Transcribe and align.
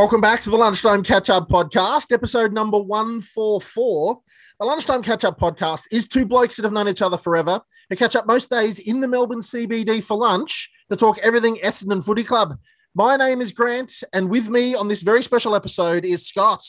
Welcome 0.00 0.22
back 0.22 0.40
to 0.44 0.50
the 0.50 0.56
Lunchtime 0.56 1.02
Catch 1.02 1.28
Up 1.28 1.50
Podcast, 1.50 2.10
episode 2.10 2.54
number 2.54 2.78
144. 2.78 4.18
The 4.58 4.64
Lunchtime 4.64 5.02
Catch 5.02 5.24
Up 5.24 5.38
Podcast 5.38 5.88
is 5.92 6.08
two 6.08 6.24
blokes 6.24 6.56
that 6.56 6.62
have 6.62 6.72
known 6.72 6.88
each 6.88 7.02
other 7.02 7.18
forever 7.18 7.60
who 7.90 7.96
catch 7.96 8.16
up 8.16 8.26
most 8.26 8.48
days 8.48 8.78
in 8.78 9.02
the 9.02 9.08
Melbourne 9.08 9.42
CBD 9.42 10.02
for 10.02 10.16
lunch 10.16 10.70
to 10.88 10.96
talk 10.96 11.18
everything 11.18 11.56
Essendon 11.56 12.02
Footy 12.02 12.24
Club. 12.24 12.56
My 12.94 13.18
name 13.18 13.42
is 13.42 13.52
Grant, 13.52 14.02
and 14.14 14.30
with 14.30 14.48
me 14.48 14.74
on 14.74 14.88
this 14.88 15.02
very 15.02 15.22
special 15.22 15.54
episode 15.54 16.06
is 16.06 16.26
Scott. 16.26 16.64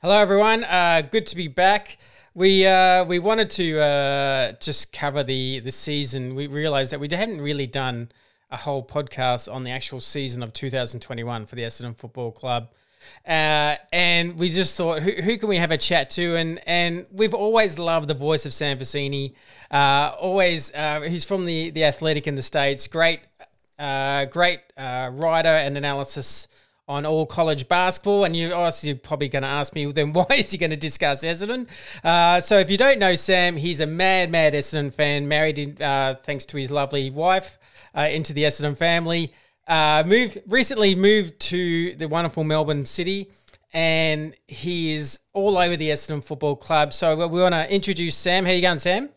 Hello, 0.00 0.16
everyone. 0.16 0.62
Uh, 0.62 1.02
good 1.10 1.26
to 1.26 1.34
be 1.34 1.48
back. 1.48 1.98
We 2.34 2.68
uh, 2.68 3.04
we 3.04 3.18
wanted 3.18 3.50
to 3.50 3.80
uh, 3.80 4.52
just 4.60 4.92
cover 4.92 5.24
the 5.24 5.58
the 5.58 5.72
season. 5.72 6.36
We 6.36 6.46
realised 6.46 6.92
that 6.92 7.00
we 7.00 7.08
hadn't 7.10 7.40
really 7.40 7.66
done 7.66 8.10
a 8.50 8.56
whole 8.56 8.84
podcast 8.84 9.52
on 9.52 9.64
the 9.64 9.70
actual 9.70 10.00
season 10.00 10.42
of 10.42 10.52
2021 10.52 11.46
for 11.46 11.56
the 11.56 11.62
Essendon 11.62 11.96
Football 11.96 12.32
Club. 12.32 12.68
Uh, 13.26 13.76
and 13.92 14.38
we 14.38 14.48
just 14.48 14.76
thought, 14.76 15.02
who, 15.02 15.10
who 15.10 15.36
can 15.36 15.48
we 15.48 15.56
have 15.56 15.70
a 15.70 15.78
chat 15.78 16.10
to? 16.10 16.36
And 16.36 16.60
and 16.66 17.06
we've 17.12 17.34
always 17.34 17.78
loved 17.78 18.08
the 18.08 18.14
voice 18.14 18.46
of 18.46 18.52
Sam 18.52 18.78
Vecenie. 18.78 19.34
Uh, 19.70 20.12
always, 20.18 20.72
uh, 20.74 21.02
he's 21.02 21.24
from 21.24 21.44
the 21.46 21.70
the 21.70 21.84
Athletic 21.84 22.26
in 22.26 22.34
the 22.34 22.42
States. 22.42 22.86
Great, 22.88 23.20
uh, 23.78 24.24
great 24.26 24.60
uh, 24.76 25.10
writer 25.12 25.48
and 25.48 25.76
analysis 25.76 26.48
on 26.88 27.04
all 27.04 27.26
college 27.26 27.68
basketball. 27.68 28.24
And 28.24 28.34
you 28.34 28.54
also 28.54 28.88
you're 28.88 28.96
probably 28.96 29.28
going 29.28 29.42
to 29.42 29.48
ask 29.48 29.74
me, 29.74 29.90
then 29.92 30.12
why 30.12 30.26
is 30.30 30.50
he 30.50 30.58
going 30.58 30.70
to 30.70 30.76
discuss 30.76 31.24
Essendon? 31.24 31.68
Uh, 32.02 32.40
so 32.40 32.58
if 32.58 32.70
you 32.70 32.76
don't 32.76 32.98
know 32.98 33.14
Sam, 33.14 33.56
he's 33.56 33.80
a 33.80 33.86
mad, 33.86 34.30
mad 34.30 34.54
Essendon 34.54 34.92
fan, 34.92 35.28
married 35.28 35.58
in, 35.58 35.76
thanks 35.76 36.44
to 36.46 36.56
his 36.56 36.70
lovely 36.70 37.10
wife 37.10 37.58
uh, 37.96 38.02
into 38.02 38.32
the 38.32 38.44
Essendon 38.44 38.76
family. 38.76 39.32
Uh, 39.66 40.04
moved 40.06 40.38
recently 40.46 40.94
moved 40.94 41.40
to 41.40 41.94
the 41.96 42.06
wonderful 42.06 42.44
Melbourne 42.44 42.86
city, 42.86 43.32
and 43.72 44.34
he 44.46 44.92
is 44.92 45.18
all 45.32 45.58
over 45.58 45.76
the 45.76 45.90
Essendon 45.90 46.22
Football 46.22 46.56
Club. 46.56 46.92
So 46.92 47.26
we 47.26 47.40
want 47.40 47.54
to 47.54 47.72
introduce 47.72 48.14
Sam. 48.14 48.44
How 48.44 48.52
you 48.52 48.62
going, 48.62 48.78
Sam? 48.78 49.08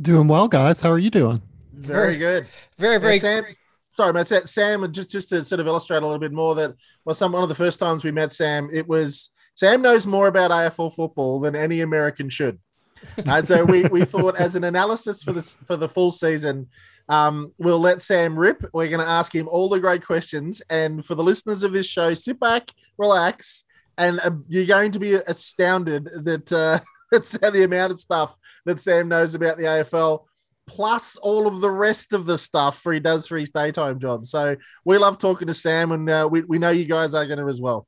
Doing 0.00 0.28
well, 0.28 0.48
guys. 0.48 0.80
How 0.80 0.90
are 0.90 0.98
you 0.98 1.10
doing? 1.10 1.42
Very, 1.72 2.16
very 2.16 2.18
good. 2.18 2.46
Very, 2.76 2.98
very. 2.98 3.14
Yeah, 3.14 3.20
Sam, 3.20 3.44
sorry, 3.90 4.12
mate. 4.12 4.26
Sam, 4.26 4.92
just 4.92 5.10
just 5.10 5.28
to 5.28 5.44
sort 5.44 5.60
of 5.60 5.66
illustrate 5.66 6.02
a 6.02 6.06
little 6.06 6.18
bit 6.18 6.32
more 6.32 6.54
that 6.56 6.74
well, 7.04 7.14
some 7.14 7.32
one 7.32 7.42
of 7.42 7.48
the 7.48 7.54
first 7.54 7.78
times 7.78 8.02
we 8.02 8.10
met 8.10 8.32
Sam, 8.32 8.68
it 8.72 8.88
was 8.88 9.30
Sam 9.54 9.82
knows 9.82 10.06
more 10.06 10.28
about 10.28 10.50
AFL 10.50 10.94
football 10.94 11.40
than 11.40 11.56
any 11.56 11.80
American 11.80 12.28
should. 12.28 12.58
and 13.26 13.46
so 13.46 13.64
we, 13.64 13.84
we 13.84 14.04
thought 14.04 14.36
as 14.36 14.56
an 14.56 14.64
analysis 14.64 15.22
for 15.22 15.32
this 15.32 15.54
for 15.64 15.76
the 15.76 15.88
full 15.88 16.12
season, 16.12 16.68
um, 17.08 17.52
we'll 17.58 17.78
let 17.78 18.02
Sam 18.02 18.38
rip. 18.38 18.64
We're 18.72 18.88
going 18.88 19.04
to 19.04 19.10
ask 19.10 19.34
him 19.34 19.48
all 19.48 19.68
the 19.68 19.80
great 19.80 20.04
questions. 20.04 20.60
And 20.68 21.04
for 21.04 21.14
the 21.14 21.22
listeners 21.24 21.62
of 21.62 21.72
this 21.72 21.86
show, 21.86 22.14
sit 22.14 22.38
back, 22.38 22.70
relax, 22.98 23.64
and 23.96 24.20
uh, 24.20 24.30
you're 24.48 24.66
going 24.66 24.92
to 24.92 24.98
be 24.98 25.14
astounded 25.14 26.04
that 26.24 26.52
uh, 26.52 26.80
that's 27.12 27.32
the 27.32 27.64
amount 27.64 27.92
of 27.92 28.00
stuff 28.00 28.36
that 28.66 28.80
Sam 28.80 29.08
knows 29.08 29.34
about 29.34 29.56
the 29.56 29.64
AFL, 29.64 30.24
plus 30.66 31.16
all 31.16 31.48
of 31.48 31.60
the 31.60 31.70
rest 31.70 32.12
of 32.12 32.26
the 32.26 32.36
stuff 32.36 32.78
for 32.78 32.92
he 32.92 33.00
does 33.00 33.26
for 33.26 33.38
his 33.38 33.50
daytime 33.50 33.98
job. 33.98 34.26
So 34.26 34.56
we 34.84 34.98
love 34.98 35.18
talking 35.18 35.48
to 35.48 35.54
Sam, 35.54 35.92
and 35.92 36.08
uh, 36.08 36.28
we, 36.30 36.42
we 36.42 36.58
know 36.58 36.70
you 36.70 36.84
guys 36.84 37.14
are 37.14 37.26
going 37.26 37.38
to 37.38 37.48
as 37.48 37.60
well. 37.60 37.86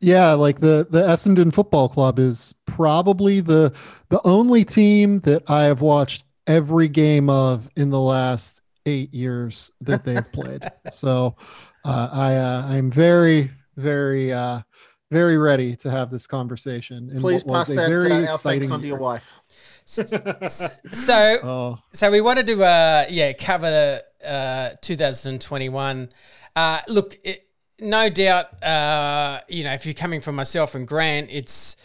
Yeah, 0.00 0.34
like 0.34 0.60
the 0.60 0.86
the 0.88 1.02
Essendon 1.02 1.52
Football 1.52 1.88
Club 1.88 2.20
is 2.20 2.54
probably 2.66 3.40
the 3.40 3.76
the 4.10 4.20
only 4.24 4.64
team 4.64 5.18
that 5.20 5.50
I 5.50 5.64
have 5.64 5.80
watched 5.80 6.24
every 6.48 6.88
game 6.88 7.30
of 7.30 7.70
in 7.76 7.90
the 7.90 8.00
last 8.00 8.62
eight 8.86 9.14
years 9.14 9.70
that 9.82 10.04
they've 10.04 10.32
played. 10.32 10.68
so 10.90 11.36
uh, 11.84 12.08
I 12.10 12.34
uh, 12.34 12.66
I'm 12.68 12.90
very 12.90 13.50
very 13.76 14.32
uh, 14.32 14.62
very 15.10 15.38
ready 15.38 15.76
to 15.76 15.90
have 15.90 16.10
this 16.10 16.26
conversation. 16.26 17.10
And 17.10 17.20
Please 17.20 17.44
pass 17.44 17.68
that 17.68 17.88
very 17.88 18.12
uh, 18.12 18.32
exciting 18.32 18.72
on 18.72 18.80
to 18.80 18.86
your 18.86 18.98
wife. 18.98 19.32
so 19.86 20.04
oh. 21.42 21.78
so 21.92 22.10
we 22.10 22.20
wanted 22.20 22.46
to 22.46 22.62
uh 22.62 23.06
yeah 23.08 23.32
cover 23.32 24.02
uh 24.22 24.70
2021 24.82 26.10
uh 26.56 26.80
look 26.88 27.16
it, 27.24 27.48
no 27.80 28.10
doubt 28.10 28.62
uh 28.62 29.40
you 29.48 29.64
know 29.64 29.72
if 29.72 29.86
you're 29.86 29.94
coming 29.94 30.20
from 30.20 30.34
myself 30.34 30.74
and 30.74 30.86
grant 30.86 31.30
it's 31.30 31.78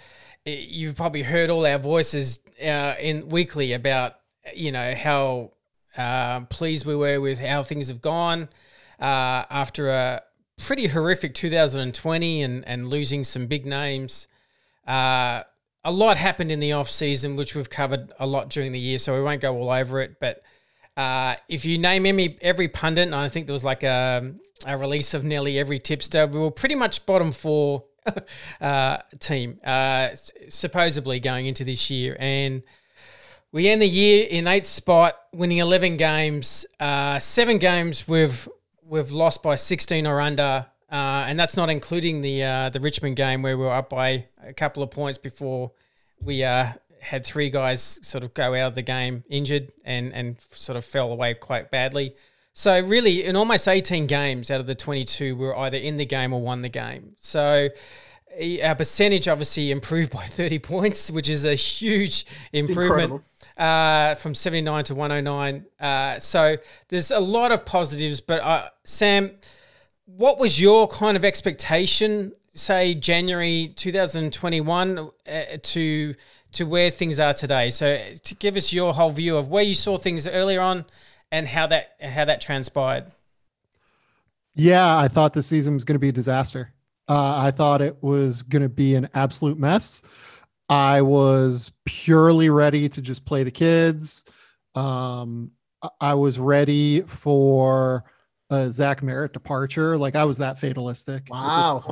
it, 0.44 0.68
you've 0.68 0.98
probably 0.98 1.24
heard 1.24 1.50
all 1.50 1.66
our 1.66 1.78
voices 1.78 2.42
uh 2.62 2.94
in 3.00 3.30
weekly 3.30 3.72
about 3.72 4.16
you 4.56 4.72
know, 4.72 4.94
how 4.96 5.52
uh, 5.98 6.42
pleased 6.42 6.86
we 6.86 6.96
were 6.96 7.20
with 7.22 7.40
how 7.40 7.64
things 7.64 7.88
have 7.88 8.02
gone 8.02 8.50
uh, 9.00 9.46
after 9.50 9.90
a 9.90 10.22
pretty 10.58 10.88
horrific 10.88 11.34
2020 11.34 12.42
and, 12.42 12.68
and 12.68 12.88
losing 12.88 13.24
some 13.24 13.48
big 13.48 13.66
names. 13.66 14.28
Uh, 14.88 15.44
a 15.84 15.92
lot 15.92 16.18
happened 16.18 16.52
in 16.52 16.60
the 16.60 16.72
off 16.72 16.90
season, 16.90 17.36
which 17.36 17.56
we've 17.56 17.70
covered 17.70 18.12
a 18.20 18.26
lot 18.26 18.50
during 18.50 18.72
the 18.72 18.80
year, 18.80 18.98
so 18.98 19.16
we 19.16 19.22
won't 19.22 19.42
go 19.42 19.56
all 19.56 19.70
over 19.70 20.02
it. 20.02 20.20
But 20.20 20.42
uh, 20.96 21.36
if 21.50 21.66
you 21.66 21.78
name 21.78 22.06
every, 22.06 22.38
every 22.42 22.68
pundit, 22.68 23.06
and 23.06 23.16
I 23.16 23.28
think 23.28 23.48
there 23.48 23.54
was 23.54 23.66
like 23.66 23.84
a, 23.84 24.34
a 24.66 24.78
release 24.78 25.14
of 25.14 25.24
nearly 25.24 25.60
every 25.60 25.80
tipster, 25.80 26.26
we 26.28 26.40
were 26.40 26.52
pretty 26.52 26.76
much 26.76 27.06
bottom 27.06 27.32
four 27.32 27.84
uh, 28.62 28.98
team, 29.20 29.60
uh, 29.66 30.10
supposedly 30.50 31.20
going 31.20 31.48
into 31.48 31.64
this 31.64 31.90
year. 31.90 32.16
And 32.20 32.64
we 33.54 33.70
end 33.70 33.82
the 33.82 33.88
year 33.88 34.28
in 34.30 34.48
eighth 34.48 34.66
spot, 34.66 35.16
winning 35.32 35.60
eleven 35.60 35.96
games. 35.96 36.66
Uh, 36.80 37.20
seven 37.20 37.60
games 37.60 38.06
we've 38.08 38.50
we've 38.86 39.12
lost 39.12 39.42
by 39.42 39.56
sixteen 39.56 40.06
or 40.06 40.20
under, 40.20 40.66
uh, 40.92 41.26
and 41.28 41.40
that's 41.40 41.56
not 41.56 41.70
including 41.70 42.20
the 42.22 42.44
uh, 42.44 42.70
the 42.70 42.82
Richmond 42.82 43.16
game 43.16 43.44
where 43.44 43.56
we 43.56 43.64
were 43.64 43.72
up 43.72 43.90
by 43.90 44.26
a 44.44 44.54
couple 44.54 44.84
of 44.84 44.90
points 44.92 45.20
before 45.20 45.72
we 46.20 46.44
uh, 46.44 46.74
had 47.00 47.26
three 47.26 47.50
guys 47.50 47.82
sort 47.82 48.24
of 48.24 48.34
go 48.34 48.56
out 48.56 48.70
of 48.70 48.76
the 48.76 48.82
game 48.82 49.24
injured 49.30 49.72
and 49.86 50.12
and 50.14 50.38
sort 50.52 50.76
of 50.76 50.84
fell 50.84 51.12
away 51.12 51.36
quite 51.36 51.70
badly. 51.70 52.16
So 52.54 52.82
really, 52.82 53.24
in 53.24 53.36
almost 53.36 53.68
eighteen 53.68 54.08
games 54.08 54.50
out 54.50 54.62
of 54.62 54.66
the 54.66 54.76
twenty 54.76 55.04
two, 55.04 55.36
we 55.36 55.46
were 55.46 55.58
either 55.58 55.78
in 55.78 55.98
the 55.98 56.06
game 56.06 56.34
or 56.34 56.42
won 56.42 56.64
the 56.64 56.70
game. 56.70 57.14
So 57.20 57.70
our 58.64 58.74
percentage 58.74 59.28
obviously 59.28 59.70
improved 59.70 60.12
by 60.12 60.26
30 60.26 60.58
points, 60.58 61.12
which 61.12 61.30
is 61.30 61.46
a 61.46 61.54
huge 61.54 62.26
improvement 62.52 63.22
uh, 63.58 64.16
from 64.16 64.36
79 64.36 64.84
to 64.86 64.96
109. 64.96 65.66
Uh, 65.80 66.20
so 66.20 66.58
there's 66.88 67.12
a 67.12 67.20
lot 67.20 67.52
of 67.52 67.66
positives. 67.66 68.22
But 68.22 68.42
uh, 68.42 68.70
Sam, 68.84 69.32
what 70.06 70.40
was 70.40 70.60
your 70.60 70.88
kind 70.88 71.18
of 71.18 71.26
expectation, 71.26 72.34
say 72.54 72.94
January 72.94 73.74
2021, 73.76 74.98
uh, 74.98 75.44
to 75.62 76.16
to 76.54 76.66
where 76.66 76.92
things 76.92 77.20
are 77.20 77.34
today? 77.34 77.70
So 77.70 78.14
to 78.24 78.36
give 78.36 78.56
us 78.56 78.72
your 78.72 78.94
whole 78.94 79.10
view 79.10 79.38
of 79.38 79.48
where 79.48 79.64
you 79.64 79.76
saw 79.76 79.98
things 79.98 80.28
earlier 80.28 80.62
on 80.62 80.86
and 81.32 81.48
how 81.48 81.68
that 81.68 81.96
how 82.02 82.26
that 82.26 82.42
transpired. 82.42 83.12
Yeah, 84.56 84.98
I 84.98 85.08
thought 85.08 85.34
the 85.34 85.42
season 85.42 85.74
was 85.74 85.84
going 85.84 85.96
to 85.96 86.00
be 86.00 86.10
a 86.10 86.14
disaster. 86.14 86.74
Uh, 87.10 87.38
I 87.38 87.52
thought 87.52 87.82
it 87.82 87.98
was 88.02 88.44
going 88.44 88.62
to 88.62 88.70
be 88.70 88.96
an 88.96 89.10
absolute 89.14 89.58
mess. 89.58 90.04
I 90.70 91.02
was 91.02 91.72
purely 91.86 92.50
ready 92.50 92.90
to 92.90 93.02
just 93.02 93.26
play 93.26 93.44
the 93.44 93.52
kids. 93.52 94.24
Um, 94.76 95.52
I 96.00 96.14
was 96.14 96.40
ready 96.40 97.02
for 97.02 98.06
a 98.50 98.72
Zach 98.72 99.02
Merrett 99.02 99.34
departure. 99.34 99.98
Like 99.98 100.16
I 100.16 100.26
was 100.26 100.38
that 100.38 100.60
fatalistic. 100.60 101.28
Wow. 101.30 101.84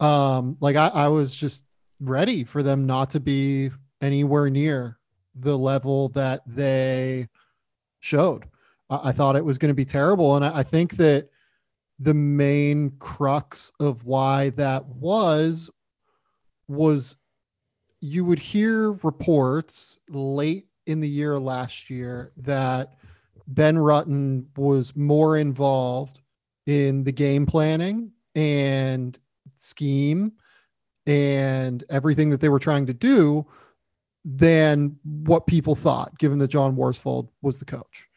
Um, 0.00 0.56
like 0.60 0.76
I, 0.76 0.88
I 0.88 1.08
was 1.08 1.34
just 1.34 1.64
ready 2.00 2.44
for 2.44 2.62
them 2.62 2.86
not 2.86 3.10
to 3.10 3.20
be 3.20 3.70
anywhere 4.00 4.50
near 4.50 4.98
the 5.34 5.56
level 5.56 6.08
that 6.10 6.42
they 6.46 7.28
showed. 8.00 8.44
I, 8.90 9.00
I 9.04 9.12
thought 9.12 9.36
it 9.36 9.44
was 9.44 9.58
going 9.58 9.70
to 9.70 9.74
be 9.74 9.84
terrible. 9.84 10.36
And 10.36 10.44
I, 10.44 10.58
I 10.58 10.62
think 10.62 10.96
that 10.96 11.28
the 11.98 12.14
main 12.14 12.90
crux 12.98 13.72
of 13.78 14.04
why 14.04 14.50
that 14.50 14.86
was 14.86 15.70
was 16.66 17.16
you 18.04 18.22
would 18.22 18.38
hear 18.38 18.92
reports 19.02 19.96
late 20.10 20.66
in 20.84 21.00
the 21.00 21.08
year 21.08 21.38
last 21.38 21.88
year 21.88 22.32
that 22.36 22.92
Ben 23.46 23.76
Rutten 23.76 24.44
was 24.58 24.94
more 24.94 25.38
involved 25.38 26.20
in 26.66 27.04
the 27.04 27.12
game 27.12 27.46
planning 27.46 28.12
and 28.34 29.18
scheme 29.56 30.32
and 31.06 31.82
everything 31.88 32.28
that 32.28 32.42
they 32.42 32.50
were 32.50 32.58
trying 32.58 32.84
to 32.84 32.92
do 32.92 33.46
than 34.22 34.98
what 35.02 35.46
people 35.46 35.74
thought, 35.74 36.18
given 36.18 36.36
that 36.40 36.48
John 36.48 36.76
Worsfold 36.76 37.30
was 37.40 37.58
the 37.58 37.64
coach, 37.64 38.10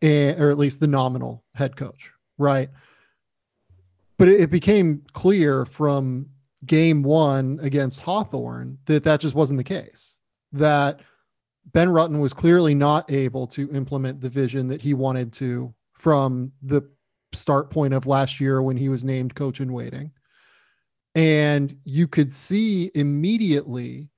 and, 0.00 0.40
or 0.40 0.52
at 0.52 0.58
least 0.58 0.78
the 0.78 0.86
nominal 0.86 1.42
head 1.54 1.74
coach, 1.74 2.12
right? 2.38 2.70
But 4.16 4.28
it, 4.28 4.42
it 4.42 4.50
became 4.52 5.02
clear 5.12 5.64
from 5.64 6.28
game 6.66 7.02
one 7.02 7.58
against 7.62 8.00
Hawthorn 8.00 8.78
that 8.86 9.04
that 9.04 9.20
just 9.20 9.34
wasn't 9.34 9.58
the 9.58 9.64
case. 9.64 10.18
That 10.52 11.00
Ben 11.72 11.88
Rutten 11.88 12.20
was 12.20 12.32
clearly 12.32 12.74
not 12.74 13.10
able 13.10 13.46
to 13.48 13.70
implement 13.72 14.20
the 14.20 14.30
vision 14.30 14.68
that 14.68 14.82
he 14.82 14.94
wanted 14.94 15.32
to 15.34 15.74
from 15.92 16.52
the 16.62 16.82
start 17.32 17.70
point 17.70 17.92
of 17.92 18.06
last 18.06 18.40
year 18.40 18.62
when 18.62 18.76
he 18.76 18.88
was 18.88 19.04
named 19.04 19.34
coach 19.34 19.60
in 19.60 19.72
waiting. 19.72 20.12
And 21.14 21.76
you 21.84 22.06
could 22.06 22.32
see 22.32 22.90
immediately, 22.94 24.10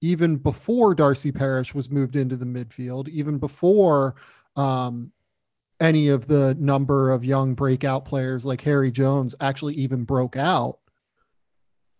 even 0.00 0.36
before 0.36 0.94
Darcy 0.94 1.32
Parish 1.32 1.74
was 1.74 1.90
moved 1.90 2.16
into 2.16 2.36
the 2.36 2.44
midfield, 2.44 3.08
even 3.08 3.38
before 3.38 4.14
um, 4.54 5.12
any 5.80 6.08
of 6.08 6.26
the 6.26 6.56
number 6.58 7.10
of 7.10 7.24
young 7.24 7.54
breakout 7.54 8.04
players 8.04 8.44
like 8.44 8.60
Harry 8.62 8.90
Jones 8.90 9.34
actually 9.40 9.74
even 9.74 10.04
broke 10.04 10.36
out, 10.36 10.78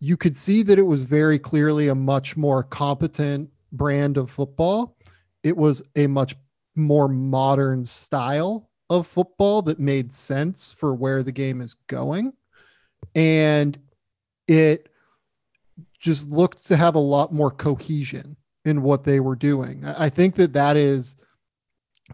you 0.00 0.16
could 0.16 0.36
see 0.36 0.62
that 0.62 0.78
it 0.78 0.82
was 0.82 1.04
very 1.04 1.38
clearly 1.38 1.88
a 1.88 1.94
much 1.94 2.36
more 2.36 2.62
competent 2.62 3.50
brand 3.72 4.16
of 4.16 4.30
football. 4.30 4.96
It 5.42 5.56
was 5.56 5.82
a 5.94 6.06
much 6.06 6.36
more 6.74 7.08
modern 7.08 7.84
style 7.84 8.70
of 8.90 9.06
football 9.06 9.62
that 9.62 9.80
made 9.80 10.12
sense 10.12 10.72
for 10.72 10.94
where 10.94 11.22
the 11.22 11.32
game 11.32 11.60
is 11.60 11.74
going. 11.74 12.32
And 13.14 13.78
it 14.46 14.88
just 15.98 16.28
looked 16.28 16.66
to 16.66 16.76
have 16.76 16.94
a 16.94 17.00
lot 17.00 17.32
more 17.32 17.50
cohesion 17.50 18.36
in 18.64 18.82
what 18.82 19.04
they 19.04 19.20
were 19.20 19.36
doing. 19.36 19.84
I 19.84 20.08
think 20.08 20.34
that 20.36 20.52
that 20.52 20.76
is 20.76 21.16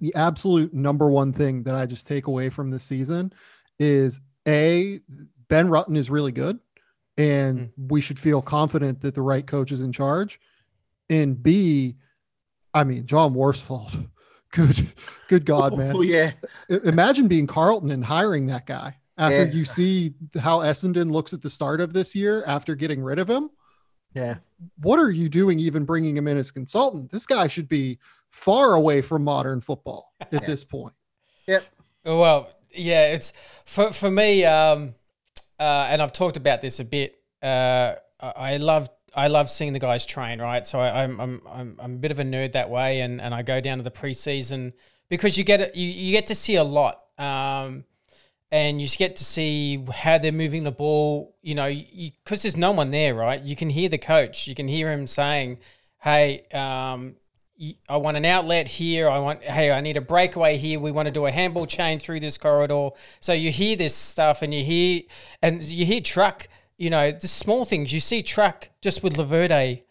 the 0.00 0.14
absolute 0.14 0.73
number 0.73 1.11
one 1.11 1.32
thing 1.32 1.64
that 1.64 1.75
I 1.75 1.87
just 1.87 2.06
take 2.06 2.26
away 2.26 2.49
from 2.49 2.70
this 2.70 2.84
season 2.84 3.32
is 3.79 4.20
a 4.46 5.00
Ben 5.49 5.69
Rutten 5.69 5.96
is 5.96 6.11
really 6.11 6.32
good 6.32 6.58
and 7.16 7.58
mm. 7.58 7.70
we 7.76 8.00
should 8.00 8.18
feel 8.18 8.42
confident 8.42 9.00
that 9.02 9.14
the 9.14 9.22
right 9.22 9.46
coach 9.46 9.72
is 9.72 9.80
in 9.80 9.92
charge. 9.92 10.40
And 11.10 11.42
B, 11.42 11.96
I 12.72 12.84
mean, 12.84 13.06
John 13.06 13.34
Worsfold, 13.34 14.08
good, 14.52 14.92
good 15.28 15.44
God, 15.44 15.76
man. 15.78 15.96
Oh, 15.96 16.02
yeah. 16.02 16.32
Imagine 16.68 17.28
being 17.28 17.46
Carlton 17.46 17.90
and 17.90 18.04
hiring 18.04 18.46
that 18.46 18.66
guy 18.66 18.96
after 19.18 19.44
yeah. 19.44 19.52
you 19.52 19.64
see 19.64 20.14
how 20.40 20.60
Essendon 20.60 21.10
looks 21.10 21.32
at 21.32 21.42
the 21.42 21.50
start 21.50 21.80
of 21.80 21.92
this 21.92 22.14
year 22.14 22.42
after 22.46 22.74
getting 22.74 23.02
rid 23.02 23.18
of 23.18 23.28
him. 23.28 23.50
Yeah. 24.14 24.36
What 24.78 24.98
are 24.98 25.10
you 25.10 25.28
doing 25.28 25.58
even 25.58 25.84
bringing 25.84 26.16
him 26.16 26.28
in 26.28 26.36
as 26.36 26.50
consultant? 26.50 27.10
This 27.10 27.26
guy 27.26 27.46
should 27.46 27.68
be 27.68 27.98
far 28.30 28.74
away 28.74 29.02
from 29.02 29.24
modern 29.24 29.60
football 29.60 30.12
at 30.20 30.32
yeah. 30.32 30.40
this 30.40 30.64
point. 30.64 30.94
Yep. 31.46 31.64
Well, 32.04 32.50
yeah, 32.74 33.12
it's 33.12 33.32
for 33.64 33.92
for 33.92 34.10
me 34.10 34.44
um 34.44 34.94
uh 35.62 35.88
and 35.90 36.02
I've 36.02 36.12
talked 36.12 36.36
about 36.36 36.60
this 36.60 36.80
a 36.80 36.84
bit. 36.84 37.16
Uh 37.42 37.94
I 38.20 38.56
love 38.56 38.88
I 39.14 39.28
love 39.28 39.50
seeing 39.50 39.72
the 39.72 39.78
guys 39.78 40.06
train, 40.06 40.40
right? 40.40 40.66
So 40.66 40.80
I, 40.80 41.02
am 41.02 41.20
I'm, 41.20 41.42
I'm 41.46 41.76
I'm 41.78 41.94
a 41.94 41.98
bit 41.98 42.10
of 42.10 42.18
a 42.18 42.24
nerd 42.24 42.52
that 42.52 42.70
way, 42.70 43.00
and, 43.00 43.20
and 43.20 43.34
I 43.34 43.42
go 43.42 43.60
down 43.60 43.78
to 43.78 43.84
the 43.84 43.90
preseason 43.90 44.72
because 45.08 45.36
you 45.36 45.44
get 45.44 45.76
you, 45.76 45.86
you 45.86 46.12
get 46.12 46.26
to 46.28 46.34
see 46.34 46.56
a 46.56 46.64
lot. 46.64 47.02
Um, 47.18 47.84
and 48.50 48.82
you 48.82 48.88
get 48.88 49.16
to 49.16 49.24
see 49.24 49.82
how 49.92 50.18
they're 50.18 50.30
moving 50.30 50.62
the 50.62 50.72
ball. 50.72 51.36
You 51.42 51.54
know, 51.54 51.68
because 51.68 52.42
there's 52.42 52.56
no 52.56 52.72
one 52.72 52.90
there, 52.90 53.14
right? 53.14 53.42
You 53.42 53.56
can 53.56 53.70
hear 53.70 53.88
the 53.88 53.98
coach. 53.98 54.46
You 54.46 54.54
can 54.54 54.68
hear 54.68 54.90
him 54.92 55.06
saying, 55.06 55.58
"Hey, 56.00 56.44
um, 56.52 57.16
I 57.88 57.96
want 57.96 58.16
an 58.16 58.24
outlet 58.24 58.68
here. 58.68 59.08
I 59.08 59.18
want, 59.18 59.42
hey, 59.42 59.70
I 59.70 59.80
need 59.80 59.96
a 59.96 60.00
breakaway 60.00 60.56
here. 60.56 60.80
We 60.80 60.90
want 60.90 61.06
to 61.06 61.12
do 61.12 61.26
a 61.26 61.30
handball 61.30 61.66
chain 61.66 61.98
through 61.98 62.20
this 62.20 62.38
corridor." 62.38 62.90
So 63.20 63.32
you 63.32 63.50
hear 63.50 63.76
this 63.76 63.94
stuff, 63.94 64.42
and 64.42 64.52
you 64.52 64.64
hear, 64.64 65.02
and 65.40 65.62
you 65.62 65.86
hear 65.86 66.00
truck. 66.00 66.48
You 66.76 66.90
know, 66.90 67.12
the 67.12 67.28
small 67.28 67.64
things. 67.64 67.92
You 67.92 68.00
see 68.00 68.22
truck 68.22 68.70
just 68.80 69.02
with 69.02 69.16
Laverde 69.16 69.82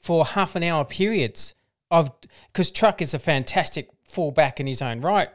for 0.00 0.24
half 0.24 0.56
an 0.56 0.62
hour 0.62 0.84
periods 0.84 1.54
of 1.90 2.10
because 2.52 2.70
truck 2.70 3.00
is 3.00 3.14
a 3.14 3.18
fantastic 3.18 3.90
fullback 4.04 4.58
in 4.58 4.66
his 4.66 4.82
own 4.82 5.00
right 5.00 5.30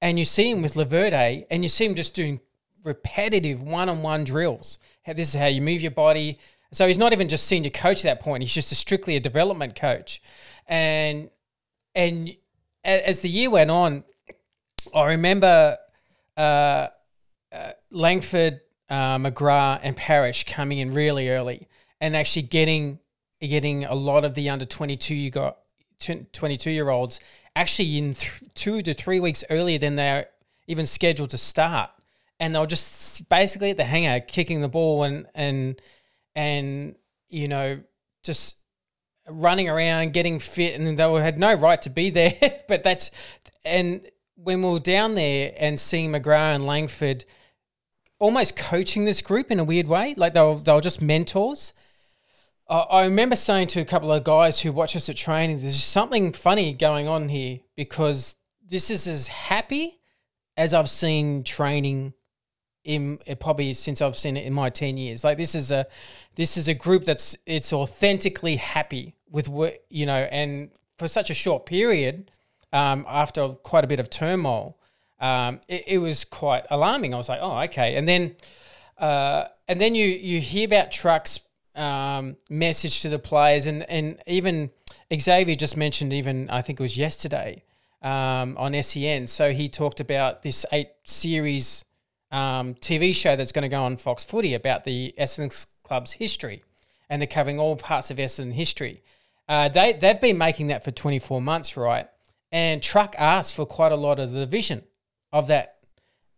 and 0.00 0.18
you 0.18 0.24
see 0.24 0.50
him 0.50 0.62
with 0.62 0.74
Laverde, 0.74 1.46
and 1.50 1.62
you 1.62 1.68
see 1.68 1.84
him 1.84 1.94
just 1.94 2.14
doing 2.14 2.40
repetitive 2.84 3.62
one-on-one 3.62 4.24
drills. 4.24 4.78
This 5.06 5.30
is 5.30 5.34
how 5.34 5.46
you 5.46 5.60
move 5.60 5.82
your 5.82 5.90
body. 5.90 6.38
So 6.72 6.86
he's 6.86 6.98
not 6.98 7.12
even 7.12 7.28
just 7.28 7.46
senior 7.46 7.70
coach 7.70 7.98
at 7.98 8.02
that 8.04 8.20
point. 8.20 8.42
He's 8.42 8.54
just 8.54 8.72
a 8.72 8.74
strictly 8.74 9.16
a 9.16 9.20
development 9.20 9.74
coach, 9.74 10.22
and 10.68 11.30
and 11.94 12.36
as 12.84 13.20
the 13.20 13.28
year 13.28 13.50
went 13.50 13.70
on, 13.70 14.04
I 14.94 15.06
remember 15.06 15.76
uh, 16.36 16.88
uh, 17.52 17.72
Langford, 17.90 18.60
uh, 18.88 19.18
McGrath, 19.18 19.80
and 19.82 19.96
Parish 19.96 20.44
coming 20.44 20.78
in 20.78 20.90
really 20.90 21.30
early 21.30 21.68
and 22.00 22.16
actually 22.16 22.42
getting 22.42 23.00
getting 23.40 23.84
a 23.84 23.94
lot 23.94 24.24
of 24.24 24.34
the 24.34 24.48
under 24.48 24.64
twenty 24.64 24.96
two 24.96 25.14
you 25.14 25.30
got 25.30 25.58
22 25.98 26.70
year 26.70 26.90
olds 26.90 27.20
actually 27.56 27.98
in 27.98 28.14
th- 28.14 28.42
two 28.54 28.82
to 28.82 28.94
three 28.94 29.20
weeks 29.20 29.44
earlier 29.50 29.78
than 29.78 29.96
they're 29.96 30.28
even 30.66 30.86
scheduled 30.86 31.30
to 31.30 31.38
start. 31.38 31.90
And 32.38 32.54
they 32.54 32.58
were 32.60 32.66
just 32.66 33.28
basically 33.28 33.70
at 33.70 33.76
the 33.76 33.84
hangar 33.84 34.24
kicking 34.24 34.60
the 34.60 34.68
ball 34.68 35.02
and, 35.02 35.26
and, 35.34 35.80
and, 36.36 36.94
you 37.28 37.48
know, 37.48 37.80
just 38.22 38.57
running 39.28 39.68
around, 39.68 40.12
getting 40.12 40.38
fit, 40.38 40.78
and 40.78 40.98
they 40.98 41.22
had 41.22 41.38
no 41.38 41.54
right 41.54 41.80
to 41.82 41.90
be 41.90 42.10
there. 42.10 42.34
but 42.68 42.82
that's, 42.82 43.10
and 43.64 44.06
when 44.36 44.62
we 44.62 44.70
were 44.70 44.78
down 44.78 45.14
there 45.14 45.52
and 45.58 45.78
seeing 45.78 46.10
McGrath 46.12 46.54
and 46.54 46.66
Langford 46.66 47.24
almost 48.18 48.56
coaching 48.56 49.04
this 49.04 49.22
group 49.22 49.50
in 49.50 49.60
a 49.60 49.64
weird 49.64 49.86
way, 49.86 50.14
like 50.16 50.34
they 50.34 50.42
were, 50.42 50.56
they 50.56 50.72
were 50.72 50.80
just 50.80 51.00
mentors 51.02 51.72
I 52.70 53.04
remember 53.04 53.34
saying 53.34 53.68
to 53.68 53.80
a 53.80 53.84
couple 53.86 54.12
of 54.12 54.24
guys 54.24 54.60
who 54.60 54.72
watch 54.72 54.94
us 54.94 55.08
at 55.08 55.16
training, 55.16 55.60
there's 55.60 55.82
something 55.82 56.34
funny 56.34 56.74
going 56.74 57.08
on 57.08 57.30
here 57.30 57.60
because 57.76 58.36
this 58.62 58.90
is 58.90 59.08
as 59.08 59.28
happy 59.28 60.00
as 60.54 60.74
I've 60.74 60.90
seen 60.90 61.44
training 61.44 62.12
in 62.88 63.18
probably 63.38 63.72
since 63.74 64.02
I've 64.02 64.16
seen 64.16 64.36
it 64.36 64.44
in 64.44 64.52
my 64.52 64.70
10 64.70 64.96
years. 64.96 65.22
Like 65.22 65.38
this 65.38 65.54
is 65.54 65.70
a 65.70 65.86
this 66.34 66.56
is 66.56 66.68
a 66.68 66.74
group 66.74 67.04
that's 67.04 67.36
it's 67.46 67.72
authentically 67.72 68.56
happy 68.56 69.14
with 69.30 69.48
what 69.48 69.84
you 69.90 70.06
know 70.06 70.26
and 70.30 70.70
for 70.98 71.06
such 71.06 71.30
a 71.30 71.34
short 71.34 71.66
period 71.66 72.30
um, 72.72 73.04
after 73.08 73.48
quite 73.50 73.84
a 73.84 73.86
bit 73.86 74.00
of 74.00 74.10
turmoil 74.10 74.78
um, 75.20 75.60
it, 75.68 75.84
it, 75.86 75.98
was 75.98 76.24
quite 76.24 76.64
alarming. 76.70 77.12
I 77.12 77.16
was 77.16 77.28
like, 77.28 77.40
oh, 77.42 77.58
okay. 77.62 77.96
And 77.96 78.08
then 78.08 78.36
uh, 78.98 79.46
and 79.66 79.80
then 79.80 79.94
you 79.94 80.06
you 80.06 80.40
hear 80.40 80.66
about 80.66 80.92
trucks 80.92 81.40
um, 81.74 82.36
message 82.48 83.02
to 83.02 83.08
the 83.08 83.18
players, 83.18 83.66
and 83.66 83.88
and 83.90 84.20
even 84.26 84.70
Xavier 85.12 85.56
just 85.56 85.76
mentioned 85.76 86.12
even 86.12 86.48
I 86.50 86.62
think 86.62 86.78
it 86.78 86.82
was 86.82 86.96
yesterday 86.96 87.64
um, 88.02 88.56
on 88.56 88.80
SEN. 88.82 89.26
So 89.26 89.52
he 89.52 89.68
talked 89.68 90.00
about 90.00 90.42
this 90.42 90.64
eight 90.72 90.90
series 91.04 91.84
um, 92.30 92.74
TV 92.74 93.14
show 93.14 93.36
that's 93.36 93.52
going 93.52 93.62
to 93.62 93.68
go 93.68 93.82
on 93.82 93.96
Fox 93.96 94.24
Footy 94.24 94.54
about 94.54 94.84
the 94.84 95.14
Essendon 95.18 95.66
Club's 95.82 96.12
history, 96.12 96.62
and 97.08 97.20
they're 97.22 97.26
covering 97.26 97.58
all 97.58 97.76
parts 97.76 98.10
of 98.10 98.18
Essendon 98.18 98.54
history. 98.54 99.02
Uh, 99.48 99.68
they 99.68 99.94
they've 99.94 100.20
been 100.20 100.38
making 100.38 100.66
that 100.68 100.84
for 100.84 100.90
24 100.90 101.40
months, 101.40 101.76
right? 101.76 102.08
And 102.52 102.82
Truck 102.82 103.14
asked 103.18 103.54
for 103.54 103.66
quite 103.66 103.92
a 103.92 103.96
lot 103.96 104.18
of 104.18 104.32
the 104.32 104.46
vision 104.46 104.84
of 105.32 105.46
that 105.48 105.78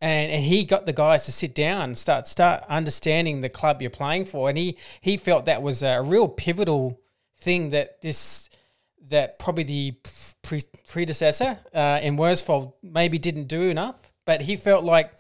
and, 0.01 0.33
and 0.33 0.45
he 0.45 0.65
got 0.65 0.87
the 0.87 0.93
guys 0.93 1.25
to 1.27 1.33
sit 1.33 1.55
down 1.55 1.83
and 1.83 1.99
start 1.99 2.27
start 2.27 2.65
understanding 2.69 3.41
the 3.41 3.49
club 3.49 3.81
you're 3.81 3.91
playing 3.91 4.25
for 4.25 4.49
and 4.49 4.57
he 4.59 4.77
he 5.01 5.17
felt 5.17 5.45
that 5.45 5.63
was 5.63 5.83
a 5.83 6.01
real 6.03 6.29
pivotal 6.29 7.01
thing 7.39 7.71
that 7.71 8.01
this 8.01 8.49
that 9.09 9.39
probably 9.39 9.65
the 9.65 9.95
pre- 10.43 10.63
predecessor 10.89 11.59
uh, 11.75 11.99
in 12.03 12.17
Worsfold 12.17 12.73
maybe 12.83 13.19
didn't 13.19 13.49
do 13.49 13.63
enough 13.63 14.13
but 14.25 14.43
he 14.43 14.57
felt 14.57 14.85
like 14.85 15.13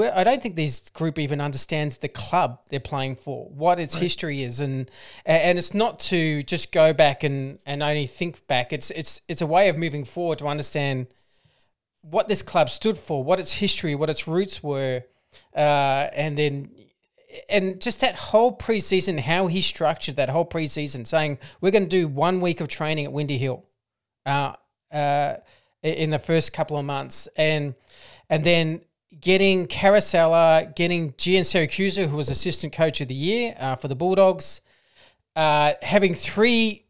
I 0.00 0.24
don't 0.24 0.42
think 0.42 0.56
this 0.56 0.88
group 0.90 1.18
even 1.18 1.40
understands 1.40 1.98
the 1.98 2.08
club 2.08 2.60
they're 2.70 2.80
playing 2.80 3.16
for, 3.16 3.48
what 3.50 3.78
its 3.78 3.94
right. 3.94 4.02
history 4.02 4.42
is, 4.42 4.60
and 4.60 4.90
and 5.26 5.58
it's 5.58 5.74
not 5.74 6.00
to 6.00 6.42
just 6.44 6.72
go 6.72 6.92
back 6.92 7.22
and, 7.22 7.58
and 7.66 7.82
only 7.82 8.06
think 8.06 8.46
back. 8.46 8.72
It's 8.72 8.90
it's 8.92 9.20
it's 9.28 9.42
a 9.42 9.46
way 9.46 9.68
of 9.68 9.76
moving 9.76 10.04
forward 10.04 10.38
to 10.38 10.46
understand 10.46 11.08
what 12.00 12.28
this 12.28 12.42
club 12.42 12.70
stood 12.70 12.98
for, 12.98 13.22
what 13.22 13.38
its 13.38 13.54
history, 13.54 13.94
what 13.94 14.08
its 14.08 14.26
roots 14.26 14.62
were, 14.62 15.02
uh, 15.54 16.08
and 16.12 16.38
then 16.38 16.70
and 17.48 17.80
just 17.80 18.00
that 18.00 18.16
whole 18.16 18.56
preseason, 18.56 19.20
how 19.20 19.46
he 19.46 19.60
structured 19.60 20.16
that 20.16 20.28
whole 20.30 20.46
preseason, 20.46 21.06
saying 21.06 21.38
we're 21.60 21.70
going 21.70 21.84
to 21.84 21.88
do 21.88 22.08
one 22.08 22.40
week 22.40 22.60
of 22.60 22.68
training 22.68 23.04
at 23.04 23.12
Windy 23.12 23.38
Hill, 23.38 23.64
uh, 24.26 24.54
uh, 24.90 25.36
in 25.82 26.10
the 26.10 26.18
first 26.18 26.52
couple 26.52 26.76
of 26.78 26.84
months, 26.84 27.28
and 27.36 27.74
and 28.30 28.44
then 28.44 28.80
getting 29.20 29.66
Caracella, 29.66 30.74
getting 30.74 31.12
Giansiracusa, 31.12 32.08
who 32.08 32.16
was 32.16 32.28
assistant 32.28 32.72
coach 32.72 33.00
of 33.00 33.08
the 33.08 33.14
year 33.14 33.54
uh, 33.58 33.76
for 33.76 33.88
the 33.88 33.94
Bulldogs, 33.94 34.60
uh, 35.36 35.74
having 35.82 36.14
three 36.14 36.84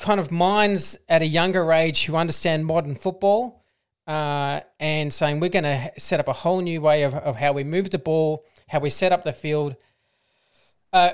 kind 0.00 0.20
of 0.20 0.30
minds 0.30 0.96
at 1.08 1.22
a 1.22 1.26
younger 1.26 1.72
age 1.72 2.04
who 2.04 2.16
understand 2.16 2.66
modern 2.66 2.94
football 2.94 3.64
uh, 4.06 4.60
and 4.80 5.12
saying 5.12 5.40
we're 5.40 5.50
going 5.50 5.64
to 5.64 5.90
set 5.98 6.20
up 6.20 6.28
a 6.28 6.32
whole 6.32 6.60
new 6.60 6.80
way 6.80 7.02
of, 7.02 7.14
of 7.14 7.36
how 7.36 7.52
we 7.52 7.64
move 7.64 7.90
the 7.90 7.98
ball, 7.98 8.44
how 8.68 8.78
we 8.78 8.90
set 8.90 9.12
up 9.12 9.24
the 9.24 9.32
field. 9.32 9.76
Uh, 10.92 11.10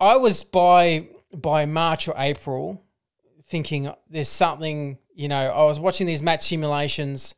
I 0.00 0.16
was 0.16 0.42
by 0.42 1.08
by 1.32 1.66
March 1.66 2.08
or 2.08 2.14
April 2.16 2.82
thinking 3.44 3.92
there's 4.10 4.28
something, 4.28 4.98
you 5.14 5.28
know, 5.28 5.50
I 5.50 5.64
was 5.64 5.78
watching 5.78 6.06
these 6.06 6.22
match 6.22 6.48
simulations 6.48 7.34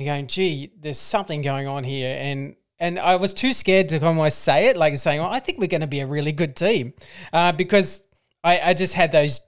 and 0.00 0.06
going, 0.06 0.26
gee, 0.28 0.72
there's 0.80 0.98
something 0.98 1.42
going 1.42 1.66
on 1.66 1.84
here. 1.84 2.16
And 2.18 2.56
and 2.78 2.98
I 2.98 3.16
was 3.16 3.34
too 3.34 3.52
scared 3.52 3.90
to 3.90 4.02
almost 4.04 4.38
say 4.38 4.68
it, 4.68 4.76
like 4.78 4.96
saying, 4.96 5.20
"Well, 5.20 5.30
I 5.30 5.40
think 5.40 5.58
we're 5.58 5.66
going 5.66 5.82
to 5.82 5.86
be 5.86 6.00
a 6.00 6.06
really 6.06 6.32
good 6.32 6.56
team," 6.56 6.94
uh, 7.34 7.52
because 7.52 8.02
I, 8.42 8.60
I, 8.60 8.74
just 8.74 8.94
had 8.94 9.12
those 9.12 9.42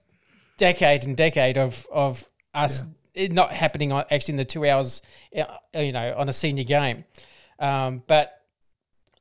decade 0.58 1.04
and 1.04 1.16
decade 1.16 1.56
of 1.56 1.86
of 1.90 2.26
us 2.52 2.84
yeah. 3.14 3.22
it 3.22 3.32
not 3.32 3.50
happening 3.50 3.90
on 3.90 4.04
actually 4.10 4.32
in 4.32 4.36
the 4.36 4.44
two 4.44 4.66
hours, 4.66 5.00
uh, 5.34 5.44
you 5.74 5.92
know, 5.92 6.14
on 6.18 6.28
a 6.28 6.32
senior 6.34 6.64
game. 6.64 7.06
Um, 7.58 8.02
but 8.06 8.38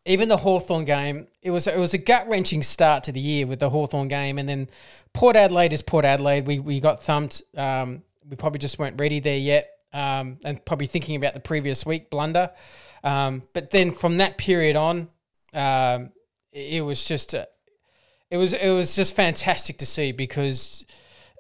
even 0.06 0.28
the 0.28 0.36
Hawthorn 0.36 0.84
game, 0.84 1.28
it 1.42 1.52
was 1.52 1.66
it 1.68 1.78
was 1.78 1.94
a 1.94 1.98
gut 1.98 2.28
wrenching 2.28 2.64
start 2.64 3.06
to 3.06 3.14
the 3.14 3.22
year 3.22 3.48
with 3.48 3.60
the 3.60 3.70
Hawthorn 3.70 4.10
game, 4.10 4.38
and 4.38 4.50
then 4.50 4.68
Port 5.14 5.38
Adelaide 5.38 5.72
is 5.72 5.82
Port 5.82 6.04
Adelaide. 6.04 6.46
We 6.46 6.60
we 6.60 6.82
got 6.82 7.02
thumped. 7.02 7.44
Um, 7.56 8.04
we 8.30 8.36
probably 8.36 8.60
just 8.60 8.78
weren't 8.78 9.00
ready 9.00 9.22
there 9.22 9.38
yet, 9.38 9.70
um, 9.94 10.38
and 10.44 10.64
probably 10.66 10.88
thinking 10.88 11.16
about 11.16 11.34
the 11.34 11.40
previous 11.40 11.86
week 11.86 12.10
blunder. 12.10 12.52
Um, 13.04 13.44
but 13.54 13.72
then 13.72 13.92
from 13.92 14.18
that 14.18 14.38
period 14.38 14.76
on, 14.76 15.10
um, 15.54 16.12
it 16.52 16.84
was 16.84 17.04
just 17.04 17.34
a, 17.34 17.48
it 18.30 18.38
was 18.38 18.54
it 18.54 18.70
was 18.70 18.96
just 18.96 19.16
fantastic 19.16 19.78
to 19.80 19.86
see 19.86 20.12
because 20.12 20.86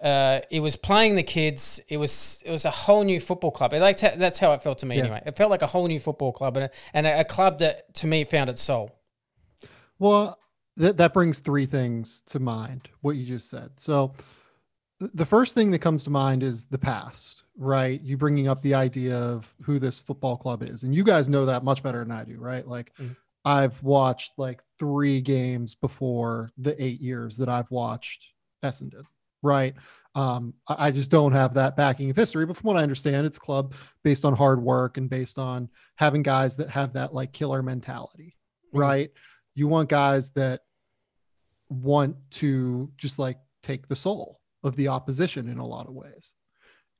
uh, 0.01 0.41
it 0.49 0.61
was 0.61 0.75
playing 0.75 1.15
the 1.15 1.23
kids. 1.23 1.79
It 1.87 1.97
was 1.97 2.41
it 2.45 2.51
was 2.51 2.65
a 2.65 2.71
whole 2.71 3.03
new 3.03 3.19
football 3.19 3.51
club. 3.51 3.73
It, 3.73 3.79
like 3.79 3.99
that's 3.99 4.39
how 4.39 4.53
it 4.53 4.63
felt 4.63 4.79
to 4.79 4.85
me 4.85 4.97
yeah. 4.97 5.03
anyway. 5.03 5.23
It 5.25 5.35
felt 5.35 5.51
like 5.51 5.61
a 5.61 5.67
whole 5.67 5.87
new 5.87 5.99
football 5.99 6.31
club 6.31 6.57
and 6.57 6.65
a, 6.65 6.71
and 6.93 7.07
a, 7.07 7.21
a 7.21 7.23
club 7.23 7.59
that 7.59 7.93
to 7.95 8.07
me 8.07 8.23
found 8.25 8.49
its 8.49 8.61
soul. 8.61 8.91
Well, 9.99 10.39
that 10.77 10.97
that 10.97 11.13
brings 11.13 11.39
three 11.39 11.65
things 11.65 12.23
to 12.27 12.39
mind. 12.39 12.89
What 13.01 13.15
you 13.15 13.25
just 13.25 13.49
said. 13.49 13.71
So, 13.77 14.15
the 14.99 15.25
first 15.25 15.53
thing 15.53 15.71
that 15.71 15.79
comes 15.79 16.03
to 16.05 16.09
mind 16.09 16.41
is 16.41 16.65
the 16.65 16.79
past, 16.79 17.43
right? 17.61 18.01
You 18.01 18.17
bringing 18.17 18.47
up 18.47 18.61
the 18.61 18.73
idea 18.73 19.17
of 19.17 19.53
who 19.63 19.79
this 19.79 19.99
football 19.99 20.37
club 20.37 20.63
is, 20.63 20.83
and 20.83 20.93
you 20.93 21.03
guys 21.03 21.29
know 21.29 21.45
that 21.45 21.63
much 21.63 21.83
better 21.83 21.99
than 21.99 22.11
I 22.11 22.23
do, 22.23 22.37
right? 22.37 22.67
Like. 22.67 22.93
Mm-hmm. 22.95 23.13
I've 23.43 23.81
watched 23.81 24.33
like 24.37 24.61
three 24.77 25.19
games 25.19 25.73
before 25.73 26.51
the 26.59 26.79
eight 26.79 27.01
years 27.01 27.37
that 27.37 27.49
I've 27.49 27.71
watched 27.71 28.27
Essendon 28.63 29.05
right? 29.43 29.75
Um, 30.13 30.53
I 30.67 30.91
just 30.91 31.09
don't 31.09 31.31
have 31.31 31.53
that 31.55 31.75
backing 31.75 32.09
of 32.09 32.15
history, 32.15 32.45
but 32.45 32.57
from 32.57 32.67
what 32.67 32.77
I 32.77 32.83
understand, 32.83 33.25
it's 33.25 33.37
a 33.37 33.41
club 33.41 33.73
based 34.03 34.25
on 34.25 34.35
hard 34.35 34.61
work 34.61 34.97
and 34.97 35.09
based 35.09 35.39
on 35.39 35.69
having 35.95 36.21
guys 36.21 36.55
that 36.57 36.69
have 36.69 36.93
that 36.93 37.13
like 37.13 37.31
killer 37.31 37.63
mentality, 37.63 38.35
mm-hmm. 38.67 38.79
right? 38.79 39.11
You 39.55 39.67
want 39.67 39.89
guys 39.89 40.31
that 40.31 40.61
want 41.69 42.17
to 42.31 42.91
just 42.97 43.19
like 43.19 43.37
take 43.63 43.87
the 43.87 43.95
soul 43.95 44.39
of 44.63 44.75
the 44.75 44.89
opposition 44.89 45.47
in 45.47 45.57
a 45.57 45.65
lot 45.65 45.87
of 45.87 45.93
ways. 45.93 46.33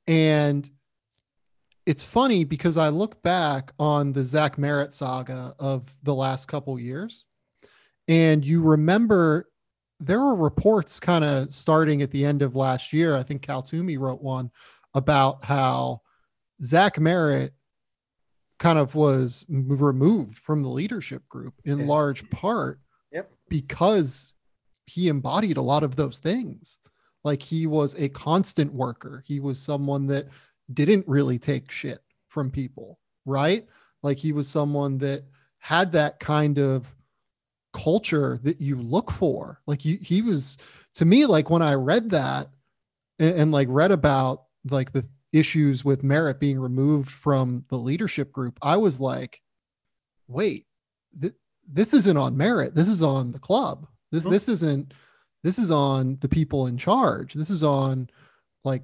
And 0.06 0.68
it's 1.86 2.04
funny 2.04 2.44
because 2.44 2.76
I 2.76 2.88
look 2.88 3.22
back 3.22 3.72
on 3.78 4.12
the 4.12 4.24
Zach 4.24 4.56
Merrett 4.56 4.92
saga 4.92 5.54
of 5.58 5.90
the 6.02 6.14
last 6.14 6.46
couple 6.46 6.78
years, 6.78 7.24
and 8.08 8.44
you 8.44 8.62
remember 8.62 9.48
there 10.00 10.20
were 10.20 10.34
reports 10.34 10.98
kind 10.98 11.24
of 11.24 11.52
starting 11.52 12.02
at 12.02 12.10
the 12.10 12.24
end 12.24 12.42
of 12.42 12.56
last 12.56 12.92
year. 12.92 13.16
I 13.16 13.22
think 13.22 13.42
Cal 13.42 13.62
Twomey 13.62 13.98
wrote 13.98 14.20
one 14.20 14.50
about 14.94 15.44
how 15.44 16.02
Zach 16.62 16.96
Merrett 16.96 17.50
kind 18.58 18.78
of 18.78 18.94
was 18.94 19.44
removed 19.48 20.38
from 20.38 20.62
the 20.62 20.68
leadership 20.68 21.28
group 21.28 21.54
in 21.64 21.80
yeah. 21.80 21.86
large 21.86 22.28
part 22.30 22.80
yep. 23.12 23.30
because 23.48 24.34
he 24.86 25.08
embodied 25.08 25.56
a 25.56 25.62
lot 25.62 25.82
of 25.82 25.96
those 25.96 26.18
things. 26.18 26.78
Like 27.24 27.42
he 27.42 27.66
was 27.66 27.94
a 27.96 28.08
constant 28.08 28.72
worker. 28.72 29.22
He 29.26 29.40
was 29.40 29.60
someone 29.60 30.06
that 30.08 30.28
didn't 30.72 31.06
really 31.06 31.38
take 31.38 31.70
shit 31.70 32.00
from 32.28 32.50
people, 32.50 32.98
right? 33.24 33.66
Like 34.02 34.18
he 34.18 34.32
was 34.32 34.48
someone 34.48 34.98
that 34.98 35.24
had 35.58 35.92
that 35.92 36.18
kind 36.18 36.58
of 36.58 36.94
culture 37.72 38.38
that 38.42 38.60
you 38.60 38.76
look 38.76 39.10
for. 39.10 39.60
Like 39.66 39.84
you, 39.84 39.98
he 40.00 40.22
was 40.22 40.58
to 40.94 41.04
me 41.04 41.26
like 41.26 41.50
when 41.50 41.62
I 41.62 41.74
read 41.74 42.10
that 42.10 42.48
and, 43.18 43.36
and 43.36 43.52
like 43.52 43.68
read 43.70 43.92
about 43.92 44.44
like 44.70 44.92
the 44.92 45.06
issues 45.32 45.84
with 45.84 46.02
Merrett 46.02 46.38
being 46.38 46.58
removed 46.60 47.08
from 47.08 47.64
the 47.68 47.78
leadership 47.78 48.32
group, 48.32 48.58
I 48.60 48.76
was 48.76 49.00
like, 49.00 49.40
wait, 50.28 50.66
th- 51.20 51.34
this 51.70 51.94
isn't 51.94 52.16
on 52.16 52.36
Merrett. 52.36 52.74
This 52.74 52.88
is 52.88 53.02
on 53.02 53.32
the 53.32 53.38
club. 53.38 53.86
This 54.10 54.22
mm-hmm. 54.22 54.32
this 54.32 54.48
isn't 54.48 54.92
this 55.42 55.58
is 55.58 55.70
on 55.70 56.18
the 56.20 56.28
people 56.28 56.66
in 56.66 56.76
charge. 56.76 57.34
This 57.34 57.50
is 57.50 57.62
on 57.62 58.08
like 58.64 58.82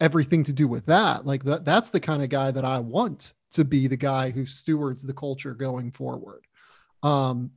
everything 0.00 0.44
to 0.44 0.52
do 0.52 0.66
with 0.66 0.86
that. 0.86 1.26
Like 1.26 1.44
that 1.44 1.64
that's 1.64 1.90
the 1.90 2.00
kind 2.00 2.22
of 2.22 2.28
guy 2.28 2.50
that 2.50 2.64
I 2.64 2.78
want 2.78 3.32
to 3.52 3.64
be 3.64 3.86
the 3.86 3.96
guy 3.96 4.30
who 4.30 4.46
stewards 4.46 5.02
the 5.02 5.14
culture 5.14 5.54
going 5.54 5.90
forward. 5.90 6.46
Um, 7.02 7.52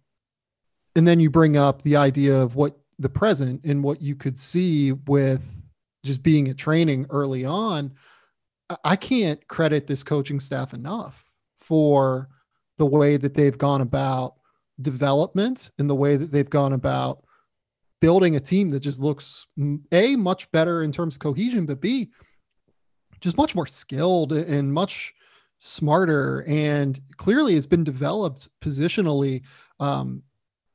and 0.95 1.07
then 1.07 1.19
you 1.19 1.29
bring 1.29 1.57
up 1.57 1.81
the 1.81 1.95
idea 1.95 2.35
of 2.35 2.55
what 2.55 2.77
the 2.99 3.09
present 3.09 3.61
and 3.63 3.83
what 3.83 4.01
you 4.01 4.15
could 4.15 4.37
see 4.37 4.91
with 4.91 5.63
just 6.03 6.21
being 6.21 6.47
at 6.47 6.57
training 6.57 7.05
early 7.09 7.43
on 7.43 7.91
i 8.83 8.95
can't 8.95 9.47
credit 9.47 9.87
this 9.87 10.03
coaching 10.03 10.39
staff 10.39 10.73
enough 10.73 11.25
for 11.57 12.29
the 12.77 12.85
way 12.85 13.17
that 13.17 13.33
they've 13.33 13.57
gone 13.57 13.81
about 13.81 14.35
development 14.81 15.71
and 15.77 15.89
the 15.89 15.95
way 15.95 16.15
that 16.15 16.31
they've 16.31 16.49
gone 16.49 16.73
about 16.73 17.23
building 18.03 18.35
a 18.35 18.39
team 18.41 18.69
that 18.69 18.81
just 18.81 18.99
looks 18.99 19.45
a 19.93 20.17
much 20.17 20.51
better 20.51 20.83
in 20.83 20.91
terms 20.91 21.15
of 21.15 21.19
cohesion 21.19 21.65
but 21.65 21.79
b 21.79 22.11
just 23.21 23.37
much 23.37 23.55
more 23.55 23.65
skilled 23.65 24.33
and 24.33 24.73
much 24.73 25.13
smarter 25.59 26.43
and 26.45 26.99
clearly 27.15 27.55
it's 27.55 27.65
been 27.65 27.85
developed 27.85 28.49
positionally 28.59 29.43
um, 29.79 30.21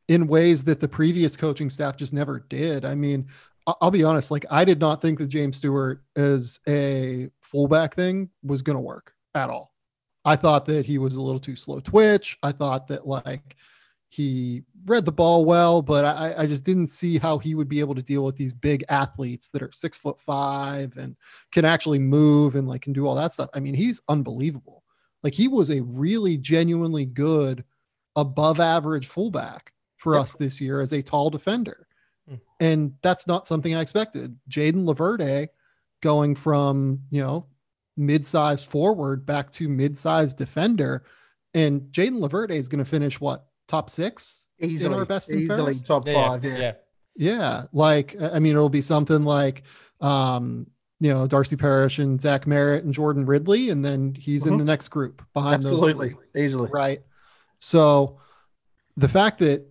in 0.08 0.26
ways 0.26 0.64
that 0.64 0.80
the 0.80 0.88
previous 0.88 1.36
coaching 1.36 1.68
staff 1.68 1.98
just 1.98 2.14
never 2.14 2.46
did. 2.48 2.86
I 2.86 2.94
mean, 2.94 3.26
I'll 3.66 3.90
be 3.90 4.04
honest, 4.04 4.30
like 4.30 4.46
I 4.50 4.64
did 4.64 4.80
not 4.80 5.02
think 5.02 5.18
that 5.18 5.26
James 5.26 5.58
Stewart 5.58 6.02
as 6.16 6.58
a 6.66 7.28
fullback 7.42 7.94
thing 7.94 8.30
was 8.42 8.62
going 8.62 8.76
to 8.76 8.80
work 8.80 9.12
at 9.34 9.50
all. 9.50 9.74
I 10.24 10.36
thought 10.36 10.64
that 10.66 10.86
he 10.86 10.96
was 10.96 11.14
a 11.14 11.20
little 11.20 11.38
too 11.38 11.56
slow 11.56 11.80
twitch. 11.80 12.38
I 12.42 12.52
thought 12.52 12.88
that 12.88 13.06
like 13.06 13.56
he 14.06 14.62
read 14.86 15.04
the 15.04 15.12
ball 15.12 15.44
well, 15.44 15.82
but 15.82 16.04
I, 16.04 16.34
I 16.38 16.46
just 16.46 16.64
didn't 16.64 16.88
see 16.88 17.18
how 17.18 17.38
he 17.38 17.54
would 17.54 17.68
be 17.68 17.80
able 17.80 17.94
to 17.94 18.02
deal 18.02 18.24
with 18.24 18.36
these 18.36 18.52
big 18.52 18.84
athletes 18.88 19.50
that 19.50 19.62
are 19.62 19.72
six 19.72 19.96
foot 19.96 20.20
five 20.20 20.96
and 20.96 21.16
can 21.52 21.64
actually 21.64 21.98
move 21.98 22.56
and 22.56 22.68
like 22.68 22.82
can 22.82 22.92
do 22.92 23.06
all 23.06 23.14
that 23.14 23.32
stuff. 23.32 23.50
I 23.54 23.60
mean, 23.60 23.74
he's 23.74 24.00
unbelievable. 24.08 24.84
Like 25.22 25.34
he 25.34 25.48
was 25.48 25.70
a 25.70 25.82
really 25.82 26.36
genuinely 26.36 27.04
good 27.04 27.64
above 28.16 28.60
average 28.60 29.06
fullback 29.06 29.72
for 29.96 30.16
us 30.16 30.34
this 30.34 30.60
year 30.60 30.80
as 30.80 30.92
a 30.92 31.02
tall 31.02 31.30
defender. 31.30 31.86
Mm. 32.30 32.40
And 32.60 32.94
that's 33.02 33.26
not 33.26 33.46
something 33.46 33.74
I 33.74 33.80
expected. 33.80 34.38
Jayden 34.48 34.84
Laverde 34.84 35.48
going 36.00 36.34
from, 36.34 37.00
you 37.10 37.22
know, 37.22 37.46
mid-sized 37.96 38.66
forward 38.66 39.26
back 39.26 39.50
to 39.52 39.68
mid-sized 39.68 40.38
defender. 40.38 41.04
And 41.54 41.82
Jayden 41.90 42.20
Laverde 42.20 42.52
is 42.52 42.68
going 42.68 42.84
to 42.84 42.88
finish 42.88 43.20
what 43.20 43.46
top 43.66 43.90
six 43.90 44.46
easily, 44.60 44.94
our 44.94 45.04
best 45.04 45.30
easily 45.30 45.74
top 45.76 46.06
five. 46.06 46.44
Yeah. 46.44 46.58
yeah. 46.58 46.72
Yeah. 47.16 47.64
Like, 47.72 48.16
I 48.20 48.38
mean, 48.38 48.52
it'll 48.52 48.68
be 48.68 48.82
something 48.82 49.24
like, 49.24 49.64
um, 50.00 50.66
you 51.00 51.12
know, 51.12 51.26
Darcy 51.26 51.56
Parish 51.56 51.98
and 51.98 52.20
Zach 52.20 52.44
Merrett 52.44 52.80
and 52.80 52.92
Jordan 52.94 53.26
Ridley, 53.26 53.70
and 53.70 53.84
then 53.84 54.14
he's 54.14 54.44
mm-hmm. 54.44 54.52
in 54.52 54.58
the 54.58 54.64
next 54.64 54.88
group 54.88 55.22
behind 55.34 55.62
those. 55.62 55.72
Absolutely. 55.72 56.14
Easily. 56.36 56.70
Right. 56.72 57.02
So 57.58 58.20
the 58.96 59.08
fact 59.08 59.38
that 59.38 59.66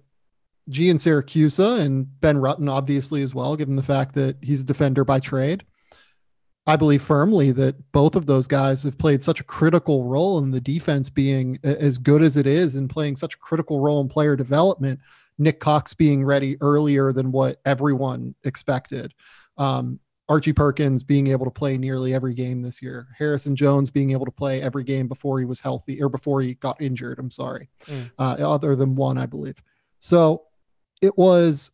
Giansiracusa 0.70 1.80
and 1.80 2.20
Ben 2.20 2.38
Rutten, 2.38 2.70
obviously, 2.70 3.24
as 3.24 3.34
well, 3.34 3.56
given 3.56 3.76
the 3.76 3.84
fact 3.84 4.16
that 4.16 4.38
he's 4.42 4.62
a 4.62 4.66
defender 4.66 5.06
by 5.06 5.20
trade. 5.20 5.64
I 6.68 6.76
believe 6.76 7.02
firmly 7.02 7.54
that 7.54 7.94
both 7.94 8.18
of 8.18 8.26
those 8.26 8.46
guys 8.46 8.84
have 8.84 8.98
played 8.98 9.24
such 9.24 9.40
a 9.40 9.46
critical 9.46 10.04
role 10.04 10.38
in 10.40 10.52
the 10.52 10.60
defense 10.60 11.10
being 11.10 11.58
as 11.64 11.98
good 11.98 12.22
as 12.22 12.36
it 12.36 12.46
is 12.46 12.76
and 12.76 12.90
playing 12.90 13.16
such 13.16 13.36
a 13.36 13.38
critical 13.38 13.80
role 13.80 14.02
in 14.02 14.10
player 14.10 14.36
development. 14.36 15.00
Nick 15.38 15.62
Cox 15.62 15.94
being 15.94 16.26
ready 16.26 16.58
earlier 16.60 17.14
than 17.14 17.32
what 17.32 17.62
everyone 17.66 18.36
expected. 18.44 19.14
Um, 19.58 20.02
Archie 20.28 20.52
Perkins 20.52 21.04
being 21.04 21.28
able 21.28 21.46
to 21.46 21.52
play 21.52 21.78
nearly 21.78 22.14
every 22.14 22.34
game 22.34 22.62
this 22.62 22.82
year. 22.82 23.08
Harrison 23.18 23.56
Jones 23.56 23.90
being 23.90 24.12
able 24.12 24.26
to 24.26 24.32
play 24.32 24.62
every 24.62 24.84
game 24.84 25.08
before 25.08 25.40
he 25.40 25.46
was 25.46 25.62
healthy 25.62 26.04
or 26.04 26.10
before 26.10 26.42
he 26.42 26.56
got 26.56 26.82
injured. 26.82 27.18
I'm 27.18 27.32
sorry, 27.32 27.70
mm. 27.86 28.12
uh, 28.20 28.36
other 28.40 28.76
than 28.76 28.96
one, 28.96 29.18
I 29.18 29.26
believe. 29.26 29.64
So 30.00 30.44
it 31.02 31.18
was 31.18 31.72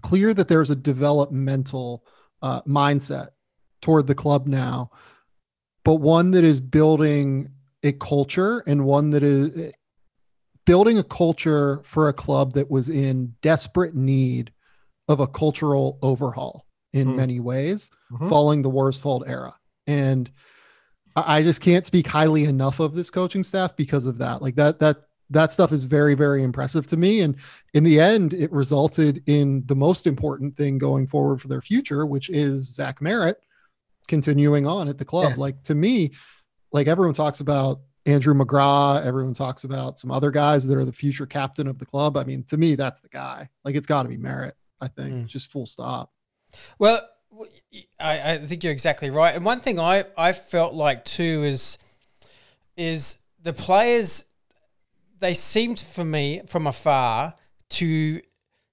clear 0.00 0.32
that 0.32 0.48
there's 0.48 0.70
a 0.70 0.76
developmental 0.76 2.06
uh, 2.40 2.62
mindset 2.62 3.28
toward 3.82 4.06
the 4.06 4.14
club 4.14 4.46
now, 4.46 4.90
but 5.84 5.96
one 5.96 6.30
that 6.30 6.44
is 6.44 6.60
building 6.60 7.50
a 7.82 7.92
culture 7.92 8.62
and 8.66 8.84
one 8.84 9.10
that 9.10 9.22
is 9.22 9.74
building 10.64 10.98
a 10.98 11.04
culture 11.04 11.80
for 11.82 12.08
a 12.08 12.12
club 12.12 12.54
that 12.54 12.70
was 12.70 12.88
in 12.88 13.34
desperate 13.42 13.94
need 13.94 14.52
of 15.08 15.20
a 15.20 15.26
cultural 15.26 15.98
overhaul 16.00 16.66
in 16.92 17.08
mm. 17.08 17.16
many 17.16 17.40
ways 17.40 17.90
mm-hmm. 18.10 18.28
following 18.28 18.62
the 18.62 18.70
Worsfold 18.70 19.24
era. 19.26 19.54
And 19.86 20.30
I 21.16 21.42
just 21.42 21.60
can't 21.60 21.84
speak 21.84 22.06
highly 22.06 22.44
enough 22.44 22.80
of 22.80 22.94
this 22.94 23.10
coaching 23.10 23.42
staff 23.42 23.76
because 23.76 24.06
of 24.06 24.18
that. 24.18 24.40
Like 24.40 24.54
that, 24.54 24.78
that 24.78 24.98
that 25.30 25.52
stuff 25.52 25.72
is 25.72 25.84
very, 25.84 26.14
very 26.14 26.42
impressive 26.42 26.86
to 26.88 26.96
me. 26.96 27.20
And 27.20 27.36
in 27.74 27.84
the 27.84 27.98
end, 27.98 28.34
it 28.34 28.52
resulted 28.52 29.22
in 29.26 29.64
the 29.66 29.74
most 29.74 30.06
important 30.06 30.56
thing 30.56 30.78
going 30.78 31.06
forward 31.06 31.40
for 31.40 31.48
their 31.48 31.62
future, 31.62 32.04
which 32.06 32.28
is 32.30 32.74
Zach 32.74 33.00
Merrett 33.00 33.36
continuing 34.12 34.66
on 34.66 34.88
at 34.88 34.98
the 34.98 35.06
club. 35.06 35.30
Yeah. 35.30 35.36
Like 35.38 35.62
to 35.62 35.74
me, 35.74 36.10
like 36.70 36.86
everyone 36.86 37.14
talks 37.14 37.40
about 37.40 37.80
Andrew 38.04 38.34
McGrath, 38.34 39.06
everyone 39.06 39.32
talks 39.32 39.64
about 39.64 39.98
some 39.98 40.10
other 40.10 40.30
guys 40.30 40.66
that 40.66 40.76
are 40.76 40.84
the 40.84 40.92
future 40.92 41.24
captain 41.24 41.66
of 41.66 41.78
the 41.78 41.86
club. 41.86 42.18
I 42.18 42.24
mean, 42.24 42.44
to 42.48 42.58
me, 42.58 42.74
that's 42.74 43.00
the 43.00 43.08
guy. 43.08 43.48
Like 43.64 43.74
it's 43.74 43.86
got 43.86 44.02
to 44.02 44.10
be 44.10 44.18
Merrett, 44.18 44.52
I 44.82 44.88
think, 44.88 45.14
mm. 45.14 45.26
just 45.26 45.50
full 45.50 45.64
stop. 45.64 46.12
Well, 46.78 47.00
I, 47.98 48.32
I 48.32 48.38
think 48.44 48.62
you're 48.62 48.72
exactly 48.72 49.08
right. 49.08 49.34
And 49.34 49.46
one 49.46 49.60
thing 49.60 49.80
I, 49.80 50.04
I 50.14 50.32
felt 50.32 50.74
like 50.74 51.06
too 51.06 51.42
is 51.44 51.78
is 52.76 53.16
the 53.42 53.54
players 53.54 54.26
they 55.20 55.32
seemed 55.32 55.80
for 55.80 56.04
me 56.04 56.42
from 56.46 56.66
afar 56.66 57.32
to 57.70 58.20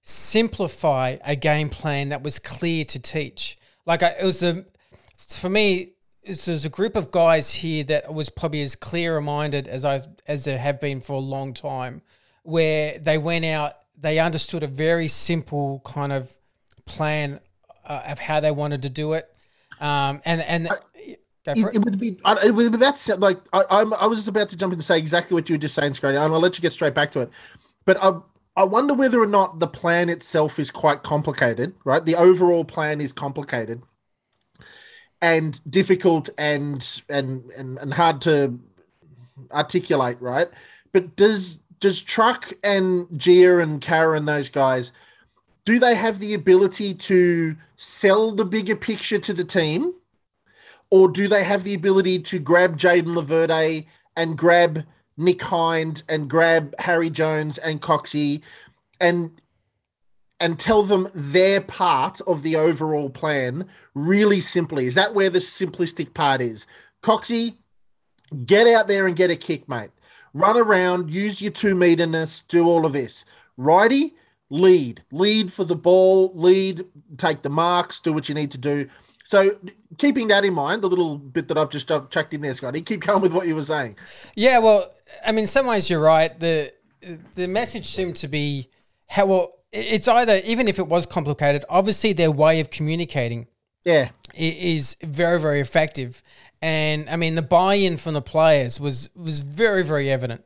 simplify 0.02 1.16
a 1.24 1.38
game 1.38 1.70
plan 1.70 2.10
that 2.10 2.24
was 2.24 2.40
clear 2.40 2.84
to 2.84 3.00
teach. 3.00 3.58
Like 3.86 4.04
I, 4.04 4.10
it 4.20 4.26
was 4.26 4.42
the 4.42 4.66
for 5.28 5.50
me 5.50 5.94
there's 6.26 6.66
a 6.66 6.70
group 6.70 6.96
of 6.96 7.12
guys 7.12 7.54
here 7.54 7.84
that 7.86 8.14
was 8.14 8.30
probably 8.30 8.62
as 8.62 8.76
clear 8.76 9.20
minded 9.22 9.68
as 9.68 9.86
I 9.86 10.02
as 10.28 10.46
there 10.46 10.58
have 10.58 10.80
been 10.80 11.02
for 11.02 11.14
a 11.14 11.20
long 11.20 11.54
time, 11.54 12.02
where 12.44 13.00
they 13.00 13.18
went 13.18 13.46
out, 13.46 13.74
they 13.98 14.20
understood 14.20 14.64
a 14.64 14.68
very 14.68 15.08
simple 15.08 15.82
kind 15.86 16.12
of 16.12 16.36
plan 16.86 17.40
uh, 17.86 18.04
of 18.08 18.20
how 18.20 18.40
they 18.40 18.52
wanted 18.52 18.82
to 18.84 18.90
do 18.90 19.14
it, 19.14 19.28
um, 19.80 20.22
and 20.26 20.42
and. 20.42 20.68
Uh, 20.70 20.76
it, 21.46 21.76
it. 21.76 21.84
would 21.84 21.98
be. 21.98 22.20
It 22.44 22.54
would, 22.54 22.74
that's 22.74 23.08
like 23.18 23.40
I, 23.54 23.64
I'm. 23.72 23.94
I 23.96 24.06
was 24.06 24.20
just 24.20 24.28
about 24.28 24.50
to 24.50 24.58
jump 24.58 24.72
in 24.74 24.78
to 24.78 24.86
say 24.86 25.00
exactly 25.00 25.34
what 25.34 25.50
you 25.50 25.56
were 25.56 25.60
just 25.60 25.74
saying, 25.74 25.94
Scotty, 25.94 26.16
and 26.16 26.32
I'll 26.32 26.40
let 26.40 26.58
you 26.58 26.62
get 26.62 26.74
straight 26.74 26.94
back 26.94 27.12
to 27.14 27.22
it. 27.22 27.32
But 27.86 27.98
I, 28.04 28.20
I 28.56 28.66
wonder 28.66 28.94
whether 28.94 29.20
or 29.20 29.26
not 29.26 29.60
the 29.60 29.68
plan 29.68 30.10
itself 30.10 30.60
is 30.60 30.70
quite 30.70 31.02
complicated. 31.02 31.74
Right, 31.84 32.06
the 32.06 32.16
overall 32.16 32.66
plan 32.66 33.02
is 33.02 33.12
complicated, 33.12 33.82
and 35.22 35.60
difficult 35.70 36.30
and 36.38 37.02
and 37.10 37.44
and, 37.58 37.78
and 37.78 37.94
hard 37.94 38.22
to 38.22 38.60
articulate, 39.52 40.22
right? 40.22 40.50
But 40.92 41.16
does 41.16 41.60
does 41.80 42.04
Truck 42.04 42.54
and 42.64 43.08
Gia 43.18 43.60
and 43.60 43.82
Kara 43.82 44.18
and 44.18 44.28
those 44.28 44.50
guys 44.50 44.92
do 45.70 45.78
they 45.78 45.94
have 45.94 46.18
the 46.18 46.34
ability 46.34 46.96
to 46.96 47.56
sell 47.78 48.32
the 48.32 48.44
bigger 48.44 48.76
picture 48.76 49.20
to 49.20 49.34
the 49.34 49.44
team? 49.44 49.94
Or 50.90 51.08
do 51.08 51.28
they 51.28 51.44
have 51.44 51.64
the 51.64 51.76
ability 51.76 52.18
to 52.24 52.40
grab 52.40 52.76
Jayden 52.76 53.14
Laverde 53.16 53.86
and 54.18 54.36
grab 54.36 54.84
Nick 55.16 55.44
Hind 55.44 56.02
and 56.10 56.28
grab 56.28 56.74
Harry 56.80 57.12
Jones 57.12 57.60
and 57.60 57.80
Coxie 57.82 58.42
and 59.00 59.40
and 60.40 60.60
tell 60.60 60.84
them 60.84 61.10
their 61.14 61.62
part 61.62 62.22
of 62.22 62.44
the 62.44 62.56
overall 62.56 63.10
plan 63.10 63.68
really 63.94 64.40
simply. 64.40 64.88
Is 64.88 64.96
that 64.96 65.14
where 65.14 65.30
the 65.30 65.40
simplistic 65.40 66.14
part 66.14 66.42
is? 66.42 66.66
Coxie, 67.02 67.56
get 68.46 68.68
out 68.68 68.88
there 68.88 69.08
and 69.08 69.16
get 69.16 69.32
a 69.32 69.36
kick, 69.36 69.68
mate. 69.68 69.92
Run 70.34 70.58
around, 70.58 71.12
use 71.12 71.42
your 71.42 71.52
two 71.52 71.76
meterness, 71.76 72.42
do 72.42 72.68
all 72.68 72.86
of 72.86 72.94
this. 72.94 73.26
Righty, 73.58 74.16
lead, 74.50 75.04
lead 75.12 75.52
for 75.52 75.64
the 75.64 75.76
ball, 75.76 76.32
lead, 76.34 76.86
take 77.18 77.42
the 77.42 77.50
marks, 77.50 78.00
do 78.00 78.14
what 78.14 78.30
you 78.30 78.36
need 78.36 78.52
to 78.52 78.58
do. 78.58 78.88
So, 79.26 79.58
keeping 79.98 80.28
that 80.30 80.46
in 80.46 80.54
mind, 80.54 80.82
the 80.82 80.88
little 80.88 81.18
bit 81.18 81.48
that 81.50 81.58
I've 81.58 81.70
just 81.70 81.88
chucked 81.88 82.34
in 82.34 82.42
there, 82.42 82.54
Scotty, 82.54 82.82
keep 82.82 83.02
going 83.02 83.22
with 83.22 83.34
what 83.34 83.48
you 83.48 83.56
were 83.56 83.64
saying. 83.64 83.98
Yeah, 84.36 84.60
well, 84.60 84.92
I 85.26 85.32
mean, 85.32 85.44
in 85.44 85.48
some 85.48 85.68
ways 85.68 85.90
you're 85.90 86.00
right. 86.00 86.38
The 86.40 86.72
the 87.36 87.48
message 87.48 87.88
seemed 87.88 88.16
to 88.18 88.28
be 88.28 88.70
how 89.08 89.26
well 89.28 89.59
it's 89.72 90.08
either 90.08 90.42
even 90.44 90.68
if 90.68 90.80
it 90.80 90.88
was 90.88 91.06
complicated, 91.06 91.66
obviously 91.70 92.14
their 92.14 92.32
way 92.32 92.60
of 92.60 92.70
communicating, 92.70 93.48
yeah, 93.84 94.10
is 94.36 94.96
very 95.02 95.40
very 95.40 95.60
effective. 95.60 96.22
And 96.62 97.10
I 97.10 97.16
mean, 97.16 97.36
the 97.36 97.42
buy-in 97.42 97.98
from 97.98 98.14
the 98.14 98.22
players 98.22 98.80
was 98.80 99.10
was 99.16 99.40
very 99.40 99.84
very 99.84 100.12
evident. 100.12 100.44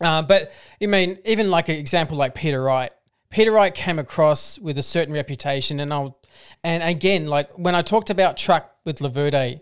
Uh, 0.00 0.22
but 0.22 0.52
I 0.82 0.86
mean, 0.86 1.18
even 1.24 1.50
like 1.50 1.68
an 1.68 1.76
example 1.76 2.16
like 2.16 2.34
Peter 2.34 2.62
Wright, 2.62 2.92
Peter 3.28 3.52
Wright 3.52 3.74
came 3.74 3.98
across 3.98 4.58
with 4.58 4.78
a 4.78 4.82
certain 4.82 5.12
reputation, 5.14 5.80
and 5.80 5.92
I'll 5.92 6.18
and 6.64 6.82
again, 6.82 7.26
like 7.26 7.50
when 7.58 7.74
I 7.74 7.82
talked 7.82 8.10
about 8.10 8.36
truck 8.36 8.74
with 8.84 8.98
Laverde, 8.98 9.60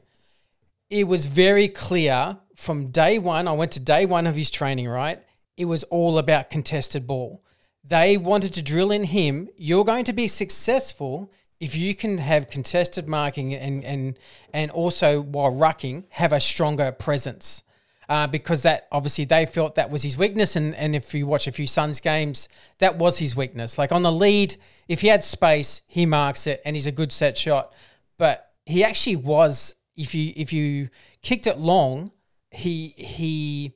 it 0.90 1.04
was 1.07 1.26
very 1.26 1.68
clear 1.68 2.38
from 2.54 2.87
day 2.87 3.18
one. 3.18 3.48
I 3.48 3.52
went 3.52 3.72
to 3.72 3.81
day 3.81 4.07
one 4.07 4.26
of 4.26 4.37
his 4.37 4.50
training, 4.50 4.88
right? 4.88 5.22
It 5.57 5.66
was 5.66 5.85
all 5.85 6.18
about 6.18 6.50
contested 6.50 7.07
ball. 7.07 7.42
They 7.84 8.16
wanted 8.16 8.52
to 8.54 8.62
drill 8.62 8.90
in 8.90 9.04
him. 9.04 9.48
You're 9.56 9.84
going 9.84 10.04
to 10.04 10.12
be 10.12 10.28
successful 10.28 11.32
if 11.60 11.74
you 11.74 11.94
can 11.94 12.18
have 12.18 12.50
contested 12.50 13.08
marking 13.08 13.54
and 13.54 13.84
and 13.84 14.18
and 14.52 14.70
also 14.70 15.20
while 15.20 15.50
rucking 15.50 16.04
have 16.10 16.32
a 16.32 16.40
stronger 16.40 16.92
presence. 16.92 17.62
Uh, 18.08 18.26
because 18.26 18.62
that 18.62 18.88
obviously 18.90 19.26
they 19.26 19.44
felt 19.44 19.74
that 19.74 19.90
was 19.90 20.02
his 20.02 20.16
weakness, 20.16 20.56
and, 20.56 20.74
and 20.76 20.96
if 20.96 21.12
you 21.12 21.26
watch 21.26 21.46
a 21.46 21.52
few 21.52 21.66
Suns 21.66 22.00
games, 22.00 22.48
that 22.78 22.96
was 22.96 23.18
his 23.18 23.36
weakness. 23.36 23.76
Like 23.76 23.92
on 23.92 24.02
the 24.02 24.10
lead, 24.10 24.56
if 24.88 25.02
he 25.02 25.08
had 25.08 25.22
space, 25.22 25.82
he 25.86 26.06
marks 26.06 26.46
it, 26.46 26.62
and 26.64 26.74
he's 26.74 26.86
a 26.86 26.92
good 26.92 27.12
set 27.12 27.36
shot. 27.36 27.74
But 28.16 28.50
he 28.64 28.82
actually 28.82 29.16
was, 29.16 29.74
if 29.94 30.14
you 30.14 30.32
if 30.36 30.54
you 30.54 30.88
kicked 31.20 31.46
it 31.46 31.58
long, 31.58 32.10
he 32.50 32.94
he 32.96 33.74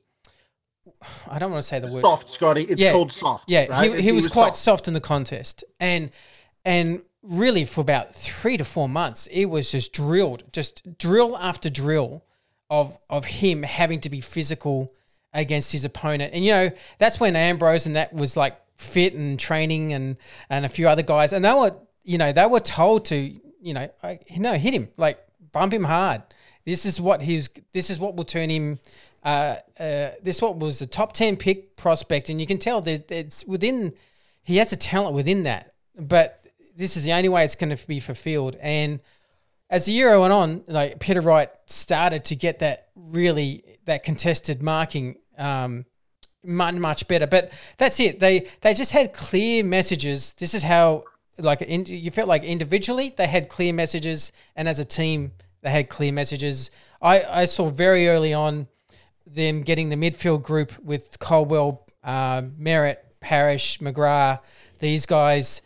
I 1.29 1.39
don't 1.39 1.51
want 1.51 1.61
to 1.61 1.67
say 1.67 1.79
the 1.79 1.87
word 1.87 2.01
soft, 2.01 2.29
Scotty. 2.29 2.63
It's 2.63 2.81
yeah, 2.81 2.91
called 2.91 3.11
soft. 3.11 3.49
Yeah, 3.49 3.65
right? 3.67 3.91
he, 3.91 3.97
he, 3.97 4.01
he, 4.03 4.11
was, 4.11 4.25
was 4.25 4.33
quite 4.33 4.55
soft. 4.55 4.57
soft 4.57 4.87
in 4.87 4.93
the 4.93 5.01
contest, 5.01 5.63
and 5.79 6.11
and 6.65 7.01
really 7.21 7.65
for 7.65 7.81
about 7.81 8.13
three 8.13 8.57
to 8.57 8.65
four 8.65 8.89
months, 8.89 9.27
it 9.27 9.45
was 9.45 9.71
just 9.71 9.93
drilled, 9.93 10.43
just 10.51 10.97
drill 10.97 11.37
after 11.37 11.69
drill 11.69 12.23
of 12.69 12.97
of 13.09 13.25
him 13.25 13.63
having 13.63 13.99
to 14.01 14.09
be 14.09 14.21
physical 14.21 14.93
against 15.33 15.71
his 15.71 15.85
opponent, 15.85 16.33
and 16.33 16.43
you 16.45 16.51
know 16.51 16.69
that's 16.97 17.19
when 17.19 17.35
Ambrose 17.35 17.85
and 17.85 17.95
that 17.95 18.13
was 18.13 18.37
like 18.37 18.57
fit 18.75 19.13
and 19.13 19.39
training 19.39 19.93
and 19.93 20.17
and 20.49 20.65
a 20.65 20.69
few 20.69 20.87
other 20.87 21.03
guys, 21.03 21.33
and 21.33 21.43
they 21.43 21.53
were 21.53 21.75
you 22.03 22.17
know 22.17 22.31
they 22.31 22.45
were 22.45 22.59
told 22.59 23.05
to 23.05 23.15
you 23.15 23.73
know 23.73 23.89
no 24.37 24.53
hit 24.53 24.73
him 24.73 24.89
like 24.97 25.23
bump 25.51 25.73
him 25.73 25.83
hard. 25.83 26.21
This 26.65 26.85
is 26.85 26.99
what 26.99 27.21
his 27.21 27.49
this 27.71 27.89
is 27.89 27.99
what 27.99 28.15
will 28.15 28.23
turn 28.23 28.49
him 28.49 28.79
uh, 29.23 29.57
uh, 29.79 30.09
this 30.21 30.41
what 30.41 30.57
was 30.57 30.79
the 30.79 30.87
top 30.87 31.13
10 31.13 31.37
pick 31.37 31.77
prospect, 31.77 32.29
and 32.29 32.41
you 32.41 32.47
can 32.47 32.57
tell 32.57 32.81
that 32.81 33.09
it's 33.09 33.45
within, 33.45 33.93
he 34.43 34.57
has 34.57 34.71
a 34.73 34.77
talent 34.77 35.15
within 35.15 35.43
that, 35.43 35.73
but 35.97 36.45
this 36.75 36.97
is 36.97 37.03
the 37.03 37.13
only 37.13 37.29
way 37.29 37.43
it's 37.43 37.55
going 37.55 37.75
to 37.75 37.87
be 37.87 37.99
fulfilled. 37.99 38.57
And 38.59 38.99
as 39.69 39.85
the 39.85 39.93
year 39.93 40.19
went 40.19 40.33
on, 40.33 40.63
like 40.67 40.99
Peter 40.99 41.21
Wright 41.21 41.49
started 41.67 42.25
to 42.25 42.35
get 42.35 42.59
that 42.59 42.89
really, 42.95 43.63
that 43.85 44.03
contested 44.03 44.61
marking 44.61 45.17
um, 45.37 45.85
much, 46.43 46.75
much 46.75 47.07
better. 47.07 47.27
But 47.27 47.51
that's 47.77 47.99
it. 47.99 48.19
They, 48.19 48.47
they 48.61 48.73
just 48.73 48.91
had 48.91 49.13
clear 49.13 49.63
messages. 49.63 50.33
This 50.33 50.53
is 50.53 50.63
how, 50.63 51.05
like, 51.37 51.61
you 51.67 52.11
felt 52.11 52.27
like 52.27 52.43
individually 52.43 53.13
they 53.15 53.27
had 53.27 53.49
clear 53.49 53.73
messages, 53.73 54.31
and 54.55 54.67
as 54.67 54.79
a 54.79 54.85
team, 54.85 55.31
they 55.61 55.69
had 55.69 55.89
clear 55.89 56.11
messages. 56.11 56.69
I, 57.01 57.23
I 57.23 57.45
saw 57.45 57.69
very 57.69 58.07
early 58.09 58.33
on 58.33 58.67
them 59.33 59.61
getting 59.61 59.89
the 59.89 59.95
midfield 59.95 60.43
group 60.43 60.77
with 60.83 61.19
Caldwell, 61.19 61.85
uh, 62.03 62.41
Merrett, 62.41 62.97
Parish, 63.19 63.79
McGrath, 63.79 64.39
these 64.79 65.05
guys, 65.05 65.61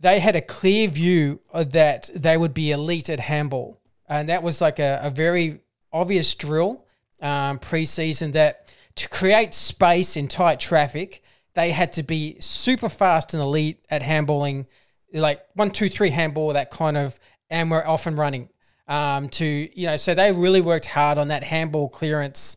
they 0.00 0.18
had 0.18 0.36
a 0.36 0.40
clear 0.40 0.88
view 0.88 1.40
that 1.54 2.10
they 2.14 2.36
would 2.36 2.52
be 2.52 2.72
elite 2.72 3.08
at 3.08 3.20
handball. 3.20 3.80
And 4.08 4.28
that 4.28 4.42
was 4.42 4.60
like 4.60 4.78
a, 4.78 5.00
a 5.02 5.10
very 5.10 5.60
obvious 5.92 6.34
drill 6.34 6.84
um, 7.20 7.58
preseason 7.58 8.32
that 8.32 8.74
to 8.96 9.08
create 9.08 9.54
space 9.54 10.16
in 10.16 10.28
tight 10.28 10.60
traffic, 10.60 11.22
they 11.54 11.70
had 11.70 11.92
to 11.94 12.02
be 12.02 12.36
super 12.40 12.88
fast 12.88 13.34
and 13.34 13.42
elite 13.42 13.84
at 13.88 14.02
handballing, 14.02 14.66
like 15.12 15.42
one, 15.54 15.70
two, 15.70 15.88
three 15.88 16.10
handball, 16.10 16.52
that 16.52 16.70
kind 16.70 16.96
of, 16.96 17.18
and 17.50 17.70
we're 17.70 17.84
off 17.86 18.06
and 18.06 18.18
running. 18.18 18.48
Um, 18.88 19.28
to 19.30 19.44
you 19.44 19.86
know, 19.86 19.96
so 19.96 20.14
they 20.14 20.32
really 20.32 20.60
worked 20.60 20.86
hard 20.86 21.18
on 21.18 21.28
that 21.28 21.42
handball 21.42 21.88
clearance 21.88 22.56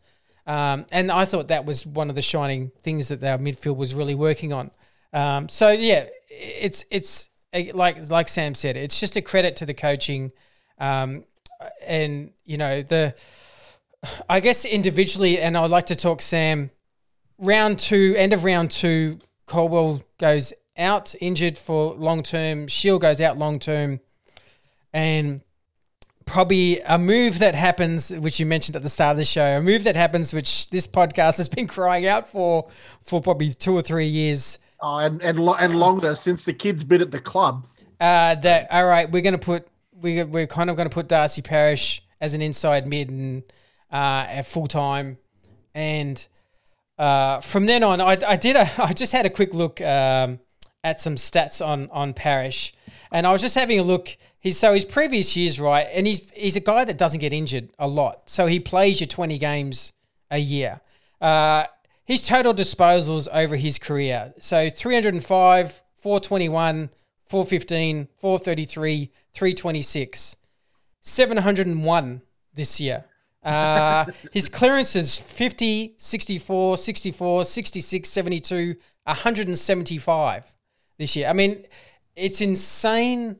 um, 0.50 0.88
and 0.92 1.12
I 1.12 1.26
thought 1.26 1.50
that 1.50 1.64
was 1.64 1.86
one 1.86 2.10
of 2.10 2.16
the 2.16 2.24
shining 2.24 2.72
things 2.82 3.10
that 3.10 3.24
our 3.24 3.38
midfield 3.38 3.78
was 3.78 3.94
really 3.94 4.16
working 4.16 4.52
on. 4.52 4.72
Um, 5.14 5.48
so 5.48 5.70
yeah, 5.70 6.08
it's 6.28 6.84
it's 6.90 7.30
like 7.54 8.10
like 8.10 8.28
Sam 8.28 8.56
said, 8.56 8.76
it's 8.76 9.00
just 9.00 9.16
a 9.16 9.22
credit 9.22 9.58
to 9.58 9.68
the 9.68 9.76
coaching, 9.76 10.32
um, 10.80 11.24
and 11.86 12.32
you 12.46 12.58
know 12.58 12.82
the. 12.82 13.16
I 14.30 14.40
guess 14.40 14.64
individually, 14.64 15.40
and 15.40 15.58
I'd 15.58 15.70
like 15.70 15.88
to 15.88 15.96
talk 15.96 16.22
Sam. 16.22 16.72
Round 17.38 17.78
two, 17.78 18.16
end 18.18 18.32
of 18.34 18.46
round 18.46 18.72
two, 18.72 19.20
Caldwell 19.46 20.02
goes 20.18 20.54
out 20.78 21.14
injured 21.22 21.58
for 21.58 21.94
long 21.94 22.24
term. 22.24 22.68
Shiel 22.68 22.98
goes 22.98 23.22
out 23.22 23.38
long 23.38 23.60
term, 23.60 24.00
and 24.94 25.42
probably 26.30 26.80
a 26.82 26.98
move 26.98 27.40
that 27.40 27.56
happens, 27.56 28.12
which 28.12 28.40
you 28.40 28.46
mentioned 28.46 28.76
at 28.76 28.84
the 28.84 28.90
start 28.90 29.12
of 29.12 29.18
the 29.18 29.26
show, 29.26 29.58
a 29.58 29.62
move 29.62 29.84
that 29.84 29.96
happens, 29.96 30.34
which 30.34 30.70
this 30.70 30.88
podcast 30.88 31.38
has 31.38 31.50
been 31.50 31.68
crying 31.76 32.06
out 32.06 32.28
for 32.28 32.70
for 33.02 33.22
probably 33.22 33.52
two 33.54 33.74
or 33.74 33.82
three 33.82 34.06
years. 34.06 34.60
Oh, 34.82 35.00
and 35.00 35.22
and, 35.22 35.40
lo- 35.40 35.58
and 35.60 35.78
longer 35.78 36.16
since 36.16 36.46
the 36.46 36.54
kid's 36.54 36.84
been 36.84 37.02
at 37.02 37.12
the 37.12 37.20
club. 37.20 37.68
Uh, 38.00 38.36
that 38.36 38.68
all 38.72 38.86
right, 38.86 39.12
we're 39.12 39.22
going 39.22 39.34
to 39.34 39.38
put 39.38 39.68
we 40.02 40.24
we're 40.24 40.48
kind 40.48 40.70
of 40.70 40.76
going 40.76 40.90
to 40.90 40.94
put 40.94 41.08
Darcy 41.08 41.42
Parish 41.42 42.02
as 42.22 42.34
an 42.34 42.42
inside 42.42 42.88
mid 42.88 43.10
and 43.10 43.44
uh, 43.92 44.26
at 44.30 44.46
full 44.46 44.68
time, 44.68 45.18
and 45.74 46.28
uh, 46.98 47.42
from 47.42 47.66
then 47.66 47.84
on, 47.84 48.02
I, 48.02 48.18
I 48.28 48.36
did 48.36 48.56
a 48.56 48.70
I 48.78 48.94
just 48.94 49.12
had 49.12 49.26
a 49.26 49.30
quick 49.30 49.54
look 49.54 49.82
um, 49.82 50.40
at 50.84 51.02
some 51.02 51.16
stats 51.16 51.66
on 51.66 51.90
on 51.92 52.14
Parish, 52.14 52.74
and 53.12 53.26
I 53.26 53.32
was 53.32 53.42
just 53.42 53.56
having 53.56 53.80
a 53.80 53.84
look. 53.84 54.16
He's 54.40 54.58
so 54.58 54.74
his 54.74 54.86
previous 54.86 55.36
years, 55.36 55.60
right, 55.60 55.88
and 55.92 56.08
he's 56.08 56.26
he's 56.34 56.56
a 56.56 56.62
guy 56.62 56.86
that 56.86 56.98
doesn't 56.98 57.20
get 57.20 57.34
injured 57.34 57.70
a 57.78 57.88
lot, 57.88 58.30
so 58.30 58.48
he 58.48 58.60
plays 58.60 59.00
your 59.00 59.08
twenty 59.08 59.38
games 59.38 59.94
a 60.32 60.38
year. 60.38 60.82
Uh, 61.20 61.66
his 62.06 62.22
total 62.26 62.54
disposals 62.54 63.28
over 63.34 63.56
his 63.56 63.78
career, 63.78 64.34
so 64.40 64.70
three 64.70 64.94
hundred 64.94 65.14
and 65.14 65.24
five, 65.24 65.82
four 65.96 66.20
twenty 66.20 66.50
one. 66.50 66.90
415, 67.30 68.08
433, 68.16 69.12
326, 69.34 70.36
701 71.02 72.22
this 72.56 72.82
year. 72.82 73.06
Uh, 73.44 74.06
his 74.32 74.50
clearances 74.50 75.18
50, 75.18 75.94
64, 75.98 76.78
64, 76.78 77.46
66, 77.46 78.10
72, 78.10 78.76
175 79.04 80.58
this 80.98 81.16
year. 81.16 81.28
I 81.28 81.34
mean, 81.34 81.64
it's 82.16 82.42
insane 82.42 83.38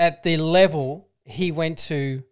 at 0.00 0.24
the 0.24 0.38
level 0.38 1.08
he 1.24 1.52
went 1.52 1.78
to 1.78 2.24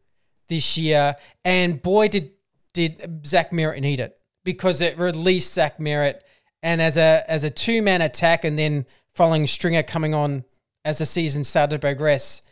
this 0.49 0.77
year. 0.77 1.15
And 1.45 1.81
boy, 1.81 2.09
did 2.09 2.33
did 2.73 3.25
Zach 3.27 3.53
Merrett 3.53 3.81
need 3.81 4.01
it 4.01 4.19
because 4.43 4.81
it 4.81 4.99
released 4.99 5.55
Zach 5.55 5.79
Merrett. 5.79 6.21
And 6.63 6.83
as 6.83 6.97
a 6.97 7.23
as 7.29 7.45
a 7.45 7.51
two 7.51 7.83
man 7.83 8.03
attack, 8.03 8.45
and 8.45 8.59
then 8.59 8.87
following 9.15 9.47
Stringer 9.47 9.85
coming 9.85 10.15
on 10.15 10.45
as 10.85 10.99
the 10.99 11.07
season 11.07 11.45
started 11.45 11.77
to 11.77 11.79
progress, 11.79 12.43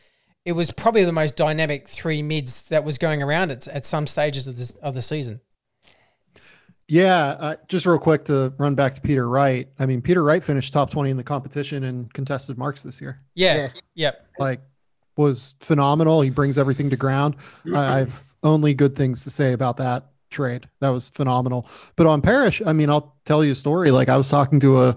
it 0.45 0.53
was 0.53 0.71
probably 0.71 1.05
the 1.05 1.13
most 1.13 1.37
dynamic 1.37 1.89
three 1.89 2.23
mids 2.23 2.65
that 2.65 2.85
was 2.85 2.99
going 2.99 3.23
around 3.23 3.51
at, 3.51 3.67
at 3.69 3.85
some 3.85 4.07
stages 4.07 4.47
of, 4.47 4.57
this, 4.59 4.73
of 4.77 4.95
the 4.95 5.03
season. 5.03 5.41
Yeah, 6.89 7.37
uh, 7.41 7.57
just 7.67 7.85
real 7.85 7.99
quick 7.99 8.27
to 8.27 8.55
run 8.59 8.77
back 8.77 8.95
to 8.95 9.01
Peter 9.01 9.29
Wright. 9.29 9.69
I 9.79 9.87
mean, 9.87 10.01
Peter 10.03 10.23
Wright 10.23 10.43
finished 10.43 10.73
top 10.73 10.91
20 10.91 11.11
in 11.11 11.17
the 11.17 11.25
competition 11.25 11.83
in 11.83 12.09
contested 12.11 12.59
marks 12.59 12.85
this 12.85 13.01
year. 13.01 13.23
Yeah. 13.35 13.57
yeah. 13.57 13.69
Yep. 13.95 14.27
Like, 14.39 14.61
was 15.17 15.55
phenomenal. 15.61 16.21
He 16.21 16.31
brings 16.31 16.59
everything 16.59 16.91
to 16.91 16.97
ground. 16.97 17.37
Mm-hmm. 17.39 17.77
I've 17.77 18.25
only 18.43 18.75
good 18.75 18.97
things 18.97 19.25
to 19.25 19.31
say 19.31 19.53
about 19.53 19.79
that 19.79 20.07
trade. 20.31 20.69
That 20.81 20.91
was 20.91 21.09
phenomenal. 21.09 21.69
But 21.97 22.07
on 22.07 22.23
Parish, 22.23 22.63
I 22.65 22.73
mean, 22.73 22.91
I'll 22.91 23.17
tell 23.25 23.45
you 23.45 23.53
a 23.53 23.57
story. 23.57 23.91
Like, 23.91 24.09
I 24.09 24.17
was 24.17 24.29
talking 24.29 24.61
to 24.61 24.83
a 24.83 24.97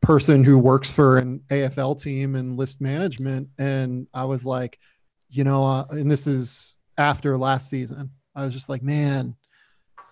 person 0.00 0.44
who 0.44 0.58
works 0.58 0.90
for 0.90 1.18
an 1.18 1.40
AFL 1.50 2.00
team 2.00 2.34
and 2.34 2.56
list 2.56 2.80
management. 2.80 3.48
And 3.58 4.06
I 4.14 4.24
was 4.24 4.44
like, 4.44 4.78
you 5.28 5.44
know, 5.44 5.64
uh, 5.64 5.86
and 5.90 6.10
this 6.10 6.26
is 6.26 6.76
after 6.96 7.36
last 7.36 7.68
season. 7.68 8.10
I 8.34 8.44
was 8.44 8.54
just 8.54 8.68
like, 8.68 8.82
man, 8.82 9.34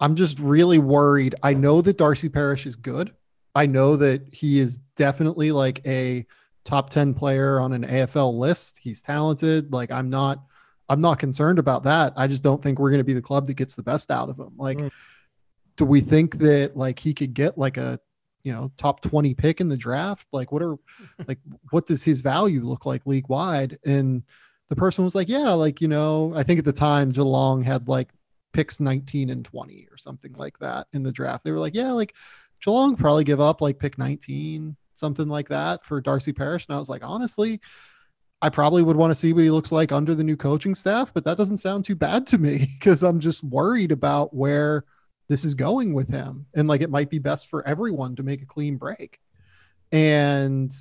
I'm 0.01 0.17
just 0.17 0.39
really 0.39 0.79
worried. 0.79 1.35
I 1.43 1.55
know 1.55 1.81
that 1.81 1.99
Darcy 1.99 2.29
Parish 2.29 2.67
is 2.67 2.77
good. 2.77 3.13
I 3.55 3.67
know 3.67 3.97
that 3.97 4.35
he 4.35 4.59
is 4.59 4.79
definitely 4.97 5.53
like 5.53 5.81
a 5.87 6.27
top 6.67 6.91
10 6.91 7.15
player 7.15 7.61
on 7.61 7.73
an 7.73 7.85
AFL 7.85 8.35
list. 8.35 8.79
He's 8.83 9.01
talented. 9.01 9.73
Like 9.73 9.91
I'm 9.91 10.11
not 10.11 10.43
I'm 10.89 10.99
not 10.99 11.19
concerned 11.19 11.59
about 11.59 11.85
that. 11.85 12.13
I 12.17 12.27
just 12.27 12.43
don't 12.43 12.63
think 12.63 12.79
we're 12.79 12.91
going 12.91 13.01
to 13.01 13.05
be 13.05 13.15
the 13.15 13.23
club 13.23 13.47
that 13.47 13.55
gets 13.55 13.75
the 13.75 13.83
best 13.83 14.11
out 14.11 14.29
of 14.29 14.39
him. 14.39 14.53
Like 14.57 14.79
mm. 14.79 14.91
do 15.77 15.85
we 15.85 16.01
think 16.01 16.39
that 16.39 16.77
like 16.77 16.99
he 16.99 17.15
could 17.15 17.33
get 17.33 17.57
like 17.57 17.77
a 17.77 17.99
you 18.43 18.53
know 18.53 18.71
top 18.77 19.01
20 19.01 19.35
pick 19.35 19.61
in 19.61 19.69
the 19.69 19.77
draft 19.77 20.29
like 20.33 20.53
what 20.53 20.63
are 20.63 20.77
like 21.27 21.39
what 21.71 21.85
does 21.85 22.05
his 22.05 22.21
value 22.21 22.65
look 22.65 22.87
like 22.87 23.05
league 23.05 23.29
wide 23.29 23.77
and 23.85 24.23
the 24.69 24.77
person 24.77 25.03
was 25.03 25.17
like 25.17 25.29
yeah 25.29 25.51
like 25.51 25.81
you 25.81 25.89
know 25.89 26.33
i 26.37 26.45
think 26.45 26.61
at 26.61 26.65
the 26.65 26.73
time 26.73 27.11
geelong 27.11 27.61
had 27.61 27.89
like 27.89 28.09
picks 28.53 28.79
19 28.79 29.31
and 29.31 29.45
20 29.45 29.89
or 29.91 29.99
something 29.99 30.33
like 30.35 30.57
that 30.61 30.87
in 30.93 31.03
the 31.03 31.11
draft 31.11 31.43
they 31.43 31.51
were 31.51 31.59
like 31.59 31.75
yeah 31.75 31.91
like 31.91 32.15
geelong 32.61 32.95
probably 32.95 33.25
give 33.25 33.41
up 33.41 33.61
like 33.61 33.81
pick 33.81 33.99
19 33.99 34.77
something 34.99 35.29
like 35.29 35.49
that 35.49 35.85
for 35.85 36.01
darcy 36.01 36.33
parish 36.33 36.67
and 36.67 36.75
i 36.75 36.79
was 36.79 36.89
like 36.89 37.05
honestly 37.05 37.61
I 38.43 38.51
probably 38.51 38.83
would 38.83 38.97
want 38.97 39.11
to 39.11 39.15
see 39.15 39.33
what 39.33 39.45
he 39.45 39.51
looks 39.51 39.73
like 39.73 39.93
under 39.93 40.15
the 40.15 40.25
new 40.25 40.37
coaching 40.37 40.75
staff, 40.75 41.13
but 41.15 41.25
that 41.25 41.39
doesn't 41.39 41.57
sound 41.57 41.85
too 41.85 41.97
bad 41.97 42.27
to 42.29 42.39
me 42.39 42.67
because 42.79 43.03
I'm 43.03 43.21
just 43.21 43.43
worried 43.43 43.93
about 43.93 44.35
where 44.35 44.85
this 45.29 45.45
is 45.45 45.55
going 45.55 45.95
with 45.95 46.09
him. 46.09 46.47
And 46.55 46.69
like 46.69 46.83
it 46.83 46.91
might 46.91 47.11
be 47.11 47.19
best 47.19 47.49
for 47.49 47.67
everyone 47.67 48.17
to 48.17 48.23
make 48.23 48.43
a 48.43 48.47
clean 48.47 48.77
break. 48.77 49.19
And 49.91 50.73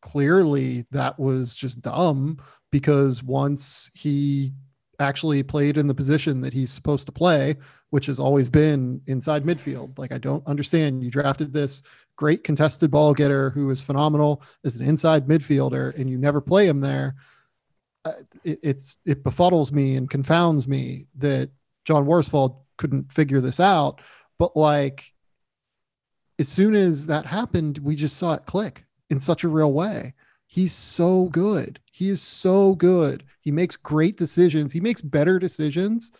clearly 0.00 0.84
that 0.92 1.18
was 1.18 1.54
just 1.54 1.82
dumb 1.82 2.38
because 2.70 3.22
once 3.22 3.90
he 3.92 4.52
actually 5.00 5.42
played 5.42 5.76
in 5.76 5.86
the 5.86 5.94
position 5.94 6.40
that 6.40 6.52
he's 6.52 6.70
supposed 6.70 7.06
to 7.06 7.12
play 7.12 7.56
which 7.90 8.06
has 8.06 8.20
always 8.20 8.48
been 8.48 9.00
inside 9.06 9.44
midfield 9.44 9.98
like 9.98 10.12
i 10.12 10.18
don't 10.18 10.46
understand 10.46 11.02
you 11.02 11.10
drafted 11.10 11.52
this 11.52 11.82
great 12.16 12.44
contested 12.44 12.90
ball 12.90 13.14
getter 13.14 13.50
who 13.50 13.70
is 13.70 13.82
phenomenal 13.82 14.42
as 14.64 14.76
an 14.76 14.82
inside 14.82 15.26
midfielder 15.26 15.94
and 15.98 16.08
you 16.08 16.18
never 16.18 16.40
play 16.40 16.66
him 16.66 16.80
there 16.80 17.14
uh, 18.04 18.12
it, 18.44 18.58
it's 18.62 18.98
it 19.04 19.24
befuddles 19.24 19.72
me 19.72 19.96
and 19.96 20.10
confounds 20.10 20.68
me 20.68 21.06
that 21.16 21.50
john 21.84 22.06
worsfold 22.06 22.56
couldn't 22.80 23.12
figure 23.12 23.40
this 23.40 23.60
out. 23.60 24.00
But 24.38 24.56
like, 24.56 25.12
as 26.38 26.48
soon 26.48 26.74
as 26.74 27.06
that 27.06 27.26
happened, 27.26 27.78
we 27.78 27.94
just 27.94 28.16
saw 28.16 28.34
it 28.34 28.46
click 28.46 28.86
in 29.10 29.20
such 29.20 29.44
a 29.44 29.48
real 29.48 29.72
way. 29.72 30.14
He's 30.46 30.72
so 30.72 31.26
good. 31.26 31.78
He 32.00 32.08
is 32.08 32.22
so 32.22 32.76
good. 32.76 33.24
He 33.42 33.52
makes 33.52 33.76
great 33.76 34.16
decisions. 34.16 34.72
He 34.72 34.80
makes 34.80 35.02
better 35.02 35.38
decisions 35.38 36.12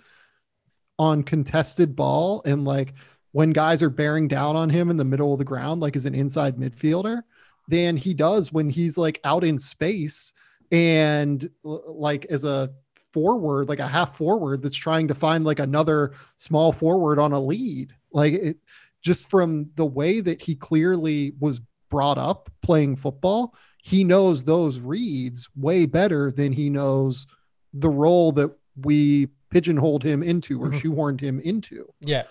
on 0.99 1.23
contested 1.23 1.97
ball 1.97 2.43
and 2.45 2.67
like 2.67 2.93
when 3.33 3.49
guys 3.49 3.83
are 3.83 3.89
bearing 3.89 4.29
down 4.29 4.57
on 4.57 4.69
him 4.69 4.91
in 4.91 4.99
the 4.99 5.07
middle 5.07 5.33
of 5.33 5.39
the 5.39 5.45
ground, 5.47 5.81
like 5.81 5.97
as 5.97 6.05
an 6.05 6.15
inside 6.15 6.59
midfielder, 6.59 7.23
than 7.69 7.97
he 7.97 8.13
does 8.13 8.53
when 8.53 8.69
he's 8.69 8.99
like 8.99 9.21
out 9.25 9.43
in 9.43 9.57
space 9.57 10.35
and 10.71 11.49
like 11.65 12.27
as 12.27 12.45
a 12.45 12.69
forward, 13.15 13.71
like 13.71 13.81
a 13.81 13.89
half 13.89 14.19
forward 14.19 14.61
that's 14.61 14.77
trying 14.77 15.09
to 15.09 15.15
find 15.15 15.47
like 15.47 15.61
another 15.61 16.13
small 16.37 16.73
forward 16.73 17.19
on 17.19 17.33
a 17.33 17.41
lead. 17.41 17.95
Like 18.13 18.35
it 18.35 18.59
just 19.01 19.31
from 19.31 19.71
the 19.77 19.87
way 19.87 20.21
that 20.21 20.43
he 20.43 20.57
clearly 20.57 21.33
was 21.41 21.59
brought 21.89 22.19
up 22.19 22.51
playing 22.61 22.97
football, 22.97 23.55
he 23.83 24.05
knows 24.05 24.45
those 24.45 24.79
reads 24.79 25.49
way 25.57 25.87
better 25.87 26.31
than 26.31 26.53
he 26.53 26.71
knows 26.71 27.27
the 27.73 27.89
role 27.89 28.33
that 28.33 28.51
we 28.77 29.29
pigeonholed 29.51 30.03
him 30.03 30.23
into 30.23 30.63
or 30.63 30.69
mm-hmm. 30.69 30.79
shoehorned 30.79 31.21
him 31.21 31.41
into. 31.41 31.93
Yeah. 32.01 32.25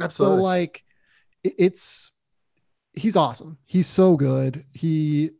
Absolutely. 0.00 0.38
So 0.38 0.42
like 0.42 0.84
it's 1.42 2.12
he's 2.92 3.16
awesome. 3.16 3.58
He's 3.66 3.86
so 3.86 4.16
good. 4.16 4.64
He 4.72 5.30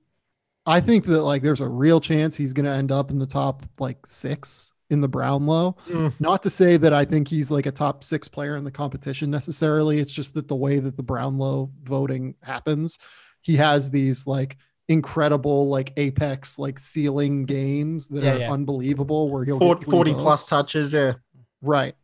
I 0.66 0.80
think 0.80 1.04
that 1.06 1.22
like 1.22 1.42
there's 1.42 1.60
a 1.60 1.68
real 1.68 2.00
chance 2.00 2.36
he's 2.36 2.52
going 2.52 2.66
to 2.66 2.72
end 2.72 2.92
up 2.92 3.10
in 3.10 3.18
the 3.18 3.26
top 3.26 3.64
like 3.78 4.06
six 4.06 4.72
in 4.90 5.00
the 5.00 5.08
Brownlow. 5.08 5.76
Mm. 5.88 6.12
Not 6.20 6.42
to 6.42 6.50
say 6.50 6.76
that 6.76 6.92
I 6.92 7.04
think 7.04 7.28
he's 7.28 7.50
like 7.50 7.66
a 7.66 7.72
top 7.72 8.04
six 8.04 8.28
player 8.28 8.56
in 8.56 8.64
the 8.64 8.70
competition 8.70 9.30
necessarily. 9.30 9.98
It's 9.98 10.12
just 10.12 10.34
that 10.34 10.48
the 10.48 10.56
way 10.56 10.78
that 10.78 10.96
the 10.96 11.02
Brownlow 11.02 11.70
voting 11.82 12.34
happens, 12.42 12.98
he 13.40 13.56
has 13.56 13.90
these 13.90 14.26
like 14.26 14.58
incredible 14.90 15.68
like 15.68 15.92
apex 15.96 16.58
like 16.58 16.78
ceiling 16.78 17.46
games 17.46 18.08
that 18.08 18.22
yeah, 18.22 18.34
are 18.34 18.38
yeah. 18.40 18.52
unbelievable 18.52 19.30
where 19.30 19.44
he'll 19.44 19.58
40, 19.58 19.84
40 19.84 20.14
plus 20.14 20.46
touches. 20.46 20.92
Yeah. 20.92 21.14
Right 21.62 21.94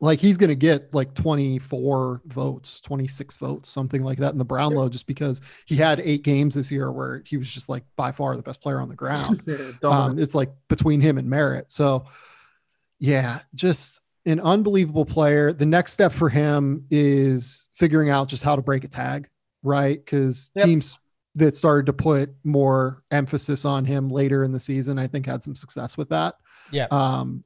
like 0.00 0.18
he's 0.18 0.36
going 0.36 0.48
to 0.48 0.56
get 0.56 0.92
like 0.94 1.14
24 1.14 2.22
votes 2.26 2.80
26 2.80 3.36
votes 3.36 3.68
something 3.68 4.02
like 4.02 4.18
that 4.18 4.32
in 4.32 4.38
the 4.38 4.44
brownlow 4.44 4.88
just 4.88 5.06
because 5.06 5.40
he 5.66 5.76
had 5.76 6.00
eight 6.00 6.22
games 6.22 6.54
this 6.54 6.72
year 6.72 6.90
where 6.90 7.22
he 7.26 7.36
was 7.36 7.50
just 7.50 7.68
like 7.68 7.84
by 7.96 8.10
far 8.10 8.36
the 8.36 8.42
best 8.42 8.60
player 8.60 8.80
on 8.80 8.88
the 8.88 8.96
ground 8.96 9.42
um, 9.82 10.18
it's 10.18 10.34
like 10.34 10.50
between 10.68 11.00
him 11.00 11.18
and 11.18 11.28
merrett 11.30 11.70
so 11.70 12.06
yeah 12.98 13.38
just 13.54 14.00
an 14.26 14.40
unbelievable 14.40 15.04
player 15.04 15.52
the 15.52 15.66
next 15.66 15.92
step 15.92 16.12
for 16.12 16.28
him 16.28 16.84
is 16.90 17.68
figuring 17.74 18.10
out 18.10 18.28
just 18.28 18.42
how 18.42 18.56
to 18.56 18.62
break 18.62 18.84
a 18.84 18.88
tag 18.88 19.28
right 19.62 20.02
because 20.04 20.50
yep. 20.54 20.66
teams 20.66 20.98
that 21.34 21.54
started 21.54 21.86
to 21.86 21.92
put 21.92 22.34
more 22.44 23.02
emphasis 23.10 23.64
on 23.64 23.84
him 23.84 24.08
later 24.08 24.44
in 24.44 24.52
the 24.52 24.60
season 24.60 24.98
i 24.98 25.06
think 25.06 25.26
had 25.26 25.42
some 25.42 25.54
success 25.54 25.96
with 25.96 26.08
that 26.08 26.34
yeah 26.72 26.86
um 26.90 27.44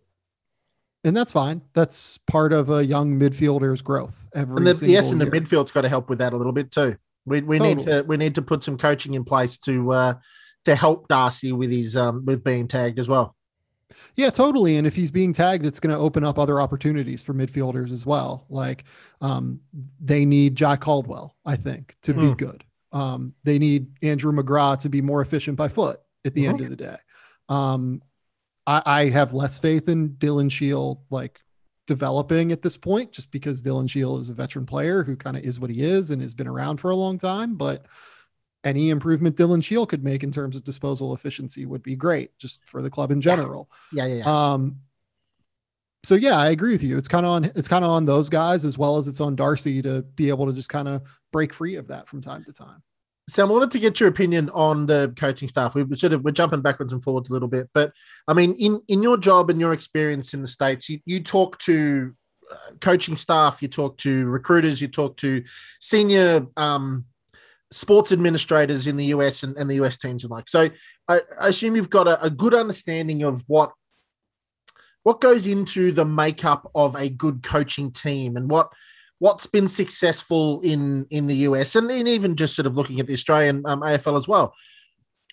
and 1.04 1.14
that's 1.14 1.32
fine. 1.32 1.60
That's 1.74 2.16
part 2.18 2.52
of 2.52 2.70
a 2.70 2.84
young 2.84 3.20
midfielder's 3.20 3.82
growth. 3.82 4.28
Every 4.34 4.56
and 4.56 4.66
the, 4.66 4.86
yes, 4.86 5.12
and 5.12 5.20
the 5.20 5.26
midfield's 5.26 5.70
got 5.70 5.82
to 5.82 5.88
help 5.88 6.08
with 6.08 6.18
that 6.18 6.32
a 6.32 6.36
little 6.36 6.52
bit 6.52 6.70
too. 6.70 6.96
We, 7.26 7.42
we 7.42 7.58
totally. 7.58 7.74
need 7.74 7.84
to 7.84 8.02
we 8.02 8.16
need 8.16 8.34
to 8.36 8.42
put 8.42 8.64
some 8.64 8.78
coaching 8.78 9.14
in 9.14 9.24
place 9.24 9.58
to 9.58 9.92
uh, 9.92 10.14
to 10.64 10.74
help 10.74 11.08
Darcy 11.08 11.52
with 11.52 11.70
his 11.70 11.94
um, 11.96 12.24
with 12.24 12.42
being 12.42 12.68
tagged 12.68 12.98
as 12.98 13.08
well. 13.08 13.36
Yeah, 14.16 14.30
totally. 14.30 14.76
And 14.76 14.86
if 14.86 14.96
he's 14.96 15.10
being 15.10 15.32
tagged, 15.32 15.66
it's 15.66 15.78
going 15.78 15.94
to 15.94 16.00
open 16.00 16.24
up 16.24 16.38
other 16.38 16.60
opportunities 16.60 17.22
for 17.22 17.32
midfielders 17.32 17.92
as 17.92 18.04
well. 18.04 18.46
Like 18.48 18.84
um, 19.20 19.60
they 20.00 20.24
need 20.24 20.56
Jack 20.56 20.80
Caldwell, 20.80 21.36
I 21.44 21.56
think, 21.56 21.94
to 22.02 22.14
mm. 22.14 22.20
be 22.20 22.26
hmm. 22.28 22.32
good. 22.32 22.64
Um, 22.94 23.34
they 23.42 23.58
need 23.58 23.88
Andrew 24.02 24.32
McGrath 24.32 24.78
to 24.80 24.88
be 24.88 25.02
more 25.02 25.20
efficient 25.20 25.56
by 25.56 25.68
foot 25.68 26.00
at 26.24 26.34
the 26.34 26.42
mm-hmm. 26.42 26.50
end 26.50 26.60
of 26.60 26.70
the 26.70 26.76
day. 26.76 26.96
Um, 27.48 28.00
I, 28.66 28.82
I, 28.86 29.08
have 29.10 29.34
less 29.34 29.58
faith 29.58 29.88
in 29.88 30.10
Dylan 30.10 30.50
Shiel 30.50 31.02
like 31.10 31.40
developing 31.86 32.52
at 32.52 32.62
this 32.62 32.76
point, 32.76 33.12
just 33.12 33.30
because 33.30 33.62
Dylan 33.62 33.90
Shiel 33.90 34.18
is 34.18 34.30
a 34.30 34.34
veteran 34.34 34.64
player 34.64 35.02
who 35.02 35.16
kind 35.16 35.36
of 35.36 35.42
is 35.42 35.60
what 35.60 35.70
he 35.70 35.82
is 35.82 36.10
and 36.10 36.22
has 36.22 36.32
been 36.32 36.46
around 36.46 36.78
for 36.78 36.90
a 36.90 36.96
long 36.96 37.18
time. 37.18 37.56
But 37.56 37.84
any 38.62 38.90
improvement 38.90 39.36
Dylan 39.36 39.62
Shiel 39.62 39.86
could 39.86 40.02
make 40.02 40.22
in 40.22 40.30
terms 40.30 40.56
of 40.56 40.64
disposal 40.64 41.12
efficiency 41.12 41.66
would 41.66 41.82
be 41.82 41.96
great 41.96 42.38
just 42.38 42.64
for 42.64 42.80
the 42.80 42.90
club 42.90 43.10
in 43.10 43.20
general. 43.20 43.70
Yeah, 43.92 44.06
yeah, 44.06 44.14
yeah. 44.14 44.52
Um, 44.52 44.76
so 46.04 46.14
yeah, 46.14 46.38
I 46.38 46.50
agree 46.50 46.72
with 46.72 46.82
you. 46.82 46.98
It's 46.98 47.08
kind 47.08 47.26
of 47.26 47.32
on 47.32 47.44
it's 47.44 47.68
kind 47.68 47.84
of 47.84 47.90
on 47.90 48.04
those 48.04 48.28
guys 48.28 48.64
as 48.64 48.78
well 48.78 48.96
as 48.96 49.08
it's 49.08 49.20
on 49.20 49.36
Darcy 49.36 49.82
to 49.82 50.02
be 50.02 50.28
able 50.28 50.46
to 50.46 50.52
just 50.52 50.68
kind 50.68 50.88
of 50.88 51.02
break 51.34 51.52
free 51.52 51.74
of 51.74 51.88
that 51.88 52.08
from 52.08 52.20
time 52.20 52.44
to 52.44 52.52
time. 52.52 52.80
Sam, 53.28 53.48
I 53.48 53.52
wanted 53.54 53.72
to 53.72 53.80
get 53.80 53.98
your 53.98 54.08
opinion 54.08 54.50
on 54.50 54.86
the 54.86 55.12
coaching 55.16 55.48
staff. 55.48 55.74
We 55.74 55.84
sort 55.96 56.12
of 56.12 56.22
we're 56.22 56.30
jumping 56.30 56.62
backwards 56.62 56.92
and 56.92 57.02
forwards 57.02 57.28
a 57.28 57.32
little 57.32 57.48
bit, 57.48 57.68
but 57.74 57.92
I 58.28 58.34
mean, 58.34 58.52
in 58.52 58.80
in 58.86 59.02
your 59.02 59.16
job 59.16 59.50
and 59.50 59.60
your 59.60 59.72
experience 59.72 60.32
in 60.32 60.42
the 60.42 60.48
states, 60.48 60.88
you 60.88 61.00
you 61.06 61.20
talk 61.20 61.58
to 61.60 62.14
uh, 62.52 62.74
coaching 62.80 63.16
staff, 63.16 63.62
you 63.62 63.68
talk 63.68 63.96
to 63.98 64.26
recruiters, 64.26 64.80
you 64.80 64.86
talk 64.86 65.16
to 65.18 65.42
senior 65.80 66.46
um, 66.56 67.06
sports 67.72 68.12
administrators 68.12 68.86
in 68.86 68.96
the 68.96 69.06
US 69.06 69.42
and, 69.42 69.56
and 69.56 69.68
the 69.68 69.82
US 69.82 69.96
teams 69.96 70.22
and 70.22 70.30
like. 70.30 70.48
So 70.48 70.68
I, 71.08 71.20
I 71.40 71.48
assume 71.48 71.74
you've 71.74 71.90
got 71.90 72.06
a, 72.06 72.22
a, 72.22 72.30
good 72.30 72.54
understanding 72.54 73.24
of 73.24 73.42
what 73.48 73.72
what 75.02 75.20
goes 75.20 75.48
into 75.48 75.90
the 75.90 76.04
makeup 76.04 76.70
of 76.74 76.94
a 76.94 77.08
good 77.08 77.42
coaching 77.42 77.90
team 77.90 78.36
and 78.36 78.48
what 78.48 78.70
what's 79.24 79.46
been 79.46 79.68
successful 79.68 80.60
in 80.60 81.06
in 81.08 81.26
the 81.26 81.36
US 81.48 81.76
and, 81.76 81.90
and 81.90 82.06
even 82.06 82.36
just 82.36 82.54
sort 82.54 82.66
of 82.66 82.76
looking 82.76 83.00
at 83.00 83.06
the 83.06 83.14
Australian 83.14 83.62
um, 83.64 83.80
AFL 83.80 84.18
as 84.18 84.28
well. 84.28 84.54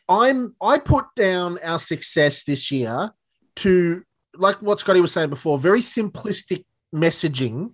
I'm 0.07 0.55
I 0.61 0.77
put 0.79 1.07
down 1.13 1.59
our 1.61 1.77
success 1.77 2.45
this 2.45 2.71
year 2.71 3.11
to 3.57 4.03
like 4.37 4.61
what 4.61 4.79
Scotty 4.79 5.01
was 5.01 5.11
saying 5.11 5.29
before, 5.29 5.59
very 5.59 5.81
simplistic 5.81 6.63
messaging 6.95 7.73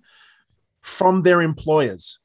from 0.81 1.21
their 1.21 1.39
employers 1.39 2.19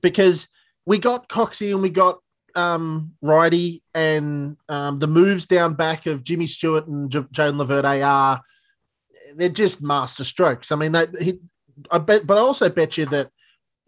because 0.00 0.48
we 0.84 0.98
got 0.98 1.28
Coxie 1.28 1.72
and 1.72 1.80
we 1.80 1.90
got 1.90 2.18
um, 2.56 3.12
Righty 3.22 3.84
and 3.94 4.56
um, 4.68 4.98
the 4.98 5.06
moves 5.06 5.46
down 5.46 5.74
back 5.74 6.06
of 6.06 6.24
Jimmy 6.24 6.48
Stewart 6.48 6.88
and 6.88 7.08
J- 7.08 7.20
Jayden 7.20 7.64
Laverde 7.64 8.04
are 8.04 8.40
they're 9.36 9.48
just 9.48 9.80
master 9.80 10.24
strokes. 10.24 10.72
I 10.72 10.76
mean, 10.76 10.90
that 10.92 11.16
he, 11.20 11.38
I 11.90 11.98
bet, 11.98 12.26
but 12.26 12.38
I 12.38 12.40
also 12.40 12.68
bet 12.68 12.96
you 12.96 13.06
that 13.06 13.30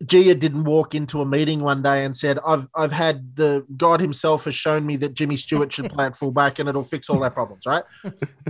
Gia 0.05 0.35
didn't 0.35 0.65
walk 0.65 0.95
into 0.95 1.21
a 1.21 1.27
meeting 1.27 1.61
one 1.61 1.83
day 1.83 2.05
and 2.05 2.17
said, 2.17 2.39
"I've 2.47 2.69
I've 2.75 2.93
had 2.93 3.37
the 3.37 3.65
God 3.77 4.01
Himself 4.01 4.45
has 4.45 4.55
shown 4.55 4.85
me 4.85 4.97
that 4.97 5.15
Jimmy 5.15 5.37
Stewart 5.37 5.73
should 5.73 5.91
play 5.91 6.07
at 6.07 6.17
fullback 6.17 6.59
and 6.59 6.69
it'll 6.69 6.85
fix 6.85 7.09
all 7.09 7.23
our 7.23 7.31
problems." 7.31 7.65
Right? 7.67 7.85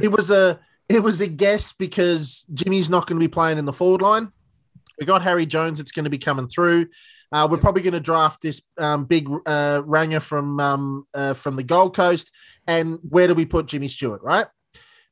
it 0.03 0.11
was 0.11 0.31
a 0.31 0.59
it 0.89 1.03
was 1.03 1.21
a 1.21 1.27
guess 1.27 1.73
because 1.73 2.47
Jimmy's 2.55 2.91
not 2.91 3.07
going 3.07 3.21
to 3.21 3.25
be 3.25 3.31
playing 3.31 3.59
in 3.59 3.65
the 3.65 3.73
forward 3.73 4.03
line. 4.03 4.31
We 4.99 5.07
got 5.07 5.23
Harry 5.23 5.47
Jones; 5.47 5.81
it's 5.81 5.93
going 5.93 6.05
to 6.05 6.11
be 6.11 6.19
coming 6.19 6.49
through. 6.49 6.89
Uh, 7.31 7.49
we're 7.51 7.59
probably 7.59 7.83
going 7.83 7.95
to 7.95 8.01
draft 8.01 8.41
this 8.43 8.63
um, 8.79 9.05
big 9.05 9.29
uh, 9.47 9.83
ranger 9.85 10.21
from 10.21 10.61
um, 10.61 11.07
uh, 11.15 11.35
from 11.35 11.57
the 11.57 11.63
Gold 11.63 11.95
Coast. 11.95 12.31
And 12.67 12.99
where 13.09 13.27
do 13.27 13.35
we 13.35 13.45
put 13.45 13.67
Jimmy 13.67 13.89
Stewart? 13.89 14.23
Right, 14.23 14.47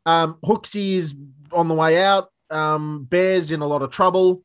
um, 0.07 0.39
Hooksy 0.45 0.93
is 0.93 1.15
on 1.53 1.69
the 1.69 1.75
way 1.75 2.03
out. 2.03 2.31
Um, 2.53 3.05
Bears 3.05 3.51
in 3.51 3.61
a 3.61 3.67
lot 3.67 3.83
of 3.83 3.91
trouble. 3.91 4.43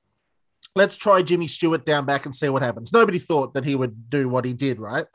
Let's 0.75 0.97
try 0.97 1.21
Jimmy 1.21 1.47
Stewart 1.47 1.85
down 1.85 2.05
back 2.05 2.25
and 2.25 2.35
see 2.35 2.49
what 2.49 2.61
happens. 2.61 2.93
Nobody 2.93 3.19
thought 3.19 3.53
that 3.53 3.65
he 3.65 3.75
would 3.75 4.09
do 4.09 4.29
what 4.29 4.45
he 4.45 4.53
did, 4.53 4.79
right? 4.79 5.05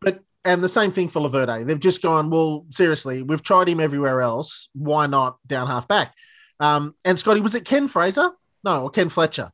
But 0.00 0.20
and 0.44 0.62
the 0.62 0.68
same 0.68 0.90
thing 0.90 1.08
for 1.08 1.20
Laverde. 1.20 1.66
They've 1.66 1.80
just 1.80 2.02
gone, 2.02 2.30
well, 2.30 2.66
seriously, 2.70 3.22
we've 3.22 3.42
tried 3.42 3.68
him 3.68 3.80
everywhere 3.80 4.20
else. 4.20 4.68
Why 4.74 5.06
not 5.06 5.38
down 5.46 5.66
half 5.66 5.88
back? 5.88 6.14
Um, 6.60 6.94
and 7.04 7.18
Scotty, 7.18 7.40
was 7.40 7.54
it 7.54 7.64
Ken 7.64 7.88
Fraser? 7.88 8.30
No, 8.64 8.84
or 8.84 8.90
Ken 8.90 9.08
Fletcher? 9.08 9.50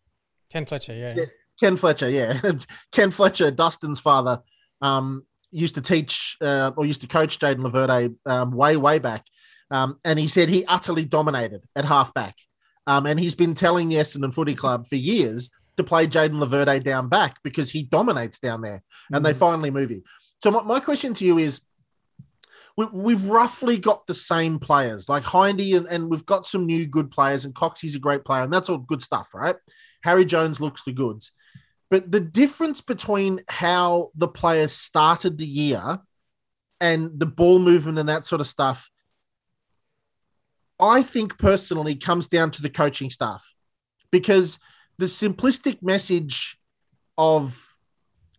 Ken 0.50 0.66
Fletcher, 0.66 0.94
yeah. 0.94 1.14
Ken 1.58 1.76
Fletcher, 1.76 2.10
yeah. 2.10 2.38
Ken 2.92 3.10
Fletcher, 3.10 3.50
Dustin's 3.50 4.00
father, 4.00 4.42
um, 4.82 5.26
used 5.50 5.74
to 5.76 5.80
teach 5.80 6.36
uh, 6.40 6.72
or 6.76 6.84
used 6.84 7.00
to 7.00 7.06
coach 7.06 7.38
Jayden 7.38 7.58
Laverde 7.58 8.14
um, 8.26 8.52
way, 8.52 8.76
way 8.76 8.98
back. 8.98 9.24
Um, 9.70 9.98
and 10.04 10.18
he 10.18 10.28
said 10.28 10.50
he 10.50 10.64
utterly 10.66 11.04
dominated 11.04 11.62
at 11.74 11.86
halfback. 11.86 12.34
Um, 12.86 13.06
and 13.06 13.18
he's 13.18 13.34
been 13.34 13.54
telling 13.54 13.88
the 13.88 13.96
Essendon 13.96 14.34
Footy 14.34 14.54
Club 14.54 14.86
for 14.86 14.96
years 14.96 15.50
to 15.76 15.84
play 15.84 16.06
Jayden 16.06 16.42
Laverde 16.42 16.82
down 16.82 17.08
back 17.08 17.36
because 17.42 17.70
he 17.70 17.84
dominates 17.84 18.38
down 18.38 18.60
there. 18.60 18.82
And 19.08 19.16
mm-hmm. 19.16 19.24
they 19.24 19.34
finally 19.34 19.70
move 19.70 19.90
him. 19.90 20.02
So 20.42 20.50
my, 20.50 20.62
my 20.62 20.80
question 20.80 21.14
to 21.14 21.24
you 21.24 21.38
is, 21.38 21.60
we, 22.76 23.12
have 23.12 23.28
roughly 23.28 23.76
got 23.76 24.06
the 24.06 24.14
same 24.14 24.58
players 24.58 25.08
like 25.08 25.24
Hindy, 25.24 25.74
and, 25.76 25.86
and, 25.86 26.08
we've 26.08 26.24
got 26.24 26.46
some 26.46 26.64
new 26.64 26.86
good 26.86 27.10
players, 27.10 27.44
and 27.44 27.54
Coxie's 27.54 27.94
a 27.94 27.98
great 27.98 28.24
player, 28.24 28.42
and 28.42 28.52
that's 28.52 28.70
all 28.70 28.78
good 28.78 29.02
stuff, 29.02 29.34
right? 29.34 29.56
Harry 30.04 30.24
Jones 30.24 30.58
looks 30.58 30.82
the 30.82 30.92
goods. 30.92 31.32
But 31.90 32.10
the 32.10 32.20
difference 32.20 32.80
between 32.80 33.42
how 33.48 34.10
the 34.14 34.28
players 34.28 34.72
started 34.72 35.36
the 35.36 35.46
year 35.46 36.00
and 36.80 37.10
the 37.20 37.26
ball 37.26 37.58
movement 37.58 37.98
and 37.98 38.08
that 38.08 38.26
sort 38.26 38.40
of 38.40 38.46
stuff, 38.46 38.90
I 40.82 41.02
think 41.02 41.38
personally 41.38 41.94
comes 41.94 42.28
down 42.28 42.50
to 42.52 42.62
the 42.62 42.68
coaching 42.68 43.08
staff 43.08 43.54
because 44.10 44.58
the 44.98 45.06
simplistic 45.06 45.82
message 45.82 46.58
of 47.16 47.74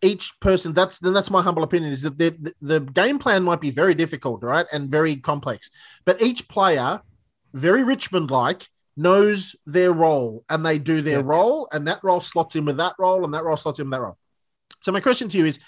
each 0.02 0.38
person 0.38 0.74
that's 0.74 0.98
then 0.98 1.14
that's 1.14 1.30
my 1.30 1.40
humble 1.40 1.62
opinion 1.62 1.90
is 1.90 2.02
that 2.02 2.18
the, 2.18 2.54
the, 2.60 2.80
game 2.80 3.18
plan 3.18 3.42
might 3.42 3.60
be 3.60 3.70
very 3.70 3.94
difficult 3.94 4.42
right 4.42 4.66
and 4.70 4.90
very 4.90 5.16
complex 5.16 5.70
but 6.04 6.20
each 6.20 6.46
player 6.46 7.00
very 7.54 7.82
richmond 7.82 8.30
like 8.30 8.68
knows 8.96 9.56
their 9.66 9.92
role 9.92 10.44
and 10.48 10.64
they 10.64 10.78
do 10.78 11.00
their 11.00 11.18
yeah. 11.18 11.24
role, 11.24 11.68
and 11.72 11.86
that 11.88 12.00
role 12.02 12.20
slots 12.20 12.56
in 12.56 12.64
with 12.64 12.76
that 12.76 12.94
role, 12.98 13.24
and 13.24 13.34
that 13.34 13.44
role 13.44 13.56
slots 13.56 13.78
in 13.78 13.86
with 13.86 13.92
that 13.92 14.02
role. 14.02 14.18
So, 14.80 14.92
my 14.92 15.00
question 15.00 15.28
to 15.28 15.38
you 15.38 15.46
is 15.46 15.58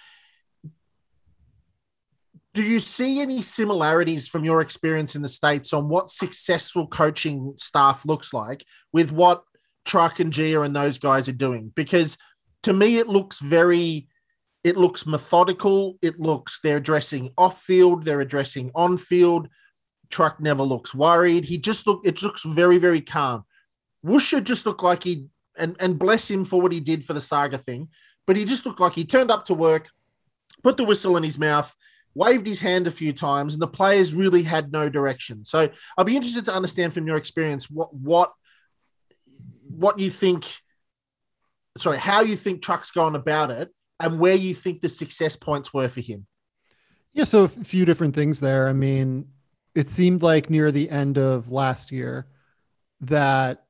Do 2.57 2.63
you 2.63 2.81
see 2.81 3.21
any 3.21 3.43
similarities 3.43 4.29
from 4.29 4.43
your 4.43 4.63
experience 4.63 5.15
in 5.15 5.21
the 5.21 5.29
States 5.29 5.75
on 5.75 5.91
what 5.91 6.09
successful 6.09 6.87
coaching 6.87 7.53
staff 7.59 8.07
looks 8.07 8.33
like 8.33 8.65
with 8.95 9.13
what 9.13 9.43
Truck 9.85 10.21
and 10.21 10.33
Gia 10.33 10.63
and 10.63 10.75
those 10.75 10.97
guys 10.99 11.29
are 11.29 11.33
doing? 11.33 11.71
Because 11.77 12.17
to 12.63 12.73
me, 12.73 12.97
it 12.97 13.09
looks 13.09 13.41
very 13.41 14.09
it 14.65 14.79
looks 14.79 15.05
methodical. 15.05 15.99
It 16.01 16.19
looks 16.19 16.59
they're 16.61 16.79
addressing 16.79 17.35
off 17.37 17.61
field, 17.61 18.07
they're 18.07 18.23
addressing 18.23 18.71
on 18.75 18.97
field. 18.97 19.49
Truck 20.09 20.41
never 20.41 20.63
looks 20.63 20.95
worried. 20.95 21.45
He 21.45 21.59
just 21.59 21.87
look. 21.87 22.01
It 22.07 22.23
looks 22.23 22.43
very, 22.43 22.79
very 22.79 23.03
calm. 23.03 23.45
Woosha 24.03 24.43
just 24.43 24.65
looked 24.65 24.83
like 24.83 25.05
he 25.05 25.27
and 25.59 25.77
and 25.79 25.99
bless 25.99 26.31
him 26.31 26.47
for 26.47 26.63
what 26.63 26.73
he 26.73 26.81
did 26.81 27.05
for 27.05 27.13
the 27.13 27.21
saga 27.21 27.59
thing, 27.59 27.89
but 28.27 28.35
he 28.35 28.47
just 28.47 28.65
looked 28.65 28.81
like 28.81 28.95
he 28.95 29.05
turned 29.05 29.31
up 29.31 29.45
to 29.45 29.53
work, 29.53 29.91
put 30.63 30.79
the 30.79 30.85
whistle 30.85 31.19
in 31.19 31.23
his 31.23 31.39
mouth, 31.39 31.75
waved 32.17 32.47
his 32.47 32.61
hand 32.61 32.87
a 32.87 32.91
few 32.91 33.13
times, 33.13 33.53
and 33.53 33.63
the 33.63 33.69
players 33.69 34.15
really 34.15 34.43
had 34.43 34.73
no 34.73 34.89
direction. 34.89 35.45
So 35.45 35.69
I'll 35.97 36.05
be 36.05 36.17
interested 36.17 36.47
to 36.47 36.55
understand 36.55 36.95
from 36.95 37.07
your 37.07 37.17
experience 37.17 37.71
what 37.71 37.95
what 37.95 38.33
what 39.69 39.99
you 39.99 40.11
think. 40.11 40.47
Sorry, 41.77 41.99
how 41.99 42.23
you 42.23 42.37
think 42.37 42.63
Truck's 42.63 42.91
gone 42.91 43.15
about 43.15 43.51
it, 43.51 43.69
and 44.01 44.19
where 44.19 44.35
you 44.35 44.55
think 44.55 44.81
the 44.81 44.89
success 44.89 45.37
points 45.37 45.75
were 45.75 45.89
for 45.89 46.01
him. 46.01 46.27
Yeah, 47.13 47.25
so 47.25 47.45
a 47.45 47.49
few 47.49 47.85
different 47.85 48.15
things 48.15 48.41
there. 48.41 48.69
I 48.69 48.73
mean, 48.73 49.29
it 49.75 49.89
seemed 49.89 50.23
like 50.23 50.51
near 50.51 50.73
the 50.73 50.89
end 50.89 51.19
of 51.19 51.51
last 51.53 51.93
year 51.93 52.27
that 53.03 53.65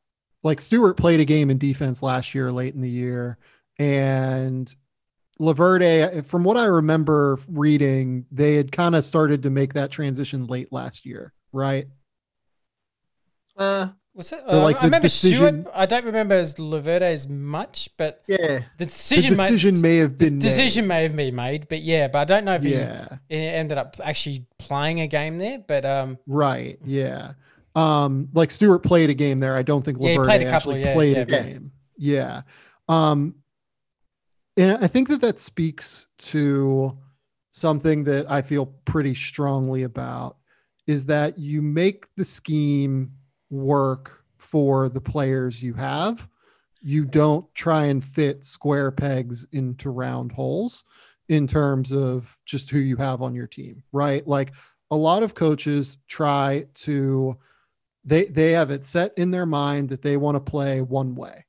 like 0.44 0.60
Stewart 0.60 0.96
played 0.96 1.18
a 1.18 1.24
game 1.24 1.50
in 1.50 1.58
defense 1.58 2.02
last 2.02 2.34
year, 2.34 2.52
late 2.52 2.74
in 2.74 2.80
the 2.80 2.90
year, 2.90 3.38
and 3.78 4.72
Laverde, 5.40 6.24
from 6.24 6.44
what 6.44 6.56
I 6.56 6.64
remember 6.64 7.38
reading, 7.48 8.26
they 8.30 8.54
had 8.54 8.72
kind 8.72 8.94
of 8.94 9.04
started 9.04 9.42
to 9.42 9.50
make 9.50 9.74
that 9.74 9.90
transition 9.90 10.46
late 10.46 10.72
last 10.72 11.04
year, 11.04 11.32
right? 11.52 11.86
Uh, 13.56 13.88
What's 14.16 14.32
it? 14.32 14.42
Uh, 14.48 14.62
like 14.62 14.76
I 14.76 14.86
remember 14.86 15.08
decision, 15.08 15.60
Stewart. 15.60 15.74
I 15.74 15.84
don't 15.84 16.06
remember 16.06 16.36
as 16.36 16.54
Laverde 16.54 17.02
as 17.02 17.28
much, 17.28 17.90
but 17.98 18.22
yeah, 18.26 18.60
the 18.78 18.86
decision, 18.86 19.32
the 19.32 19.36
decision 19.36 19.74
made, 19.74 19.82
may 19.82 19.96
have 19.98 20.16
been 20.16 20.38
decision 20.38 20.86
may 20.86 21.02
have 21.02 21.14
been 21.14 21.34
made, 21.34 21.68
but 21.68 21.82
yeah, 21.82 22.08
but 22.08 22.20
I 22.20 22.24
don't 22.24 22.46
know 22.46 22.54
if 22.54 22.64
yeah. 22.64 23.08
he 23.28 23.36
ended 23.36 23.76
up 23.76 23.96
actually 24.02 24.46
playing 24.58 25.02
a 25.02 25.06
game 25.06 25.36
there. 25.36 25.58
But 25.58 25.84
um, 25.84 26.16
right, 26.26 26.78
yeah, 26.82 27.32
um, 27.74 28.30
like 28.32 28.50
Stewart 28.50 28.82
played 28.82 29.10
a 29.10 29.14
game 29.14 29.38
there. 29.38 29.54
I 29.54 29.62
don't 29.62 29.84
think 29.84 29.98
Laverde 29.98 30.16
yeah, 30.16 30.24
played 30.24 30.42
a 30.42 30.50
couple, 30.50 30.72
actually 30.72 30.80
yeah, 30.80 30.94
played 30.94 31.16
yeah, 31.18 31.22
a 31.22 31.26
game. 31.26 31.72
Yeah, 31.98 32.42
um, 32.88 33.34
and 34.56 34.82
I 34.82 34.86
think 34.86 35.08
that 35.08 35.20
that 35.20 35.38
speaks 35.38 36.06
to 36.18 36.96
something 37.50 38.04
that 38.04 38.30
I 38.30 38.42
feel 38.42 38.66
pretty 38.84 39.14
strongly 39.14 39.82
about 39.82 40.36
is 40.86 41.06
that 41.06 41.38
you 41.38 41.62
make 41.62 42.06
the 42.16 42.24
scheme 42.24 43.12
work 43.50 44.22
for 44.38 44.88
the 44.88 45.00
players 45.00 45.62
you 45.62 45.74
have. 45.74 46.28
You 46.80 47.04
don't 47.04 47.52
try 47.54 47.86
and 47.86 48.04
fit 48.04 48.44
square 48.44 48.90
pegs 48.90 49.46
into 49.52 49.90
round 49.90 50.32
holes 50.32 50.84
in 51.28 51.46
terms 51.46 51.92
of 51.92 52.38
just 52.44 52.70
who 52.70 52.78
you 52.78 52.96
have 52.96 53.22
on 53.22 53.34
your 53.34 53.48
team, 53.48 53.82
right? 53.92 54.26
Like 54.26 54.52
a 54.90 54.96
lot 54.96 55.22
of 55.22 55.34
coaches 55.34 55.98
try 56.08 56.66
to 56.74 57.36
they 58.04 58.26
they 58.26 58.52
have 58.52 58.70
it 58.70 58.84
set 58.84 59.12
in 59.16 59.32
their 59.32 59.46
mind 59.46 59.88
that 59.88 60.02
they 60.02 60.16
want 60.16 60.36
to 60.36 60.50
play 60.50 60.80
one 60.80 61.14
way 61.16 61.44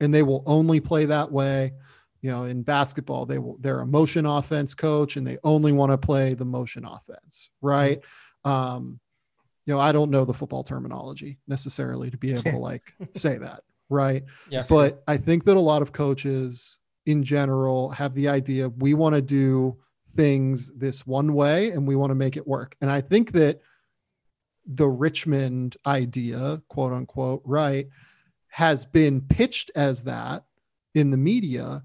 and 0.00 0.12
they 0.12 0.24
will 0.24 0.42
only 0.46 0.80
play 0.80 1.04
that 1.04 1.30
way 1.30 1.72
you 2.22 2.30
know 2.30 2.44
in 2.44 2.62
basketball 2.62 3.26
they 3.26 3.38
will 3.38 3.58
they're 3.60 3.80
a 3.80 3.86
motion 3.86 4.24
offense 4.24 4.74
coach 4.74 5.16
and 5.16 5.26
they 5.26 5.36
only 5.44 5.72
want 5.72 5.92
to 5.92 5.98
play 5.98 6.34
the 6.34 6.44
motion 6.44 6.84
offense 6.84 7.50
right? 7.60 8.00
Um 8.44 8.98
you 9.66 9.74
know 9.74 9.80
i 9.80 9.92
don't 9.92 10.10
know 10.10 10.24
the 10.24 10.34
football 10.34 10.64
terminology 10.64 11.38
necessarily 11.46 12.10
to 12.10 12.16
be 12.16 12.32
able 12.36 12.42
to 12.42 12.58
like 12.58 12.94
say 13.14 13.38
that 13.38 13.62
right? 13.88 14.24
Yeah. 14.48 14.64
but 14.68 15.02
i 15.06 15.16
think 15.16 15.44
that 15.44 15.56
a 15.56 15.60
lot 15.60 15.82
of 15.82 15.92
coaches 15.92 16.78
in 17.06 17.22
general 17.22 17.90
have 17.90 18.14
the 18.14 18.28
idea 18.28 18.68
we 18.68 18.94
want 18.94 19.14
to 19.14 19.22
do 19.22 19.76
things 20.12 20.72
this 20.76 21.06
one 21.06 21.34
way 21.34 21.70
and 21.70 21.86
we 21.86 21.96
want 21.96 22.10
to 22.10 22.14
make 22.14 22.36
it 22.36 22.46
work. 22.46 22.76
And 22.80 22.90
i 22.90 23.00
think 23.00 23.32
that 23.32 23.60
the 24.66 24.88
richmond 24.88 25.76
idea 25.86 26.62
quote 26.68 26.92
unquote 26.92 27.42
right 27.44 27.88
has 28.48 28.84
been 28.84 29.20
pitched 29.20 29.70
as 29.74 30.04
that 30.04 30.44
in 30.94 31.10
the 31.10 31.16
media 31.16 31.82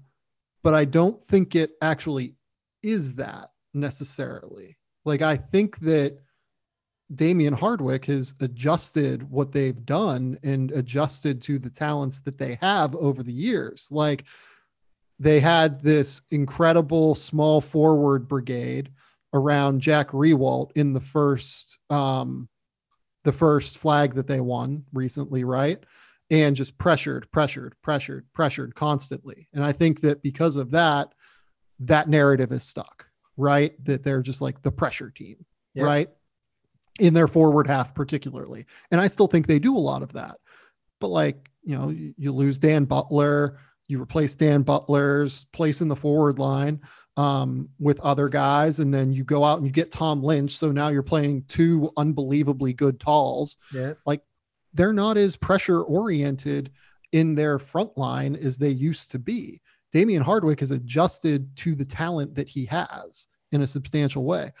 but 0.68 0.74
i 0.74 0.84
don't 0.84 1.24
think 1.24 1.56
it 1.56 1.70
actually 1.80 2.34
is 2.82 3.14
that 3.14 3.48
necessarily 3.72 4.76
like 5.06 5.22
i 5.22 5.34
think 5.34 5.78
that 5.78 6.18
Damien 7.14 7.54
Hardwick 7.54 8.04
has 8.04 8.34
adjusted 8.42 9.30
what 9.30 9.50
they've 9.50 9.86
done 9.86 10.38
and 10.42 10.70
adjusted 10.72 11.40
to 11.40 11.58
the 11.58 11.70
talents 11.70 12.20
that 12.20 12.36
they 12.36 12.58
have 12.60 12.94
over 12.96 13.22
the 13.22 13.32
years. 13.32 13.88
Like 13.90 14.26
they 15.18 15.40
had 15.40 15.80
this 15.80 16.20
incredible 16.30 17.14
small 17.14 17.62
forward 17.62 18.28
brigade 18.28 18.90
around 19.32 19.80
Jack 19.80 20.10
Riewoldt 20.10 20.72
in 20.74 20.92
the 20.92 21.00
first 21.00 21.78
um 21.88 22.50
the 23.24 23.32
first 23.32 23.78
flag 23.78 24.12
that 24.16 24.26
they 24.26 24.40
won 24.40 24.84
recently, 24.92 25.44
right? 25.44 25.82
And 26.30 26.54
just 26.54 26.76
pressured, 26.76 27.30
pressured, 27.32 27.74
pressured, 27.82 28.26
pressured 28.34 28.74
constantly. 28.74 29.48
And 29.54 29.64
I 29.64 29.72
think 29.72 30.02
that 30.02 30.22
because 30.22 30.56
of 30.56 30.72
that, 30.72 31.14
that 31.80 32.08
narrative 32.08 32.52
is 32.52 32.64
stuck, 32.64 33.06
right? 33.36 33.72
That 33.84 34.02
they're 34.02 34.22
just 34.22 34.42
like 34.42 34.60
the 34.60 34.72
pressure 34.72 35.10
team, 35.10 35.46
right? 35.84 36.10
In 37.00 37.14
their 37.14 37.28
forward 37.28 37.66
half, 37.66 37.94
particularly. 37.94 38.66
And 38.90 39.00
I 39.00 39.06
still 39.06 39.26
think 39.26 39.46
they 39.46 39.58
do 39.58 39.74
a 39.74 39.78
lot 39.78 40.02
of 40.02 40.12
that. 40.12 40.36
But 41.00 41.08
like, 41.08 41.50
you 41.62 41.78
know, 41.78 41.88
you, 41.88 42.14
you 42.18 42.32
lose 42.32 42.58
Dan 42.58 42.84
Butler, 42.84 43.58
you 43.86 44.02
replace 44.02 44.34
Dan 44.34 44.62
Butler's 44.62 45.44
place 45.46 45.80
in 45.80 45.88
the 45.88 45.96
forward 45.96 46.38
line 46.38 46.80
um, 47.16 47.70
with 47.80 48.00
other 48.00 48.28
guys, 48.28 48.80
and 48.80 48.92
then 48.92 49.12
you 49.12 49.24
go 49.24 49.44
out 49.44 49.58
and 49.58 49.66
you 49.66 49.72
get 49.72 49.90
Tom 49.90 50.22
Lynch. 50.22 50.56
So 50.56 50.72
now 50.72 50.88
you're 50.88 51.02
playing 51.02 51.44
two 51.48 51.90
unbelievably 51.96 52.74
good 52.74 53.00
talls 53.00 53.56
Yeah. 53.72 53.94
They're 54.74 54.92
not 54.92 55.16
as 55.16 55.36
pressure 55.36 55.82
oriented 55.82 56.70
in 57.12 57.34
their 57.34 57.58
front 57.58 57.96
line 57.96 58.36
as 58.36 58.58
they 58.58 58.70
used 58.70 59.10
to 59.12 59.18
be. 59.18 59.60
Damien 59.92 60.22
Hardwick 60.22 60.60
has 60.60 60.70
adjusted 60.70 61.56
to 61.56 61.74
the 61.74 61.84
talent 61.84 62.34
that 62.34 62.48
he 62.48 62.66
has 62.66 63.26
in 63.52 63.62
a 63.62 63.66
substantial 63.66 64.24
way. 64.24 64.52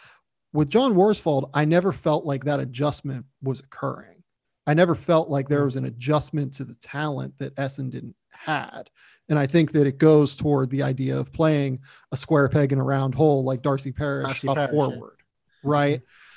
With 0.52 0.70
John 0.70 0.94
Worsfold, 0.94 1.50
I 1.52 1.66
never 1.66 1.92
felt 1.92 2.24
like 2.24 2.44
that 2.44 2.60
adjustment 2.60 3.26
was 3.42 3.60
occurring. 3.60 4.22
I 4.66 4.74
never 4.74 4.94
felt 4.94 5.28
like 5.28 5.48
there 5.48 5.64
was 5.64 5.76
an 5.76 5.84
adjustment 5.84 6.54
to 6.54 6.64
the 6.64 6.74
talent 6.74 7.38
that 7.38 7.54
Essendon 7.56 8.14
had. 8.30 8.90
And 9.28 9.38
I 9.38 9.46
think 9.46 9.72
that 9.72 9.86
it 9.86 9.98
goes 9.98 10.36
toward 10.36 10.70
the 10.70 10.82
idea 10.82 11.18
of 11.18 11.32
playing 11.32 11.80
a 12.12 12.16
square 12.16 12.48
peg 12.48 12.72
in 12.72 12.78
a 12.78 12.84
round 12.84 13.14
hole 13.14 13.44
like 13.44 13.62
Darcy 13.62 13.92
Parish 13.92 14.26
Darcy 14.26 14.48
up 14.48 14.56
Parish, 14.56 14.70
yeah. 14.72 14.76
forward. 14.76 15.16
Right. 15.62 15.98
Mm-hmm. 15.98 16.27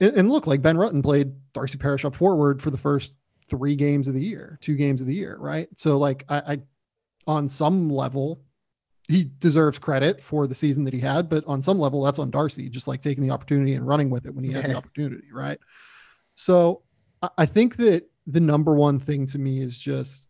And, 0.00 0.12
and 0.14 0.30
look, 0.30 0.46
like 0.46 0.62
Ben 0.62 0.76
Rutten 0.76 1.02
played 1.02 1.32
Darcy 1.52 1.78
Parish 1.78 2.04
up 2.04 2.14
forward 2.14 2.62
for 2.62 2.70
the 2.70 2.78
first 2.78 3.18
three 3.48 3.76
games 3.76 4.08
of 4.08 4.14
the 4.14 4.22
year, 4.22 4.58
two 4.60 4.76
games 4.76 5.00
of 5.00 5.06
the 5.06 5.14
year, 5.14 5.36
right? 5.38 5.68
So, 5.76 5.98
like, 5.98 6.24
I, 6.28 6.38
I 6.38 6.58
on 7.26 7.48
some 7.48 7.88
level, 7.88 8.40
he 9.08 9.30
deserves 9.38 9.78
credit 9.78 10.20
for 10.20 10.46
the 10.46 10.54
season 10.54 10.84
that 10.84 10.94
he 10.94 11.00
had, 11.00 11.28
but 11.28 11.44
on 11.46 11.62
some 11.62 11.78
level, 11.78 12.02
that's 12.02 12.18
on 12.18 12.30
Darcy, 12.30 12.68
just 12.68 12.88
like 12.88 13.00
taking 13.00 13.24
the 13.24 13.30
opportunity 13.30 13.74
and 13.74 13.86
running 13.86 14.10
with 14.10 14.26
it 14.26 14.34
when 14.34 14.44
he 14.44 14.52
had 14.52 14.64
the 14.64 14.74
opportunity, 14.74 15.32
right? 15.32 15.58
So, 16.34 16.82
I, 17.22 17.28
I 17.38 17.46
think 17.46 17.76
that 17.76 18.08
the 18.26 18.40
number 18.40 18.74
one 18.74 18.98
thing 18.98 19.26
to 19.26 19.38
me 19.38 19.62
is 19.62 19.80
just 19.80 20.28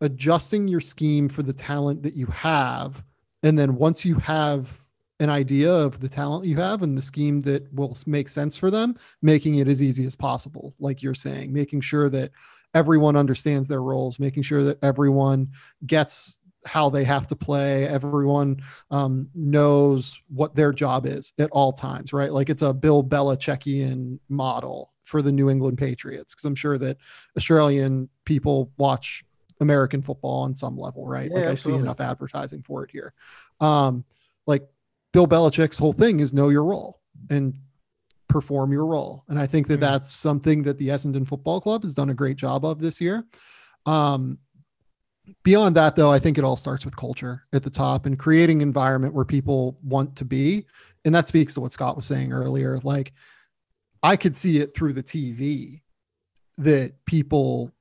adjusting 0.00 0.68
your 0.68 0.80
scheme 0.80 1.28
for 1.28 1.42
the 1.42 1.52
talent 1.52 2.02
that 2.02 2.14
you 2.14 2.26
have. 2.26 3.04
And 3.42 3.58
then 3.58 3.76
once 3.76 4.04
you 4.04 4.16
have 4.16 4.78
an 5.20 5.30
idea 5.30 5.72
of 5.72 6.00
the 6.00 6.08
talent 6.08 6.46
you 6.46 6.56
have 6.56 6.82
and 6.82 6.96
the 6.96 7.02
scheme 7.02 7.40
that 7.42 7.72
will 7.72 7.96
make 8.06 8.28
sense 8.28 8.56
for 8.56 8.70
them, 8.70 8.96
making 9.22 9.56
it 9.56 9.68
as 9.68 9.82
easy 9.82 10.06
as 10.06 10.14
possible, 10.14 10.74
like 10.78 11.02
you're 11.02 11.14
saying, 11.14 11.52
making 11.52 11.80
sure 11.80 12.08
that 12.08 12.30
everyone 12.74 13.16
understands 13.16 13.66
their 13.66 13.82
roles, 13.82 14.18
making 14.18 14.42
sure 14.42 14.62
that 14.62 14.78
everyone 14.82 15.48
gets 15.86 16.40
how 16.66 16.90
they 16.90 17.04
have 17.04 17.26
to 17.26 17.36
play, 17.36 17.86
everyone 17.86 18.60
um, 18.90 19.28
knows 19.34 20.20
what 20.28 20.54
their 20.54 20.72
job 20.72 21.06
is 21.06 21.32
at 21.38 21.50
all 21.50 21.72
times, 21.72 22.12
right? 22.12 22.32
Like 22.32 22.50
it's 22.50 22.62
a 22.62 22.74
Bill 22.74 23.02
Belichickian 23.02 24.18
model 24.28 24.90
for 25.04 25.22
the 25.22 25.32
New 25.32 25.48
England 25.48 25.78
Patriots, 25.78 26.34
because 26.34 26.44
I'm 26.44 26.54
sure 26.54 26.76
that 26.78 26.98
Australian 27.36 28.08
people 28.24 28.70
watch 28.76 29.24
American 29.60 30.02
football 30.02 30.42
on 30.42 30.54
some 30.54 30.76
level, 30.76 31.06
right? 31.06 31.30
Yeah, 31.30 31.38
like 31.38 31.48
I 31.48 31.54
see 31.54 31.74
enough 31.74 32.00
advertising 32.00 32.62
for 32.62 32.84
it 32.84 32.90
here. 32.90 33.14
Um, 33.60 34.04
like 34.46 34.68
Bill 35.12 35.26
Belichick's 35.26 35.78
whole 35.78 35.92
thing 35.92 36.20
is 36.20 36.32
know 36.32 36.48
your 36.48 36.64
role 36.64 37.00
and 37.30 37.58
perform 38.28 38.72
your 38.72 38.86
role. 38.86 39.24
And 39.28 39.38
I 39.38 39.46
think 39.46 39.66
that 39.68 39.78
Mhm. 39.78 39.80
that's 39.80 40.14
something 40.14 40.62
that 40.64 40.78
the 40.78 40.88
Essendon 40.88 41.26
Football 41.26 41.60
Club 41.60 41.82
has 41.82 41.94
done 41.94 42.10
a 42.10 42.14
great 42.14 42.36
job 42.36 42.64
of 42.64 42.78
this 42.78 43.00
year. 43.00 43.24
Um, 43.86 44.38
beyond 45.44 45.76
that, 45.76 45.96
though, 45.96 46.12
I 46.12 46.18
think 46.18 46.36
it 46.36 46.44
all 46.44 46.56
starts 46.56 46.84
with 46.84 46.94
culture 46.96 47.42
at 47.52 47.62
the 47.62 47.70
top 47.70 48.04
and 48.04 48.18
creating 48.18 48.60
an 48.62 48.68
environment 48.68 49.14
where 49.14 49.24
people 49.24 49.78
want 49.82 50.14
to 50.16 50.24
be. 50.26 50.66
And 51.04 51.14
that 51.14 51.26
speaks 51.26 51.54
to 51.54 51.60
what 51.60 51.72
Scott 51.72 51.96
was 51.96 52.04
saying 52.04 52.32
earlier. 52.32 52.78
Like, 52.82 53.12
I 54.02 54.16
could 54.16 54.36
see 54.36 54.58
it 54.58 54.74
through 54.74 54.92
the 54.92 55.02
TV 55.02 55.82
that 56.58 57.04
people 57.06 57.72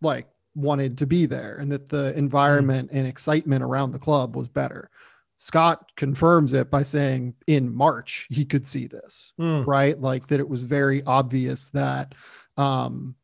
like 0.00 0.28
wanted 0.54 0.96
to 0.98 1.06
be 1.06 1.26
there 1.26 1.56
and 1.56 1.70
that 1.70 1.88
the 1.88 2.16
environment 2.16 2.90
and 2.92 3.06
excitement 3.06 3.62
around 3.62 3.92
the 3.92 3.98
club 3.98 4.36
was 4.36 4.48
better. 4.48 4.90
Scott 5.38 5.90
confirms 5.96 6.52
it 6.52 6.70
by 6.70 6.82
saying 6.82 7.34
in 7.46 7.74
March 7.74 8.26
he 8.30 8.44
could 8.44 8.66
see 8.66 8.86
this, 8.86 9.32
Hmm. 9.38 9.62
right? 9.64 10.00
Like 10.00 10.28
that 10.28 10.40
it 10.40 10.48
was 10.48 10.64
very 10.64 11.02
obvious 11.04 11.70
that 11.70 12.14
um, 12.56 13.14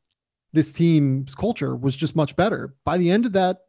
this 0.53 0.73
team's 0.73 1.35
culture 1.35 1.75
was 1.75 1.97
just 1.97 2.15
much 2.15 2.37
better. 2.37 2.75
By 2.85 2.99
the 2.99 3.11
end 3.11 3.25
of 3.27 3.33
that 3.33 3.61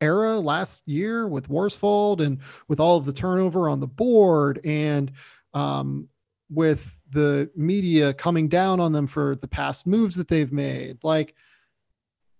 era 0.00 0.38
last 0.38 0.86
year 0.86 1.28
with 1.28 1.48
Worsfold 1.48 2.20
and 2.20 2.40
with 2.68 2.80
all 2.80 2.96
of 2.96 3.04
the 3.04 3.12
turnover 3.12 3.68
on 3.68 3.80
the 3.80 3.86
board 3.86 4.60
and 4.64 5.12
um, 5.54 6.08
with 6.50 6.98
the 7.10 7.50
media 7.56 8.12
coming 8.12 8.48
down 8.48 8.80
on 8.80 8.92
them 8.92 9.06
for 9.06 9.36
the 9.36 9.48
past 9.48 9.86
moves 9.86 10.16
that 10.16 10.28
they've 10.28 10.52
made, 10.52 10.98
like 11.04 11.34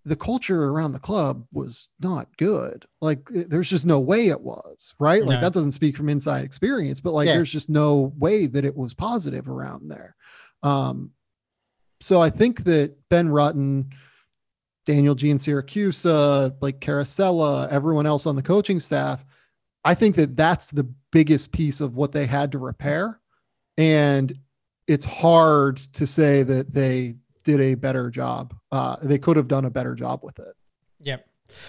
the 0.05 0.17
culture 0.17 0.65
around 0.69 0.93
the 0.93 0.99
club 0.99 1.45
was 1.53 1.89
not 2.01 2.29
good. 2.39 2.87
Like 3.01 3.29
there's 3.31 3.69
just 3.69 3.85
no 3.85 4.01
way 4.01 4.29
it 4.29 4.41
was, 4.41 4.95
right? 4.99 5.25
Like 5.25 5.37
No. 5.37 5.41
that 5.43 5.53
doesn't 5.53 5.73
speak 5.73 5.97
from 5.97 6.09
inside 6.09 6.45
experience, 6.45 7.01
but 7.01 7.13
like 7.13 7.27
Yeah. 7.27 7.35
there's 7.35 7.53
just 7.53 7.69
no 7.69 8.13
way 8.17 8.47
that 8.47 8.65
it 8.65 8.77
was 8.77 8.95
positive 8.95 9.49
around 9.49 9.89
there. 9.91 10.17
Um, 10.63 11.11
so 12.01 12.23
I 12.23 12.31
think 12.31 12.65
that 12.65 12.97
Ben 13.11 13.29
Rutten, 13.29 13.93
Daniel 14.87 15.15
Jean 15.15 15.39
Syracuse, 15.39 16.03
Blake 16.05 16.81
Caracella, 16.81 17.69
everyone 17.69 18.07
else 18.07 18.25
on 18.25 18.37
the 18.37 18.43
coaching 18.43 18.81
staff, 18.81 19.25
I 19.85 19.95
think 19.95 20.17
that 20.17 20.37
that's 20.37 20.71
the 20.71 20.89
biggest 21.13 21.53
piece 21.53 21.81
of 21.81 21.97
what 21.97 22.13
they 22.13 22.27
had 22.27 22.53
to 22.53 22.59
repair. 22.59 23.21
And 23.77 24.33
it's 24.87 25.05
hard 25.05 25.77
to 25.95 26.07
say 26.07 26.43
that 26.45 26.73
they 26.73 27.17
did 27.49 27.61
a 27.63 27.75
better 27.75 28.11
job. 28.11 28.55
Uh, 28.71 28.97
they 29.01 29.19
could 29.19 29.39
have 29.39 29.49
done 29.49 29.65
a 29.65 29.71
better 29.71 29.95
job 29.95 30.21
with 30.23 30.39
it. 30.39 30.55
Yep. 31.01 31.27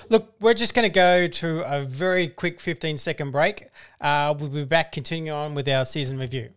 Look, 0.09 0.33
we're 0.41 0.53
just 0.53 0.73
going 0.73 0.83
to 0.83 0.93
go 0.93 1.25
to 1.25 1.61
a 1.73 1.81
very 1.83 2.27
quick 2.27 2.59
15 2.59 2.97
second 2.97 3.31
break. 3.31 3.69
Uh, 4.01 4.35
we'll 4.37 4.49
be 4.49 4.65
back 4.65 4.91
continuing 4.91 5.31
on 5.31 5.55
with 5.55 5.69
our 5.69 5.85
season 5.85 6.19
review. 6.19 6.49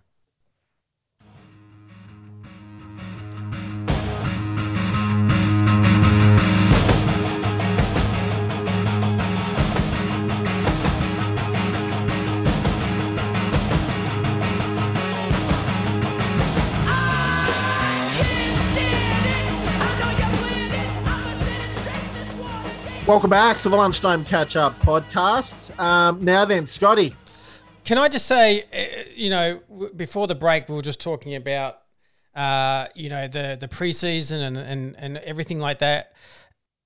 Welcome 23.12 23.28
back 23.28 23.60
to 23.60 23.68
the 23.68 23.76
Lunchtime 23.76 24.24
Catch 24.24 24.56
Up 24.56 24.72
podcast. 24.80 25.78
Um, 25.78 26.24
now 26.24 26.46
then, 26.46 26.64
Scotty. 26.64 27.14
Can 27.84 27.98
I 27.98 28.08
just 28.08 28.24
say, 28.24 28.62
uh, 28.72 29.02
you 29.14 29.28
know, 29.28 29.60
before 29.94 30.26
the 30.26 30.34
break, 30.34 30.66
we 30.66 30.74
were 30.74 30.80
just 30.80 30.98
talking 30.98 31.34
about, 31.34 31.80
uh, 32.34 32.86
you 32.94 33.10
know, 33.10 33.28
the 33.28 33.58
the 33.60 33.68
preseason 33.68 34.40
and, 34.40 34.56
and 34.56 34.96
and 34.96 35.18
everything 35.18 35.58
like 35.58 35.80
that, 35.80 36.14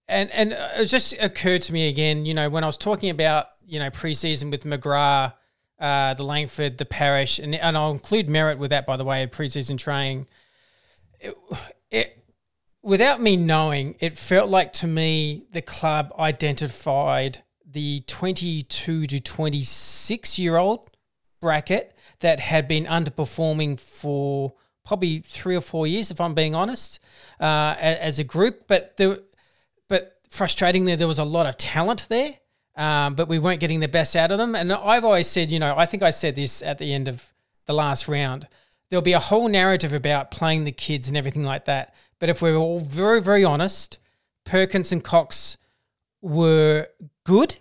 and 0.09 0.29
and 0.33 0.53
it 0.53 0.87
just 0.87 1.13
occurred 1.21 1.63
to 1.63 1.73
me 1.73 1.89
again, 1.89 2.27
you 2.27 2.35
know, 2.35 2.49
when 2.51 2.65
I 2.65 2.67
was 2.67 2.77
talking 2.77 3.11
about, 3.11 3.47
you 3.65 3.79
know, 3.79 3.91
preseason 3.91 4.51
with 4.51 4.65
McGrath, 4.65 5.33
uh, 5.79 6.15
the 6.15 6.25
Langford, 6.25 6.79
the 6.79 6.87
Parish, 6.87 7.39
and 7.39 7.55
and 7.55 7.79
I'll 7.79 7.93
include 7.93 8.27
Merrett 8.27 8.59
with 8.59 8.71
that, 8.71 8.85
by 8.85 8.97
the 8.97 9.05
way, 9.05 9.25
preseason 9.29 9.79
training. 9.79 10.27
It, 11.21 11.37
without 12.87 13.21
me 13.21 13.37
knowing, 13.37 13.97
it 13.99 14.17
felt 14.17 14.49
like 14.49 14.73
to 14.73 14.87
me 14.87 15.45
the 15.51 15.61
club 15.61 16.15
identified 16.19 17.43
the 17.69 17.99
22 18.07 19.09
to 19.09 19.21
26 19.21 20.39
year 20.39 20.57
old 20.57 20.89
bracket 21.41 21.95
that 22.21 22.39
had 22.39 22.69
been 22.69 22.85
underperforming 22.87 23.79
for 23.79 24.55
probably 24.85 25.19
three 25.19 25.57
or 25.57 25.61
four 25.61 25.89
years, 25.89 26.13
if 26.13 26.21
I'm 26.21 26.35
being 26.35 26.55
honest, 26.55 27.01
uh, 27.41 27.75
as 27.77 28.21
a 28.21 28.25
group. 28.25 28.69
But 28.69 28.97
there, 28.97 29.19
but 29.89 30.19
frustratingly, 30.31 30.97
there 30.97 31.09
was 31.09 31.19
a 31.19 31.25
lot 31.25 31.47
of 31.47 31.57
talent 31.57 32.07
there, 32.09 32.39
um, 32.77 33.17
but 33.17 33.27
we 33.27 33.41
weren't 33.41 33.59
getting 33.59 33.81
the 33.81 33.89
best 33.89 34.15
out 34.15 34.31
of 34.31 34.39
them. 34.39 34.55
And 34.55 34.73
I've 34.73 35.05
always 35.05 35.27
said, 35.27 35.51
you 35.51 35.59
know, 35.59 35.75
I 35.77 35.87
think 35.87 36.05
I 36.05 36.11
said 36.11 36.37
this 36.37 36.63
at 36.63 36.79
the 36.79 36.95
end 36.95 37.09
of 37.09 37.33
the 37.67 37.73
last 37.73 38.07
round. 38.07 38.47
There'll 38.89 39.03
be 39.03 39.13
a 39.13 39.19
whole 39.19 39.49
narrative 39.49 39.93
about 39.93 40.31
playing 40.31 40.63
the 40.63 40.73
kids 40.73 41.09
and 41.09 41.17
everything 41.17 41.43
like 41.43 41.65
that. 41.65 41.93
But 42.19 42.29
if 42.29 42.41
we're 42.41 42.57
all 42.57 42.79
very, 42.79 43.21
very 43.21 43.45
honest, 43.45 43.99
Perkins 44.45 44.93
and 44.93 45.05
Cox 45.05 45.59
were 46.23 46.89
good, 47.25 47.57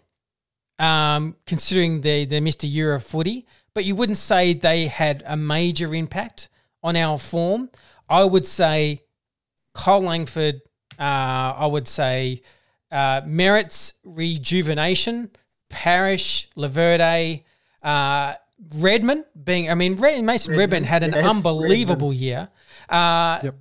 um, 0.79 1.35
considering 1.45 2.01
they, 2.01 2.25
they 2.25 2.39
missed 2.39 2.63
a 2.63 2.67
year 2.67 2.93
of 2.93 3.03
footy, 3.03 3.45
but 3.73 3.85
you 3.85 3.95
wouldn't 3.95 4.17
say 4.17 4.53
they 4.53 4.87
had 4.87 5.23
a 5.25 5.35
major 5.35 5.93
impact 5.93 6.49
on 6.81 6.95
our 6.95 7.17
form. 7.17 7.69
I 8.09 8.23
would 8.23 8.45
say 8.45 9.01
Cole 9.73 10.01
Langford, 10.01 10.61
uh, 10.97 11.01
I 11.57 11.65
would 11.65 11.87
say 11.87 12.41
uh, 12.91 13.21
Merrett's 13.25 13.95
rejuvenation, 14.05 15.31
Parish, 15.69 16.49
Laverde, 16.55 17.43
uh, 17.83 18.33
Redman 18.77 19.25
being, 19.43 19.69
I 19.69 19.75
mean, 19.75 19.99
Mason 19.99 20.51
Redman, 20.51 20.57
Redman 20.57 20.83
had 20.85 21.03
an 21.03 21.11
yes, 21.11 21.35
unbelievable 21.35 22.09
Redman. 22.09 22.23
year. 22.23 22.49
Uh, 22.87 23.39
yep. 23.43 23.55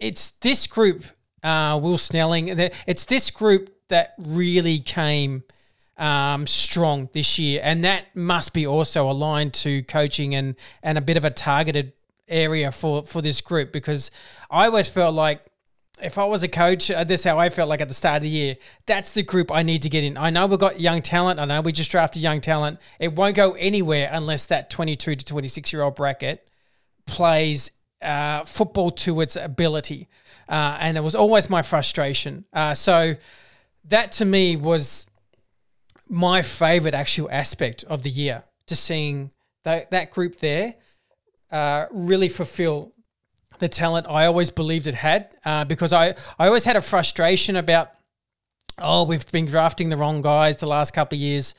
It's 0.00 0.32
this 0.40 0.66
group, 0.66 1.04
uh, 1.44 1.78
Will 1.80 1.98
Snelling. 1.98 2.48
It's 2.86 3.04
this 3.04 3.30
group 3.30 3.70
that 3.88 4.14
really 4.18 4.78
came 4.78 5.44
um, 5.98 6.46
strong 6.46 7.10
this 7.12 7.38
year, 7.38 7.60
and 7.62 7.84
that 7.84 8.06
must 8.16 8.54
be 8.54 8.66
also 8.66 9.08
aligned 9.10 9.52
to 9.54 9.82
coaching 9.84 10.34
and 10.34 10.56
and 10.82 10.96
a 10.96 11.02
bit 11.02 11.18
of 11.18 11.24
a 11.24 11.30
targeted 11.30 11.92
area 12.26 12.72
for 12.72 13.04
for 13.04 13.20
this 13.20 13.40
group 13.42 13.72
because 13.72 14.10
I 14.50 14.66
always 14.66 14.88
felt 14.88 15.14
like 15.14 15.44
if 16.02 16.16
I 16.16 16.24
was 16.24 16.42
a 16.42 16.48
coach, 16.48 16.90
uh, 16.90 17.04
this 17.04 17.20
is 17.20 17.24
how 17.24 17.38
I 17.38 17.50
felt 17.50 17.68
like 17.68 17.82
at 17.82 17.88
the 17.88 17.94
start 17.94 18.16
of 18.16 18.22
the 18.22 18.28
year. 18.30 18.56
That's 18.86 19.12
the 19.12 19.22
group 19.22 19.52
I 19.52 19.62
need 19.62 19.82
to 19.82 19.90
get 19.90 20.02
in. 20.02 20.16
I 20.16 20.30
know 20.30 20.46
we've 20.46 20.58
got 20.58 20.80
young 20.80 21.02
talent. 21.02 21.38
I 21.38 21.44
know 21.44 21.60
we 21.60 21.72
just 21.72 21.90
drafted 21.90 22.22
young 22.22 22.40
talent. 22.40 22.78
It 22.98 23.14
won't 23.14 23.36
go 23.36 23.52
anywhere 23.52 24.08
unless 24.10 24.46
that 24.46 24.70
22 24.70 25.16
to 25.16 25.24
26 25.24 25.72
year 25.74 25.82
old 25.82 25.96
bracket 25.96 26.48
plays 27.04 27.70
uh, 28.02 28.44
football 28.44 28.90
to 28.90 29.20
its 29.20 29.36
ability. 29.36 30.08
Uh, 30.48 30.76
and 30.80 30.96
it 30.96 31.00
was 31.00 31.14
always 31.14 31.48
my 31.48 31.62
frustration. 31.62 32.44
Uh, 32.52 32.74
so 32.74 33.14
that 33.84 34.12
to 34.12 34.24
me 34.24 34.56
was 34.56 35.06
my 36.08 36.42
favorite 36.42 36.94
actual 36.94 37.30
aspect 37.30 37.84
of 37.84 38.02
the 38.02 38.10
year, 38.10 38.42
to 38.66 38.74
seeing 38.74 39.30
that, 39.62 39.90
that 39.90 40.10
group 40.10 40.40
there 40.40 40.74
uh, 41.52 41.86
really 41.90 42.28
fulfill 42.28 42.92
the 43.58 43.68
talent 43.68 44.06
I 44.08 44.26
always 44.26 44.50
believed 44.50 44.86
it 44.86 44.94
had. 44.94 45.34
Uh, 45.44 45.64
because 45.64 45.92
I, 45.92 46.14
I 46.38 46.46
always 46.46 46.64
had 46.64 46.76
a 46.76 46.82
frustration 46.82 47.56
about, 47.56 47.90
oh, 48.78 49.04
we've 49.04 49.30
been 49.30 49.46
drafting 49.46 49.88
the 49.88 49.96
wrong 49.96 50.20
guys 50.20 50.56
the 50.56 50.66
last 50.66 50.92
couple 50.92 51.16
of 51.16 51.20
years. 51.20 51.54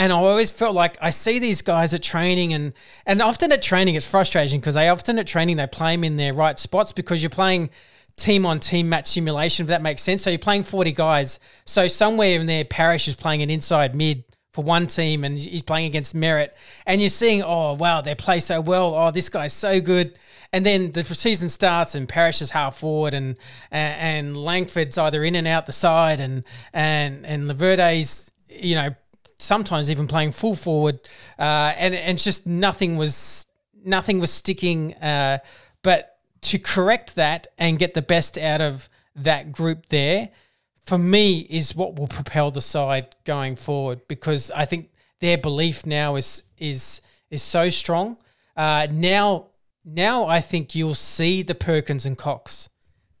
And 0.00 0.14
I 0.14 0.16
always 0.16 0.50
felt 0.50 0.74
like 0.74 0.96
I 1.02 1.10
see 1.10 1.38
these 1.38 1.60
guys 1.60 1.92
at 1.92 2.02
training, 2.02 2.54
and 2.54 2.72
and 3.04 3.20
often 3.20 3.52
at 3.52 3.60
training 3.60 3.96
it's 3.96 4.10
frustrating 4.10 4.58
because 4.58 4.74
they 4.74 4.88
often 4.88 5.18
at 5.18 5.26
training 5.26 5.58
they 5.58 5.66
play 5.66 5.94
them 5.94 6.04
in 6.04 6.16
their 6.16 6.32
right 6.32 6.58
spots 6.58 6.90
because 6.90 7.22
you're 7.22 7.28
playing 7.28 7.68
team 8.16 8.46
on 8.46 8.60
team 8.60 8.88
match 8.88 9.08
simulation 9.08 9.64
if 9.64 9.68
that 9.68 9.82
makes 9.82 10.00
sense. 10.00 10.22
So 10.22 10.30
you're 10.30 10.38
playing 10.38 10.62
40 10.62 10.92
guys. 10.92 11.38
So 11.66 11.86
somewhere 11.86 12.40
in 12.40 12.46
there, 12.46 12.64
Parish 12.64 13.08
is 13.08 13.14
playing 13.14 13.42
an 13.42 13.50
inside 13.50 13.94
mid 13.94 14.24
for 14.48 14.64
one 14.64 14.86
team, 14.86 15.22
and 15.22 15.38
he's 15.38 15.60
playing 15.60 15.84
against 15.84 16.16
Merrett, 16.16 16.52
and 16.86 17.02
you're 17.02 17.10
seeing, 17.10 17.42
oh 17.42 17.74
wow, 17.74 18.00
they 18.00 18.14
play 18.14 18.40
so 18.40 18.58
well. 18.62 18.94
Oh, 18.94 19.10
this 19.10 19.28
guy's 19.28 19.52
so 19.52 19.82
good. 19.82 20.18
And 20.50 20.64
then 20.64 20.92
the 20.92 21.04
season 21.04 21.50
starts, 21.50 21.94
and 21.94 22.08
Parish 22.08 22.40
is 22.40 22.52
half 22.52 22.78
forward, 22.78 23.12
and 23.12 23.36
and, 23.70 24.30
and 24.30 24.36
Langford's 24.38 24.96
either 24.96 25.22
in 25.24 25.34
and 25.34 25.46
out 25.46 25.66
the 25.66 25.74
side, 25.74 26.20
and 26.20 26.42
and 26.72 27.26
and 27.26 27.50
Laverde's 27.50 28.32
you 28.48 28.76
know 28.76 28.94
sometimes 29.40 29.90
even 29.90 30.06
playing 30.06 30.32
full 30.32 30.54
forward, 30.54 31.00
uh, 31.38 31.72
and 31.76 31.94
and 31.94 32.18
just 32.18 32.46
nothing 32.46 32.96
was 32.96 33.46
nothing 33.84 34.20
was 34.20 34.30
sticking. 34.30 34.94
Uh, 34.94 35.38
but 35.82 36.18
to 36.42 36.58
correct 36.58 37.16
that 37.16 37.48
and 37.58 37.78
get 37.78 37.94
the 37.94 38.02
best 38.02 38.38
out 38.38 38.60
of 38.60 38.88
that 39.16 39.52
group 39.52 39.86
there, 39.88 40.30
for 40.84 40.98
me, 40.98 41.40
is 41.40 41.74
what 41.74 41.98
will 41.98 42.08
propel 42.08 42.50
the 42.50 42.60
side 42.60 43.14
going 43.24 43.56
forward 43.56 44.00
because 44.08 44.50
I 44.50 44.64
think 44.64 44.90
their 45.20 45.38
belief 45.38 45.86
now 45.86 46.16
is 46.16 46.44
is 46.58 47.00
is 47.30 47.42
so 47.42 47.68
strong. 47.68 48.16
Uh, 48.56 48.88
now, 48.90 49.46
now 49.84 50.26
I 50.26 50.40
think 50.40 50.74
you'll 50.74 50.94
see 50.94 51.42
the 51.42 51.54
Perkins 51.54 52.04
and 52.04 52.18
Cox 52.18 52.68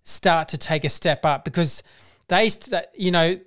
start 0.02 0.48
to 0.48 0.58
take 0.58 0.84
a 0.84 0.88
step 0.88 1.24
up 1.24 1.44
because 1.44 1.82
they, 2.28 2.50
you 2.94 3.10
know, 3.10 3.38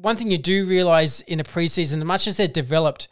one 0.00 0.16
thing 0.16 0.30
you 0.30 0.38
do 0.38 0.66
realize 0.66 1.20
in 1.22 1.40
a 1.40 1.44
preseason, 1.44 1.98
as 1.98 2.04
much 2.04 2.26
as 2.26 2.36
they're 2.36 2.48
developed, 2.48 3.08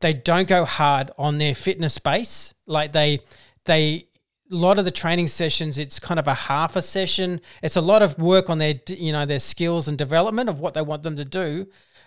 they 0.00 0.12
don't 0.12 0.48
go 0.48 0.64
hard 0.64 1.10
on 1.18 1.38
their 1.38 1.54
fitness 1.54 1.98
base. 1.98 2.54
Like 2.66 2.92
they, 2.92 3.20
they, 3.64 4.08
a 4.50 4.54
lot 4.54 4.78
of 4.78 4.84
the 4.84 4.90
training 4.90 5.28
sessions, 5.28 5.78
it's 5.78 6.00
kind 6.00 6.18
of 6.18 6.26
a 6.26 6.34
half 6.34 6.74
a 6.74 6.82
session. 6.82 7.40
It's 7.62 7.76
a 7.76 7.80
lot 7.80 8.02
of 8.02 8.18
work 8.18 8.48
on 8.50 8.58
their, 8.58 8.74
you 8.88 9.12
know, 9.12 9.26
their 9.26 9.40
skills 9.40 9.88
and 9.88 9.98
development 9.98 10.48
of 10.48 10.60
what 10.60 10.74
they 10.74 10.82
want 10.82 11.02
them 11.02 11.16
to 11.16 11.24
do. 11.24 11.66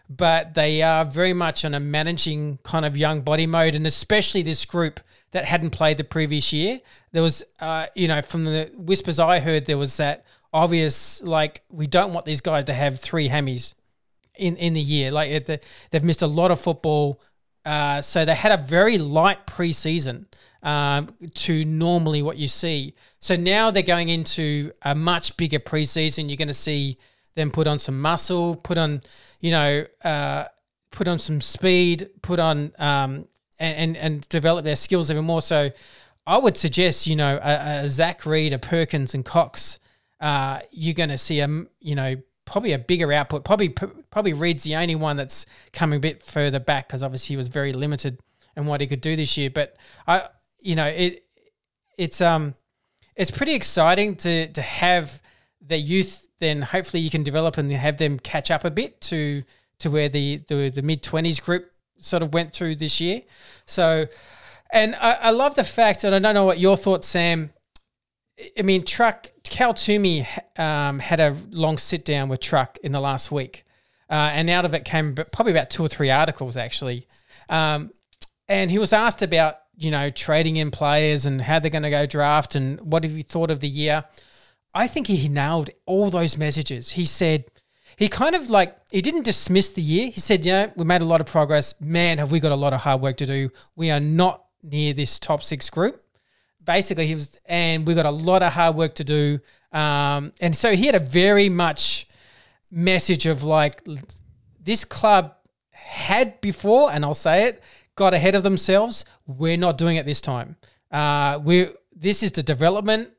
But 0.09 0.53
they 0.53 0.81
are 0.81 1.03
very 1.03 1.33
much 1.33 1.65
on 1.65 1.73
a 1.73 1.79
managing 1.79 2.59
kind 2.63 2.85
of 2.85 2.95
young 2.95 3.21
body 3.21 3.47
mode, 3.47 3.73
and 3.73 3.87
especially 3.87 4.43
this 4.43 4.63
group 4.65 4.99
that 5.31 5.45
hadn't 5.45 5.71
played 5.71 5.97
the 5.97 6.03
previous 6.03 6.53
year. 6.53 6.79
There 7.11 7.23
was, 7.23 7.43
uh, 7.59 7.87
you 7.95 8.07
know, 8.07 8.21
from 8.21 8.43
the 8.43 8.71
whispers 8.75 9.19
I 9.19 9.39
heard, 9.39 9.65
there 9.65 9.79
was 9.79 9.97
that 9.97 10.25
obvious 10.53 11.21
like 11.23 11.63
we 11.69 11.87
don't 11.87 12.13
want 12.13 12.25
these 12.25 12.39
guys 12.39 12.65
to 12.65 12.73
have 12.73 12.99
three 12.99 13.27
hammies 13.27 13.73
in 14.37 14.55
in 14.57 14.73
the 14.73 14.81
year. 14.81 15.11
Like 15.11 15.45
they've 15.91 16.03
missed 16.03 16.21
a 16.21 16.27
lot 16.27 16.51
of 16.51 16.59
football, 16.59 17.21
uh, 17.65 18.01
so 18.01 18.25
they 18.25 18.35
had 18.35 18.51
a 18.51 18.61
very 18.61 18.97
light 18.97 19.47
preseason 19.47 20.25
um, 20.63 21.13
to 21.33 21.65
normally 21.65 22.21
what 22.21 22.37
you 22.37 22.47
see. 22.47 22.95
So 23.19 23.35
now 23.35 23.71
they're 23.71 23.83
going 23.83 24.09
into 24.09 24.71
a 24.81 24.95
much 24.95 25.37
bigger 25.37 25.59
preseason. 25.59 26.29
You're 26.29 26.37
going 26.37 26.47
to 26.47 26.53
see 26.53 26.97
them 27.35 27.51
put 27.51 27.67
on 27.67 27.79
some 27.79 27.99
muscle, 27.99 28.55
put 28.55 28.77
on 28.77 29.01
you 29.45 29.51
know, 29.51 29.85
uh, 30.03 30.45
put 30.89 31.07
on 31.07 31.19
some 31.19 31.39
speed, 31.39 32.09
put 32.23 32.39
on 32.39 32.71
um, 32.79 33.27
and, 33.59 33.77
and, 33.77 33.97
and 33.97 34.29
develop 34.29 34.65
their 34.65 34.75
skills 34.75 35.11
even 35.11 35.23
more. 35.25 35.41
So 35.41 35.69
I 36.25 36.37
would 36.37 36.57
suggest 36.57 37.05
you 37.05 37.15
know 37.15 37.39
a, 37.41 37.83
a 37.83 37.89
Zach 37.89 38.25
Reid, 38.25 38.53
a 38.53 38.59
Perkins, 38.59 39.13
and 39.13 39.23
Cox. 39.23 39.79
Uh, 40.19 40.61
you're 40.71 40.95
going 40.95 41.09
to 41.09 41.17
see 41.17 41.41
a 41.41 41.47
you 41.79 41.93
know 41.93 42.15
probably 42.45 42.73
a 42.73 42.79
bigger 42.79 43.11
output. 43.11 43.43
Probably 43.43 43.69
probably 43.69 44.33
Reid's 44.33 44.63
the 44.63 44.75
only 44.75 44.95
one 44.95 45.17
that's 45.17 45.45
coming 45.73 45.97
a 45.97 45.99
bit 45.99 46.23
further 46.23 46.59
back 46.59 46.87
because 46.87 47.03
obviously 47.03 47.33
he 47.33 47.37
was 47.37 47.47
very 47.47 47.73
limited 47.73 48.21
in 48.55 48.65
what 48.65 48.81
he 48.81 48.87
could 48.87 49.01
do 49.01 49.15
this 49.15 49.37
year. 49.37 49.49
But 49.49 49.75
I, 50.07 50.27
you 50.59 50.75
know, 50.75 50.85
it 50.85 51.25
it's 51.97 52.21
um 52.21 52.55
it's 53.15 53.31
pretty 53.31 53.53
exciting 53.53 54.15
to 54.17 54.47
to 54.47 54.61
have 54.61 55.21
the 55.61 55.77
youth. 55.77 56.27
Then 56.39 56.61
hopefully 56.61 57.01
you 57.01 57.09
can 57.09 57.23
develop 57.23 57.57
and 57.57 57.71
have 57.71 57.97
them 57.97 58.19
catch 58.19 58.51
up 58.51 58.65
a 58.65 58.71
bit 58.71 59.01
to 59.01 59.43
to 59.79 59.89
where 59.89 60.09
the 60.09 60.41
the, 60.47 60.69
the 60.69 60.81
mid 60.81 61.01
twenties 61.01 61.39
group 61.39 61.71
sort 61.97 62.23
of 62.23 62.33
went 62.33 62.53
through 62.53 62.75
this 62.75 62.99
year. 62.99 63.21
So, 63.65 64.07
and 64.71 64.95
I, 64.95 65.13
I 65.13 65.29
love 65.31 65.55
the 65.55 65.63
fact, 65.63 66.03
and 66.03 66.13
I 66.13 66.19
don't 66.19 66.33
know 66.33 66.45
what 66.45 66.59
your 66.59 66.77
thoughts, 66.77 67.07
Sam. 67.07 67.51
I 68.57 68.63
mean, 68.63 68.83
Truck 68.83 69.31
Cal 69.43 69.73
Twomey 69.73 70.27
um, 70.59 70.99
had 70.99 71.19
a 71.19 71.35
long 71.51 71.77
sit 71.77 72.03
down 72.03 72.29
with 72.29 72.41
Truck 72.41 72.77
in 72.83 72.91
the 72.91 72.99
last 72.99 73.31
week, 73.31 73.65
uh, 74.09 74.31
and 74.33 74.49
out 74.49 74.65
of 74.65 74.73
it 74.73 74.83
came 74.83 75.15
probably 75.15 75.53
about 75.53 75.69
two 75.69 75.83
or 75.83 75.87
three 75.87 76.09
articles 76.09 76.57
actually. 76.57 77.07
Um, 77.49 77.91
and 78.47 78.69
he 78.69 78.77
was 78.77 78.93
asked 78.93 79.21
about 79.21 79.57
you 79.77 79.91
know 79.91 80.09
trading 80.09 80.57
in 80.57 80.71
players 80.71 81.25
and 81.25 81.41
how 81.41 81.59
they're 81.59 81.71
going 81.71 81.83
to 81.83 81.89
go 81.89 82.05
draft 82.05 82.55
and 82.55 82.79
what 82.81 83.03
have 83.03 83.13
you 83.13 83.23
thought 83.23 83.51
of 83.51 83.59
the 83.61 83.69
year. 83.69 84.03
I 84.73 84.87
think 84.87 85.07
he 85.07 85.29
nailed 85.29 85.69
all 85.85 86.09
those 86.09 86.37
messages. 86.37 86.91
He 86.91 87.05
said 87.05 87.45
he 87.95 88.09
kind 88.09 88.35
of 88.35 88.49
like 88.49 88.75
he 88.91 89.01
didn't 89.01 89.23
dismiss 89.23 89.69
the 89.69 89.81
year. 89.81 90.09
He 90.09 90.19
said, 90.19 90.45
"Yeah, 90.45 90.71
we 90.75 90.83
made 90.83 91.01
a 91.01 91.05
lot 91.05 91.21
of 91.21 91.27
progress. 91.27 91.79
Man, 91.79 92.17
have 92.17 92.31
we 92.31 92.41
got 92.41 92.51
a 92.51 92.57
lot 92.57 92.73
of 92.73 92.81
hard 92.81 93.01
work 93.01 93.17
to 93.17 93.25
do. 93.25 93.49
We 93.75 93.91
are 93.91 94.01
not 94.01 94.43
near 94.61 94.93
this 94.93 95.17
top 95.19 95.41
six 95.41 95.69
group." 95.69 96.04
Basically, 96.65 97.07
he 97.07 97.13
was, 97.13 97.37
and 97.45 97.87
we 97.87 97.93
got 97.93 98.05
a 98.05 98.11
lot 98.11 98.43
of 98.43 98.51
hard 98.51 98.75
work 98.75 98.95
to 98.95 99.03
do. 99.03 99.39
Um, 99.71 100.33
and 100.41 100.55
so 100.55 100.75
he 100.75 100.87
had 100.87 100.95
a 100.95 100.99
very 100.99 101.47
much 101.49 102.07
message 102.71 103.25
of 103.25 103.43
like 103.43 103.81
this 104.59 104.83
club 104.83 105.35
had 105.69 106.41
before, 106.41 106.91
and 106.91 107.05
I'll 107.05 107.13
say 107.13 107.45
it, 107.45 107.63
got 107.95 108.13
ahead 108.13 108.35
of 108.35 108.43
themselves. 108.43 109.05
We're 109.27 109.57
not 109.57 109.77
doing 109.77 109.97
it 109.97 110.05
this 110.05 110.21
time. 110.21 110.55
Uh, 110.91 111.39
we 111.43 111.69
this 111.95 112.23
is 112.23 112.31
the 112.31 112.43
development 112.43 113.11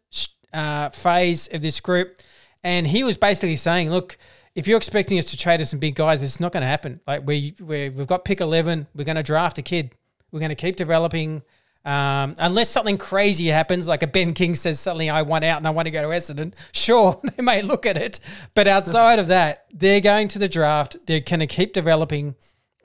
uh, 0.52 0.90
phase 0.90 1.48
of 1.48 1.62
this 1.62 1.80
group, 1.80 2.20
and 2.62 2.86
he 2.86 3.04
was 3.04 3.16
basically 3.16 3.56
saying, 3.56 3.90
look. 3.90 4.18
If 4.56 4.66
you're 4.66 4.78
expecting 4.78 5.18
us 5.18 5.26
to 5.26 5.36
trade 5.36 5.60
us 5.60 5.68
some 5.68 5.80
big 5.80 5.96
guys, 5.96 6.22
it's 6.22 6.40
not 6.40 6.50
going 6.50 6.62
to 6.62 6.66
happen. 6.66 6.98
Like 7.06 7.26
we, 7.26 7.54
we 7.60 7.90
we've 7.90 8.06
got 8.06 8.24
pick 8.24 8.40
eleven, 8.40 8.86
we're 8.94 9.04
going 9.04 9.16
to 9.16 9.22
draft 9.22 9.58
a 9.58 9.62
kid. 9.62 9.94
We're 10.32 10.40
going 10.40 10.48
to 10.48 10.54
keep 10.54 10.76
developing. 10.76 11.42
Um, 11.86 12.34
unless 12.38 12.68
something 12.68 12.98
crazy 12.98 13.46
happens, 13.46 13.86
like 13.86 14.02
a 14.02 14.08
Ben 14.08 14.34
King 14.34 14.56
says 14.56 14.80
suddenly 14.80 15.08
I 15.08 15.22
want 15.22 15.44
out 15.44 15.58
and 15.58 15.68
I 15.68 15.70
want 15.70 15.86
to 15.86 15.92
go 15.92 16.02
to 16.02 16.08
Essendon, 16.08 16.52
sure, 16.72 17.20
they 17.36 17.42
may 17.42 17.62
look 17.62 17.86
at 17.86 17.96
it. 17.96 18.18
But 18.54 18.66
outside 18.66 19.20
of 19.20 19.28
that, 19.28 19.66
they're 19.72 20.00
going 20.00 20.26
to 20.28 20.40
the 20.40 20.48
draft. 20.48 20.96
They're 21.06 21.20
going 21.20 21.40
to 21.40 21.46
keep 21.46 21.72
developing. 21.72 22.34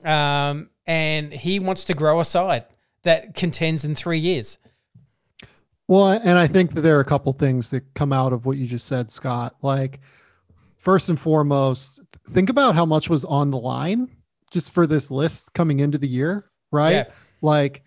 Um, 0.04 0.70
and 0.86 1.32
he 1.32 1.58
wants 1.58 1.84
to 1.86 1.94
grow 1.94 2.20
a 2.20 2.24
side 2.24 2.64
that 3.02 3.34
contends 3.34 3.84
in 3.84 3.96
three 3.96 4.18
years. 4.18 4.58
Well, 5.88 6.10
and 6.10 6.38
I 6.38 6.46
think 6.46 6.74
that 6.74 6.82
there 6.82 6.96
are 6.96 7.00
a 7.00 7.04
couple 7.04 7.32
things 7.32 7.70
that 7.70 7.94
come 7.94 8.12
out 8.12 8.32
of 8.32 8.46
what 8.46 8.56
you 8.56 8.68
just 8.68 8.86
said, 8.86 9.10
Scott. 9.10 9.56
Like, 9.62 9.98
first 10.76 11.08
and 11.08 11.18
foremost, 11.18 12.00
think 12.30 12.50
about 12.50 12.76
how 12.76 12.86
much 12.86 13.10
was 13.10 13.24
on 13.24 13.50
the 13.50 13.58
line 13.58 14.08
just 14.52 14.72
for 14.72 14.86
this 14.86 15.10
list 15.10 15.54
coming 15.54 15.80
into 15.80 15.98
the 15.98 16.08
year, 16.08 16.50
right? 16.70 16.92
Yeah. 16.92 17.04
Like, 17.40 17.82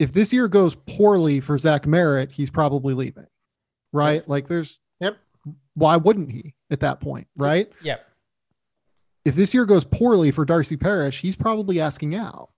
if 0.00 0.10
this 0.12 0.32
year 0.32 0.48
goes 0.48 0.74
poorly 0.74 1.38
for 1.38 1.56
Zach 1.58 1.84
Merrett, 1.84 2.32
he's 2.32 2.50
probably 2.50 2.94
leaving, 2.94 3.26
right? 3.92 4.14
Yep. 4.14 4.28
Like, 4.28 4.48
there's, 4.48 4.80
yep. 4.98 5.16
Why 5.74 5.96
wouldn't 5.96 6.32
he 6.32 6.56
at 6.72 6.80
that 6.80 7.00
point, 7.00 7.28
right? 7.36 7.70
Yep 7.82 8.04
if 9.24 9.34
this 9.34 9.52
year 9.52 9.64
goes 9.64 9.84
poorly 9.84 10.30
for 10.30 10.44
Darcy 10.44 10.76
Parish, 10.76 11.20
he's 11.20 11.36
probably 11.36 11.80
asking 11.80 12.14
out, 12.14 12.50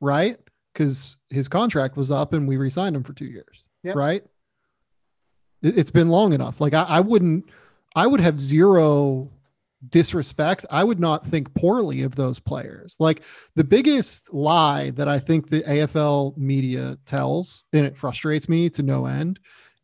right? 0.00 0.38
Because 0.72 1.16
his 1.30 1.48
contract 1.48 1.96
was 1.96 2.10
up 2.10 2.32
and 2.32 2.46
we 2.46 2.56
re-signed 2.56 2.94
him 2.94 3.02
for 3.02 3.12
two 3.12 3.26
years, 3.26 3.66
yep. 3.82 3.96
right? 3.96 4.24
It, 5.62 5.74
has 5.74 5.90
been 5.90 6.08
long 6.08 6.32
enough. 6.32 6.60
Like 6.60 6.74
I, 6.74 6.82
I 6.84 7.00
wouldn't, 7.00 7.46
I 7.94 8.06
would 8.06 8.20
have 8.20 8.38
zero 8.38 9.30
disrespect. 9.88 10.66
I 10.70 10.84
would 10.84 11.00
not 11.00 11.26
think 11.26 11.54
poorly 11.54 12.02
of 12.02 12.16
those 12.16 12.38
players. 12.40 12.96
Like 12.98 13.22
the 13.54 13.64
biggest 13.64 14.32
lie 14.32 14.90
that 14.90 15.08
I 15.08 15.18
think 15.18 15.48
the 15.48 15.62
AFL 15.62 16.36
media 16.36 16.98
tells, 17.06 17.64
and 17.72 17.86
it 17.86 17.96
frustrates 17.96 18.48
me 18.48 18.70
to 18.70 18.82
no 18.82 19.06
end, 19.06 19.38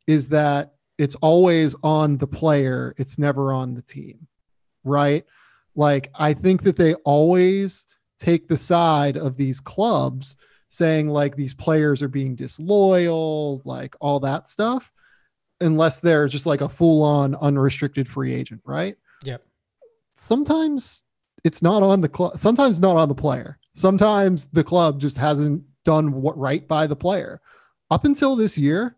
is 0.07 0.29
that 0.29 0.75
it's 0.99 1.15
always 1.17 1.75
on 1.83 2.19
the 2.19 2.27
player, 2.27 2.95
it's 2.97 3.19
never 3.19 3.53
on 3.53 3.75
the 3.75 3.83
team, 3.83 4.27
right? 4.85 5.25
Like, 5.75 6.11
I 6.15 6.35
think 6.35 6.63
that 6.65 6.77
they 6.77 6.95
always 6.95 7.87
take 8.19 8.49
the 8.49 8.59
side 8.59 9.17
of 9.17 9.37
these 9.37 9.61
clubs 9.61 10.37
saying 10.69 11.09
like 11.09 11.37
these 11.37 11.55
players 11.55 12.03
are 12.03 12.09
being 12.09 12.35
disloyal, 12.35 13.63
like 13.65 13.95
all 14.01 14.21
that 14.21 14.49
stuff, 14.49 14.93
unless 15.61 16.01
they're 16.01 16.29
just 16.29 16.47
like 16.47 16.61
a 16.61 16.69
full 16.69 17.03
on 17.03 17.35
unrestricted 17.37 18.09
free 18.09 18.33
agent, 18.33 18.61
right? 18.65 18.97
Yep. 19.25 19.43
Sometimes 20.23 21.03
it's 21.43 21.63
not 21.63 21.83
on 21.83 22.01
the 22.01 22.09
club, 22.09 22.39
sometimes 22.39 22.81
not 22.81 22.97
on 22.97 23.09
the 23.09 23.15
player. 23.15 23.59
Sometimes 23.75 24.47
the 24.47 24.63
club 24.63 25.01
just 25.01 25.17
hasn't 25.17 25.65
done 25.85 26.13
what 26.23 26.39
right 26.39 26.67
by 26.69 26.87
the 26.87 26.95
player. 26.95 27.41
Up 27.91 28.05
until 28.05 28.37
this 28.37 28.57
year, 28.57 28.97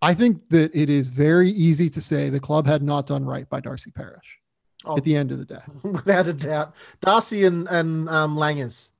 I 0.00 0.14
think 0.14 0.48
that 0.50 0.70
it 0.72 0.88
is 0.88 1.10
very 1.10 1.50
easy 1.50 1.88
to 1.90 2.00
say 2.00 2.30
the 2.30 2.38
club 2.38 2.68
had 2.68 2.84
not 2.84 3.08
done 3.08 3.24
right 3.24 3.48
by 3.48 3.58
Darcy 3.58 3.90
Parish 3.90 4.38
oh, 4.84 4.96
at 4.96 5.02
the 5.02 5.16
end 5.16 5.32
of 5.32 5.38
the 5.38 5.44
day. 5.44 5.62
Without 5.82 6.28
a 6.28 6.32
doubt. 6.32 6.74
Darcy 7.00 7.44
and, 7.44 7.66
and 7.68 8.08
um, 8.08 8.36
Langers. 8.36 8.90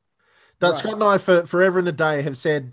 Right. 0.61 0.75
Scott 0.75 0.95
and 0.95 1.05
I, 1.05 1.19
for 1.19 1.47
forever 1.47 1.79
and 1.79 1.87
a 1.87 1.93
day, 1.93 2.23
have 2.23 2.37
said 2.37 2.73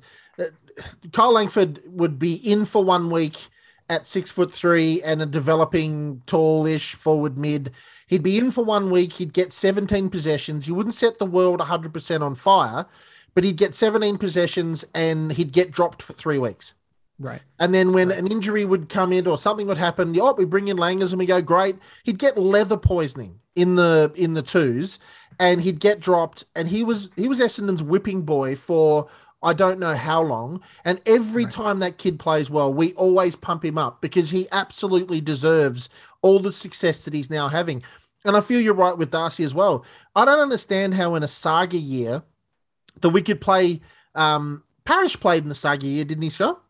Kyle 1.11 1.33
Langford 1.33 1.81
would 1.85 2.17
be 2.17 2.33
in 2.33 2.65
for 2.65 2.83
one 2.83 3.11
week 3.11 3.49
at 3.91 4.07
six 4.07 4.31
foot 4.31 4.49
three 4.49 5.01
and 5.03 5.21
a 5.21 5.25
developing 5.25 6.21
tallish 6.25 6.95
forward 6.95 7.37
mid. 7.37 7.71
He'd 8.07 8.23
be 8.23 8.37
in 8.37 8.49
for 8.49 8.63
one 8.63 8.89
week. 8.89 9.13
He'd 9.13 9.33
get 9.33 9.51
17 9.51 10.09
possessions. 10.09 10.65
He 10.65 10.71
wouldn't 10.71 10.95
set 10.95 11.19
the 11.19 11.25
world 11.25 11.59
100% 11.59 12.21
on 12.21 12.35
fire, 12.35 12.85
but 13.33 13.43
he'd 13.43 13.57
get 13.57 13.75
17 13.75 14.17
possessions 14.17 14.85
and 14.95 15.33
he'd 15.33 15.51
get 15.51 15.71
dropped 15.71 16.01
for 16.01 16.13
three 16.13 16.37
weeks. 16.37 16.73
Right. 17.19 17.41
And 17.59 17.73
then 17.73 17.91
when 17.91 18.07
right. 18.07 18.17
an 18.17 18.31
injury 18.31 18.63
would 18.63 18.87
come 18.87 19.11
in 19.11 19.27
or 19.27 19.37
something 19.37 19.67
would 19.67 19.77
happen, 19.77 20.17
oh, 20.19 20.33
we 20.37 20.45
bring 20.45 20.69
in 20.69 20.77
Langers 20.77 21.11
and 21.11 21.19
we 21.19 21.25
go, 21.25 21.41
great. 21.41 21.75
He'd 22.03 22.17
get 22.17 22.37
leather 22.37 22.77
poisoning 22.77 23.39
in 23.57 23.75
the 23.75 24.13
in 24.15 24.35
the 24.35 24.41
twos 24.41 24.99
and 25.37 25.61
he'd 25.61 25.81
get 25.81 25.99
dropped. 25.99 26.45
And 26.55 26.69
he 26.69 26.85
was 26.85 27.09
he 27.17 27.27
was 27.27 27.41
Essendon's 27.41 27.83
whipping 27.83 28.21
boy 28.21 28.55
for 28.55 29.09
I 29.43 29.53
don't 29.53 29.79
know 29.79 29.95
how 29.95 30.21
long. 30.21 30.61
And 30.85 31.01
every 31.05 31.45
right. 31.45 31.53
time 31.53 31.79
that 31.79 31.97
kid 31.97 32.19
plays 32.19 32.49
well, 32.49 32.73
we 32.73 32.93
always 32.93 33.35
pump 33.35 33.65
him 33.65 33.77
up 33.77 34.01
because 34.01 34.29
he 34.29 34.47
absolutely 34.51 35.21
deserves 35.21 35.89
all 36.21 36.39
the 36.39 36.53
success 36.53 37.03
that 37.03 37.13
he's 37.13 37.29
now 37.29 37.47
having. 37.47 37.83
And 38.23 38.37
I 38.37 38.41
feel 38.41 38.61
you're 38.61 38.73
right 38.73 38.97
with 38.97 39.09
Darcy 39.09 39.43
as 39.43 39.55
well. 39.55 39.83
I 40.15 40.25
don't 40.25 40.39
understand 40.39 40.93
how 40.93 41.15
in 41.15 41.23
a 41.23 41.27
saga 41.27 41.77
year 41.77 42.23
that 43.01 43.09
we 43.09 43.21
could 43.21 43.41
play 43.41 43.81
um 44.13 44.63
Parish 44.83 45.19
played 45.19 45.43
in 45.43 45.49
the 45.49 45.55
saga 45.55 45.87
year, 45.87 46.05
didn't 46.05 46.23
he, 46.23 46.29
Scott? 46.29 46.61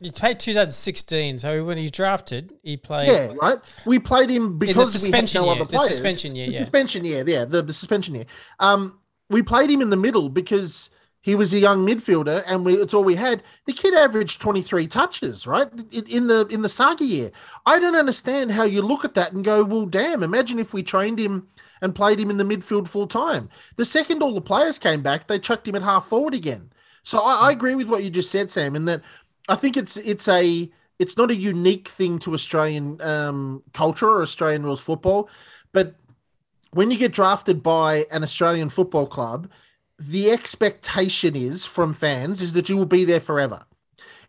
He 0.00 0.10
played 0.10 0.40
2016, 0.40 1.40
so 1.40 1.64
when 1.64 1.76
he 1.76 1.90
drafted, 1.90 2.54
he 2.62 2.78
played. 2.78 3.08
Yeah, 3.08 3.34
right. 3.40 3.58
We 3.84 3.98
played 3.98 4.30
him 4.30 4.58
because 4.58 5.02
we 5.02 5.10
had 5.10 5.32
no 5.34 5.44
year, 5.44 5.52
other 5.52 5.66
players. 5.66 5.88
The 5.88 5.94
suspension 5.94 6.34
year, 6.34 6.46
the 6.46 6.52
yeah. 6.52 6.58
suspension 6.58 7.04
year, 7.04 7.24
yeah, 7.26 7.44
the, 7.44 7.60
the 7.60 7.74
suspension 7.74 8.14
year. 8.14 8.24
Um, 8.58 8.98
we 9.28 9.42
played 9.42 9.68
him 9.68 9.82
in 9.82 9.90
the 9.90 9.98
middle 9.98 10.30
because 10.30 10.88
he 11.22 11.34
was 11.34 11.52
a 11.52 11.58
young 11.58 11.86
midfielder, 11.86 12.42
and 12.46 12.64
we, 12.64 12.74
it's 12.74 12.94
all 12.94 13.04
we 13.04 13.16
had. 13.16 13.42
The 13.66 13.74
kid 13.74 13.94
averaged 13.94 14.40
23 14.40 14.86
touches, 14.86 15.46
right, 15.46 15.68
in 15.92 16.28
the 16.28 16.46
in 16.50 16.62
the 16.62 16.68
saga 16.68 17.04
year. 17.04 17.30
I 17.66 17.78
don't 17.78 17.96
understand 17.96 18.52
how 18.52 18.62
you 18.62 18.80
look 18.80 19.04
at 19.04 19.14
that 19.14 19.32
and 19.32 19.44
go, 19.44 19.62
well, 19.62 19.84
damn. 19.84 20.22
Imagine 20.22 20.58
if 20.58 20.72
we 20.72 20.82
trained 20.82 21.18
him 21.18 21.48
and 21.82 21.94
played 21.94 22.18
him 22.20 22.30
in 22.30 22.38
the 22.38 22.44
midfield 22.44 22.88
full 22.88 23.06
time. 23.06 23.50
The 23.76 23.84
second 23.84 24.22
all 24.22 24.34
the 24.34 24.40
players 24.40 24.78
came 24.78 25.02
back, 25.02 25.26
they 25.26 25.38
chucked 25.38 25.68
him 25.68 25.76
at 25.76 25.82
half 25.82 26.06
forward 26.06 26.34
again. 26.34 26.72
So 27.02 27.18
I, 27.18 27.48
I 27.48 27.50
agree 27.52 27.74
with 27.74 27.88
what 27.88 28.02
you 28.02 28.10
just 28.10 28.30
said, 28.30 28.50
Sam, 28.50 28.74
in 28.74 28.86
that 28.86 29.02
I 29.48 29.56
think 29.56 29.76
it's 29.76 29.98
it's 29.98 30.28
a 30.28 30.70
it's 30.98 31.16
not 31.16 31.30
a 31.30 31.36
unique 31.36 31.88
thing 31.88 32.18
to 32.20 32.32
Australian 32.32 33.00
um, 33.02 33.62
culture 33.74 34.08
or 34.08 34.22
Australian 34.22 34.64
rules 34.64 34.80
football, 34.80 35.28
but 35.72 35.96
when 36.72 36.90
you 36.90 36.98
get 36.98 37.12
drafted 37.12 37.62
by 37.62 38.06
an 38.10 38.22
Australian 38.22 38.68
football 38.68 39.06
club, 39.06 39.50
the 40.00 40.30
expectation 40.30 41.36
is 41.36 41.66
from 41.66 41.92
fans 41.92 42.40
is 42.40 42.54
that 42.54 42.68
you 42.68 42.76
will 42.76 42.86
be 42.86 43.04
there 43.04 43.20
forever. 43.20 43.64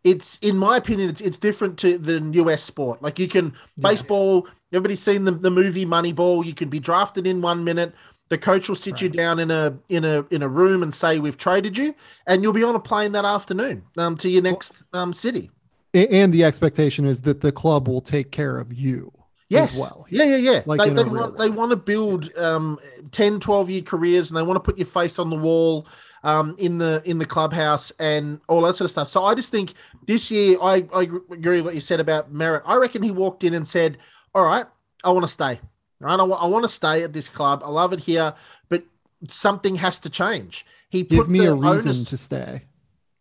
It's 0.03 0.37
in 0.41 0.57
my 0.57 0.77
opinion, 0.77 1.09
it's 1.09 1.21
it's 1.21 1.37
different 1.37 1.77
to 1.79 1.97
the 1.97 2.19
US 2.41 2.63
sport. 2.63 3.01
Like 3.01 3.19
you 3.19 3.27
can 3.27 3.53
baseball, 3.77 4.47
everybody's 4.73 5.01
seen 5.01 5.23
the, 5.23 5.31
the 5.31 5.51
movie 5.51 5.85
Moneyball. 5.85 6.45
You 6.45 6.53
can 6.53 6.69
be 6.69 6.79
drafted 6.79 7.25
in 7.25 7.41
one 7.41 7.63
minute. 7.63 7.93
The 8.29 8.37
coach 8.37 8.67
will 8.67 8.75
sit 8.75 8.93
right. 8.93 9.01
you 9.03 9.09
down 9.09 9.39
in 9.39 9.51
a 9.51 9.77
in 9.89 10.03
a 10.03 10.25
in 10.29 10.41
a 10.41 10.47
room 10.47 10.83
and 10.83 10.93
say 10.93 11.19
we've 11.19 11.37
traded 11.37 11.77
you, 11.77 11.95
and 12.27 12.41
you'll 12.41 12.53
be 12.53 12.63
on 12.63 12.75
a 12.75 12.79
plane 12.79 13.11
that 13.13 13.25
afternoon 13.25 13.83
um, 13.97 14.17
to 14.17 14.29
your 14.29 14.41
next 14.41 14.83
um, 14.93 15.13
city. 15.13 15.51
And 15.93 16.33
the 16.33 16.43
expectation 16.43 17.05
is 17.05 17.21
that 17.21 17.41
the 17.41 17.51
club 17.51 17.87
will 17.87 18.01
take 18.01 18.31
care 18.31 18.57
of 18.57 18.73
you. 18.73 19.11
Yes. 19.51 19.79
well. 19.79 20.05
Yeah, 20.09 20.23
yeah, 20.25 20.37
yeah. 20.37 20.63
Like 20.65 20.79
they, 20.79 20.89
they 20.89 21.03
want 21.03 21.37
they 21.37 21.49
want 21.49 21.71
to 21.71 21.75
build 21.75 22.35
um, 22.37 22.79
10, 23.11 23.39
12 23.39 23.69
year 23.69 23.81
careers 23.81 24.29
and 24.29 24.37
they 24.37 24.43
want 24.43 24.55
to 24.55 24.61
put 24.61 24.77
your 24.77 24.87
face 24.87 25.19
on 25.19 25.29
the 25.29 25.35
wall 25.35 25.87
um, 26.23 26.55
in 26.57 26.77
the 26.77 27.01
in 27.05 27.17
the 27.17 27.25
clubhouse 27.25 27.91
and 27.99 28.39
all 28.47 28.61
that 28.61 28.75
sort 28.75 28.85
of 28.85 28.91
stuff. 28.91 29.09
So 29.09 29.23
I 29.23 29.35
just 29.35 29.51
think 29.51 29.73
this 30.05 30.31
year 30.31 30.57
I, 30.61 30.85
I 30.93 31.03
agree 31.03 31.57
with 31.57 31.65
what 31.65 31.75
you 31.75 31.81
said 31.81 31.99
about 31.99 32.33
Merrett. 32.33 32.61
I 32.65 32.75
reckon 32.75 33.03
he 33.03 33.11
walked 33.11 33.43
in 33.43 33.53
and 33.53 33.67
said, 33.67 33.97
All 34.33 34.45
right, 34.45 34.65
I 35.03 35.11
want 35.11 35.23
to 35.23 35.31
stay. 35.31 35.59
Right? 35.99 36.19
I, 36.19 36.23
I 36.23 36.47
want 36.47 36.63
to 36.63 36.69
stay 36.69 37.03
at 37.03 37.13
this 37.13 37.29
club. 37.29 37.61
I 37.63 37.69
love 37.69 37.93
it 37.93 38.01
here, 38.01 38.33
but 38.69 38.83
something 39.29 39.75
has 39.75 39.99
to 39.99 40.09
change. 40.09 40.65
He 40.89 41.03
give 41.03 41.29
me 41.29 41.45
a 41.45 41.53
reason 41.53 41.91
onus- 41.91 42.05
to 42.05 42.17
stay. 42.17 42.63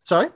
Sorry. 0.04 0.30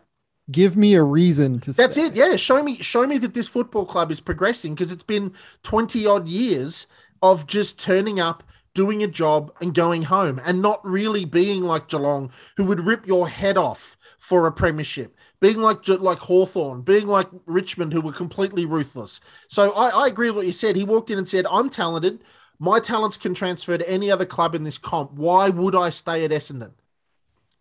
Give 0.51 0.77
me 0.77 0.95
a 0.95 1.03
reason 1.03 1.61
to. 1.61 1.73
That's 1.73 1.95
stay. 1.95 2.07
it. 2.07 2.17
Yeah, 2.17 2.37
show 2.37 2.63
me, 2.63 2.77
show 2.79 3.07
me 3.07 3.19
that 3.19 3.35
this 3.35 3.49
football 3.49 3.87
club 3.87 4.11
is 4.11 4.21
progressing 4.21 4.75
because 4.75 4.93
it's 4.93 5.03
been 5.03 5.33
twenty 5.63 6.07
odd 6.07 6.29
years 6.29 6.87
of 7.23 7.47
just 7.47 7.79
turning 7.81 8.21
up, 8.21 8.43
doing 8.75 9.03
a 9.03 9.07
job, 9.07 9.53
and 9.61 9.75
going 9.75 10.03
home, 10.03 10.41
and 10.45 10.61
not 10.61 10.85
really 10.85 11.25
being 11.25 11.63
like 11.63 11.89
Geelong, 11.89 12.31
who 12.57 12.65
would 12.67 12.81
rip 12.81 13.07
your 13.07 13.29
head 13.29 13.57
off 13.57 13.97
for 14.19 14.47
a 14.47 14.53
premiership 14.53 15.15
being 15.41 15.59
like 15.59 15.87
like 15.89 16.19
Hawthorn, 16.19 16.83
being 16.83 17.07
like 17.07 17.29
Richmond, 17.47 17.93
who 17.93 18.01
were 18.01 18.13
completely 18.13 18.65
ruthless. 18.65 19.21
So 19.49 19.73
I, 19.73 20.05
I 20.05 20.07
agree 20.07 20.29
with 20.31 20.37
what 20.37 20.47
you 20.47 20.53
said. 20.53 20.77
He 20.77 20.85
walked 20.85 21.11
in 21.11 21.19
and 21.19 21.29
said, 21.29 21.47
"I'm 21.51 21.69
talented. 21.71 22.23
my 22.59 22.81
talents 22.81 23.17
can 23.17 23.35
transfer 23.35 23.77
to 23.77 23.91
any 23.91 24.11
other 24.11 24.25
club 24.27 24.55
in 24.55 24.63
this 24.65 24.79
comp. 24.79 25.13
Why 25.13 25.49
would 25.51 25.75
I 25.75 25.91
stay 25.91 26.25
at 26.25 26.31
Essendon? 26.31 26.73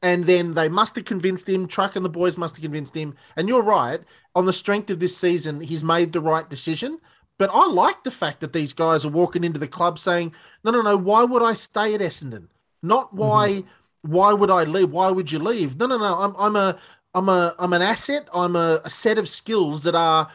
And 0.04 0.26
then 0.26 0.52
they 0.52 0.70
must 0.70 0.96
have 0.98 1.06
convinced 1.06 1.50
him. 1.50 1.68
Truck 1.68 1.96
and 1.96 2.06
the 2.06 2.10
boys 2.10 2.38
must 2.38 2.58
have 2.58 2.62
convinced 2.62 2.96
him. 2.96 3.16
And 3.36 3.48
you're 3.48 3.64
right. 3.64 4.02
On 4.36 4.46
the 4.46 4.54
strength 4.54 4.90
of 4.90 5.00
this 5.00 5.18
season, 5.18 5.62
he's 5.62 5.84
made 5.84 6.12
the 6.12 6.22
right 6.22 6.48
decision. 6.48 7.00
But 7.40 7.50
I 7.54 7.66
like 7.68 8.04
the 8.04 8.12
fact 8.12 8.42
that 8.42 8.54
these 8.54 8.74
guys 8.74 9.06
are 9.06 9.10
walking 9.10 9.44
into 9.44 9.60
the 9.60 9.68
club 9.68 9.98
saying, 9.98 10.34
"No, 10.64 10.72
no, 10.72 10.82
no. 10.82 10.96
Why 10.98 11.24
would 11.24 11.42
I 11.42 11.54
stay 11.54 11.96
at 11.96 12.02
Essendon? 12.02 12.48
Not 12.84 13.14
why. 13.14 13.50
Mm-hmm. 13.50 14.12
Why 14.12 14.34
would 14.34 14.52
I 14.52 14.66
leave? 14.66 14.92
Why 14.92 15.10
would 15.10 15.32
you 15.32 15.40
leave? 15.40 15.78
No, 15.78 15.88
no, 15.88 15.98
no. 15.98 16.20
I'm, 16.20 16.36
I'm 16.38 16.56
a, 16.58 16.78
I'm 17.16 17.30
a, 17.30 17.56
I'm 17.58 17.72
an 17.72 17.82
asset. 17.82 18.28
I'm 18.34 18.58
a, 18.58 18.82
a 18.84 18.90
set 18.90 19.18
of 19.18 19.30
skills 19.30 19.84
that 19.84 19.96
are 19.96 20.30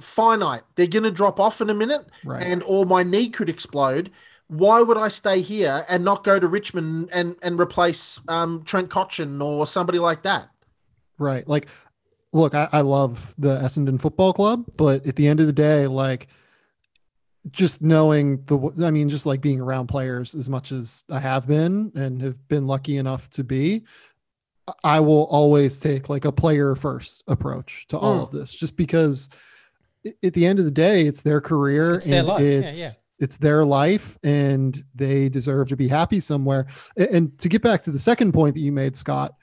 finite. 0.00 0.62
They're 0.74 0.88
going 0.88 1.04
to 1.04 1.10
drop 1.10 1.38
off 1.38 1.60
in 1.60 1.70
a 1.70 1.74
minute, 1.74 2.06
right. 2.24 2.42
and 2.42 2.62
or 2.66 2.84
my 2.84 3.02
knee 3.02 3.28
could 3.28 3.48
explode. 3.48 4.10
Why 4.52 4.82
would 4.82 4.98
I 4.98 5.08
stay 5.08 5.40
here 5.40 5.84
and 5.88 6.04
not 6.04 6.24
go 6.24 6.38
to 6.38 6.46
Richmond 6.46 7.08
and 7.12 7.36
and 7.42 7.58
replace 7.58 8.20
um, 8.28 8.62
Trent 8.64 8.90
Cotchin 8.90 9.42
or 9.42 9.66
somebody 9.66 9.98
like 9.98 10.22
that? 10.24 10.50
Right. 11.18 11.46
Like, 11.48 11.68
look, 12.32 12.54
I, 12.54 12.68
I 12.70 12.82
love 12.82 13.34
the 13.38 13.58
Essendon 13.58 14.00
Football 14.00 14.32
Club, 14.34 14.64
but 14.76 15.06
at 15.06 15.16
the 15.16 15.26
end 15.26 15.40
of 15.40 15.46
the 15.46 15.52
day, 15.52 15.86
like 15.86 16.28
just 17.50 17.82
knowing 17.82 18.42
the 18.44 18.72
i 18.86 18.90
mean 18.90 19.08
just 19.08 19.26
like 19.26 19.40
being 19.40 19.60
around 19.60 19.88
players 19.88 20.34
as 20.34 20.48
much 20.48 20.70
as 20.70 21.02
i 21.10 21.18
have 21.18 21.46
been 21.46 21.90
and 21.96 22.22
have 22.22 22.48
been 22.48 22.66
lucky 22.66 22.98
enough 22.98 23.28
to 23.28 23.42
be 23.42 23.82
i 24.84 25.00
will 25.00 25.24
always 25.24 25.80
take 25.80 26.08
like 26.08 26.24
a 26.24 26.30
player 26.30 26.76
first 26.76 27.24
approach 27.26 27.86
to 27.88 27.98
all 27.98 28.20
mm. 28.20 28.22
of 28.22 28.30
this 28.30 28.54
just 28.54 28.76
because 28.76 29.28
at 30.22 30.34
the 30.34 30.46
end 30.46 30.60
of 30.60 30.64
the 30.64 30.70
day 30.70 31.02
it's 31.02 31.22
their 31.22 31.40
career 31.40 31.94
it's 31.94 32.06
their 32.06 32.22
life. 32.22 32.40
it's 32.40 32.78
yeah, 32.78 32.86
yeah. 32.86 32.92
It's 33.22 33.38
their 33.38 33.64
life 33.64 34.18
and 34.22 34.84
they 34.94 35.28
deserve 35.30 35.68
to 35.68 35.76
be 35.76 35.88
happy 35.88 36.20
somewhere 36.20 36.66
and 36.96 37.38
to 37.38 37.48
get 37.48 37.62
back 37.62 37.82
to 37.82 37.90
the 37.90 37.98
second 37.98 38.32
point 38.32 38.54
that 38.54 38.60
you 38.60 38.72
made 38.72 38.96
scott 38.96 39.34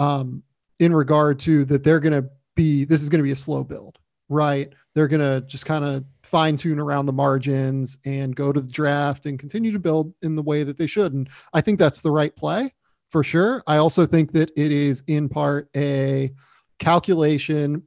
um, 0.00 0.42
in 0.80 0.92
regard 0.92 1.38
to 1.38 1.64
that 1.66 1.84
they're 1.84 2.00
going 2.00 2.12
to 2.12 2.28
be 2.56 2.84
this 2.84 3.02
is 3.02 3.08
going 3.08 3.20
to 3.20 3.24
be 3.24 3.32
a 3.32 3.36
slow 3.36 3.62
build 3.62 3.98
right 4.28 4.72
they're 4.96 5.08
going 5.08 5.20
to 5.20 5.46
just 5.46 5.66
kind 5.66 5.84
of 5.84 6.04
fine 6.22 6.56
tune 6.56 6.80
around 6.80 7.04
the 7.04 7.12
margins 7.12 7.98
and 8.04 8.34
go 8.34 8.50
to 8.50 8.60
the 8.60 8.72
draft 8.72 9.26
and 9.26 9.38
continue 9.38 9.70
to 9.72 9.78
build 9.78 10.14
in 10.22 10.36
the 10.36 10.42
way 10.42 10.62
that 10.64 10.78
they 10.78 10.86
should. 10.86 11.12
And 11.12 11.28
I 11.52 11.60
think 11.60 11.78
that's 11.78 12.00
the 12.00 12.10
right 12.10 12.34
play 12.34 12.74
for 13.10 13.22
sure. 13.22 13.62
I 13.66 13.76
also 13.76 14.06
think 14.06 14.32
that 14.32 14.50
it 14.56 14.72
is 14.72 15.02
in 15.06 15.28
part 15.28 15.68
a 15.76 16.32
calculation 16.78 17.82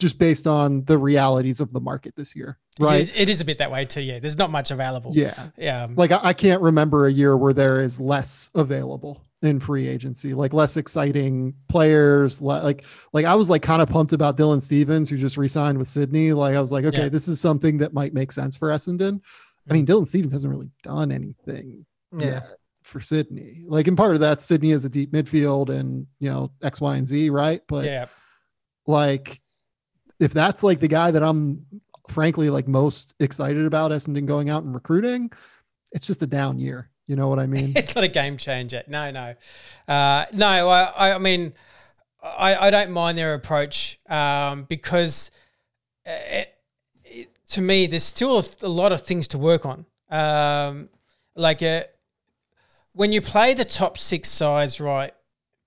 just 0.00 0.18
based 0.18 0.48
on 0.48 0.84
the 0.84 0.98
realities 0.98 1.60
of 1.60 1.72
the 1.72 1.80
market 1.80 2.16
this 2.16 2.36
year. 2.36 2.58
Right. 2.78 3.00
It 3.00 3.02
is, 3.02 3.12
it 3.14 3.28
is 3.28 3.40
a 3.40 3.44
bit 3.44 3.58
that 3.58 3.70
way 3.70 3.84
too. 3.84 4.00
Yeah. 4.00 4.18
There's 4.18 4.38
not 4.38 4.50
much 4.50 4.70
available. 4.70 5.12
Yeah. 5.14 5.48
Yeah. 5.56 5.88
Like 5.94 6.10
I, 6.10 6.20
I 6.22 6.32
can't 6.32 6.62
remember 6.62 7.06
a 7.06 7.12
year 7.12 7.36
where 7.36 7.52
there 7.52 7.80
is 7.80 8.00
less 8.00 8.50
available 8.54 9.22
in 9.42 9.60
free 9.60 9.88
agency, 9.88 10.34
like 10.34 10.52
less 10.52 10.76
exciting 10.76 11.54
players. 11.68 12.40
Like, 12.40 12.84
like 13.12 13.24
I 13.24 13.34
was 13.34 13.50
like 13.50 13.60
kind 13.60 13.82
of 13.82 13.88
pumped 13.88 14.12
about 14.12 14.38
Dylan 14.38 14.62
Stephens, 14.62 15.10
who 15.10 15.18
just 15.18 15.36
re-signed 15.36 15.76
with 15.78 15.88
Sydney. 15.88 16.32
Like 16.32 16.56
I 16.56 16.60
was 16.60 16.72
like, 16.72 16.84
okay, 16.86 17.02
yeah. 17.04 17.08
this 17.08 17.28
is 17.28 17.40
something 17.40 17.78
that 17.78 17.92
might 17.92 18.14
make 18.14 18.32
sense 18.32 18.56
for 18.56 18.70
Essendon. 18.70 19.20
I 19.68 19.74
mean, 19.74 19.84
mm. 19.84 19.90
Dylan 19.90 20.06
Stephens 20.06 20.32
hasn't 20.32 20.50
really 20.50 20.70
done 20.82 21.12
anything 21.12 21.84
yeah. 22.16 22.42
for 22.84 23.00
Sydney. 23.00 23.62
Like, 23.66 23.86
in 23.86 23.96
part 23.96 24.14
of 24.14 24.20
that, 24.20 24.40
Sydney 24.40 24.70
is 24.70 24.84
a 24.84 24.88
deep 24.88 25.12
midfield 25.12 25.68
and 25.68 26.06
you 26.20 26.30
know 26.30 26.52
X, 26.62 26.80
Y, 26.80 26.96
and 26.96 27.06
Z, 27.06 27.30
right? 27.30 27.60
But 27.68 27.84
yeah, 27.84 28.06
like 28.86 29.38
if 30.20 30.32
that's 30.32 30.62
like 30.62 30.80
the 30.80 30.88
guy 30.88 31.10
that 31.10 31.22
I'm 31.22 31.66
frankly 32.08 32.50
like 32.50 32.68
most 32.68 33.14
excited 33.20 33.64
about 33.64 33.90
Essendon 33.90 34.26
going 34.26 34.50
out 34.50 34.64
and 34.64 34.74
recruiting, 34.74 35.30
it's 35.92 36.06
just 36.06 36.22
a 36.22 36.26
down 36.26 36.58
year. 36.58 36.88
You 37.06 37.16
know 37.16 37.28
what 37.28 37.38
I 37.38 37.46
mean? 37.46 37.72
it's 37.76 37.94
not 37.94 38.04
a 38.04 38.08
game 38.08 38.36
changer. 38.36 38.82
No, 38.86 39.10
no, 39.10 39.34
uh, 39.88 40.24
no. 40.32 40.68
I, 40.68 41.14
I 41.14 41.18
mean, 41.18 41.52
I, 42.22 42.68
I 42.68 42.70
don't 42.70 42.90
mind 42.92 43.18
their 43.18 43.34
approach 43.34 43.98
um, 44.08 44.64
because 44.64 45.30
it, 46.04 46.54
it, 47.04 47.48
to 47.48 47.60
me, 47.60 47.86
there's 47.86 48.04
still 48.04 48.44
a, 48.62 48.68
lot 48.68 48.92
of 48.92 49.02
things 49.02 49.28
to 49.28 49.38
work 49.38 49.66
on. 49.66 49.84
Um, 50.10 50.88
like 51.34 51.62
uh, 51.62 51.84
when 52.92 53.12
you 53.12 53.20
play 53.20 53.54
the 53.54 53.64
top 53.64 53.98
six 53.98 54.28
sides, 54.28 54.80
right, 54.80 55.12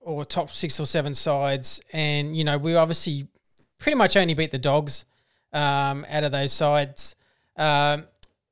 or 0.00 0.24
top 0.24 0.50
six 0.50 0.80
or 0.80 0.86
seven 0.86 1.12
sides, 1.14 1.80
and 1.92 2.36
you 2.36 2.44
know 2.44 2.56
we 2.56 2.74
obviously 2.74 3.28
pretty 3.78 3.96
much 3.96 4.16
only 4.16 4.34
beat 4.34 4.52
the 4.52 4.58
dogs 4.58 5.04
um, 5.56 6.06
out 6.08 6.24
of 6.24 6.32
those 6.32 6.52
sides. 6.52 7.16
Um, 7.56 8.04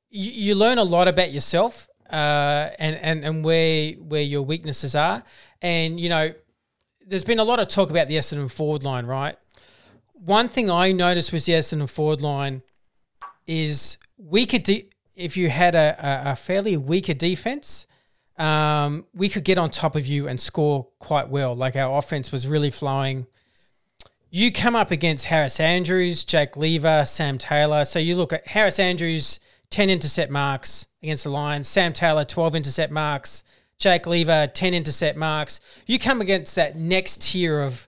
you, 0.09 0.31
you 0.31 0.55
learn 0.55 0.79
a 0.79 0.83
lot 0.83 1.07
about 1.07 1.31
yourself 1.31 1.87
uh, 2.09 2.69
and 2.79 2.95
and 2.95 3.23
and 3.23 3.45
where 3.45 3.91
where 3.93 4.21
your 4.21 4.41
weaknesses 4.41 4.95
are. 4.95 5.23
And 5.61 5.99
you 5.99 6.09
know, 6.09 6.33
there's 7.05 7.23
been 7.23 7.39
a 7.39 7.43
lot 7.43 7.59
of 7.59 7.67
talk 7.67 7.89
about 7.89 8.07
the 8.07 8.15
Essendon 8.15 8.51
forward 8.51 8.83
line, 8.83 9.05
right? 9.05 9.37
One 10.13 10.49
thing 10.49 10.71
I 10.71 10.91
noticed 10.91 11.31
with 11.31 11.45
the 11.45 11.53
Essendon 11.53 11.89
forward 11.89 12.21
line 12.21 12.63
is 13.45 13.97
we 14.17 14.45
could 14.45 14.63
de- 14.63 14.89
if 15.15 15.37
you 15.37 15.49
had 15.49 15.75
a, 15.75 16.31
a, 16.31 16.35
fairly 16.35 16.75
weaker 16.75 17.13
defense, 17.13 17.87
um, 18.37 19.05
we 19.13 19.29
could 19.29 19.43
get 19.43 19.57
on 19.57 19.69
top 19.69 19.95
of 19.95 20.05
you 20.05 20.27
and 20.27 20.39
score 20.39 20.87
quite 20.99 21.29
well. 21.29 21.55
Like 21.55 21.75
our 21.75 21.97
offense 21.97 22.31
was 22.31 22.47
really 22.47 22.71
flowing. 22.71 23.27
You 24.35 24.51
come 24.51 24.75
up 24.75 24.91
against 24.91 25.23
Harris 25.23 25.61
Andrews, 25.61 26.25
Jake 26.25 26.57
Lever, 26.57 27.05
Sam 27.05 27.37
Taylor. 27.37 27.85
So 27.85 27.99
you 27.99 28.17
look 28.17 28.33
at 28.33 28.45
Harris 28.45 28.79
Andrews, 28.79 29.39
10 29.69 29.89
intercept 29.89 30.29
marks 30.29 30.87
against 31.01 31.23
the 31.23 31.29
Lions. 31.29 31.69
Sam 31.69 31.93
Taylor, 31.93 32.25
12 32.25 32.53
intercept 32.53 32.91
marks. 32.91 33.45
Jake 33.79 34.05
Lever, 34.05 34.47
10 34.53 34.73
intercept 34.73 35.17
marks. 35.17 35.61
You 35.85 35.97
come 35.99 36.19
against 36.19 36.55
that 36.55 36.75
next 36.75 37.21
tier 37.21 37.61
of 37.61 37.87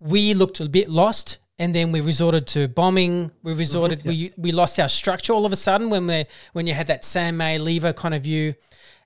we 0.00 0.32
looked 0.32 0.58
a 0.60 0.70
bit 0.70 0.88
lost 0.88 1.36
and 1.58 1.74
then 1.74 1.92
we 1.92 2.00
resorted 2.00 2.46
to 2.46 2.66
bombing. 2.66 3.30
We 3.42 3.50
mm-hmm, 3.50 3.58
resorted, 3.58 3.98
mm-hmm, 3.98 4.10
yeah. 4.10 4.28
we, 4.38 4.42
we 4.42 4.52
lost 4.52 4.80
our 4.80 4.88
structure 4.88 5.34
all 5.34 5.44
of 5.44 5.52
a 5.52 5.56
sudden 5.56 5.90
when 5.90 6.06
we 6.06 6.24
when 6.54 6.66
you 6.66 6.72
had 6.72 6.86
that 6.86 7.04
Sam 7.04 7.36
May 7.36 7.58
Lever 7.58 7.92
kind 7.92 8.14
of 8.14 8.22
view. 8.22 8.54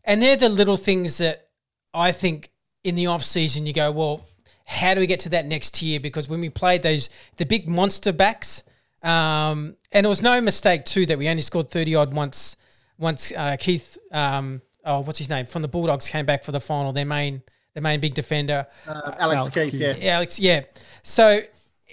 And 0.05 0.23
they're 0.23 0.37
the 0.37 0.49
little 0.49 0.77
things 0.77 1.19
that 1.19 1.49
I 1.93 2.13
think 2.13 2.51
in 2.85 2.95
the 2.95 3.09
off 3.09 3.25
season 3.25 3.67
you 3.67 3.73
go, 3.73 3.91
well, 3.91 4.25
how 4.69 4.93
do 4.93 5.01
we 5.01 5.07
get 5.07 5.21
to 5.21 5.31
that 5.31 5.47
next 5.47 5.77
tier? 5.77 5.99
Because 5.99 6.29
when 6.29 6.43
we 6.43 6.51
played 6.51 6.83
those 6.83 7.09
the 7.37 7.47
big 7.47 7.71
monster 7.71 8.13
backs, 8.13 8.63
um, 9.03 9.77
and 9.93 10.05
it 10.05 10.09
was 10.09 10.21
no 10.21 10.43
mistake 10.43 10.85
too 10.85 11.07
that 11.07 11.17
we 11.17 11.27
only 11.27 11.41
scored 11.43 11.71
thirty 11.71 11.95
odd 11.95 12.13
once. 12.13 12.57
Once 12.99 13.33
uh, 13.35 13.57
Keath, 13.59 13.97
um, 14.13 14.61
oh, 14.85 15.01
what's 15.01 15.19
his 15.19 15.31
name 15.31 15.47
from 15.47 15.63
the 15.63 15.69
Bulldogs 15.69 16.09
came 16.09 16.27
back 16.27 16.45
for 16.45 16.53
the 16.53 16.61
final. 16.61 16.93
Their 16.93 17.07
main, 17.07 17.43
their 17.73 17.83
main 17.83 17.99
big 17.99 18.13
defender, 18.13 18.67
uh, 18.87 19.13
Alex, 19.19 19.21
Alex 19.21 19.49
Keath, 19.55 19.71
Keath. 19.71 20.03
Yeah, 20.03 20.17
Alex, 20.17 20.39
yeah. 20.39 20.65
So 21.03 21.41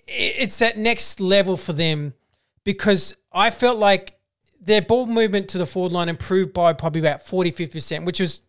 it's 0.07 0.59
that 0.59 0.77
next 0.77 1.21
level 1.21 1.55
for 1.55 1.71
them 1.71 2.13
because 2.65 3.15
I 3.31 3.51
felt 3.51 3.79
like 3.79 4.19
their 4.59 4.81
ball 4.81 5.05
movement 5.05 5.47
to 5.49 5.57
the 5.57 5.65
forward 5.65 5.93
line 5.93 6.09
improved 6.09 6.51
by 6.51 6.73
probably 6.73 6.99
about 6.99 7.25
40 7.25 7.53
50%, 7.53 8.03
which 8.03 8.19
was 8.19 8.41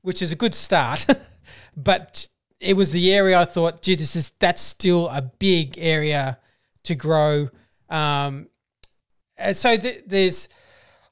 which 0.00 0.22
is 0.22 0.32
a 0.32 0.36
good 0.36 0.54
start. 0.54 1.04
but 1.76 2.28
it 2.60 2.74
was 2.76 2.90
the 2.90 3.12
area 3.12 3.38
I 3.38 3.44
thought, 3.44 3.82
gee, 3.82 3.94
this 3.94 4.16
is 4.16 4.32
that's 4.38 4.62
still 4.62 5.08
a 5.08 5.22
big 5.22 5.78
area 5.78 6.38
to 6.84 6.94
grow. 6.94 7.48
Um, 7.88 8.48
so 9.52 9.76
th- 9.76 10.04
there's, 10.06 10.48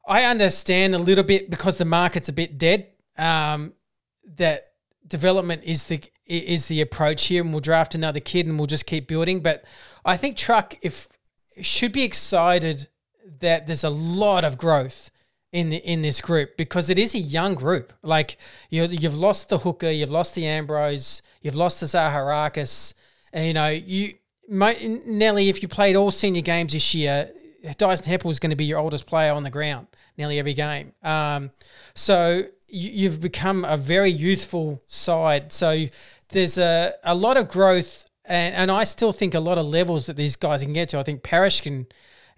I 0.07 0.25
understand 0.25 0.95
a 0.95 0.99
little 0.99 1.25
bit 1.25 1.49
because 1.51 1.79
the 1.79 1.85
market's 1.85 2.29
a 2.29 2.33
bit 2.33 2.59
dead. 2.59 2.89
Um, 3.17 3.75
that 4.37 4.73
development 5.07 5.63
is 5.65 5.85
the 5.85 6.03
is 6.27 6.67
the 6.67 6.81
approach 6.81 7.27
here, 7.27 7.43
and 7.43 7.53
we'll 7.53 7.61
draft 7.61 7.95
another 7.95 8.19
kid 8.19 8.47
and 8.47 8.59
we'll 8.59 8.67
just 8.67 8.87
keep 8.87 9.07
building. 9.07 9.41
But 9.41 9.65
I 10.05 10.17
think 10.17 10.37
Truck 10.37 10.75
if 10.83 11.09
should 11.63 11.93
be 11.93 12.03
excited 12.03 12.89
that 13.41 13.67
there's 13.67 13.85
a 13.85 13.91
lot 13.91 14.45
of 14.45 14.59
growth 14.59 15.11
in 15.57 15.71
the, 15.71 15.79
in 15.79 16.03
this 16.03 16.21
group 16.21 16.59
because 16.59 16.91
it 16.91 16.99
is 16.99 17.15
a 17.15 17.19
young 17.19 17.55
group. 17.55 17.95
Like 18.03 18.37
you 18.69 18.85
you've 18.85 19.17
lost 19.17 19.49
the 19.49 19.59
hooker, 19.59 19.91
you've 19.91 20.11
lost 20.11 20.35
the 20.35 20.47
Ambrose, 20.47 21.23
you've 21.41 21.57
lost 21.57 21.81
the 21.81 21.87
Zaharakis, 21.87 22.93
and 23.33 23.47
you 23.47 23.55
know 23.55 23.69
you 23.69 24.15
Nelly. 24.49 25.49
If 25.49 25.63
you 25.63 25.69
played 25.69 25.97
all 25.97 26.11
senior 26.11 26.43
games 26.43 26.75
this 26.75 26.95
year, 26.95 27.31
Dyson 27.79 28.13
Heppell 28.13 28.31
is 28.31 28.39
going 28.39 28.51
to 28.51 28.57
be 28.57 28.67
your 28.67 28.79
oldest 28.79 29.07
player 29.07 29.33
on 29.33 29.45
the 29.45 29.51
ground 29.51 29.87
nearly 30.19 30.39
every 30.39 30.55
game. 30.55 30.93
Um, 31.03 31.51
so 31.95 32.45
you, 32.69 33.09
have 33.09 33.21
become 33.23 33.65
a 33.65 33.79
very 33.79 34.11
youthful 34.11 34.83
side. 34.87 35.53
So 35.53 35.87
there's 36.31 36.59
a, 36.59 36.95
a 37.03 37.15
lot 37.15 37.37
of 37.37 37.49
growth, 37.49 38.07
and, 38.25 38.55
and 38.55 38.71
I 38.71 38.85
still 38.85 39.13
think 39.13 39.35
a 39.35 39.41
lot 39.41 39.59
of 39.59 39.67
levels 39.67 40.07
that 40.07 40.17
these 40.17 40.37
guys 40.37 40.63
can 40.63 40.73
get 40.73 40.91
to. 40.91 40.99
I 40.99 41.03
think 41.03 41.23
Parish 41.23 41.61
can 41.61 41.87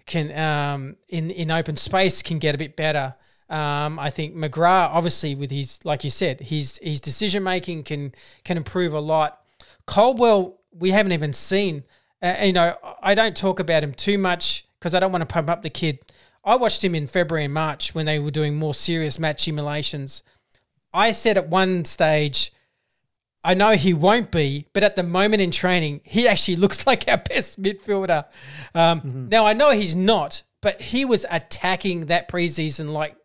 can 0.09 0.37
um, 0.37 0.97
in 1.07 1.29
in 1.29 1.51
open 1.51 1.77
space 1.77 2.21
can 2.21 2.39
get 2.39 2.55
a 2.55 2.57
bit 2.57 2.75
better. 2.75 3.15
Um, 3.47 3.97
I 3.97 4.09
think 4.09 4.35
McGrath, 4.35 4.89
obviously, 4.91 5.35
with 5.35 5.51
his 5.51 5.79
like 5.85 6.03
you 6.03 6.09
said, 6.09 6.41
his 6.41 6.79
his 6.81 6.99
decision 6.99 7.43
making 7.43 7.83
can 7.83 8.13
can 8.43 8.57
improve 8.57 8.93
a 8.93 8.99
lot. 8.99 9.41
Caldwell, 9.85 10.59
we 10.71 10.89
haven't 10.89 11.13
even 11.13 11.31
seen. 11.31 11.83
Uh, 12.21 12.35
you 12.43 12.53
know, 12.53 12.75
I 13.01 13.13
don't 13.13 13.37
talk 13.37 13.59
about 13.59 13.83
him 13.83 13.93
too 13.93 14.17
much 14.17 14.65
because 14.79 14.93
I 14.93 14.99
don't 14.99 15.11
want 15.11 15.21
to 15.21 15.33
pump 15.33 15.49
up 15.49 15.61
the 15.61 15.69
kid. 15.69 15.99
I 16.43 16.55
watched 16.55 16.83
him 16.83 16.95
in 16.95 17.05
February 17.05 17.45
and 17.45 17.53
March 17.53 17.93
when 17.93 18.05
they 18.05 18.17
were 18.17 18.31
doing 18.31 18.55
more 18.55 18.73
serious 18.73 19.19
match 19.19 19.43
simulations. 19.43 20.23
I 20.91 21.11
said 21.11 21.37
at 21.37 21.49
one 21.49 21.85
stage, 21.85 22.51
I 23.43 23.53
know 23.53 23.71
he 23.71 23.93
won't 23.93 24.31
be, 24.31 24.67
but 24.73 24.83
at 24.83 24.95
the 24.95 25.03
moment 25.03 25.41
in 25.41 25.51
training, 25.51 26.01
he 26.03 26.27
actually 26.27 26.55
looks 26.63 26.85
like 26.85 27.07
our 27.07 27.17
best 27.17 27.61
midfielder. 27.61 28.25
Um, 28.75 29.01
mm-hmm. 29.01 29.29
Now 29.29 29.45
I 29.45 29.53
know 29.53 29.71
he's 29.71 29.95
not, 29.95 30.43
but 30.61 30.81
he 30.81 31.05
was 31.05 31.25
attacking 31.29 32.07
that 32.07 32.29
preseason 32.29 32.91
like 32.91 33.15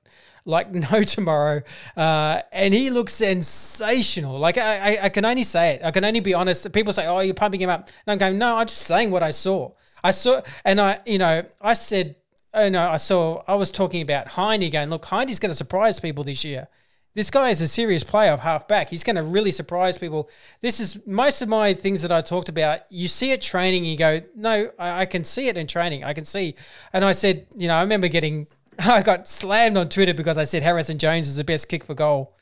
like 0.47 0.75
no 0.93 1.03
tomorrow, 1.03 1.63
uh, 1.97 2.43
and 2.53 2.75
he 2.75 2.91
looks 2.91 3.15
sensational. 3.15 4.39
Like 4.39 4.59
I, 4.59 4.97
I, 4.97 5.05
I, 5.05 5.09
can 5.09 5.25
only 5.25 5.43
say 5.43 5.75
it. 5.75 5.85
I 5.85 5.91
can 5.91 6.05
only 6.05 6.21
be 6.21 6.35
honest. 6.35 6.71
People 6.73 6.93
say, 6.93 7.07
"Oh, 7.07 7.21
you're 7.21 7.35
pumping 7.35 7.61
him 7.61 7.71
up," 7.71 7.89
and 7.89 8.13
I'm 8.13 8.19
going, 8.19 8.39
"No, 8.39 8.57
I'm 8.57 8.67
just 8.67 8.83
saying 8.83 9.11
what 9.11 9.23
I 9.23 9.31
saw. 9.31 9.73
I 10.03 10.11
saw, 10.11 10.43
and 10.65 10.81
I, 10.81 11.01
you 11.07 11.17
know, 11.17 11.45
I 11.63 11.73
said, 11.73 12.17
oh 12.53 12.69
no, 12.69 12.91
I 12.91 12.99
saw. 12.99 13.43
I 13.49 13.55
was 13.55 13.71
talking 13.71 14.03
about 14.03 14.29
Hind 14.29 14.71
going, 14.71 14.91
look, 14.91 15.07
Hind's 15.07 15.39
going 15.39 15.51
to 15.51 15.57
surprise 15.57 15.99
people 15.99 16.25
this 16.25 16.45
year." 16.45 16.69
This 17.15 17.31
guy 17.31 17.51
is 17.51 17.61
a 17.61 17.69
serious 17.69 18.03
player 18.03 18.33
of 18.33 18.41
half 18.41 18.67
back. 18.67 18.91
He's 18.91 19.05
going 19.05 19.17
to 19.17 19.23
really 19.23 19.53
surprise 19.53 19.97
people. 19.97 20.29
This 20.61 20.81
is 20.81 20.99
most 21.07 21.43
of 21.43 21.49
my 21.49 21.73
things 21.73 22.03
that 22.03 22.11
I 22.11 22.21
talked 22.21 22.49
about. 22.49 22.81
You 22.91 23.07
see 23.07 23.31
it 23.31 23.41
training, 23.41 23.85
you 23.85 23.97
go, 23.97 24.21
no, 24.35 24.71
I, 24.79 25.03
I 25.03 25.07
can 25.07 25.23
see 25.23 25.47
it 25.47 25.57
in 25.57 25.69
training. 25.69 26.03
I 26.03 26.13
can 26.13 26.25
see. 26.25 26.57
And 26.93 27.05
I 27.05 27.13
said, 27.13 27.47
you 27.57 27.69
know, 27.69 27.75
I 27.75 27.83
remember 27.83 28.09
getting 28.09 28.49
I 28.79 29.03
got 29.03 29.29
slammed 29.29 29.77
on 29.77 29.89
Twitter 29.89 30.15
because 30.15 30.39
I 30.39 30.45
said 30.45 30.63
Harrison 30.63 30.99
Jones 30.99 31.29
is 31.29 31.37
the 31.37 31.45
best 31.45 31.69
kick 31.69 31.85
for 31.85 31.95
goal 31.95 32.35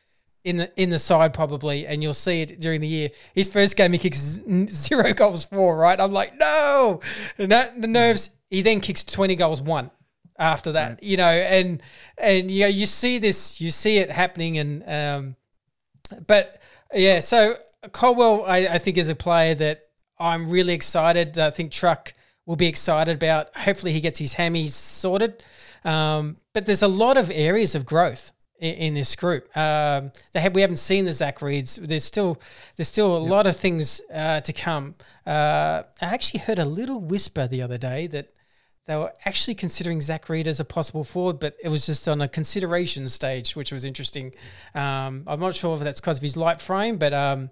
in 0.45 0.57
the 0.57 0.81
in 0.81 0.91
the 0.91 0.99
side 0.99 1.35
probably, 1.35 1.87
and 1.87 2.03
you'll 2.03 2.15
see 2.15 2.43
it 2.43 2.61
during 2.61 2.81
the 2.81 2.89
year. 2.89 3.11
His 3.35 3.49
first 3.49 3.77
game 3.77 3.93
he 3.93 3.99
kicks 3.99 4.41
zero 4.69 5.13
goals 5.15 5.45
for, 5.45 5.77
right? 5.77 6.01
I'm 6.01 6.13
like, 6.13 6.39
no, 6.39 7.01
and 7.39 7.53
that 7.53 7.81
the 7.81 7.89
nerves. 7.89 8.31
He 8.51 8.61
then 8.61 8.81
kicks 8.81 9.03
twenty 9.03 9.35
goals 9.35 9.63
one 9.63 9.91
after 10.43 10.73
that, 10.73 10.89
right. 10.89 11.03
you 11.03 11.17
know, 11.17 11.29
and 11.29 11.83
and 12.19 12.51
you 12.51 12.63
know 12.63 12.69
you 12.69 12.87
see 12.87 13.19
this, 13.19 13.61
you 13.61 13.71
see 13.71 13.99
it 13.99 14.11
happening, 14.11 14.59
and 14.59 14.85
um, 14.87 15.37
but 16.27 16.61
yeah, 16.93 17.21
so 17.21 17.57
Caldwell 17.93 18.45
I, 18.45 18.59
I 18.59 18.79
think 18.79 18.99
is 18.99 19.09
a 19.09 19.15
player 19.15 19.55
that 19.55 19.89
I'm 20.19 20.51
really 20.51 20.75
excited. 20.75 21.39
I 21.39 21.51
think 21.51 21.73
Truck 21.73 22.13
will 22.47 22.57
be 22.57 22.67
excited 22.67 23.17
about. 23.17 23.57
Hopefully 23.57 23.93
he 23.93 24.01
gets 24.01 24.19
his 24.19 24.35
hammies 24.35 24.71
sorted. 24.71 25.45
Um, 25.85 26.37
but 26.53 26.67
there's 26.67 26.83
a 26.83 26.89
lot 26.89 27.17
of 27.17 27.31
areas 27.31 27.75
of 27.75 27.85
growth 27.85 28.33
in, 28.59 28.75
in 28.75 28.95
this 28.95 29.17
group. 29.17 29.55
Um, 29.57 30.13
they 30.33 30.41
have, 30.41 30.55
we 30.55 30.61
haven't 30.61 30.77
seen 30.77 31.05
the 31.05 31.13
Zach 31.13 31.41
Reids. 31.41 31.77
There's 31.77 32.05
still 32.05 32.41
there's 32.77 32.89
still 32.89 33.17
a 33.17 33.21
yep. 33.21 33.31
lot 33.31 33.47
of 33.47 33.57
things 33.57 34.01
uh, 34.13 34.41
to 34.41 34.53
come. 34.53 34.95
Uh, 35.27 35.83
I 36.01 36.07
actually 36.07 36.41
heard 36.41 36.59
a 36.59 36.65
little 36.65 37.01
whisper 37.01 37.47
the 37.47 37.63
other 37.63 37.79
day 37.79 38.07
that 38.09 38.33
they 38.87 38.97
were 38.97 39.13
actually 39.25 39.55
considering 39.55 40.01
Zach 40.01 40.29
Reid 40.29 40.49
as 40.49 40.59
a 40.59 40.65
possible 40.65 41.05
forward, 41.05 41.39
but 41.39 41.57
it 41.63 41.69
was 41.69 41.87
just 41.87 42.09
on 42.09 42.21
a 42.21 42.29
consideration 42.29 43.07
stage, 43.09 43.55
which 43.55 43.71
was 43.73 43.85
interesting. 43.85 44.35
Um, 44.75 45.23
I'm 45.27 45.39
not 45.39 45.55
sure 45.55 45.77
if 45.77 45.83
that's 45.83 46.01
because 46.01 46.17
of 46.17 46.23
his 46.23 46.37
light 46.37 46.61
frame, 46.61 46.99
but 46.99 47.15
um, 47.15 47.51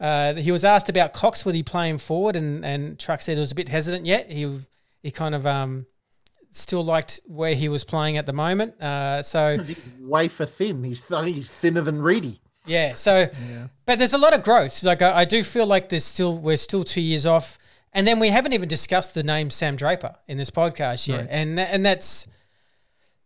uh, 0.00 0.34
he 0.34 0.50
was 0.50 0.64
asked 0.64 0.88
about 0.88 1.12
Cox, 1.12 1.44
would 1.44 1.54
he 1.54 1.62
play 1.62 1.88
him 1.88 1.98
forward, 1.98 2.36
and 2.36 2.64
and 2.64 2.98
Truck 2.98 3.22
said 3.22 3.36
he 3.36 3.40
was 3.40 3.52
a 3.52 3.54
bit 3.54 3.68
hesitant 3.68 4.06
yet. 4.06 4.30
He 4.30 4.60
he 5.02 5.10
kind 5.10 5.34
of 5.34 5.46
um, 5.46 5.86
still 6.50 6.84
liked 6.84 7.20
where 7.26 7.54
he 7.54 7.68
was 7.68 7.84
playing 7.84 8.16
at 8.16 8.26
the 8.26 8.32
moment. 8.32 8.80
Uh, 8.80 9.22
so 9.22 9.58
he's 9.58 9.78
wafer 10.00 10.46
thin. 10.46 10.82
He's 10.82 11.02
th- 11.02 11.24
he's 11.24 11.50
thinner 11.50 11.82
than 11.82 12.02
Reedy. 12.02 12.40
Yeah. 12.66 12.94
So, 12.94 13.28
yeah. 13.50 13.66
but 13.84 13.98
there's 13.98 14.14
a 14.14 14.18
lot 14.18 14.32
of 14.32 14.42
growth. 14.42 14.82
Like 14.82 15.02
I, 15.02 15.20
I, 15.20 15.24
do 15.24 15.42
feel 15.42 15.66
like 15.66 15.88
there's 15.90 16.04
still 16.04 16.38
we're 16.38 16.56
still 16.56 16.84
two 16.84 17.00
years 17.00 17.26
off, 17.26 17.58
and 17.94 18.06
then 18.06 18.18
we 18.18 18.28
haven't 18.28 18.52
even 18.52 18.68
discussed 18.68 19.14
the 19.14 19.22
name 19.22 19.50
Sam 19.50 19.76
Draper 19.76 20.16
in 20.26 20.36
this 20.36 20.50
podcast 20.50 21.06
yet, 21.08 21.20
right. 21.20 21.28
and 21.30 21.58
and 21.58 21.86
that's 21.86 22.26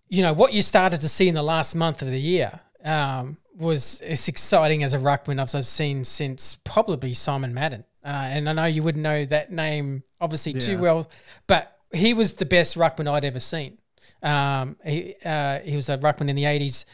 you 0.08 0.22
know 0.22 0.32
what 0.32 0.52
you 0.52 0.62
started 0.62 1.00
to 1.00 1.08
see 1.08 1.28
in 1.28 1.34
the 1.34 1.42
last 1.42 1.74
month 1.74 2.02
of 2.02 2.10
the 2.10 2.20
year. 2.20 2.60
Um, 2.84 3.38
was 3.58 4.00
as 4.02 4.28
exciting 4.28 4.84
as 4.84 4.94
a 4.94 4.98
ruckman 4.98 5.40
I've 5.40 5.66
seen 5.66 6.04
since 6.04 6.54
probably 6.64 7.12
Simon 7.12 7.52
Madden. 7.52 7.84
Uh, 8.04 8.28
and 8.30 8.48
I 8.48 8.52
know 8.52 8.64
you 8.66 8.84
wouldn't 8.84 9.02
know 9.02 9.24
that 9.26 9.50
name 9.50 10.04
obviously 10.20 10.52
yeah. 10.52 10.60
too 10.60 10.78
well, 10.78 11.10
but 11.46 11.76
he 11.92 12.14
was 12.14 12.34
the 12.34 12.46
best 12.46 12.76
ruckman 12.76 13.10
I'd 13.10 13.24
ever 13.24 13.40
seen. 13.40 13.78
Um, 14.22 14.76
he 14.84 15.14
uh, 15.24 15.58
he 15.60 15.76
was 15.76 15.88
a 15.88 15.98
ruckman 15.98 16.28
in 16.28 16.36
the 16.36 16.44
eighties, 16.44 16.86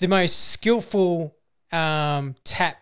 the 0.00 0.08
most 0.08 0.50
skillful 0.50 1.36
um, 1.72 2.34
tap 2.44 2.78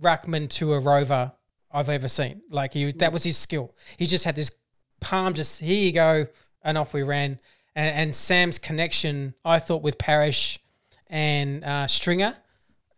ruckman 0.00 0.48
to 0.50 0.74
a 0.74 0.80
rover 0.80 1.32
I've 1.76 1.90
ever 1.90 2.08
seen. 2.08 2.40
Like 2.50 2.72
he 2.72 2.90
that 2.92 3.12
was 3.12 3.22
his 3.22 3.36
skill. 3.36 3.74
He 3.98 4.06
just 4.06 4.24
had 4.24 4.34
this 4.34 4.50
palm, 5.00 5.34
just 5.34 5.60
here 5.60 5.76
you 5.76 5.92
go, 5.92 6.26
and 6.62 6.78
off 6.78 6.94
we 6.94 7.02
ran. 7.02 7.38
And, 7.74 7.94
and 7.94 8.14
Sam's 8.14 8.58
connection, 8.58 9.34
I 9.44 9.58
thought, 9.58 9.82
with 9.82 9.98
Parish 9.98 10.58
and 11.08 11.62
uh, 11.62 11.86
Stringer 11.86 12.34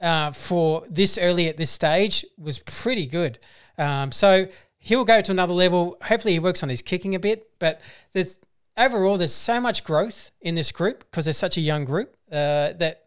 uh, 0.01 0.31
for 0.31 0.85
this 0.89 1.18
early 1.18 1.49
at 1.49 1.57
this 1.57 1.70
stage 1.70 2.24
was 2.39 2.61
pretty 2.61 3.07
good. 3.07 3.41
Um, 3.76 4.12
so 4.12 4.47
he'll 4.79 5.05
go 5.05 5.20
to 5.20 5.33
another 5.33 5.55
level. 5.55 5.97
Hopefully, 6.03 6.35
he 6.35 6.39
works 6.39 6.62
on 6.62 6.68
his 6.68 6.81
kicking 6.81 7.16
a 7.16 7.18
bit. 7.18 7.51
But 7.59 7.81
there's 8.12 8.39
overall 8.76 9.18
there's 9.18 9.35
so 9.35 9.61
much 9.61 9.83
growth 9.83 10.31
in 10.41 10.55
this 10.55 10.70
group 10.70 11.01
because 11.01 11.24
they're 11.24 11.35
such 11.35 11.57
a 11.57 11.61
young 11.61 11.85
group 11.85 12.16
uh, 12.31 12.74
that 12.74 13.07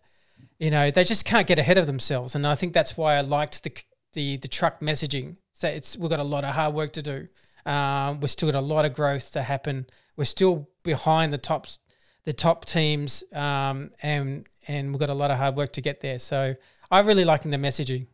you 0.59 0.69
know 0.69 0.91
they 0.91 1.05
just 1.05 1.24
can't 1.24 1.47
get 1.47 1.59
ahead 1.59 1.78
of 1.78 1.88
themselves. 1.88 2.36
And 2.36 2.45
I 2.45 2.55
think 2.55 2.74
that's 2.74 2.97
why 2.97 3.15
I 3.15 3.22
liked 3.22 3.63
the 3.63 3.72
the 4.11 4.36
the 4.36 4.49
truck 4.49 4.82
messaging. 4.82 5.38
So 5.62 5.68
it's 5.68 5.95
we've 5.95 6.09
got 6.09 6.20
a 6.20 6.24
lot 6.24 6.43
of 6.43 6.55
hard 6.55 6.74
work 6.74 6.91
to 6.93 7.03
do. 7.03 7.28
Um, 7.68 8.20
we've 8.20 8.32
still 8.32 8.51
got 8.51 8.59
a 8.59 8.66
lot 8.66 8.84
of 8.84 8.95
growth 8.95 9.34
to 9.34 9.43
happen. 9.43 9.86
We're 10.16 10.24
still 10.24 10.68
behind 10.82 11.32
the 11.32 11.38
tops, 11.38 11.78
the 12.26 12.34
top 12.34 12.66
teams, 12.66 13.24
um, 13.32 13.91
and 14.01 14.49
and 14.68 14.89
we've 14.89 14.99
got 14.99 15.12
a 15.12 15.14
lot 15.14 15.30
of 15.30 15.38
hard 15.38 15.55
work 15.55 15.72
to 15.74 15.82
get 15.82 16.01
there. 16.01 16.18
So 16.18 16.55
I 16.89 17.01
really 17.01 17.26
liking 17.26 17.51
the 17.51 17.57
messaging. 17.57 18.07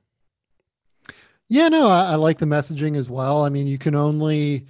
Yeah, 1.47 1.69
no, 1.69 1.87
I, 1.87 2.11
I, 2.11 2.15
like 2.15 2.39
the 2.39 2.45
messaging 2.45 2.97
as 2.97 3.09
well. 3.09 3.45
I 3.45 3.47
mean, 3.47 3.65
you 3.65 3.77
can 3.77 3.95
only 3.95 4.67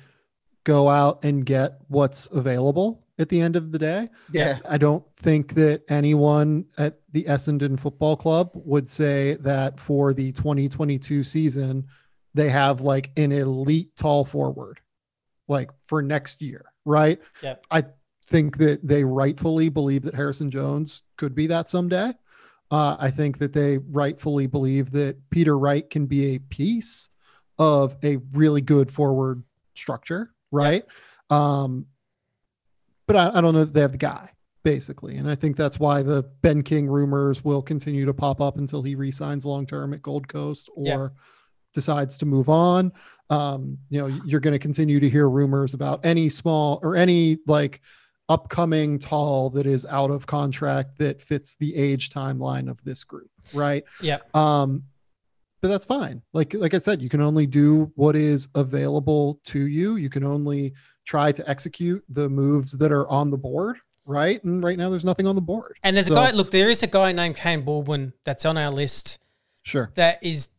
go 0.64 0.88
out 0.88 1.24
and 1.24 1.44
get 1.44 1.80
what's 1.88 2.28
available 2.28 3.04
at 3.18 3.30
the 3.30 3.42
end 3.42 3.56
of 3.56 3.72
the 3.72 3.80
day. 3.80 4.10
Yeah. 4.32 4.60
I 4.70 4.78
don't 4.78 5.04
think 5.16 5.56
that 5.56 5.82
anyone 5.90 6.66
at 6.78 7.00
the 7.12 7.24
Essendon 7.24 7.80
Football 7.80 8.18
Club 8.18 8.52
would 8.54 8.88
say 8.88 9.34
that 9.40 9.80
for 9.80 10.14
the 10.14 10.32
2022 10.34 11.24
season, 11.24 11.88
they 12.38 12.50
have 12.50 12.82
like 12.82 13.12
an 13.18 13.32
elite 13.32 13.96
tall 13.96 14.24
forward, 14.24 14.80
like 15.48 15.72
for 15.88 16.02
next 16.02 16.42
year, 16.42 16.66
right? 16.86 17.20
Yeah. 17.42 17.56
I 17.70 17.84
think 18.26 18.58
that 18.58 18.88
they 18.88 19.04
rightfully 19.04 19.70
believe 19.70 20.04
that 20.04 20.16
Harrison 20.16 20.52
Jones 20.52 21.04
could 21.18 21.34
be 21.34 21.48
that 21.48 21.70
someday. 21.70 22.14
Uh, 22.70 22.98
I 23.00 23.10
think 23.10 23.38
that 23.40 23.54
they 23.54 23.78
rightfully 23.78 24.46
believe 24.46 24.92
that 24.92 25.30
Peter 25.30 25.58
Wright 25.58 25.90
can 25.90 26.06
be 26.06 26.36
a 26.36 26.40
piece 26.40 27.10
of 27.58 27.96
a 28.04 28.18
really 28.34 28.62
good 28.62 28.92
forward 28.92 29.44
structure, 29.74 30.34
right? 30.52 30.84
Um, 31.30 31.86
but 33.08 33.16
I, 33.16 33.38
I, 33.38 33.42
don't 33.42 33.54
know 33.54 33.64
that 33.64 33.74
they 33.74 33.82
have 33.82 33.94
the 33.94 33.98
guy, 33.98 34.30
basically. 34.64 35.16
And 35.16 35.30
I 35.30 35.36
think 35.36 35.56
that's 35.56 35.80
why 35.80 36.04
the 36.04 36.24
Ben 36.42 36.62
King 36.62 36.88
rumors 36.88 37.44
will 37.44 37.62
continue 37.62 38.06
to 38.06 38.14
pop 38.14 38.42
up 38.42 38.58
until 38.58 38.82
he 38.82 38.96
resigns 38.96 39.46
long 39.46 39.66
term 39.66 39.94
at 39.94 40.02
Gold 40.02 40.28
Coast 40.28 40.70
or 40.76 41.14
decides 41.74 42.18
to 42.18 42.26
move 42.26 42.50
on. 42.50 42.92
Um, 43.30 43.78
you 43.90 44.00
know, 44.00 44.08
you're 44.26 44.40
going 44.40 44.54
to 44.54 44.60
continue 44.60 45.00
to 45.00 45.10
hear 45.10 45.30
rumors 45.30 45.74
about 45.74 46.06
any 46.06 46.30
small 46.30 46.80
or 46.82 46.96
any 46.96 47.38
like 47.48 47.82
upcoming 48.30 49.00
tall 49.00 49.50
that 49.52 49.66
is 49.66 49.86
out 49.86 50.12
of 50.12 50.26
contract 50.26 50.98
that 51.00 51.22
fits 51.22 51.56
the 51.56 51.76
age 51.76 52.10
timeline 52.10 52.70
of 52.70 52.84
this 52.84 53.04
group, 53.04 53.30
right? 53.54 53.84
Yeah. 54.02 54.20
Um, 54.34 54.84
but 55.62 55.70
that's 55.70 55.86
fine. 55.86 56.22
Like 56.34 56.54
like 56.54 56.74
I 56.74 56.78
said, 56.78 57.02
you 57.02 57.10
can 57.10 57.22
only 57.22 57.48
do 57.48 57.92
what 57.96 58.16
is 58.16 58.48
available 58.54 59.40
to 59.46 59.68
you. 59.68 59.96
You 59.96 60.10
can 60.10 60.24
only 60.24 60.74
try 61.06 61.32
to 61.32 61.50
execute 61.50 62.04
the 62.10 62.30
moves 62.30 62.74
that 62.74 62.92
are 62.92 63.08
on 63.08 63.32
the 63.32 63.38
board, 63.38 63.78
right? 64.06 64.44
And 64.44 64.64
right 64.64 64.78
now, 64.78 64.90
there's 64.90 65.06
nothing 65.06 65.26
on 65.26 65.36
the 65.36 65.42
board. 65.42 65.78
And 65.84 65.96
there's 65.96 66.08
so, 66.08 66.14
a 66.14 66.16
guy. 66.16 66.32
Look, 66.32 66.52
there 66.52 66.70
is 66.70 66.84
a 66.84 66.88
guy 66.88 67.12
named 67.12 67.38
Kaine 67.38 67.62
Baldwin 67.62 68.14
that's 68.24 68.46
on 68.46 68.58
our 68.58 68.72
list. 68.72 69.18
Sure. 69.64 69.92
That 69.96 70.24
is, 70.24 70.50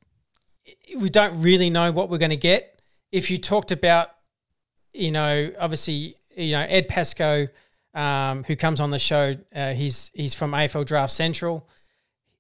we 0.99 1.09
don't 1.09 1.41
really 1.41 1.71
know 1.71 1.93
what 1.93 2.11
we're 2.11 2.19
going 2.19 2.31
to 2.31 2.37
get. 2.37 2.81
If 3.13 3.31
you 3.31 3.39
talked 3.39 3.73
about, 3.73 4.09
you 4.93 5.11
know, 5.11 5.53
obviously 5.59 6.17
you 6.37 6.53
know 6.53 6.65
Ed 6.69 6.89
Pascoe, 6.89 7.49
um, 7.95 8.45
who 8.45 8.57
comes 8.57 8.81
on 8.81 8.91
the 8.91 8.99
show. 8.99 9.35
Uh, 9.55 9.73
he's 9.73 10.11
he's 10.15 10.35
from 10.35 10.53
AFL 10.53 10.87
Draft 10.87 11.13
Central. 11.13 11.69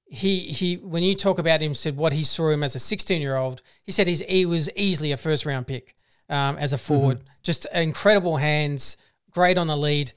He 0.07 0.41
he 0.41 0.76
when 0.76 1.03
you 1.03 1.14
talk 1.14 1.39
about 1.39 1.61
him, 1.61 1.74
said 1.74 1.97
what 1.97 2.12
he 2.12 2.24
saw 2.24 2.51
him 2.51 2.62
as 2.62 2.74
a 2.74 2.79
16 2.79 3.20
year 3.20 3.37
old. 3.37 3.62
He 3.83 3.93
said 3.93 4.07
he's, 4.07 4.20
he 4.20 4.47
was 4.47 4.70
easily 4.76 5.12
a 5.12 5.16
first 5.16 5.45
round 5.45 5.66
pick 5.66 5.97
um, 6.29 6.57
as 6.59 6.72
a 6.72 6.79
forward. 6.79 7.18
Mm-hmm. 7.18 7.29
Just 7.43 7.66
incredible 7.74 8.37
hands, 8.37 8.97
great 9.31 9.59
on 9.59 9.66
the 9.66 9.76
lead. 9.76 10.12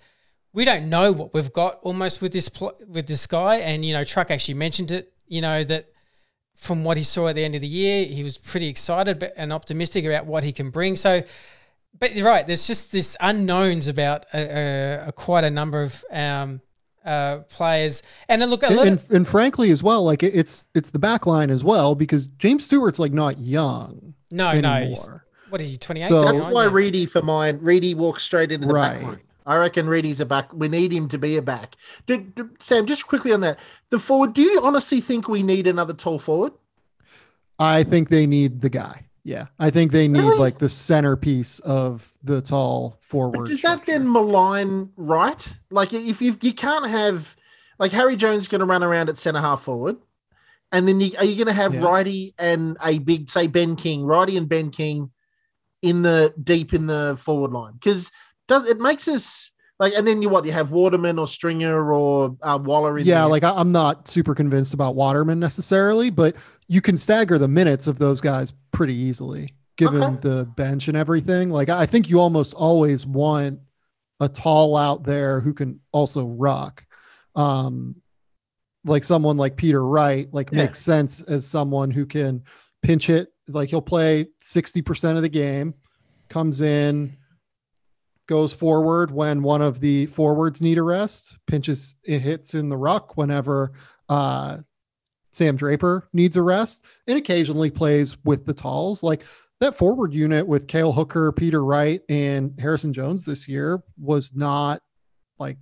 We 0.54 0.66
don't 0.66 0.90
know 0.90 1.12
what 1.12 1.34
we've 1.34 1.52
got 1.52 1.80
almost 1.82 2.22
with 2.22 2.34
this 2.34 2.50
pl- 2.50 2.78
with 2.88 3.08
this 3.08 3.26
guy, 3.26 3.58
and 3.58 3.84
you 3.84 3.94
know 3.94 4.04
Truck 4.04 4.32
actually 4.32 4.56
mentioned 4.56 4.92
it. 4.92 5.14
You 5.28 5.42
know 5.42 5.64
that 5.64 5.90
from 6.62 6.86
what 6.86 6.96
he 6.96 7.04
saw 7.04 7.28
at 7.28 7.36
the 7.36 7.44
end 7.44 7.56
of 7.56 7.62
the 7.62 7.68
year, 7.68 8.06
he 8.06 8.24
was 8.24 8.38
pretty 8.38 8.70
excited 8.70 9.30
and 9.36 9.52
optimistic 9.52 10.06
about 10.06 10.26
what 10.26 10.46
he 10.46 10.54
can 10.54 10.70
bring. 10.70 10.96
So 10.96 11.24
but 12.00 12.16
you're 12.16 12.26
right. 12.26 12.46
There's 12.46 12.68
just 12.68 12.92
this 12.92 13.18
unknowns 13.20 13.88
about 13.88 14.26
a, 14.34 15.08
a, 15.08 15.12
quite 15.12 15.44
a 15.44 15.50
number 15.50 15.84
of 15.84 16.04
um, 16.12 16.62
uh, 17.06 17.40
players, 17.40 18.04
and 18.28 18.42
then 18.42 18.50
look, 18.50 18.64
and, 18.64 18.80
and, 18.80 19.00
and, 19.10 19.28
frankly, 19.28 19.72
as 19.72 19.84
well, 19.84 20.04
like 20.04 20.24
it's 20.24 20.70
it's 20.74 20.92
the 20.92 21.00
back 21.00 21.26
line 21.26 21.50
as 21.50 21.64
well 21.64 21.96
because 21.96 22.28
James 22.28 22.66
Stewart's 22.66 23.00
like 23.00 23.12
not 23.12 23.40
young. 23.40 24.14
No, 24.32 24.50
anymore. 24.50 24.96
no. 25.08 25.20
What 25.50 25.62
is 25.62 25.72
he? 25.72 25.78
Twenty 25.78 26.02
eight. 26.02 26.10
So 26.10 26.24
that's 26.24 26.46
why 26.46 26.66
Reedy 26.66 27.06
for 27.06 27.22
mine. 27.22 27.60
Reedy 27.62 27.94
walks 27.94 28.24
straight 28.24 28.52
into 28.52 28.68
the 28.68 28.74
right. 28.74 28.94
back 28.94 29.04
line. 29.04 29.20
I 29.46 29.58
reckon 29.58 29.88
Reedy's 29.88 30.20
a 30.20 30.26
back. 30.26 30.54
We 30.54 30.70
need 30.70 30.92
him 30.92 31.08
to 31.10 31.18
be 31.18 31.38
a 31.38 31.42
back. 31.42 31.76
Did, 32.06 32.36
did, 32.36 32.62
Sam, 32.62 32.86
just 32.86 33.08
quickly 33.08 33.34
on 33.34 33.42
that, 33.42 33.60
the 33.90 34.00
forward. 34.00 34.34
Do 34.34 34.42
you 34.42 34.62
honestly 34.64 35.02
think 35.02 35.28
we 35.28 35.44
need 35.44 35.68
another 35.68 35.94
tall 35.94 36.20
forward? 36.20 36.54
I 37.58 37.84
think 37.84 38.10
they 38.10 38.28
need 38.28 38.62
the 38.62 38.70
guy. 38.70 39.08
Yeah, 39.24 39.48
I 39.60 39.70
think 39.70 39.92
they 39.92 40.08
need 40.08 40.20
really? 40.20 40.40
like 40.40 40.58
the 40.58 40.70
centerpiece 40.70 41.60
of 41.60 42.12
the 42.24 42.42
tall 42.42 42.98
forward. 43.02 43.38
But 43.38 43.48
does 43.48 43.60
structure. 43.60 43.86
that 43.86 43.86
then 43.86 44.12
malign 44.12 44.92
right? 44.96 45.48
Like 45.70 45.94
if 45.94 46.24
you 46.24 46.36
you 46.42 46.54
can't 46.54 46.90
have 46.90 47.36
like 47.78 47.92
Harry 47.92 48.16
Jones 48.16 48.48
going 48.48 48.62
to 48.62 48.66
run 48.66 48.84
around 48.84 49.10
at 49.10 49.18
center 49.18 49.40
half 49.40 49.62
forward, 49.62 49.98
and 50.72 50.88
then 50.88 51.00
you, 51.02 51.12
are 51.20 51.26
you 51.26 51.36
going 51.36 51.56
to 51.56 51.62
have 51.62 51.76
yeah. 51.76 51.82
Righty 51.82 52.34
and 52.40 52.78
a 52.84 52.98
big 52.98 53.30
say 53.30 53.46
Ben 53.46 53.76
King, 53.76 54.06
Righty 54.06 54.38
and 54.38 54.50
Ben 54.50 54.72
King 54.72 55.12
in 55.84 56.02
the 56.02 56.34
deep 56.42 56.74
in 56.74 56.88
the 56.88 57.16
forward 57.20 57.52
line 57.52 57.74
because 57.74 58.12
does 58.52 58.68
it 58.70 58.80
makes 58.80 59.08
us 59.08 59.52
like, 59.80 59.94
and 59.96 60.06
then 60.06 60.22
you 60.22 60.30
what 60.30 60.46
you 60.46 60.52
have 60.52 60.72
Waterman 60.72 61.18
or 61.18 61.26
Stringer 61.26 61.92
or 61.92 62.38
uh, 62.44 62.60
Waller 62.62 63.00
in 63.00 63.06
yeah. 63.08 63.24
Like 63.24 63.44
I, 63.44 63.52
I'm 63.52 63.72
not 63.72 64.08
super 64.08 64.36
convinced 64.36 64.76
about 64.76 64.94
Waterman 64.94 65.40
necessarily, 65.40 66.12
but 66.12 66.36
you 66.68 66.82
can 66.82 66.98
stagger 66.98 67.40
the 67.40 67.48
minutes 67.48 67.88
of 67.88 67.98
those 67.98 68.22
guys 68.22 68.54
pretty 68.72 68.94
easily 68.94 69.56
given 69.78 70.04
okay. 70.04 70.20
the 70.22 70.46
bench 70.46 70.88
and 70.88 70.96
everything. 70.96 71.50
Like 71.50 71.70
I 71.70 71.88
think 71.88 72.10
you 72.10 72.20
almost 72.20 72.54
always 72.54 73.08
want 73.08 73.60
a 74.20 74.30
tall 74.30 74.76
out 74.76 75.04
there 75.04 75.40
who 75.40 75.54
can 75.54 75.80
also 75.92 76.28
rock. 76.28 76.86
Um, 77.36 77.96
like 78.84 79.04
someone 79.04 79.38
like 79.38 79.56
Peter 79.56 79.84
Wright, 79.84 80.28
like 80.32 80.52
yeah. 80.52 80.64
makes 80.64 80.80
sense 80.80 81.22
as 81.24 81.48
someone 81.48 81.90
who 81.90 82.06
can 82.06 82.44
pinch 82.84 83.10
it 83.10 83.30
Like 83.48 83.70
he'll 83.70 83.82
play 83.82 84.26
60% 84.44 85.16
of 85.16 85.22
the 85.22 85.30
game, 85.30 85.74
comes 86.30 86.62
in, 86.62 87.18
goes 88.32 88.54
forward 88.54 89.12
when 89.12 89.44
one 89.44 89.62
of 89.62 89.82
the 89.82 90.06
forwards 90.06 90.62
need 90.62 90.78
a 90.78 90.82
rest, 90.82 91.38
pinches 91.48 91.96
it 92.06 92.20
hits 92.20 92.54
in 92.54 92.70
the 92.70 92.78
ruck 92.78 93.18
whenever 93.18 93.74
uh, 94.08 94.58
Sam 95.34 95.58
Draper 95.58 96.08
needs 96.14 96.38
a 96.38 96.42
rest, 96.42 96.86
and 97.08 97.18
occasionally 97.18 97.70
plays 97.70 98.16
with 98.24 98.46
the 98.46 98.54
talls. 98.54 99.04
Like 99.04 99.26
that 99.60 99.76
forward 99.76 100.14
unit 100.14 100.48
with 100.48 100.70
Cale 100.70 100.94
Hooker, 100.94 101.34
Peter 101.34 101.62
Wright, 101.62 102.00
and 102.08 102.58
Harrison 102.58 102.94
Jones 102.94 103.26
this 103.26 103.50
year 103.50 103.84
was 104.00 104.34
not 104.34 104.82
like 105.38 105.58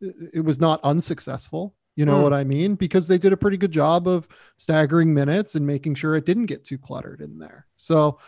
it 0.00 0.42
was 0.42 0.58
not 0.58 0.80
unsuccessful. 0.82 1.74
You 1.96 2.06
know 2.06 2.20
mm. 2.20 2.22
what 2.22 2.32
I 2.32 2.44
mean? 2.44 2.76
Because 2.76 3.08
they 3.08 3.18
did 3.18 3.34
a 3.34 3.36
pretty 3.36 3.58
good 3.58 3.72
job 3.72 4.08
of 4.08 4.26
staggering 4.56 5.12
minutes 5.12 5.54
and 5.54 5.66
making 5.66 5.96
sure 5.96 6.16
it 6.16 6.24
didn't 6.24 6.46
get 6.46 6.64
too 6.64 6.78
cluttered 6.78 7.20
in 7.20 7.38
there. 7.38 7.66
So 7.76 8.18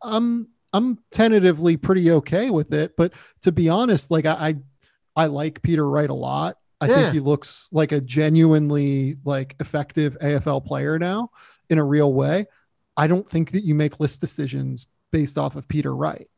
I'm 0.00 0.46
I'm 0.76 0.98
tentatively 1.10 1.76
pretty 1.76 2.10
okay 2.10 2.50
with 2.50 2.72
it. 2.74 2.96
But 2.96 3.12
to 3.42 3.52
be 3.52 3.68
honest, 3.68 4.10
like 4.10 4.26
I 4.26 4.32
I, 5.16 5.24
I 5.24 5.26
like 5.26 5.62
Peter 5.62 5.88
Wright 5.88 6.10
a 6.10 6.14
lot. 6.14 6.58
I 6.80 6.88
yeah. 6.88 6.94
think 6.94 7.14
he 7.14 7.20
looks 7.20 7.68
like 7.72 7.92
a 7.92 8.00
genuinely 8.00 9.16
like 9.24 9.56
effective 9.60 10.16
AFL 10.20 10.64
player 10.66 10.98
now 10.98 11.30
in 11.70 11.78
a 11.78 11.84
real 11.84 12.12
way. 12.12 12.46
I 12.96 13.06
don't 13.06 13.28
think 13.28 13.52
that 13.52 13.64
you 13.64 13.74
make 13.74 14.00
list 14.00 14.20
decisions 14.20 14.86
based 15.10 15.38
off 15.38 15.56
of 15.56 15.68
Peter 15.68 15.94
Wright 15.94 16.28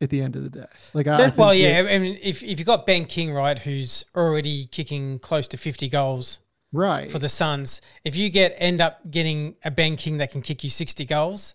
at 0.00 0.10
the 0.10 0.22
end 0.22 0.36
of 0.36 0.42
the 0.42 0.50
day. 0.50 0.66
Like, 0.94 1.06
I, 1.06 1.28
well, 1.36 1.54
yeah, 1.54 1.86
I 1.88 1.98
mean, 1.98 2.18
if 2.22 2.42
if 2.42 2.58
you 2.58 2.64
got 2.64 2.86
Ben 2.86 3.06
King 3.06 3.32
right, 3.32 3.58
who's 3.58 4.04
already 4.14 4.66
kicking 4.66 5.18
close 5.18 5.48
to 5.48 5.56
fifty 5.56 5.88
goals, 5.88 6.40
right, 6.72 7.10
for 7.10 7.18
the 7.18 7.28
Suns, 7.28 7.80
if 8.04 8.16
you 8.16 8.30
get 8.30 8.54
end 8.58 8.80
up 8.80 9.10
getting 9.10 9.56
a 9.64 9.70
Ben 9.70 9.96
King 9.96 10.18
that 10.18 10.30
can 10.30 10.42
kick 10.42 10.62
you 10.64 10.70
sixty 10.70 11.04
goals, 11.04 11.54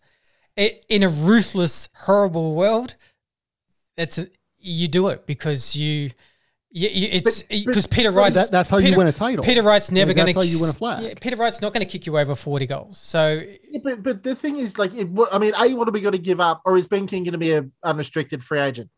it, 0.55 0.85
in 0.89 1.03
a 1.03 1.09
ruthless, 1.09 1.89
horrible 1.95 2.55
world, 2.55 2.95
it's 3.97 4.19
you 4.59 4.87
do 4.87 5.09
it 5.09 5.25
because 5.25 5.75
you. 5.75 6.11
Yeah, 6.73 6.89
it's 6.93 7.43
because 7.43 7.85
Peter 7.85 8.11
Wright. 8.11 8.33
That, 8.33 8.49
that's 8.49 8.69
how 8.69 8.77
Peter, 8.77 8.91
you 8.91 8.97
win 8.97 9.07
a 9.07 9.11
title. 9.11 9.43
Peter 9.43 9.61
Wright's 9.61 9.91
never 9.91 10.09
like, 10.09 10.15
going 10.15 10.27
to. 10.27 10.33
That's 10.33 10.47
how 10.47 10.53
you 10.53 10.61
win 10.61 10.69
a 10.69 10.73
flag. 10.73 11.03
Yeah, 11.03 11.13
Peter 11.19 11.35
Wright's 11.35 11.61
not 11.61 11.73
going 11.73 11.85
to 11.85 11.91
kick 11.91 12.05
you 12.05 12.17
over 12.17 12.33
forty 12.33 12.65
goals. 12.65 12.97
So, 12.97 13.43
yeah, 13.69 13.79
but 13.83 14.01
but 14.01 14.23
the 14.23 14.35
thing 14.35 14.57
is, 14.57 14.79
like, 14.79 14.93
it, 14.93 15.09
I 15.33 15.37
mean, 15.37 15.53
are 15.55 15.67
you 15.67 15.75
what 15.75 15.89
are 15.89 15.91
we 15.91 15.99
going 15.99 16.13
to 16.13 16.17
give 16.17 16.39
up, 16.39 16.61
or 16.63 16.77
is 16.77 16.87
Ben 16.87 17.07
King 17.07 17.25
going 17.25 17.33
to 17.33 17.39
be 17.39 17.51
an 17.51 17.73
unrestricted 17.83 18.41
free 18.41 18.59
agent? 18.59 18.89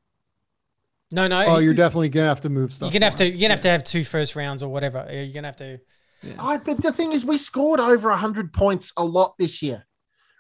No, 1.12 1.28
no. 1.28 1.46
Oh, 1.46 1.60
you're 1.60 1.76
definitely 1.76 2.10
gonna 2.10 2.28
have 2.28 2.42
to 2.42 2.50
move 2.50 2.74
stuff. 2.74 2.88
You're 2.88 3.00
gonna 3.00 3.06
have 3.06 3.16
to. 3.18 3.26
You're 3.26 3.34
gonna 3.34 3.42
yeah. 3.42 3.50
have 3.50 3.62
to 3.62 3.70
have 3.70 3.84
two 3.84 4.04
first 4.04 4.36
rounds 4.36 4.64
or 4.64 4.70
whatever. 4.70 5.08
You're 5.12 5.34
gonna 5.34 5.48
have 5.48 5.58
to. 5.58 5.80
Yeah. 6.24 6.34
Oh, 6.40 6.58
but 6.58 6.82
the 6.82 6.92
thing 6.92 7.12
is, 7.12 7.24
we 7.26 7.38
scored 7.38 7.80
over 7.80 8.12
hundred 8.12 8.52
points 8.52 8.92
a 8.98 9.04
lot 9.04 9.36
this 9.38 9.62
year. 9.62 9.86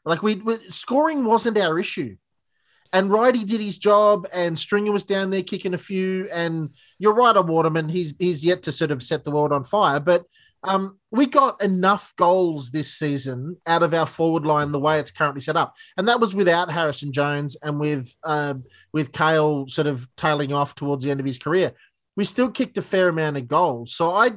Like 0.05 0.23
we, 0.23 0.35
we 0.35 0.57
scoring 0.69 1.23
wasn't 1.23 1.57
our 1.57 1.79
issue. 1.79 2.17
And 2.91 3.11
Righty 3.11 3.43
did 3.43 3.59
his 3.59 3.79
job, 3.79 4.27
and 4.31 4.57
Stringer 4.57 4.91
was 4.91 5.03
down 5.03 5.31
there 5.31 5.41
kicking 5.41 5.73
a 5.73 5.79
few. 5.79 6.29
And 6.31 6.69
you're 6.99 7.15
right 7.15 7.35
on 7.35 7.47
Waterman; 7.47 7.89
he's 7.89 8.13
he's 8.19 8.43
yet 8.43 8.61
to 8.63 8.71
sort 8.71 8.91
of 8.91 9.01
set 9.01 9.25
the 9.25 9.31
world 9.31 9.51
on 9.51 9.63
fire. 9.63 9.99
But 9.99 10.25
um, 10.63 10.99
we 11.11 11.25
got 11.25 11.61
enough 11.61 12.13
goals 12.17 12.71
this 12.71 12.93
season 12.93 13.57
out 13.65 13.83
of 13.83 13.93
our 13.93 14.05
forward 14.05 14.45
line 14.45 14.71
the 14.71 14.79
way 14.79 14.99
it's 14.99 15.11
currently 15.11 15.41
set 15.41 15.57
up, 15.57 15.75
and 15.97 16.07
that 16.07 16.19
was 16.19 16.35
without 16.35 16.71
Harrison 16.71 17.11
Jones 17.11 17.57
and 17.63 17.79
with 17.79 18.15
uh, 18.23 18.53
with 18.93 19.11
Cale 19.11 19.67
sort 19.67 19.87
of 19.87 20.07
tailing 20.15 20.53
off 20.53 20.75
towards 20.75 21.03
the 21.03 21.09
end 21.11 21.19
of 21.19 21.25
his 21.25 21.39
career. 21.39 21.73
We 22.15 22.25
still 22.25 22.51
kicked 22.51 22.77
a 22.77 22.83
fair 22.83 23.09
amount 23.09 23.37
of 23.37 23.47
goals, 23.47 23.95
so 23.95 24.13
I 24.13 24.33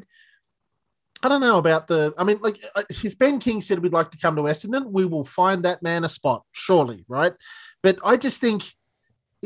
I 1.22 1.28
don't 1.28 1.40
know 1.40 1.58
about 1.58 1.86
the. 1.86 2.14
I 2.18 2.24
mean, 2.24 2.38
like, 2.40 2.64
uh, 2.74 2.82
if 2.90 3.18
Ben 3.18 3.38
King 3.38 3.60
said 3.60 3.78
we'd 3.78 3.92
like 3.92 4.10
to 4.10 4.18
come 4.18 4.36
to 4.36 4.42
Essendon, 4.42 4.90
we 4.90 5.04
will 5.04 5.24
find 5.24 5.64
that 5.64 5.82
man 5.82 6.04
a 6.04 6.08
spot, 6.08 6.44
surely, 6.52 7.04
right? 7.08 7.32
But 7.82 7.98
I 8.04 8.16
just 8.16 8.40
think 8.40 8.64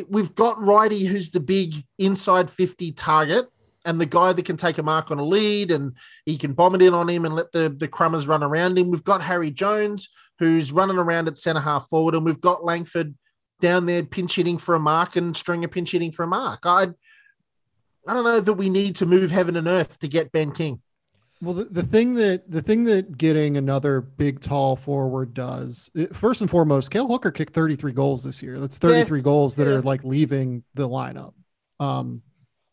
we've 0.08 0.34
got 0.34 0.60
Righty, 0.62 1.04
who's 1.04 1.30
the 1.30 1.40
big 1.40 1.74
inside 1.98 2.50
50 2.50 2.92
target 2.92 3.46
and 3.84 4.00
the 4.00 4.06
guy 4.06 4.32
that 4.32 4.44
can 4.44 4.56
take 4.56 4.78
a 4.78 4.82
mark 4.82 5.10
on 5.10 5.18
a 5.18 5.24
lead 5.24 5.70
and 5.70 5.96
he 6.26 6.36
can 6.36 6.52
bomb 6.52 6.74
it 6.74 6.82
in 6.82 6.94
on 6.94 7.08
him 7.08 7.24
and 7.24 7.34
let 7.34 7.52
the, 7.52 7.74
the 7.76 7.88
crummers 7.88 8.26
run 8.26 8.42
around 8.42 8.78
him. 8.78 8.90
We've 8.90 9.04
got 9.04 9.22
Harry 9.22 9.50
Jones, 9.50 10.08
who's 10.38 10.72
running 10.72 10.98
around 10.98 11.28
at 11.28 11.38
centre 11.38 11.60
half 11.60 11.88
forward, 11.88 12.14
and 12.14 12.24
we've 12.24 12.40
got 12.40 12.64
Langford 12.64 13.14
down 13.60 13.86
there 13.86 14.02
pinch 14.02 14.36
hitting 14.36 14.58
for 14.58 14.74
a 14.74 14.80
mark 14.80 15.16
and 15.16 15.36
Stringer 15.36 15.68
pinch 15.68 15.92
hitting 15.92 16.12
for 16.12 16.24
a 16.24 16.28
mark. 16.28 16.60
I 16.64 16.88
I 18.08 18.14
don't 18.14 18.24
know 18.24 18.40
that 18.40 18.54
we 18.54 18.70
need 18.70 18.96
to 18.96 19.06
move 19.06 19.30
heaven 19.30 19.56
and 19.56 19.68
earth 19.68 19.98
to 19.98 20.08
get 20.08 20.32
Ben 20.32 20.52
King. 20.52 20.80
Well, 21.42 21.54
the, 21.54 21.64
the 21.64 21.82
thing 21.82 22.14
that 22.14 22.50
the 22.50 22.60
thing 22.60 22.84
that 22.84 23.16
getting 23.16 23.56
another 23.56 24.02
big 24.02 24.40
tall 24.40 24.76
forward 24.76 25.32
does, 25.32 25.90
it, 25.94 26.14
first 26.14 26.42
and 26.42 26.50
foremost, 26.50 26.90
Cale 26.90 27.08
Hooker 27.08 27.30
kicked 27.30 27.54
33 27.54 27.92
goals 27.92 28.24
this 28.24 28.42
year. 28.42 28.60
That's 28.60 28.78
33 28.78 29.18
yeah. 29.18 29.22
goals 29.22 29.56
that 29.56 29.66
yeah. 29.66 29.74
are 29.74 29.82
like 29.82 30.04
leaving 30.04 30.64
the 30.74 30.88
lineup. 30.88 31.32
Um, 31.78 32.22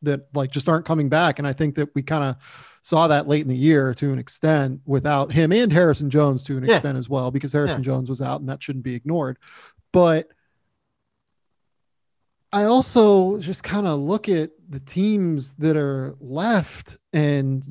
that 0.01 0.27
like 0.33 0.51
just 0.51 0.69
aren't 0.69 0.85
coming 0.85 1.09
back. 1.09 1.39
And 1.39 1.47
I 1.47 1.53
think 1.53 1.75
that 1.75 1.89
we 1.95 2.03
kind 2.03 2.23
of 2.23 2.79
saw 2.83 3.07
that 3.07 3.27
late 3.27 3.41
in 3.41 3.47
the 3.47 3.57
year 3.57 3.93
to 3.95 4.11
an 4.11 4.19
extent 4.19 4.81
without 4.85 5.31
him 5.31 5.51
and 5.51 5.71
Harrison 5.71 6.09
Jones 6.09 6.43
to 6.43 6.57
an 6.57 6.65
yeah. 6.65 6.75
extent 6.75 6.97
as 6.97 7.09
well, 7.09 7.31
because 7.31 7.53
Harrison 7.53 7.83
Jones 7.83 8.09
was 8.09 8.21
out 8.21 8.39
and 8.39 8.49
that 8.49 8.61
shouldn't 8.61 8.83
be 8.83 8.95
ignored. 8.95 9.39
But 9.91 10.29
I 12.53 12.63
also 12.65 13.39
just 13.39 13.63
kind 13.63 13.87
of 13.87 13.99
look 13.99 14.29
at 14.29 14.51
the 14.69 14.79
teams 14.79 15.55
that 15.55 15.77
are 15.77 16.15
left 16.19 16.99
and 17.13 17.63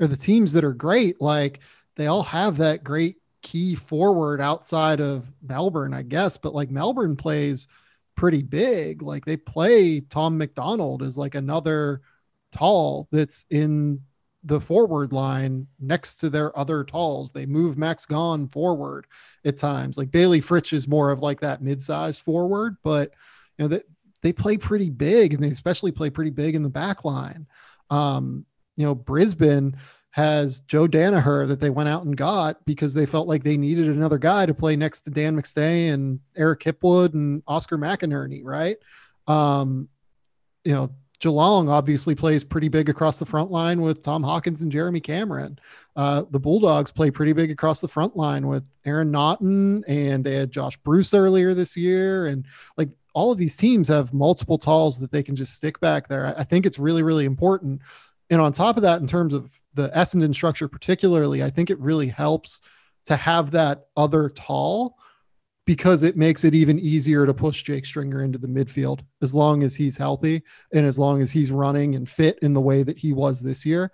or 0.00 0.06
the 0.06 0.16
teams 0.16 0.52
that 0.52 0.64
are 0.64 0.72
great, 0.72 1.20
like 1.20 1.60
they 1.96 2.06
all 2.06 2.22
have 2.22 2.56
that 2.58 2.84
great 2.84 3.16
key 3.42 3.74
forward 3.74 4.40
outside 4.40 5.00
of 5.00 5.30
Melbourne, 5.42 5.94
I 5.94 6.02
guess. 6.02 6.36
But 6.36 6.54
like 6.54 6.70
Melbourne 6.70 7.16
plays 7.16 7.68
pretty 8.16 8.42
big. 8.42 9.02
Like 9.02 9.24
they 9.24 9.36
play 9.36 10.00
Tom 10.00 10.38
McDonald 10.38 11.02
as 11.02 11.18
like 11.18 11.34
another 11.34 12.00
tall 12.50 13.08
that's 13.10 13.46
in 13.50 14.00
the 14.44 14.60
forward 14.60 15.12
line 15.12 15.66
next 15.80 16.16
to 16.16 16.28
their 16.28 16.56
other 16.58 16.84
talls. 16.84 17.32
They 17.32 17.46
move 17.46 17.78
Max 17.78 18.04
Gawn 18.06 18.48
forward 18.48 19.06
at 19.44 19.56
times. 19.56 19.96
Like 19.96 20.10
Bailey 20.10 20.40
Fritsch 20.40 20.72
is 20.72 20.86
more 20.86 21.10
of 21.10 21.22
like 21.22 21.40
that 21.40 21.62
mid-sized 21.62 22.22
forward, 22.22 22.76
but 22.82 23.12
you 23.58 23.64
know 23.64 23.68
they, 23.68 23.80
they 24.22 24.32
play 24.32 24.56
pretty 24.56 24.90
big 24.90 25.32
and 25.32 25.42
they 25.42 25.48
especially 25.48 25.92
play 25.92 26.10
pretty 26.10 26.30
big 26.30 26.54
in 26.54 26.62
the 26.62 26.70
back 26.70 27.04
line. 27.04 27.46
Um, 27.90 28.44
you 28.76 28.84
know, 28.84 28.94
Brisbane 28.94 29.76
has 30.10 30.60
Joe 30.60 30.86
Daniher 30.86 31.48
that 31.48 31.60
they 31.60 31.70
went 31.70 31.88
out 31.88 32.04
and 32.04 32.16
got 32.16 32.64
because 32.64 32.94
they 32.94 33.06
felt 33.06 33.26
like 33.26 33.42
they 33.42 33.56
needed 33.56 33.88
another 33.88 34.18
guy 34.18 34.46
to 34.46 34.54
play 34.54 34.76
next 34.76 35.00
to 35.00 35.10
Dan 35.10 35.36
McStay 35.36 35.92
and 35.92 36.20
Eric 36.36 36.60
Hipwood 36.60 37.14
and 37.14 37.42
Oscar 37.48 37.76
McInerney, 37.76 38.42
right? 38.44 38.76
Um, 39.26 39.88
you 40.64 40.72
know, 40.72 40.90
Geelong 41.18 41.68
obviously 41.68 42.14
plays 42.14 42.44
pretty 42.44 42.68
big 42.68 42.88
across 42.88 43.18
the 43.18 43.26
front 43.26 43.50
line 43.50 43.80
with 43.80 44.04
Tom 44.04 44.22
Hawkins 44.22 44.62
and 44.62 44.70
Jeremy 44.70 45.00
Cameron. 45.00 45.58
Uh, 45.96 46.24
the 46.30 46.38
Bulldogs 46.38 46.92
play 46.92 47.10
pretty 47.10 47.32
big 47.32 47.50
across 47.50 47.80
the 47.80 47.88
front 47.88 48.16
line 48.16 48.46
with 48.46 48.68
Aaron 48.84 49.10
Naughton, 49.10 49.84
and 49.88 50.22
they 50.22 50.34
had 50.34 50.50
Josh 50.50 50.76
Bruce 50.76 51.14
earlier 51.14 51.54
this 51.54 51.76
year. 51.76 52.26
And 52.26 52.46
like 52.76 52.90
all 53.14 53.32
of 53.32 53.38
these 53.38 53.56
teams 53.56 53.88
have 53.88 54.12
multiple 54.12 54.58
talls 54.58 54.98
that 54.98 55.10
they 55.10 55.22
can 55.22 55.34
just 55.34 55.54
stick 55.54 55.80
back 55.80 56.08
there. 56.08 56.34
I 56.36 56.44
think 56.44 56.66
it's 56.66 56.78
really, 56.78 57.02
really 57.02 57.24
important. 57.24 57.80
And 58.30 58.40
on 58.40 58.52
top 58.52 58.76
of 58.76 58.82
that, 58.82 59.00
in 59.00 59.06
terms 59.06 59.34
of 59.34 59.50
the 59.74 59.88
Essendon 59.90 60.34
structure, 60.34 60.68
particularly, 60.68 61.42
I 61.42 61.50
think 61.50 61.70
it 61.70 61.78
really 61.78 62.08
helps 62.08 62.60
to 63.06 63.16
have 63.16 63.50
that 63.50 63.86
other 63.96 64.28
tall 64.30 64.96
because 65.66 66.02
it 66.02 66.16
makes 66.16 66.44
it 66.44 66.54
even 66.54 66.78
easier 66.78 67.24
to 67.26 67.32
push 67.34 67.62
Jake 67.62 67.86
Stringer 67.86 68.22
into 68.22 68.38
the 68.38 68.48
midfield 68.48 69.00
as 69.22 69.34
long 69.34 69.62
as 69.62 69.74
he's 69.74 69.96
healthy 69.96 70.42
and 70.72 70.84
as 70.84 70.98
long 70.98 71.20
as 71.20 71.30
he's 71.30 71.50
running 71.50 71.94
and 71.94 72.08
fit 72.08 72.38
in 72.42 72.52
the 72.52 72.60
way 72.60 72.82
that 72.82 72.98
he 72.98 73.12
was 73.12 73.40
this 73.40 73.64
year. 73.64 73.90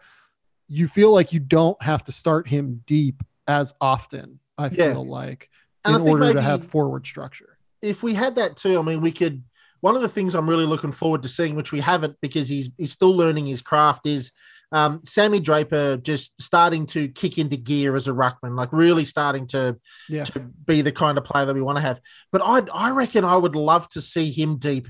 You 0.68 0.88
feel 0.88 1.12
like 1.12 1.32
you 1.32 1.40
don't 1.40 1.80
have 1.82 2.04
to 2.04 2.12
start 2.12 2.48
him 2.48 2.82
deep 2.86 3.22
as 3.46 3.74
often, 3.80 4.40
I 4.58 4.66
yeah. 4.66 4.92
feel 4.92 5.04
like, 5.04 5.48
in 5.86 5.94
order 5.94 6.32
to 6.32 6.42
have 6.42 6.64
forward 6.64 7.06
structure. 7.06 7.58
If 7.82 8.02
we 8.02 8.14
had 8.14 8.36
that 8.36 8.56
too, 8.56 8.78
I 8.78 8.82
mean, 8.82 9.00
we 9.00 9.12
could. 9.12 9.42
One 9.80 9.96
of 9.96 10.02
the 10.02 10.08
things 10.08 10.34
I'm 10.34 10.48
really 10.48 10.66
looking 10.66 10.92
forward 10.92 11.22
to 11.22 11.28
seeing, 11.28 11.54
which 11.54 11.72
we 11.72 11.80
haven't 11.80 12.16
because 12.20 12.48
he's 12.48 12.70
he's 12.76 12.92
still 12.92 13.16
learning 13.16 13.46
his 13.46 13.62
craft, 13.62 14.06
is 14.06 14.32
um, 14.72 15.00
Sammy 15.04 15.40
Draper 15.40 15.96
just 15.96 16.40
starting 16.40 16.86
to 16.86 17.08
kick 17.08 17.38
into 17.38 17.56
gear 17.56 17.96
as 17.96 18.06
a 18.06 18.12
ruckman, 18.12 18.56
like 18.56 18.72
really 18.72 19.04
starting 19.04 19.46
to, 19.48 19.76
yeah. 20.08 20.24
to 20.24 20.40
be 20.40 20.80
the 20.80 20.92
kind 20.92 21.18
of 21.18 21.24
player 21.24 21.44
that 21.44 21.54
we 21.54 21.62
want 21.62 21.78
to 21.78 21.82
have. 21.82 22.00
But 22.30 22.42
I 22.44 22.62
I 22.72 22.90
reckon 22.90 23.24
I 23.24 23.36
would 23.36 23.56
love 23.56 23.88
to 23.90 24.00
see 24.00 24.30
him 24.30 24.58
deep, 24.58 24.86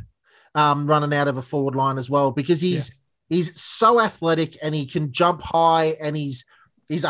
um, 0.54 0.86
running 0.86 1.14
out 1.14 1.28
of 1.28 1.38
a 1.38 1.42
forward 1.42 1.74
line 1.74 1.98
as 1.98 2.10
well 2.10 2.30
because 2.30 2.60
he's 2.60 2.90
yeah. 2.90 3.36
he's 3.36 3.60
so 3.60 4.00
athletic 4.00 4.56
and 4.62 4.74
he 4.74 4.86
can 4.86 5.12
jump 5.12 5.40
high 5.42 5.94
and 6.02 6.16
he's 6.16 6.44
he's 6.88 7.06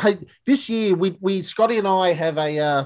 this 0.46 0.68
year 0.68 0.94
we 0.94 1.16
we 1.20 1.42
Scotty 1.42 1.78
and 1.78 1.88
I 1.88 2.12
have 2.12 2.38
a 2.38 2.58
uh, 2.58 2.84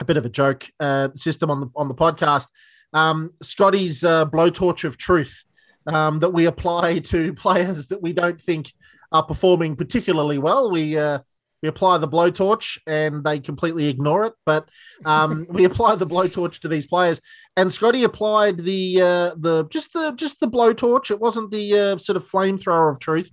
a 0.00 0.04
bit 0.04 0.16
of 0.16 0.24
a 0.24 0.28
joke 0.28 0.68
uh, 0.78 1.08
system 1.14 1.50
on 1.50 1.60
the 1.60 1.70
on 1.74 1.88
the 1.88 1.94
podcast. 1.94 2.46
Um, 2.92 3.32
Scotty's 3.42 4.04
uh, 4.04 4.26
blowtorch 4.26 4.84
of 4.84 4.98
truth 4.98 5.44
um, 5.86 6.20
that 6.20 6.30
we 6.30 6.46
apply 6.46 6.98
to 7.12 7.34
players 7.34 7.86
that 7.88 8.02
we 8.02 8.12
don't 8.12 8.40
think 8.40 8.72
are 9.10 9.24
performing 9.24 9.76
particularly 9.76 10.38
well. 10.38 10.70
We 10.70 10.96
uh, 10.98 11.20
we 11.62 11.68
apply 11.68 11.98
the 11.98 12.08
blowtorch 12.08 12.78
and 12.88 13.22
they 13.22 13.38
completely 13.38 13.86
ignore 13.86 14.24
it, 14.26 14.34
but 14.44 14.68
um, 15.04 15.46
we 15.50 15.64
apply 15.64 15.94
the 15.94 16.06
blowtorch 16.06 16.58
to 16.60 16.68
these 16.68 16.86
players. 16.86 17.20
And 17.56 17.72
Scotty 17.72 18.02
applied 18.02 18.58
the 18.58 19.00
uh, 19.00 19.34
the 19.36 19.66
just 19.68 19.92
the 19.92 20.12
just 20.12 20.40
the 20.40 20.48
blowtorch. 20.48 21.10
It 21.10 21.20
wasn't 21.20 21.50
the 21.50 21.78
uh, 21.78 21.98
sort 21.98 22.16
of 22.16 22.28
flamethrower 22.28 22.90
of 22.90 22.98
truth, 22.98 23.30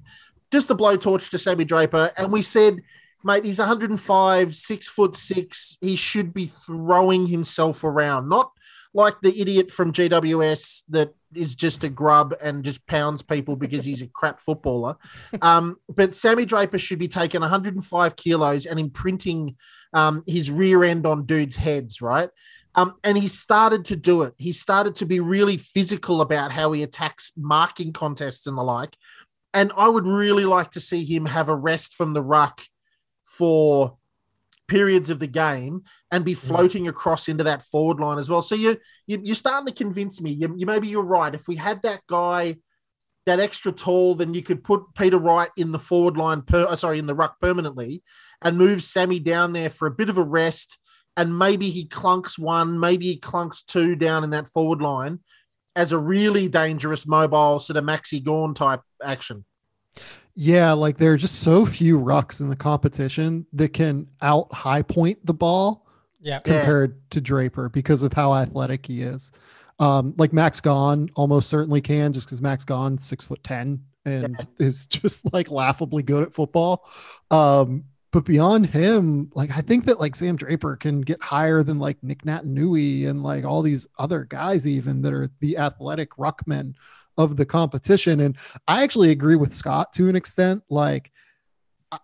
just 0.52 0.68
the 0.68 0.76
blowtorch 0.76 1.32
to 1.32 1.38
Sammy 1.38 1.66
Draper. 1.66 2.12
And 2.18 2.32
we 2.32 2.44
said, 2.44 2.82
mate, 3.24 3.46
he's 3.46 3.60
105, 3.60 4.56
six 4.56 4.88
foot 4.88 5.16
six. 5.16 5.78
He 5.82 5.96
should 5.96 6.34
be 6.34 6.46
throwing 6.46 7.28
himself 7.28 7.84
around, 7.84 8.30
not 8.30 8.52
like 8.94 9.16
the 9.22 9.40
idiot 9.40 9.72
from 9.72 9.94
GWS 9.94 10.84
that 10.90 11.14
is 11.36 11.56
just 11.56 11.84
a 11.84 11.90
grub 11.90 12.34
and 12.42 12.64
just 12.64 12.86
pounds 12.88 13.22
people 13.22 13.56
because 13.56 13.86
he's 13.86 14.02
a 14.02 14.08
crap 14.14 14.40
footballer. 14.40 14.96
Um, 15.42 15.78
but 15.88 16.16
Sammy 16.16 16.46
Draper 16.46 16.80
should 16.80 17.00
be 17.00 17.08
taking 17.08 17.42
105 17.42 18.16
kilos 18.16 18.66
and 18.66 18.80
imprinting 18.80 19.58
um, 19.94 20.24
his 20.28 20.50
rear 20.50 20.84
end 20.84 21.06
on 21.06 21.26
dudes' 21.26 21.56
heads, 21.56 22.02
right? 22.02 22.30
Um, 22.76 22.96
and 23.04 23.18
he 23.18 23.28
started 23.28 23.86
to 23.86 23.96
do 23.96 24.22
it. 24.24 24.34
He 24.38 24.52
started 24.52 24.96
to 24.98 25.06
be 25.06 25.20
really 25.20 25.58
physical 25.58 26.22
about 26.22 26.52
how 26.52 26.72
he 26.72 26.84
attacks 26.84 27.32
marking 27.36 27.94
contests 27.94 28.48
and 28.48 28.58
the 28.58 28.64
like. 28.64 28.96
And 29.54 29.72
I 29.76 29.90
would 29.90 30.06
really 30.06 30.46
like 30.46 30.72
to 30.72 30.80
see 30.80 31.04
him 31.04 31.26
have 31.26 31.50
a 31.50 31.56
rest 31.56 31.96
from 31.96 32.14
the 32.14 32.22
ruck 32.22 32.62
for 33.26 33.98
periods 34.70 35.10
of 35.10 35.20
the 35.20 35.28
game 35.28 35.84
and 36.12 36.24
be 36.24 36.34
floating 36.34 36.86
yeah. 36.86 36.92
across 36.92 37.28
into 37.28 37.44
that 37.44 37.64
forward 37.64 38.00
line 38.00 38.20
as 38.20 38.30
well. 38.30 38.42
So 38.42 38.56
you, 38.56 38.78
you 39.08 39.32
are 39.32 39.36
starting 39.36 39.68
to 39.68 39.74
convince 39.74 40.22
me. 40.22 40.32
You, 40.32 40.56
you, 40.58 40.66
maybe 40.66 40.88
you're 40.88 41.04
right. 41.04 41.34
If 41.34 41.48
we 41.48 41.56
had 41.56 41.82
that 41.82 42.02
guy, 42.08 42.58
that 43.26 43.40
extra 43.40 43.72
tall, 43.72 44.16
then 44.16 44.34
you 44.34 44.42
could 44.42 44.64
put 44.64 44.84
Peter 44.96 45.18
Wright 45.18 45.50
in 45.58 45.72
the 45.72 45.80
forward 45.80 46.16
line. 46.16 46.42
Per, 46.44 46.66
uh, 46.66 46.76
sorry, 46.76 47.00
in 47.00 47.08
the 47.08 47.16
ruck 47.16 47.40
permanently, 47.42 48.04
and 48.42 48.58
move 48.58 48.82
Sammy 48.82 49.20
down 49.20 49.54
there 49.54 49.70
for 49.70 49.88
a 49.88 49.92
bit 49.92 50.10
of 50.10 50.18
a 50.18 50.24
rest. 50.24 50.78
And 51.18 51.38
maybe 51.38 51.70
he 51.70 51.86
clunks 51.86 52.40
one, 52.40 52.80
maybe 52.80 53.08
he 53.08 53.20
clunks 53.20 53.66
two 53.66 53.96
down 53.96 54.24
in 54.24 54.30
that 54.30 54.48
forward 54.48 54.82
line 54.82 55.20
as 55.76 55.92
a 55.92 55.98
really 55.98 56.48
dangerous 56.48 57.06
mobile 57.06 57.60
sort 57.60 57.78
of 57.78 57.84
Maxi 57.84 58.24
Gawn 58.24 58.54
type 58.54 58.82
action. 59.04 59.46
Yeah, 60.42 60.72
like 60.72 60.96
there 60.96 61.12
are 61.12 61.18
just 61.18 61.42
so 61.42 61.66
few 61.66 62.00
rucks 62.00 62.40
in 62.40 62.48
the 62.48 62.56
competition 62.56 63.46
that 63.52 63.74
can 63.74 64.08
out 64.22 64.54
high 64.54 64.84
point 64.84 65.26
the 65.26 65.34
ball 65.34 65.86
yeah. 66.22 66.40
compared 66.40 66.92
yeah. 66.92 67.02
to 67.10 67.20
Draper 67.20 67.68
because 67.68 68.04
of 68.04 68.14
how 68.14 68.34
athletic 68.34 68.86
he 68.86 69.02
is. 69.02 69.34
Um, 69.80 70.14
like 70.16 70.32
Max 70.32 70.62
Gawn 70.62 71.10
almost 71.16 71.50
certainly 71.50 71.82
can 71.82 72.14
just 72.14 72.28
because 72.28 72.42
Max 72.42 72.64
Gawn 72.64 72.98
six 72.98 73.26
foot 73.26 73.44
ten 73.44 73.84
and 74.06 74.38
yeah. 74.40 74.66
is 74.66 74.86
just 74.88 75.34
like 75.34 75.52
laughably 75.52 76.04
good 76.04 76.24
at 76.24 76.34
football. 76.34 76.90
Um, 77.30 77.84
but 78.12 78.24
beyond 78.24 78.68
him, 78.68 79.32
like 79.36 79.52
I 79.52 79.60
think 79.60 79.88
that 79.88 80.00
like 80.00 80.16
Sam 80.16 80.38
Draper 80.38 80.78
can 80.78 81.02
get 81.02 81.22
higher 81.22 81.64
than 81.64 81.80
like 81.80 82.02
Nick 82.02 82.24
Naitanui 82.24 83.10
and 83.10 83.24
like 83.24 83.44
all 83.44 83.62
these 83.62 83.88
other 83.98 84.24
guys 84.24 84.66
even 84.66 85.02
that 85.02 85.12
are 85.12 85.30
the 85.42 85.58
athletic 85.58 86.12
ruckmen 86.12 86.76
of 87.20 87.36
the 87.36 87.46
competition. 87.46 88.22
And 88.22 88.38
I 88.68 88.82
actually 88.82 89.12
agree 89.12 89.36
with 89.36 89.54
Scott 89.54 89.94
to 89.94 90.08
an 90.10 90.16
extent. 90.16 90.64
Like, 90.70 91.12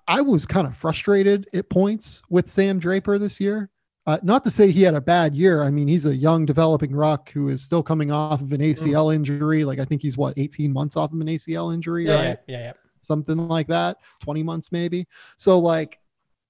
I 0.08 0.22
was 0.22 0.46
kind 0.46 0.68
of 0.68 0.76
frustrated 0.76 1.48
at 1.54 1.70
points 1.70 2.22
with 2.30 2.50
Sam 2.50 2.78
Draper 2.80 3.18
this 3.18 3.40
year. 3.40 3.72
Uh, 4.08 4.20
not 4.22 4.44
to 4.44 4.52
say 4.52 4.70
he 4.70 4.84
had 4.84 4.94
a 4.94 5.02
bad 5.02 5.36
year. 5.36 5.64
I 5.64 5.72
mean, 5.72 5.88
he's 5.88 6.06
a 6.06 6.16
young 6.16 6.46
developing 6.46 6.94
ruck 6.94 7.32
who 7.32 7.48
is 7.48 7.64
still 7.64 7.82
coming 7.82 8.12
off 8.12 8.42
of 8.42 8.52
an 8.52 8.62
ACL 8.62 9.08
mm. 9.08 9.16
injury. 9.16 9.64
Like, 9.64 9.80
I 9.80 9.86
think 9.86 10.02
he's 10.02 10.18
what, 10.18 10.38
18 10.38 10.72
months 10.72 10.98
off 10.98 11.12
of 11.12 11.20
an 11.20 11.28
ACL 11.28 11.74
injury, 11.74 12.06
yeah, 12.06 12.16
right? 12.16 12.40
Yeah, 12.46 12.58
yeah, 12.58 12.64
yeah. 12.66 12.74
Something 13.00 13.48
like 13.48 13.68
that, 13.68 13.98
20 14.20 14.44
months 14.44 14.72
maybe. 14.72 15.08
So, 15.38 15.58
like, 15.58 16.00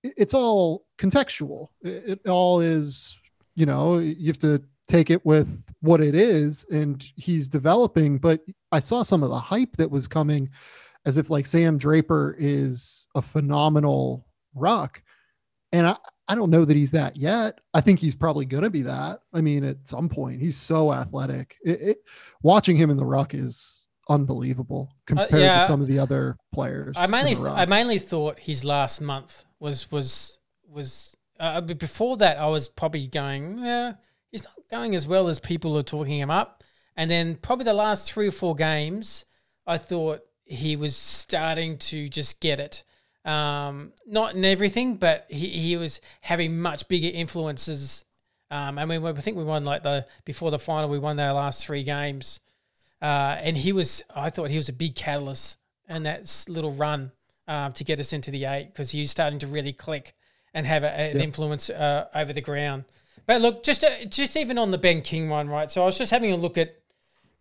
it's 0.04 0.34
all 0.34 0.86
contextual. 0.98 1.68
It 1.82 2.28
all 2.28 2.62
is, 2.62 3.18
you 3.56 3.66
know, 3.66 4.00
you 4.00 4.28
have 4.28 4.40
to 4.40 4.62
take 4.88 5.10
it 5.10 5.26
with 5.26 5.64
what 5.82 6.02
it 6.02 6.16
is 6.16 6.66
and 6.72 7.06
he's 7.16 7.48
developing 7.48 8.18
but 8.18 8.42
i 8.72 8.80
saw 8.80 9.04
some 9.04 9.24
of 9.24 9.30
the 9.30 9.40
hype 9.40 9.76
that 9.78 9.90
was 9.90 10.08
coming 10.08 10.50
as 11.06 11.18
if 11.18 11.30
like 11.30 11.46
sam 11.46 11.78
draper 11.78 12.36
is 12.40 13.08
a 13.16 13.22
phenomenal 13.22 14.28
ruck 14.54 15.02
and 15.72 15.88
i 15.88 15.96
I 16.28 16.36
don't 16.36 16.50
know 16.50 16.66
that 16.66 16.76
he's 16.76 16.92
that 16.92 17.16
yet. 17.16 17.60
I 17.74 17.82
think 17.82 18.00
he's 18.00 18.16
probably 18.16 18.46
going 18.46 18.64
to 18.64 18.70
be 18.70 18.82
that. 18.84 19.20
I 19.34 19.42
mean, 19.42 19.64
at 19.64 19.88
some 19.88 20.10
point, 20.10 20.42
he's 20.42 20.58
so 20.58 20.92
athletic. 20.92 21.56
It, 21.64 21.82
it, 21.82 21.98
watching 22.42 22.76
him 22.76 22.90
in 22.90 22.98
the 22.98 23.06
ruck 23.06 23.34
is 23.34 23.88
unbelievable 24.10 24.92
compared 25.06 25.34
uh, 25.34 25.38
yeah, 25.38 25.60
to 25.60 25.68
some 25.68 25.82
of 25.82 25.88
the 25.88 26.00
other 26.00 26.38
players. 26.54 26.96
I 26.98 27.08
mainly, 27.08 27.36
th- 27.36 27.48
I 27.48 27.66
mainly 27.66 28.00
thought 28.00 28.40
his 28.40 28.66
last 28.66 29.02
month 29.02 29.46
was 29.60 29.92
was 29.92 30.40
was. 30.68 31.16
Uh, 31.38 31.60
before 31.60 32.16
that, 32.18 32.38
I 32.38 32.48
was 32.48 32.70
probably 32.70 33.08
going, 33.08 33.58
yeah, 33.60 33.96
he's 34.36 34.44
not 34.44 34.68
going 34.70 34.96
as 34.96 35.08
well 35.08 35.30
as 35.30 35.40
people 35.40 35.78
are 35.78 35.84
talking 35.84 36.20
him 36.20 36.30
up. 36.30 36.62
And 36.98 37.10
then 37.10 37.36
probably 37.38 37.64
the 37.64 37.74
last 37.74 38.12
three 38.12 38.28
or 38.28 38.32
four 38.32 38.54
games, 38.54 39.24
I 39.66 39.78
thought 39.78 40.26
he 40.44 40.76
was 40.76 40.96
starting 40.98 41.78
to 41.78 42.10
just 42.10 42.42
get 42.42 42.60
it. 42.60 42.84
Um, 43.24 43.94
not 44.06 44.36
in 44.36 44.44
everything, 44.44 44.98
but 44.98 45.26
he, 45.30 45.48
he 45.48 45.78
was 45.78 46.02
having 46.20 46.60
much 46.60 46.90
bigger 46.90 47.10
influences. 47.14 48.04
Um, 48.52 48.78
I 48.78 48.84
mean, 48.84 49.06
I 49.06 49.14
think 49.14 49.38
we 49.38 49.46
won 49.46 49.64
like 49.64 49.84
the 49.84 50.06
before 50.26 50.52
the 50.52 50.60
final, 50.60 50.90
we 50.90 51.00
won 51.00 51.16
their 51.16 51.32
last 51.32 51.66
three 51.66 51.84
games, 51.84 52.42
uh, 53.02 53.38
and 53.40 53.56
he 53.58 53.72
was. 53.72 54.04
I 54.14 54.30
thought 54.30 54.52
he 54.52 54.58
was 54.58 54.70
a 54.70 54.74
big 54.74 54.96
catalyst 54.96 55.58
in 55.90 56.04
that 56.04 56.46
little 56.48 56.72
run 56.72 57.12
um, 57.48 57.74
to 57.74 57.84
get 57.84 58.00
us 58.00 58.14
into 58.14 58.32
the 58.32 58.46
eight 58.46 58.68
because 58.68 58.92
he 58.92 59.00
was 59.00 59.12
starting 59.12 59.40
to 59.40 59.48
really 59.48 59.74
click 59.74 60.14
and 60.54 60.68
have 60.68 60.84
a, 60.84 60.92
an 60.92 61.16
yep. 61.16 61.24
influence 61.24 61.72
uh, 61.72 62.08
over 62.14 62.32
the 62.32 62.42
ground. 62.42 62.84
But 63.26 63.42
look, 63.42 63.64
just 63.64 63.84
uh, 63.84 64.06
just 64.06 64.38
even 64.38 64.58
on 64.58 64.72
the 64.72 64.78
Ben 64.78 65.02
King 65.02 65.30
one, 65.30 65.50
right? 65.50 65.72
So 65.72 65.82
I 65.82 65.86
was 65.86 65.98
just 65.98 66.12
having 66.12 66.32
a 66.32 66.38
look 66.38 66.58
at 66.58 66.80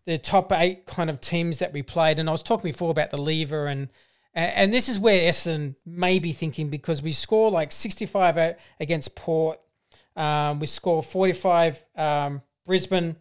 the 0.07 0.18
top 0.18 0.53
eight 0.53 0.87
kind 0.87 1.11
of 1.11 1.20
teams 1.20 1.59
that 1.59 1.72
we 1.72 1.82
played, 1.82 2.18
and 2.18 2.28
I 2.28 2.32
was 2.32 2.43
talking 2.43 2.70
before 2.70 2.91
about 2.91 3.11
the 3.11 3.20
lever, 3.20 3.66
and 3.66 3.89
and 4.35 4.72
this 4.72 4.89
is 4.89 4.99
where 4.99 5.30
Essendon 5.30 5.76
may 5.87 6.18
be 6.18 6.32
thinking 6.32 6.68
because 6.68 7.03
we 7.03 7.12
score 7.12 7.51
like 7.51 7.70
sixty 7.72 8.07
five 8.07 8.57
against 8.80 9.14
Port, 9.14 9.61
um, 10.16 10.59
we 10.59 10.66
score 10.66 11.03
forty 11.03 11.32
five 11.32 11.85
um, 11.97 12.43
Brisbane. 12.64 13.16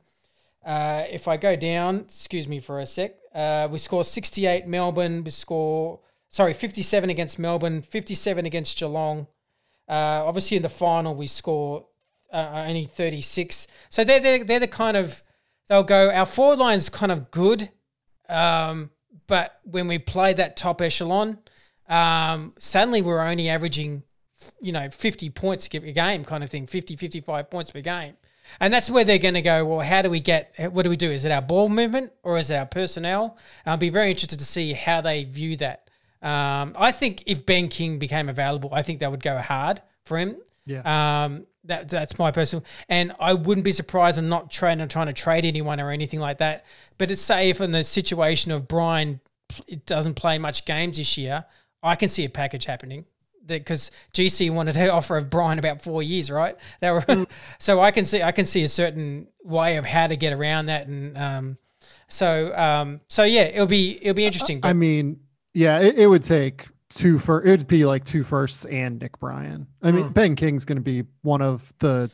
Uh, 0.65 1.03
if 1.11 1.27
I 1.27 1.35
go 1.35 1.57
down, 1.57 2.01
excuse 2.01 2.47
me 2.47 2.61
for 2.61 2.79
a 2.79 2.85
sec, 2.85 3.15
uh, 3.35 3.67
we 3.69 3.77
score 3.77 4.05
sixty 4.05 4.45
eight 4.45 4.65
Melbourne. 4.65 5.23
We 5.23 5.31
score 5.31 5.99
sorry 6.29 6.53
fifty 6.53 6.81
seven 6.81 7.09
against 7.09 7.37
Melbourne, 7.37 7.81
fifty 7.81 8.15
seven 8.15 8.45
against 8.45 8.77
Geelong. 8.77 9.27
Uh, 9.87 10.23
obviously, 10.25 10.55
in 10.55 10.63
the 10.63 10.69
final, 10.69 11.13
we 11.13 11.27
score 11.27 11.85
uh, 12.33 12.65
only 12.67 12.85
36. 12.85 13.67
So 13.89 14.03
they're, 14.03 14.19
they're, 14.19 14.43
they're 14.43 14.59
the 14.59 14.67
kind 14.67 14.97
of, 14.97 15.23
they'll 15.69 15.83
go, 15.83 16.11
our 16.11 16.25
forward 16.25 16.59
line's 16.59 16.89
kind 16.89 17.11
of 17.11 17.31
good. 17.31 17.69
Um, 18.27 18.89
but 19.27 19.59
when 19.63 19.87
we 19.87 19.99
play 19.99 20.33
that 20.33 20.57
top 20.57 20.81
echelon, 20.81 21.37
um, 21.87 22.53
suddenly 22.57 23.01
we're 23.01 23.21
only 23.21 23.49
averaging, 23.49 24.03
you 24.59 24.71
know, 24.71 24.89
50 24.89 25.29
points 25.29 25.67
a 25.71 25.79
game 25.79 26.25
kind 26.25 26.43
of 26.43 26.49
thing, 26.49 26.67
50, 26.67 26.95
55 26.95 27.49
points 27.49 27.71
per 27.71 27.81
game. 27.81 28.15
And 28.59 28.73
that's 28.73 28.89
where 28.89 29.05
they're 29.05 29.19
going 29.19 29.35
to 29.35 29.41
go. 29.41 29.65
Well, 29.65 29.79
how 29.79 30.01
do 30.01 30.09
we 30.09 30.19
get? 30.19 30.53
What 30.73 30.83
do 30.83 30.89
we 30.89 30.97
do? 30.97 31.09
Is 31.09 31.23
it 31.23 31.31
our 31.31 31.41
ball 31.41 31.69
movement 31.69 32.11
or 32.23 32.37
is 32.37 32.49
it 32.51 32.55
our 32.55 32.65
personnel? 32.65 33.37
I'll 33.65 33.77
be 33.77 33.89
very 33.89 34.09
interested 34.09 34.39
to 34.39 34.45
see 34.45 34.73
how 34.73 35.01
they 35.01 35.23
view 35.23 35.55
that. 35.57 35.89
Um, 36.21 36.73
I 36.77 36.91
think 36.91 37.23
if 37.25 37.45
Ben 37.45 37.67
King 37.67 37.99
became 37.99 38.29
available, 38.29 38.69
I 38.73 38.81
think 38.81 38.99
that 38.99 39.11
would 39.11 39.23
go 39.23 39.37
hard 39.37 39.81
for 40.03 40.17
him. 40.17 40.37
Yeah. 40.65 41.25
Um, 41.25 41.45
that 41.65 41.89
that's 41.89 42.17
my 42.19 42.31
personal, 42.31 42.65
and 42.89 43.13
I 43.19 43.33
wouldn't 43.33 43.63
be 43.63 43.71
surprised. 43.71 44.19
I'm 44.19 44.29
not 44.29 44.51
trying 44.51 44.79
to 44.79 44.87
trying 44.87 45.07
to 45.07 45.13
trade 45.13 45.45
anyone 45.45 45.79
or 45.79 45.91
anything 45.91 46.19
like 46.19 46.39
that. 46.39 46.65
But 46.97 47.11
it's 47.11 47.21
say 47.21 47.49
if 47.49 47.61
in 47.61 47.71
the 47.71 47.83
situation 47.83 48.51
of 48.51 48.67
Bryan, 48.67 49.19
it 49.67 49.85
doesn't 49.85 50.15
play 50.15 50.37
much 50.37 50.65
games 50.65 50.97
this 50.97 51.17
year, 51.17 51.45
I 51.81 51.95
can 51.95 52.09
see 52.09 52.25
a 52.25 52.29
package 52.29 52.65
happening 52.65 53.05
because 53.45 53.91
GC 54.13 54.51
wanted 54.51 54.73
to 54.75 54.89
offer 54.93 55.17
of 55.17 55.29
Bryan 55.29 55.59
about 55.59 55.81
four 55.81 56.03
years, 56.03 56.31
right? 56.31 56.55
That 56.79 56.91
were, 56.91 57.01
mm. 57.01 57.29
so 57.59 57.79
I 57.79 57.91
can 57.91 58.05
see 58.05 58.21
I 58.21 58.31
can 58.31 58.45
see 58.45 58.63
a 58.63 58.69
certain 58.69 59.27
way 59.43 59.77
of 59.77 59.85
how 59.85 60.07
to 60.07 60.15
get 60.15 60.33
around 60.33 60.67
that, 60.67 60.87
and 60.87 61.17
um, 61.17 61.57
so 62.07 62.55
um, 62.55 63.01
so 63.07 63.23
yeah, 63.23 63.43
it'll 63.43 63.67
be 63.67 63.99
it'll 64.01 64.15
be 64.15 64.25
interesting. 64.25 64.59
But, 64.61 64.69
I 64.69 64.73
mean, 64.73 65.19
yeah, 65.53 65.79
it, 65.79 65.97
it 65.97 66.07
would 66.07 66.23
take 66.23 66.67
two 66.95 67.19
for 67.19 67.43
it 67.43 67.49
would 67.49 67.67
be 67.67 67.85
like 67.85 68.03
two 68.03 68.23
firsts 68.23 68.65
and 68.65 68.99
Nick 68.99 69.19
Bryan. 69.19 69.67
I 69.81 69.91
mean, 69.91 70.05
mm. 70.05 70.13
Ben 70.13 70.35
King's 70.35 70.65
going 70.65 70.77
to 70.77 70.81
be 70.81 71.03
one 71.21 71.41
of 71.41 71.73
the 71.79 72.11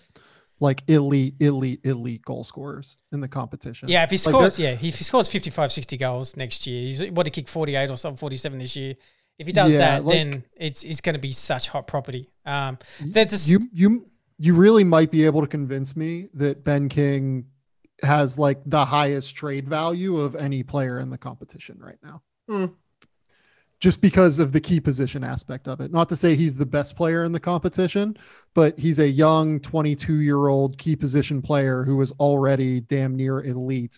like 0.59 0.84
elite, 0.88 1.36
elite, 1.39 1.80
elite 1.84 2.21
goal 2.23 2.43
scorers 2.43 2.97
in 3.11 3.21
the 3.21 3.27
competition. 3.27 3.89
Yeah, 3.89 4.03
if 4.03 4.09
he 4.09 4.17
scores, 4.17 4.57
like 4.57 4.59
yeah, 4.59 4.71
if 4.71 4.82
he 4.82 5.03
scores 5.03 5.30
55, 5.30 5.71
60 5.71 5.97
goals 5.97 6.36
next 6.36 6.67
year, 6.67 6.88
he's 6.88 7.11
what 7.11 7.25
he 7.27 7.32
kick 7.32 7.47
48 7.47 7.89
or 7.89 7.97
something, 7.97 8.17
47 8.17 8.59
this 8.59 8.75
year. 8.75 8.95
If 9.38 9.47
he 9.47 9.53
does 9.53 9.71
yeah, 9.71 9.77
that, 9.77 10.05
like, 10.05 10.15
then 10.15 10.43
it's 10.57 10.84
it's 10.84 10.99
going 10.99 11.15
to 11.15 11.19
be 11.19 11.32
such 11.32 11.69
hot 11.69 11.88
property. 11.88 12.30
Um, 12.45 12.77
just, 13.13 13.47
you 13.47 13.59
you 13.71 14.09
you 14.38 14.53
really 14.55 14.84
might 14.84 15.11
be 15.11 15.25
able 15.25 15.41
to 15.41 15.47
convince 15.47 15.95
me 15.95 16.27
that 16.34 16.65
Ben 16.65 16.89
King 16.89 17.45
has 18.03 18.38
like 18.38 18.59
the 18.65 18.84
highest 18.84 19.36
trade 19.36 19.67
value 19.67 20.17
of 20.17 20.36
any 20.36 20.63
player 20.63 20.99
in 20.99 21.09
the 21.09 21.17
competition 21.17 21.80
right 21.80 21.97
now. 22.03 22.21
Mm. 22.49 22.73
Just 23.80 24.01
because 24.01 24.39
of 24.39 24.51
the 24.51 24.59
key 24.59 24.82
position 24.82 25.23
aspect 25.23 25.67
of 25.69 25.80
it. 25.80 25.91
Not 25.91 26.09
to 26.09 26.15
say 26.15 26.36
he's 26.36 26.53
the 26.53 26.65
best 26.65 26.97
player 26.97 27.23
in 27.23 27.32
the 27.32 27.39
competition, 27.39 28.17
but 28.53 28.77
he's 28.77 28.99
a 28.99 29.07
young 29.07 29.59
22 29.61 30.15
year 30.15 30.47
old 30.47 30.77
key 30.77 30.97
position 30.97 31.41
player 31.41 31.84
who 31.84 32.01
is 32.01 32.11
already 32.13 32.82
damn 32.82 33.15
near 33.15 33.41
elite 33.41 33.97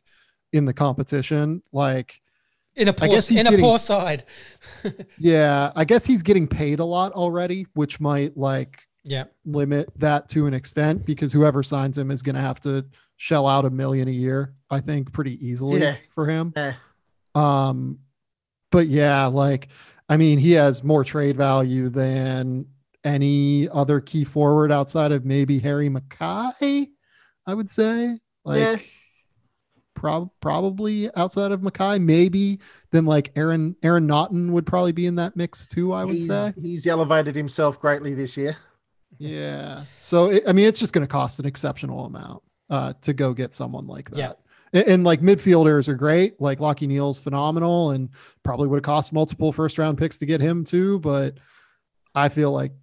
in 0.53 0.65
the 0.65 0.73
competition. 0.73 1.63
Like, 1.71 2.21
in 2.75 2.87
a 2.87 2.93
poor, 2.93 3.07
in 3.07 3.19
getting, 3.19 3.53
a 3.53 3.57
poor 3.57 3.77
side. 3.77 4.23
yeah, 5.17 5.71
I 5.75 5.83
guess 5.83 6.05
he's 6.05 6.23
getting 6.23 6.47
paid 6.47 6.79
a 6.79 6.85
lot 6.85 7.11
already, 7.13 7.65
which 7.73 7.99
might 7.99 8.37
like 8.37 8.87
yeah 9.03 9.23
limit 9.45 9.89
that 9.95 10.29
to 10.29 10.45
an 10.45 10.53
extent 10.53 11.03
because 11.05 11.33
whoever 11.33 11.63
signs 11.63 11.97
him 11.97 12.11
is 12.11 12.21
going 12.21 12.35
to 12.35 12.41
have 12.41 12.59
to 12.59 12.85
shell 13.17 13.47
out 13.47 13.65
a 13.65 13.69
million 13.69 14.07
a 14.07 14.11
year. 14.11 14.53
I 14.69 14.79
think 14.79 15.11
pretty 15.11 15.45
easily 15.45 15.81
yeah. 15.81 15.95
for 16.09 16.27
him. 16.27 16.53
Yeah. 16.55 16.73
Um, 17.35 17.99
but 18.71 18.87
yeah, 18.87 19.27
like 19.27 19.69
I 20.09 20.17
mean, 20.17 20.39
he 20.39 20.53
has 20.53 20.83
more 20.83 21.03
trade 21.03 21.37
value 21.37 21.89
than 21.89 22.65
any 23.03 23.69
other 23.69 23.99
key 23.99 24.23
forward 24.23 24.71
outside 24.71 25.11
of 25.11 25.25
maybe 25.25 25.59
Harry 25.59 25.89
McKay. 25.89 26.87
I 27.45 27.53
would 27.53 27.69
say 27.69 28.19
like. 28.43 28.59
Yeah 28.59 28.77
prob- 30.01 30.31
probably 30.41 31.13
outside 31.15 31.51
of 31.51 31.61
McKay, 31.61 32.01
maybe 32.01 32.59
then 32.91 33.05
like 33.05 33.31
Aaron 33.35 33.75
Aaron 33.83 34.07
Naughton 34.07 34.51
would 34.51 34.65
probably 34.65 34.91
be 34.91 35.05
in 35.05 35.15
that 35.15 35.35
mix 35.35 35.67
too. 35.67 35.93
I 35.93 36.03
would 36.03 36.15
he's, 36.15 36.27
say 36.27 36.53
he's 36.61 36.87
elevated 36.87 37.35
himself 37.35 37.79
greatly 37.79 38.13
this 38.13 38.35
year. 38.35 38.57
Yeah, 39.17 39.83
so 39.99 40.31
it, 40.31 40.43
I 40.47 40.53
mean, 40.53 40.67
it's 40.67 40.79
just 40.79 40.93
going 40.93 41.05
to 41.05 41.11
cost 41.11 41.39
an 41.39 41.45
exceptional 41.45 42.05
amount 42.05 42.41
uh, 42.71 42.93
to 43.03 43.13
go 43.13 43.33
get 43.33 43.53
someone 43.53 43.85
like 43.85 44.09
that. 44.09 44.17
Yeah. 44.17 44.33
And, 44.73 44.87
and 44.87 45.03
like 45.03 45.21
midfielders 45.21 45.87
are 45.87 45.95
great. 45.95 46.39
Like 46.39 46.59
Lachie 46.59 46.87
Neale's 46.87 47.21
phenomenal, 47.21 47.91
and 47.91 48.09
probably 48.43 48.67
would 48.67 48.77
have 48.77 48.83
cost 48.83 49.13
multiple 49.13 49.51
first 49.51 49.77
round 49.77 49.97
picks 49.97 50.17
to 50.19 50.25
get 50.25 50.41
him 50.41 50.63
too. 50.63 50.99
But 50.99 51.37
I 52.15 52.29
feel 52.29 52.51
like 52.51 52.73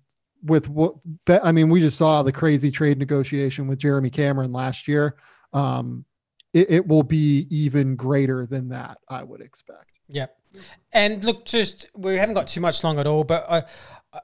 with 0.43 0.69
what 0.69 0.95
I 1.29 1.53
mean, 1.53 1.71
we 1.71 1.81
just 1.81 1.99
saw 1.99 2.23
the 2.23 2.33
crazy 2.33 2.71
trade 2.71 2.99
negotiation 2.99 3.67
with 3.67 3.79
Jeremy 3.79 4.11
Cameron 4.11 4.53
last 4.53 4.89
year. 4.89 5.17
Um, 5.53 6.05
it, 6.55 6.71
it 6.71 6.87
will 6.87 7.03
be 7.03 7.47
even 7.51 7.97
greater 7.97 8.47
than 8.47 8.69
that, 8.71 8.99
I 9.09 9.23
would 9.23 9.41
expect. 9.41 9.99
Yep. 10.09 10.35
And 10.93 11.23
look, 11.25 11.45
just 11.45 11.87
we 11.95 12.17
haven't 12.17 12.35
got 12.35 12.47
too 12.47 12.61
much 12.61 12.83
long 12.83 12.99
at 12.99 13.07
all, 13.07 13.25
but 13.25 13.45
uh, 13.49 13.63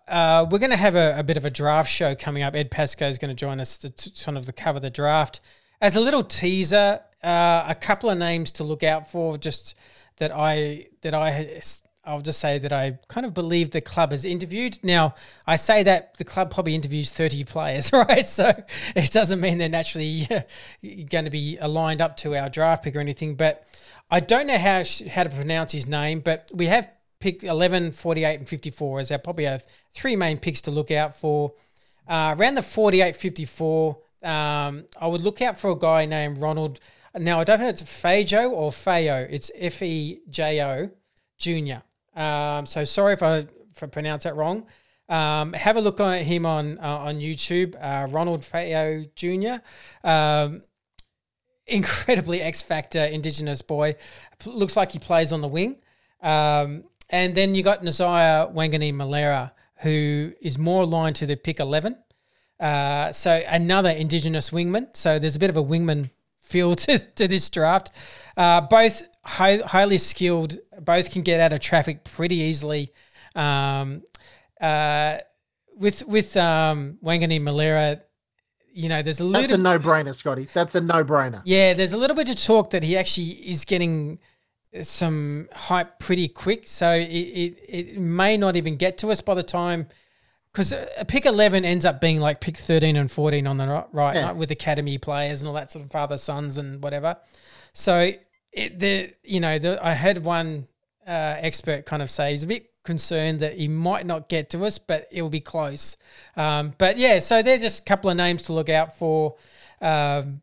uh, 0.08 0.46
we're 0.50 0.58
going 0.58 0.70
to 0.70 0.76
have 0.76 0.96
a, 0.96 1.18
a, 1.18 1.22
bit 1.22 1.36
of 1.36 1.44
a 1.44 1.50
draft 1.50 1.90
show 1.90 2.14
coming 2.14 2.42
up. 2.42 2.54
Ed 2.54 2.70
Pascoe 2.70 3.08
is 3.08 3.18
going 3.18 3.28
to 3.28 3.34
join 3.34 3.60
us 3.60 3.76
to, 3.78 3.90
to 3.90 4.10
sort 4.14 4.36
of 4.36 4.54
cover 4.56 4.80
the 4.80 4.90
draft. 4.90 5.40
As 5.80 5.96
a 5.96 6.00
little 6.00 6.24
teaser, 6.24 7.00
uh, 7.24 7.64
a 7.68 7.74
couple 7.74 8.10
of 8.10 8.18
names 8.18 8.50
to 8.52 8.64
look 8.64 8.82
out 8.82 9.10
for, 9.10 9.38
just 9.38 9.74
that 10.18 10.32
I 10.32 10.86
that 11.02 11.14
I 11.14 11.60
I'll 12.06 12.20
just 12.20 12.38
say 12.38 12.58
that 12.58 12.72
I 12.72 12.98
kind 13.08 13.24
of 13.24 13.32
believe 13.32 13.70
the 13.70 13.80
club 13.80 14.10
has 14.10 14.24
interviewed. 14.24 14.78
Now, 14.82 15.14
I 15.46 15.56
say 15.56 15.82
that 15.84 16.14
the 16.18 16.24
club 16.24 16.52
probably 16.52 16.74
interviews 16.74 17.12
30 17.12 17.44
players, 17.44 17.92
right? 17.92 18.28
So 18.28 18.52
it 18.94 19.10
doesn't 19.10 19.40
mean 19.40 19.58
they're 19.58 19.68
naturally 19.68 20.28
going 20.82 21.24
to 21.24 21.30
be 21.30 21.56
aligned 21.58 22.02
up 22.02 22.16
to 22.18 22.36
our 22.36 22.50
draft 22.50 22.84
pick 22.84 22.94
or 22.94 23.00
anything. 23.00 23.36
But 23.36 23.66
I 24.10 24.20
don't 24.20 24.46
know 24.46 24.58
how, 24.58 24.82
how 25.10 25.22
to 25.22 25.30
pronounce 25.30 25.72
his 25.72 25.86
name, 25.86 26.20
but 26.20 26.50
we 26.52 26.66
have 26.66 26.90
picked 27.20 27.42
11, 27.42 27.92
48, 27.92 28.38
and 28.40 28.48
54 28.48 29.00
as 29.00 29.10
our 29.10 29.18
probably 29.18 29.44
have 29.44 29.64
three 29.94 30.14
main 30.14 30.36
picks 30.36 30.60
to 30.62 30.70
look 30.70 30.90
out 30.90 31.16
for. 31.16 31.54
Uh, 32.06 32.34
around 32.38 32.56
the 32.56 32.62
48, 32.62 33.16
54, 33.16 33.98
um, 34.22 34.84
I 35.00 35.06
would 35.06 35.22
look 35.22 35.40
out 35.40 35.58
for 35.58 35.70
a 35.70 35.76
guy 35.76 36.04
named 36.04 36.38
Ronald. 36.38 36.80
Now, 37.16 37.40
I 37.40 37.44
don't 37.44 37.60
know 37.60 37.68
if 37.68 37.80
it's 37.80 37.82
Fejo 37.82 38.50
or 38.50 38.72
Feo. 38.72 39.26
It's 39.30 39.50
F 39.56 39.82
E 39.82 40.20
J 40.28 40.62
O 40.62 40.90
Jr. 41.38 41.82
Um, 42.20 42.66
so 42.66 42.84
sorry 42.84 43.12
if 43.12 43.22
I, 43.22 43.46
if 43.72 43.82
I 43.82 43.86
pronounce 43.86 44.24
that 44.24 44.36
wrong. 44.36 44.66
Um, 45.08 45.52
have 45.52 45.76
a 45.76 45.80
look 45.80 46.00
at 46.00 46.22
him 46.22 46.46
on 46.46 46.78
uh, 46.78 46.82
on 46.82 47.20
YouTube, 47.20 47.76
uh, 47.80 48.08
Ronald 48.10 48.44
Feo 48.44 49.04
Jr. 49.14 49.56
Um, 50.02 50.62
incredibly 51.66 52.40
X 52.40 52.62
Factor 52.62 53.04
Indigenous 53.04 53.62
boy. 53.62 53.94
Looks 54.44 54.76
like 54.76 54.92
he 54.92 54.98
plays 54.98 55.32
on 55.32 55.40
the 55.40 55.48
wing. 55.48 55.80
Um, 56.20 56.84
and 57.10 57.34
then 57.34 57.54
you 57.54 57.62
got 57.62 57.82
Nasiah 57.82 58.52
Wanganeen-Milera, 58.52 59.52
who 59.76 60.32
is 60.40 60.58
more 60.58 60.82
aligned 60.82 61.16
to 61.16 61.26
the 61.26 61.36
pick 61.36 61.60
11. 61.60 61.96
Uh, 62.58 63.12
so 63.12 63.42
another 63.46 63.90
Indigenous 63.90 64.50
wingman. 64.50 64.88
So 64.96 65.18
there's 65.18 65.36
a 65.36 65.38
bit 65.38 65.50
of 65.50 65.56
a 65.56 65.62
wingman 65.62 66.10
feel 66.44 66.74
to, 66.86 66.98
to 66.98 67.26
this 67.26 67.50
draft. 67.50 67.90
Uh, 68.36 68.60
both 68.60 69.08
high, 69.24 69.56
highly 69.58 69.98
skilled, 69.98 70.58
both 70.80 71.10
can 71.10 71.22
get 71.22 71.40
out 71.40 71.52
of 71.52 71.60
traffic 71.60 72.04
pretty 72.04 72.36
easily. 72.36 72.92
Um, 73.34 74.02
uh, 74.60 75.18
with 75.76 76.06
with 76.06 76.36
um, 76.36 76.98
Wanganeen-Milera, 77.02 78.00
you 78.72 78.88
know, 78.88 79.02
there's 79.02 79.20
a 79.20 79.24
little. 79.24 79.42
That's 79.42 79.52
a 79.52 79.58
no-brainer, 79.58 80.14
Scotty. 80.14 80.48
That's 80.52 80.74
a 80.76 80.80
no-brainer. 80.80 81.42
Yeah, 81.44 81.74
there's 81.74 81.92
a 81.92 81.96
little 81.96 82.16
bit 82.16 82.30
of 82.30 82.40
talk 82.42 82.70
that 82.70 82.84
he 82.84 82.96
actually 82.96 83.30
is 83.30 83.64
getting 83.64 84.20
some 84.82 85.48
hype 85.52 85.98
pretty 85.98 86.28
quick, 86.28 86.66
so 86.66 86.92
it, 86.92 87.06
it, 87.06 87.58
it 87.68 87.98
may 87.98 88.36
not 88.36 88.56
even 88.56 88.76
get 88.76 88.98
to 88.98 89.10
us 89.10 89.20
by 89.20 89.34
the 89.34 89.42
time 89.42 89.88
because 90.54 90.72
a 90.72 91.04
pick 91.04 91.26
11 91.26 91.64
ends 91.64 91.84
up 91.84 92.00
being 92.00 92.20
like 92.20 92.40
pick 92.40 92.56
13 92.56 92.94
and 92.94 93.10
14 93.10 93.44
on 93.48 93.56
the 93.56 93.86
right 93.90 94.14
yeah. 94.14 94.30
with 94.30 94.52
academy 94.52 94.98
players 94.98 95.40
and 95.40 95.48
all 95.48 95.54
that 95.54 95.72
sort 95.72 95.84
of 95.84 95.90
father 95.90 96.16
sons 96.16 96.56
and 96.56 96.80
whatever. 96.80 97.16
So 97.72 98.12
it, 98.52 98.78
the 98.78 99.12
you 99.24 99.40
know 99.40 99.58
the, 99.58 99.84
i 99.84 99.94
had 99.94 100.24
one 100.24 100.68
uh, 101.08 101.36
expert 101.40 101.86
kind 101.86 102.02
of 102.02 102.08
say 102.08 102.30
he's 102.30 102.44
a 102.44 102.46
bit 102.46 102.70
concerned 102.84 103.40
that 103.40 103.54
he 103.54 103.66
might 103.66 104.06
not 104.06 104.28
get 104.28 104.48
to 104.50 104.64
us 104.64 104.78
but 104.78 105.08
it 105.10 105.22
will 105.22 105.28
be 105.28 105.40
close. 105.40 105.96
Um, 106.36 106.72
but 106.78 106.98
yeah 106.98 107.18
so 107.18 107.42
they're 107.42 107.58
just 107.58 107.80
a 107.80 107.84
couple 107.84 108.08
of 108.08 108.16
names 108.16 108.44
to 108.44 108.52
look 108.52 108.68
out 108.68 108.96
for. 108.96 109.34
Um, 109.80 110.40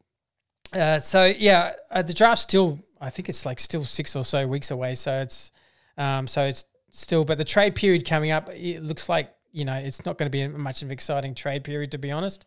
uh, 0.74 1.00
so 1.00 1.26
yeah 1.26 1.72
uh, 1.90 2.02
the 2.02 2.14
draft 2.14 2.42
still 2.42 2.80
i 3.02 3.10
think 3.10 3.28
it's 3.28 3.46
like 3.46 3.60
still 3.60 3.84
six 3.84 4.16
or 4.16 4.24
so 4.24 4.48
weeks 4.48 4.72
away 4.72 4.96
so 4.96 5.20
it's 5.20 5.52
um, 5.98 6.28
so 6.28 6.46
it's 6.46 6.64
still 6.92 7.26
but 7.26 7.38
the 7.38 7.44
trade 7.44 7.76
period 7.76 8.06
coming 8.06 8.32
up 8.32 8.50
it 8.50 8.82
looks 8.82 9.10
like 9.10 9.34
you 9.52 9.66
know, 9.66 9.76
it's 9.76 10.06
not 10.06 10.18
going 10.18 10.32
to 10.32 10.36
be 10.36 10.48
much 10.48 10.82
of 10.82 10.88
an 10.88 10.94
exciting 10.94 11.36
trade 11.36 11.64
period, 11.64 11.92
to 11.92 11.98
be 11.98 12.12
honest. 12.12 12.46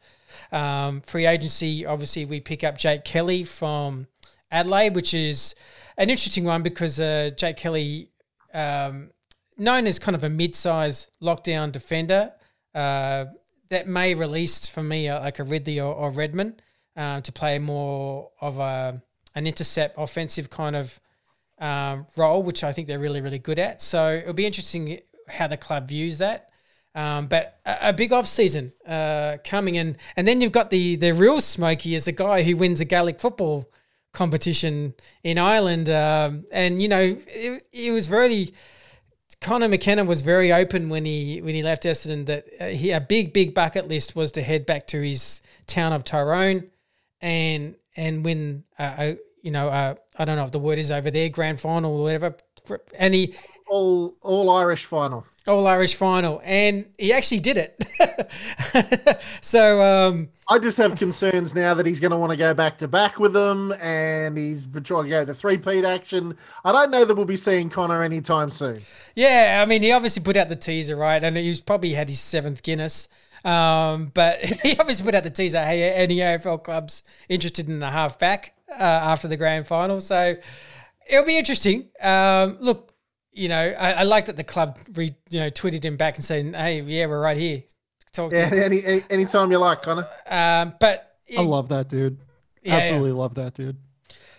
Um, 0.52 1.00
free 1.02 1.26
agency, 1.26 1.84
obviously, 1.84 2.24
we 2.24 2.40
pick 2.40 2.64
up 2.64 2.78
Jake 2.78 3.04
Kelly 3.04 3.44
from 3.44 4.06
Adelaide, 4.50 4.94
which 4.94 5.14
is 5.14 5.54
an 5.96 6.10
interesting 6.10 6.44
one 6.44 6.62
because 6.62 6.98
uh, 6.98 7.30
Jake 7.36 7.56
Kelly, 7.56 8.10
um, 8.52 9.10
known 9.56 9.86
as 9.86 9.98
kind 9.98 10.14
of 10.14 10.24
a 10.24 10.30
mid-size 10.30 11.08
lockdown 11.22 11.72
defender, 11.72 12.32
uh, 12.74 13.26
that 13.70 13.86
may 13.88 14.14
release 14.14 14.66
for 14.66 14.82
me 14.82 15.08
uh, 15.08 15.20
like 15.20 15.38
a 15.38 15.44
Ridley 15.44 15.80
or, 15.80 15.92
or 15.92 16.10
Redman 16.10 16.56
uh, 16.96 17.20
to 17.20 17.32
play 17.32 17.58
more 17.58 18.30
of 18.40 18.58
a 18.58 19.02
an 19.36 19.48
intercept 19.48 19.96
offensive 19.98 20.48
kind 20.48 20.76
of 20.76 21.00
um, 21.58 22.06
role, 22.16 22.42
which 22.42 22.62
I 22.62 22.72
think 22.72 22.88
they're 22.88 22.98
really 22.98 23.20
really 23.20 23.38
good 23.38 23.58
at. 23.58 23.82
So 23.82 24.14
it'll 24.14 24.32
be 24.32 24.46
interesting 24.46 25.00
how 25.28 25.48
the 25.48 25.56
club 25.56 25.88
views 25.88 26.18
that. 26.18 26.50
Um, 26.94 27.26
but 27.26 27.58
a, 27.66 27.88
a, 27.88 27.92
big 27.92 28.12
off 28.12 28.26
season 28.26 28.72
uh, 28.86 29.38
coming 29.42 29.74
in, 29.74 29.96
and 30.16 30.28
then 30.28 30.40
you've 30.40 30.52
got 30.52 30.70
the 30.70 30.94
the 30.94 31.12
real 31.12 31.40
smoky 31.40 31.96
is 31.96 32.06
a 32.06 32.12
guy 32.12 32.44
who 32.44 32.56
wins 32.56 32.80
a 32.80 32.84
Gaelic 32.84 33.18
football 33.18 33.68
competition 34.12 34.94
in 35.24 35.36
Ireland, 35.36 35.90
um, 35.90 36.46
and 36.52 36.80
you 36.80 36.88
know 36.88 37.16
it, 37.26 37.66
it, 37.72 37.90
was 37.90 38.06
very. 38.06 38.54
Conor 39.40 39.68
McKenna 39.68 40.04
was 40.04 40.22
very 40.22 40.52
open 40.52 40.88
when 40.88 41.04
he 41.04 41.42
when 41.42 41.56
he 41.56 41.64
left 41.64 41.82
Essendon 41.82 42.26
that 42.26 42.46
uh, 42.60 42.66
he 42.68 42.92
a 42.92 43.00
big 43.00 43.32
big 43.32 43.54
bucket 43.54 43.88
list 43.88 44.14
was 44.14 44.30
to 44.32 44.42
head 44.42 44.64
back 44.64 44.86
to 44.88 45.02
his 45.02 45.42
town 45.66 45.92
of 45.92 46.04
Tyrone, 46.04 46.70
and 47.20 47.74
and 47.96 48.24
win 48.24 48.62
a, 48.78 49.16
you 49.42 49.50
know 49.50 49.68
uh, 49.68 49.96
I 50.16 50.24
don't 50.24 50.36
know 50.36 50.44
if 50.44 50.52
the 50.52 50.60
word 50.60 50.78
is 50.78 50.92
over 50.92 51.10
there 51.10 51.28
grand 51.28 51.58
final 51.58 51.96
or 51.98 52.04
whatever, 52.04 52.36
and 52.96 53.12
he 53.12 53.34
all 53.66 54.14
all 54.22 54.48
Irish 54.48 54.84
final. 54.84 55.26
All 55.46 55.66
Irish 55.66 55.94
final, 55.94 56.40
and 56.42 56.86
he 56.96 57.12
actually 57.12 57.40
did 57.40 57.58
it. 57.58 59.20
so 59.42 59.82
um, 59.82 60.30
I 60.48 60.58
just 60.58 60.78
have 60.78 60.98
concerns 60.98 61.54
now 61.54 61.74
that 61.74 61.84
he's 61.84 62.00
going 62.00 62.12
to 62.12 62.16
want 62.16 62.30
to 62.30 62.36
go 62.36 62.54
back 62.54 62.78
to 62.78 62.88
back 62.88 63.18
with 63.18 63.34
them, 63.34 63.72
and 63.80 64.38
he's 64.38 64.66
trying 64.84 65.04
to 65.04 65.10
go 65.10 65.24
the 65.24 65.34
three 65.34 65.58
peat 65.58 65.84
action. 65.84 66.36
I 66.64 66.72
don't 66.72 66.90
know 66.90 67.04
that 67.04 67.14
we'll 67.14 67.26
be 67.26 67.36
seeing 67.36 67.68
Conor 67.68 68.02
anytime 68.02 68.50
soon. 68.50 68.80
Yeah, 69.14 69.60
I 69.62 69.68
mean, 69.68 69.82
he 69.82 69.92
obviously 69.92 70.22
put 70.22 70.36
out 70.38 70.48
the 70.48 70.56
teaser, 70.56 70.96
right, 70.96 71.22
and 71.22 71.36
he's 71.36 71.60
probably 71.60 71.92
had 71.92 72.08
his 72.08 72.20
seventh 72.20 72.62
Guinness. 72.62 73.08
Um, 73.44 74.10
but 74.14 74.40
he 74.62 74.78
obviously 74.78 75.04
put 75.04 75.14
out 75.14 75.24
the 75.24 75.30
teaser. 75.30 75.62
Hey, 75.62 75.92
any 75.92 76.16
AFL 76.16 76.64
clubs 76.64 77.02
interested 77.28 77.68
in 77.68 77.82
a 77.82 77.90
halfback 77.90 78.54
uh, 78.70 78.82
after 78.82 79.28
the 79.28 79.36
grand 79.36 79.66
final? 79.66 80.00
So 80.00 80.36
it'll 81.06 81.26
be 81.26 81.36
interesting. 81.36 81.88
Um, 82.00 82.56
look, 82.60 82.93
you 83.34 83.48
know, 83.48 83.74
I, 83.78 83.92
I 83.92 84.02
like 84.04 84.26
that 84.26 84.36
the 84.36 84.44
club 84.44 84.78
re, 84.94 85.14
you 85.30 85.40
know 85.40 85.50
tweeted 85.50 85.84
him 85.84 85.96
back 85.96 86.16
and 86.16 86.24
saying, 86.24 86.54
"Hey, 86.54 86.80
yeah, 86.80 87.06
we're 87.06 87.20
right 87.20 87.36
here." 87.36 87.62
Talk 88.12 88.32
yeah, 88.32 88.48
any, 88.52 88.84
any 88.84 89.02
anytime 89.10 89.50
you 89.50 89.58
like, 89.58 89.82
Conor." 89.82 90.06
Um, 90.26 90.74
but 90.80 91.16
I 91.36 91.42
love 91.42 91.68
that 91.70 91.88
dude. 91.88 92.18
Yeah, 92.62 92.76
Absolutely 92.76 93.10
yeah. 93.10 93.16
love 93.16 93.34
that 93.34 93.54
dude. 93.54 93.76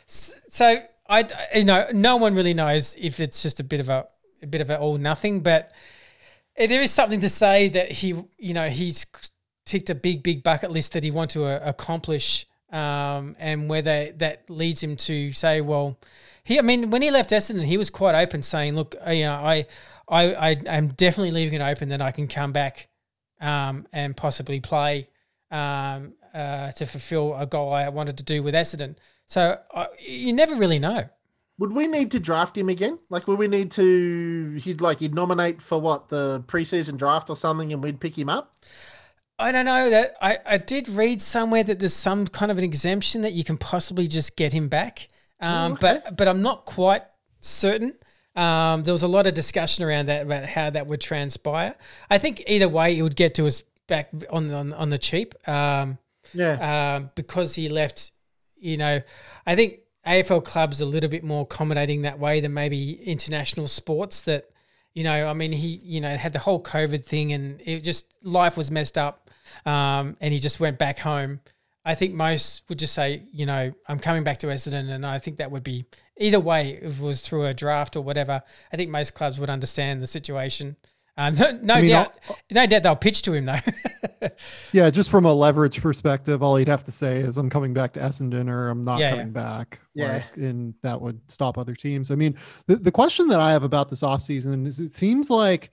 So 0.07 0.81
I, 1.07 1.27
you 1.53 1.65
know, 1.65 1.87
no 1.93 2.17
one 2.17 2.35
really 2.35 2.53
knows 2.53 2.95
if 2.99 3.19
it's 3.19 3.43
just 3.43 3.59
a 3.59 3.63
bit 3.63 3.79
of 3.79 3.89
a, 3.89 4.07
a 4.41 4.47
bit 4.47 4.61
of 4.61 4.69
a 4.69 4.79
all 4.79 4.97
nothing, 4.97 5.41
but 5.41 5.71
there 6.57 6.81
is 6.81 6.91
something 6.91 7.19
to 7.21 7.29
say 7.29 7.69
that 7.69 7.91
he, 7.91 8.15
you 8.37 8.53
know, 8.53 8.69
he's 8.69 9.05
ticked 9.65 9.89
a 9.89 9.95
big, 9.95 10.23
big 10.23 10.43
bucket 10.43 10.71
list 10.71 10.93
that 10.93 11.03
he 11.03 11.11
want 11.11 11.31
to 11.31 11.45
uh, 11.45 11.59
accomplish, 11.63 12.47
um, 12.71 13.35
and 13.39 13.69
whether 13.69 14.11
that 14.13 14.49
leads 14.49 14.81
him 14.81 14.95
to 14.95 15.31
say, 15.31 15.61
well, 15.61 15.99
he, 16.45 16.59
I 16.59 16.61
mean, 16.61 16.91
when 16.91 17.01
he 17.01 17.09
left 17.09 17.31
Essendon, 17.31 17.65
he 17.65 17.75
was 17.75 17.89
quite 17.89 18.15
open, 18.15 18.43
saying, 18.43 18.75
"Look, 18.75 18.95
uh, 19.05 19.11
you 19.11 19.25
know, 19.25 19.33
I, 19.33 19.65
I, 20.07 20.35
I 20.35 20.51
am 20.67 20.89
definitely 20.89 21.31
leaving 21.31 21.59
it 21.59 21.63
open 21.63 21.89
that 21.89 22.01
I 22.01 22.11
can 22.11 22.27
come 22.27 22.53
back, 22.53 22.87
um, 23.41 23.87
and 23.91 24.15
possibly 24.15 24.59
play, 24.59 25.09
um, 25.49 26.13
uh, 26.35 26.71
to 26.73 26.85
fulfil 26.85 27.35
a 27.35 27.47
goal 27.47 27.73
I 27.73 27.89
wanted 27.89 28.17
to 28.19 28.23
do 28.23 28.43
with 28.43 28.53
Essendon." 28.53 28.95
So 29.25 29.59
uh, 29.73 29.87
you 29.99 30.33
never 30.33 30.55
really 30.55 30.77
know. 30.77 31.09
Would 31.57 31.73
we 31.73 31.87
need 31.87 32.11
to 32.11 32.19
draft 32.19 32.55
him 32.55 32.69
again? 32.69 32.99
Like, 33.09 33.27
would 33.27 33.39
we 33.39 33.47
need 33.47 33.71
to? 33.71 34.59
He'd 34.61 34.81
like 34.81 34.99
he'd 34.99 35.15
nominate 35.15 35.63
for 35.63 35.81
what 35.81 36.09
the 36.09 36.43
preseason 36.47 36.95
draft 36.95 37.29
or 37.29 37.35
something, 37.35 37.73
and 37.73 37.81
we'd 37.81 37.99
pick 37.99 38.17
him 38.17 38.29
up. 38.29 38.55
I 39.39 39.51
don't 39.51 39.65
know 39.65 39.89
that 39.89 40.15
I, 40.21 40.37
I 40.45 40.57
did 40.59 40.87
read 40.87 41.23
somewhere 41.23 41.63
that 41.63 41.79
there's 41.79 41.93
some 41.93 42.27
kind 42.27 42.51
of 42.51 42.59
an 42.59 42.63
exemption 42.63 43.23
that 43.23 43.33
you 43.33 43.43
can 43.43 43.57
possibly 43.57 44.07
just 44.07 44.37
get 44.37 44.53
him 44.53 44.69
back. 44.69 45.09
Um, 45.39 45.73
okay. 45.73 46.01
But 46.03 46.17
but 46.17 46.27
I'm 46.27 46.41
not 46.41 46.65
quite 46.65 47.03
certain. 47.41 47.93
Um, 48.35 48.83
there 48.83 48.93
was 48.93 49.03
a 49.03 49.07
lot 49.07 49.27
of 49.27 49.33
discussion 49.33 49.85
around 49.85 50.07
that 50.07 50.23
about 50.23 50.45
how 50.45 50.69
that 50.69 50.87
would 50.87 50.99
transpire. 50.99 51.75
I 52.09 52.17
think 52.17 52.43
either 52.47 52.67
way, 52.67 52.97
it 52.97 53.01
would 53.01 53.15
get 53.15 53.35
to 53.35 53.47
us 53.47 53.63
back 53.87 54.11
on 54.29 54.51
on, 54.51 54.73
on 54.73 54.89
the 54.89 54.97
cheap. 54.97 55.35
Um, 55.47 55.97
yeah. 56.33 56.95
Um, 56.95 57.11
because 57.15 57.55
he 57.55 57.69
left, 57.69 58.11
you 58.57 58.77
know, 58.77 59.01
I 59.45 59.55
think 59.55 59.79
AFL 60.05 60.43
clubs 60.43 60.81
a 60.81 60.85
little 60.85 61.09
bit 61.09 61.23
more 61.23 61.43
accommodating 61.43 62.03
that 62.03 62.19
way 62.19 62.39
than 62.39 62.53
maybe 62.53 62.93
international 62.93 63.67
sports. 63.67 64.21
That 64.21 64.49
you 64.93 65.03
know, 65.03 65.27
I 65.27 65.33
mean, 65.33 65.51
he 65.51 65.67
you 65.67 66.01
know 66.01 66.15
had 66.15 66.33
the 66.33 66.39
whole 66.39 66.61
COVID 66.61 67.05
thing, 67.05 67.33
and 67.33 67.61
it 67.63 67.81
just 67.81 68.13
life 68.23 68.57
was 68.57 68.69
messed 68.71 68.97
up, 68.97 69.29
um, 69.65 70.17
and 70.21 70.33
he 70.33 70.39
just 70.39 70.59
went 70.59 70.77
back 70.77 70.99
home. 70.99 71.39
I 71.85 71.93
think 71.93 72.15
most 72.15 72.63
would 72.67 72.79
just 72.79 72.95
say, 72.95 73.23
you 73.31 73.45
know, 73.45 73.71
I'm 73.87 73.99
coming 73.99 74.23
back 74.23 74.39
to 74.39 74.47
Essendon, 74.47 74.89
and 74.89 75.05
I 75.05 75.19
think 75.19 75.37
that 75.37 75.51
would 75.51 75.63
be 75.63 75.85
either 76.17 76.39
way, 76.39 76.79
if 76.81 76.99
it 76.99 77.03
was 77.03 77.21
through 77.21 77.45
a 77.45 77.53
draft 77.53 77.95
or 77.95 78.01
whatever. 78.01 78.41
I 78.73 78.77
think 78.77 78.89
most 78.89 79.13
clubs 79.13 79.39
would 79.39 79.51
understand 79.51 80.01
the 80.01 80.07
situation. 80.07 80.77
Uh, 81.17 81.29
no, 81.29 81.51
no 81.61 81.73
I 81.75 81.81
mean, 81.81 81.91
doubt, 81.91 82.19
I'll, 82.27 82.37
no 82.51 82.65
doubt 82.65 82.83
they'll 82.83 82.95
pitch 82.95 83.21
to 83.21 83.33
him 83.33 83.45
though. 83.45 84.29
yeah, 84.73 84.89
just 84.89 85.09
from 85.09 85.25
a 85.25 85.33
leverage 85.33 85.81
perspective, 85.81 86.43
all 86.43 86.57
he'd 86.57 86.67
have 86.67 86.83
to 86.85 86.91
say 86.91 87.19
is, 87.19 87.37
"I'm 87.37 87.49
coming 87.49 87.73
back 87.73 87.93
to 87.93 88.01
Essendon," 88.01 88.49
or 88.49 88.67
"I'm 88.69 88.81
not 88.81 88.99
yeah, 88.99 89.11
coming 89.11 89.27
yeah. 89.27 89.31
back." 89.31 89.79
Yeah, 89.93 90.13
like, 90.13 90.37
and 90.37 90.73
that 90.81 90.99
would 90.99 91.21
stop 91.31 91.57
other 91.57 91.75
teams. 91.75 92.11
I 92.11 92.15
mean, 92.15 92.35
the 92.67 92.75
the 92.75 92.91
question 92.91 93.27
that 93.27 93.39
I 93.39 93.51
have 93.51 93.63
about 93.63 93.89
this 93.89 94.01
offseason 94.01 94.67
is, 94.67 94.79
it 94.79 94.93
seems 94.93 95.29
like 95.29 95.71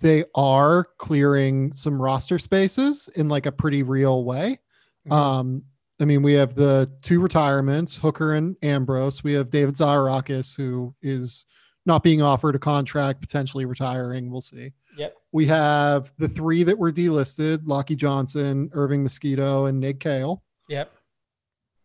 they 0.00 0.24
are 0.34 0.88
clearing 0.98 1.72
some 1.72 2.00
roster 2.02 2.38
spaces 2.38 3.08
in 3.14 3.28
like 3.28 3.46
a 3.46 3.52
pretty 3.52 3.84
real 3.84 4.24
way. 4.24 4.58
Mm-hmm. 5.06 5.12
Um, 5.12 5.62
I 6.00 6.04
mean, 6.04 6.22
we 6.22 6.34
have 6.34 6.54
the 6.54 6.90
two 7.02 7.20
retirements, 7.20 7.96
Hooker 7.96 8.34
and 8.34 8.56
Ambrose. 8.62 9.24
We 9.24 9.32
have 9.32 9.50
David 9.50 9.76
Zaharakis, 9.76 10.56
who 10.56 10.94
is 11.00 11.46
not 11.86 12.02
being 12.02 12.20
offered 12.20 12.54
a 12.54 12.58
contract, 12.58 13.20
potentially 13.20 13.64
retiring. 13.64 14.30
We'll 14.30 14.40
see. 14.40 14.72
Yep. 14.98 15.14
We 15.32 15.46
have 15.46 16.12
the 16.18 16.28
three 16.28 16.64
that 16.64 16.78
were 16.78 16.92
delisted: 16.92 17.58
Lachie 17.58 17.96
Johnson, 17.96 18.70
Irving 18.72 19.02
Mosquito, 19.02 19.66
and 19.66 19.80
Nick 19.80 20.00
Kale. 20.00 20.42
Yep. 20.68 20.90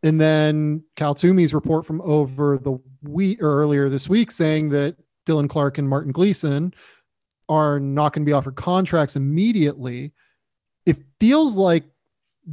And 0.03 0.19
then 0.19 0.83
Cal 0.95 1.13
Twomey's 1.13 1.53
report 1.53 1.85
from 1.85 2.01
over 2.01 2.57
the 2.57 2.79
week 3.03 3.37
earlier 3.41 3.87
this 3.87 4.09
week 4.09 4.31
saying 4.31 4.69
that 4.69 4.97
Dylan 5.27 5.47
Clarke 5.47 5.77
and 5.77 5.87
Martin 5.87 6.11
Gleeson 6.11 6.73
are 7.47 7.79
not 7.79 8.13
going 8.13 8.25
to 8.25 8.29
be 8.29 8.33
offered 8.33 8.55
contracts 8.55 9.15
immediately. 9.15 10.13
It 10.85 10.97
feels 11.19 11.55
like 11.55 11.83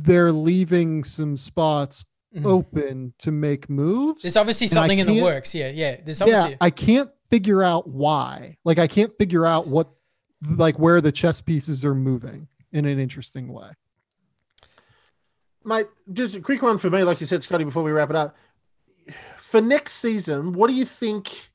they're 0.03 0.33
leaving 0.33 1.05
some 1.05 1.37
spots 1.37 2.05
mm-hmm. 2.35 2.47
open 2.47 3.15
to 3.19 3.33
make 3.33 3.69
moves. 3.69 4.23
There's 4.23 4.37
obviously 4.37 4.67
something 4.67 4.99
in 4.99 5.07
the 5.07 5.23
works. 5.23 5.55
Yeah, 5.55 5.69
yeah. 5.69 5.97
There's 6.05 6.21
obviously 6.21 6.53
yeah. 6.53 6.57
I 6.61 6.71
can't 6.71 7.11
figure 7.31 7.63
out 7.63 7.89
why. 7.89 8.57
Like 8.65 8.79
I 8.79 8.87
can't 8.87 9.17
figure 9.19 9.45
out 9.45 9.67
what, 9.67 9.89
like 10.49 10.79
where 10.79 11.01
the 11.01 11.13
chess 11.13 11.41
pieces 11.41 11.85
are 11.85 11.95
moving 11.95 12.49
in 12.73 12.85
an 12.85 12.99
interesting 12.99 13.53
way. 13.53 13.71
Mate, 15.65 15.87
just 16.13 16.35
a 16.35 16.41
quick 16.41 16.63
one 16.63 16.79
for 16.79 16.89
me. 16.89 17.03
Like 17.03 17.21
you 17.21 17.27
said, 17.27 17.43
Scotty, 17.43 17.65
before 17.65 17.83
we 17.83 17.91
wrap 17.91 18.11
it 18.11 18.17
up, 18.17 18.37
for 19.37 19.61
next 19.61 19.93
season, 19.95 20.53
what 20.53 20.69
do 20.69 20.75
you 20.75 20.85
think? 20.85 21.51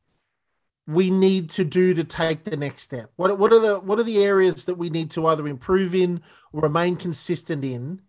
we 0.85 1.09
need 1.09 1.49
to 1.49 1.63
do 1.63 1.93
to 1.93 2.03
take 2.03 2.43
the 2.43 2.57
next 2.57 2.81
step? 2.81 3.09
What 3.15 3.39
what 3.39 3.53
are 3.53 3.59
the 3.59 3.79
what 3.79 3.99
are 3.99 4.03
the 4.03 4.21
areas 4.21 4.65
that 4.65 4.75
we 4.75 4.89
need 4.89 5.11
to 5.11 5.25
either 5.27 5.47
improve 5.47 5.95
in 5.95 6.21
or 6.51 6.59
remain 6.59 6.97
consistent 6.97 7.63
in 7.63 8.01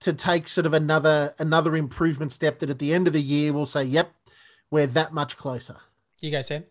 to 0.00 0.12
take 0.12 0.48
sort 0.48 0.66
of 0.66 0.72
another 0.74 1.34
another 1.38 1.76
improvement 1.76 2.32
step 2.32 2.60
that 2.60 2.70
at 2.70 2.78
the 2.78 2.94
end 2.94 3.06
of 3.06 3.12
the 3.12 3.22
year 3.22 3.52
we'll 3.52 3.66
say, 3.66 3.84
yep, 3.84 4.12
we're 4.70 4.86
that 4.86 5.12
much 5.12 5.36
closer. 5.36 5.76
You 6.20 6.30
guys 6.30 6.46
said? 6.46 6.66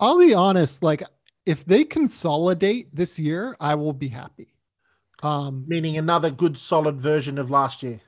I'll 0.00 0.18
be 0.18 0.34
honest, 0.34 0.82
like 0.82 1.02
if 1.46 1.64
they 1.64 1.84
consolidate 1.84 2.94
this 2.94 3.18
year, 3.18 3.56
I 3.60 3.74
will 3.74 3.92
be 3.92 4.08
happy. 4.08 4.54
Um, 5.22 5.64
Meaning 5.68 5.96
another 5.96 6.30
good 6.30 6.58
solid 6.58 7.00
version 7.00 7.38
of 7.38 7.50
last 7.50 7.82
year. 7.82 8.00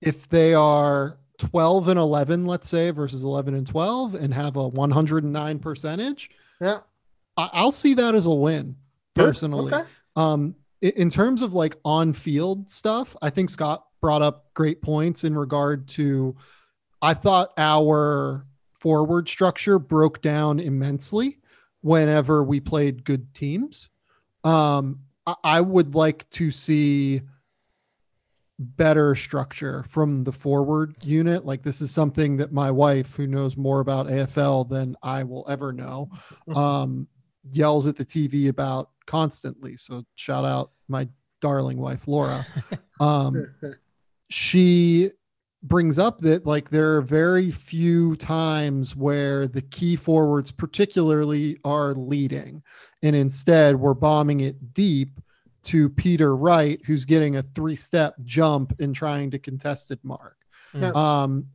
If 0.00 0.28
they 0.28 0.54
are 0.54 1.18
12 1.38 1.88
and 1.88 1.98
11, 1.98 2.46
let's 2.46 2.68
say, 2.68 2.90
versus 2.90 3.24
11 3.24 3.54
and 3.54 3.66
12 3.66 4.14
and 4.14 4.32
have 4.32 4.56
a 4.56 4.68
109 4.68 5.58
percentage, 5.58 6.30
yeah, 6.60 6.80
I- 7.36 7.64
will 7.64 7.72
see 7.72 7.94
that 7.94 8.14
as 8.14 8.26
a 8.26 8.30
win 8.30 8.76
personally. 9.14 9.72
Okay. 9.72 9.88
Um, 10.16 10.54
in 10.80 11.10
terms 11.10 11.42
of 11.42 11.54
like 11.54 11.76
on 11.84 12.12
field 12.12 12.70
stuff, 12.70 13.16
I 13.20 13.30
think 13.30 13.50
Scott 13.50 13.84
brought 14.00 14.22
up 14.22 14.52
great 14.54 14.82
points 14.82 15.24
in 15.24 15.36
regard 15.36 15.88
to 15.88 16.36
I 17.02 17.14
thought 17.14 17.52
our 17.56 18.46
forward 18.72 19.28
structure 19.28 19.78
broke 19.78 20.20
down 20.22 20.60
immensely 20.60 21.38
whenever 21.82 22.42
we 22.42 22.60
played 22.60 23.04
good 23.04 23.32
teams. 23.34 23.88
Um, 24.44 25.00
I, 25.26 25.34
I 25.44 25.60
would 25.60 25.94
like 25.94 26.28
to 26.30 26.50
see 26.50 27.22
better 28.58 29.14
structure 29.14 29.82
from 29.84 30.24
the 30.24 30.32
forward 30.32 30.94
unit. 31.02 31.46
Like 31.46 31.62
this 31.62 31.80
is 31.80 31.90
something 31.90 32.36
that 32.38 32.52
my 32.52 32.70
wife, 32.70 33.16
who 33.16 33.26
knows 33.26 33.56
more 33.56 33.80
about 33.80 34.06
AFL 34.06 34.68
than 34.68 34.96
I 35.02 35.24
will 35.24 35.46
ever 35.48 35.72
know, 35.72 36.10
um, 36.54 37.08
yells 37.50 37.86
at 37.86 37.96
the 37.96 38.04
TV 38.04 38.48
about 38.48 38.90
constantly. 39.06 39.76
So 39.78 40.04
shout 40.14 40.44
out 40.44 40.72
my 40.88 41.08
darling 41.40 41.78
wife, 41.78 42.06
Laura. 42.06 42.46
Um, 43.00 43.46
she 44.30 45.10
brings 45.62 45.98
up 45.98 46.20
that 46.20 46.46
like 46.46 46.70
there 46.70 46.96
are 46.96 47.02
very 47.02 47.50
few 47.50 48.16
times 48.16 48.96
where 48.96 49.46
the 49.46 49.60
key 49.60 49.94
forwards 49.94 50.50
particularly 50.50 51.58
are 51.64 51.92
leading 51.92 52.62
and 53.02 53.14
instead 53.14 53.76
we're 53.76 53.92
bombing 53.92 54.40
it 54.40 54.72
deep 54.72 55.20
to 55.62 55.90
Peter 55.90 56.34
Wright 56.34 56.80
who's 56.86 57.04
getting 57.04 57.36
a 57.36 57.42
three 57.42 57.76
step 57.76 58.14
jump 58.24 58.72
and 58.80 58.94
trying 58.94 59.30
to 59.32 59.38
contested 59.38 59.98
mark. 60.02 60.36
Yeah. 60.72 60.92
Um 60.94 61.48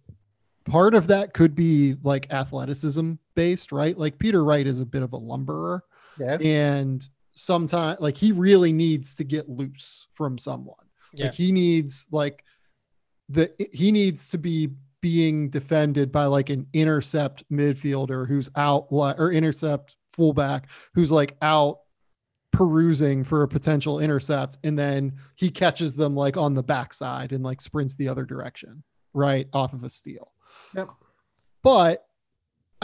part 0.66 0.94
of 0.94 1.08
that 1.08 1.34
could 1.34 1.56
be 1.56 1.96
like 2.04 2.32
athleticism 2.32 3.14
based, 3.34 3.72
right? 3.72 3.98
Like 3.98 4.20
Peter 4.20 4.44
Wright 4.44 4.68
is 4.68 4.80
a 4.82 4.86
bit 4.86 5.02
of 5.02 5.14
a 5.14 5.18
lumberer. 5.18 5.84
Yeah. 6.20 6.38
And 6.40 7.08
sometimes 7.36 8.00
like 8.00 8.18
he 8.18 8.32
really 8.32 8.72
needs 8.72 9.16
to 9.16 9.24
get 9.24 9.50
loose 9.50 10.08
from 10.14 10.38
someone. 10.38 10.76
Yeah. 11.14 11.26
Like 11.26 11.36
he 11.36 11.52
needs 11.52 12.08
like 12.12 12.44
the 13.30 13.52
he 13.72 13.92
needs 13.92 14.30
to 14.30 14.38
be 14.38 14.70
being 15.02 15.50
defended 15.50 16.12
by 16.12 16.26
like 16.26 16.50
an 16.50 16.68
intercept 16.74 17.44
midfielder 17.52 18.28
who's 18.28 18.50
out 18.56 18.88
or 18.90 19.32
intercept 19.32 19.96
fullback 20.10 20.70
who's 20.94 21.12
like 21.12 21.36
out 21.42 21.80
perusing 22.52 23.24
for 23.24 23.44
a 23.44 23.48
potential 23.48 24.00
intercept 24.00 24.58
and 24.64 24.80
then 24.80 25.14
he 25.36 25.50
catches 25.52 25.96
them 25.96 26.16
like 26.16 26.38
on 26.38 26.54
the 26.54 26.64
backside 26.64 27.34
and 27.34 27.44
like 27.44 27.60
sprints 27.60 27.96
the 27.96 28.08
other 28.08 28.26
direction 28.26 28.84
right 29.14 29.48
off 29.54 29.74
of 29.74 29.84
a 29.84 29.90
steal. 29.90 30.32
Yep. 30.76 30.90
But 31.64 32.06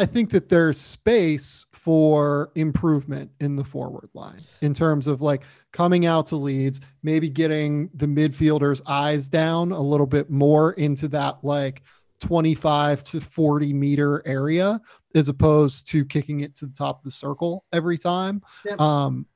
I 0.01 0.05
think 0.07 0.31
that 0.31 0.49
there's 0.49 0.81
space 0.81 1.63
for 1.73 2.51
improvement 2.55 3.29
in 3.39 3.55
the 3.55 3.63
forward 3.63 4.09
line 4.15 4.41
in 4.61 4.73
terms 4.73 5.05
of 5.05 5.21
like 5.21 5.43
coming 5.71 6.07
out 6.07 6.25
to 6.27 6.37
leads, 6.37 6.81
maybe 7.03 7.29
getting 7.29 7.87
the 7.93 8.07
midfielders' 8.07 8.81
eyes 8.87 9.29
down 9.29 9.71
a 9.71 9.79
little 9.79 10.07
bit 10.07 10.31
more 10.31 10.73
into 10.73 11.07
that 11.09 11.43
like 11.43 11.83
25 12.19 13.03
to 13.03 13.21
40 13.21 13.73
meter 13.73 14.23
area 14.25 14.81
as 15.13 15.29
opposed 15.29 15.87
to 15.89 16.03
kicking 16.03 16.39
it 16.39 16.55
to 16.55 16.65
the 16.65 16.73
top 16.73 16.97
of 16.97 17.03
the 17.03 17.11
circle 17.11 17.63
every 17.71 17.99
time. 17.99 18.41
Yep. 18.65 18.81
Um, 18.81 19.27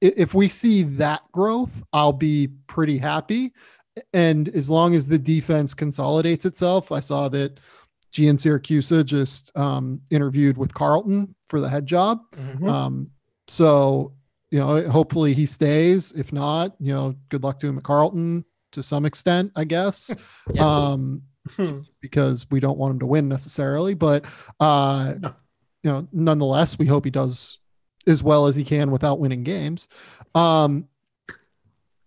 if 0.00 0.32
we 0.32 0.46
see 0.46 0.84
that 0.84 1.22
growth, 1.32 1.82
I'll 1.92 2.12
be 2.12 2.50
pretty 2.68 2.98
happy. 2.98 3.52
And 4.12 4.48
as 4.50 4.70
long 4.70 4.94
as 4.94 5.08
the 5.08 5.18
defense 5.18 5.74
consolidates 5.74 6.46
itself, 6.46 6.92
I 6.92 7.00
saw 7.00 7.28
that 7.30 7.58
Giansiracusa 8.14 9.04
just 9.04 9.56
um, 9.56 10.00
interviewed 10.10 10.56
with 10.56 10.72
Carlton 10.72 11.34
for 11.48 11.60
the 11.60 11.68
head 11.68 11.84
job. 11.84 12.20
Mm-hmm. 12.32 12.68
Um, 12.68 13.10
so, 13.48 14.14
you 14.50 14.60
know, 14.60 14.88
hopefully 14.88 15.34
he 15.34 15.46
stays. 15.46 16.12
If 16.12 16.32
not, 16.32 16.76
you 16.78 16.94
know, 16.94 17.16
good 17.28 17.42
luck 17.42 17.58
to 17.58 17.66
him 17.66 17.76
at 17.76 17.84
Carlton 17.84 18.44
to 18.72 18.82
some 18.82 19.04
extent, 19.04 19.52
I 19.56 19.64
guess. 19.64 20.14
yeah. 20.54 20.64
Um, 20.64 21.22
because 22.00 22.46
we 22.50 22.60
don't 22.60 22.78
want 22.78 22.92
him 22.92 23.00
to 23.00 23.06
win 23.06 23.28
necessarily, 23.28 23.92
but 23.92 24.24
uh, 24.60 25.14
no. 25.20 25.34
you 25.82 25.90
know, 25.90 26.08
nonetheless, 26.10 26.78
we 26.78 26.86
hope 26.86 27.04
he 27.04 27.10
does 27.10 27.58
as 28.06 28.22
well 28.22 28.46
as 28.46 28.56
he 28.56 28.64
can 28.64 28.90
without 28.90 29.18
winning 29.18 29.42
games. 29.42 29.88
Um, 30.34 30.88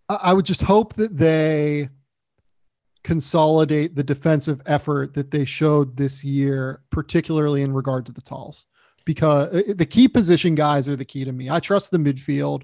I, 0.09 0.19
I 0.23 0.33
would 0.33 0.45
just 0.45 0.61
hope 0.61 0.93
that 0.95 1.15
they 1.15 1.89
consolidate 3.07 3.95
the 3.95 4.03
defensive 4.03 4.61
effort 4.65 5.13
that 5.13 5.31
they 5.31 5.45
showed 5.45 5.95
this 5.95 6.25
year, 6.25 6.81
particularly 6.89 7.61
in 7.61 7.71
regard 7.71 8.05
to 8.05 8.11
the 8.11 8.19
talls, 8.21 8.65
because 9.05 9.47
uh, 9.55 9.73
the 9.77 9.85
key 9.85 10.09
position 10.09 10.55
guys 10.55 10.89
are 10.89 10.97
the 10.97 11.05
key 11.05 11.23
to 11.23 11.31
me. 11.31 11.49
I 11.49 11.61
trust 11.61 11.89
the 11.89 11.99
midfield. 11.99 12.63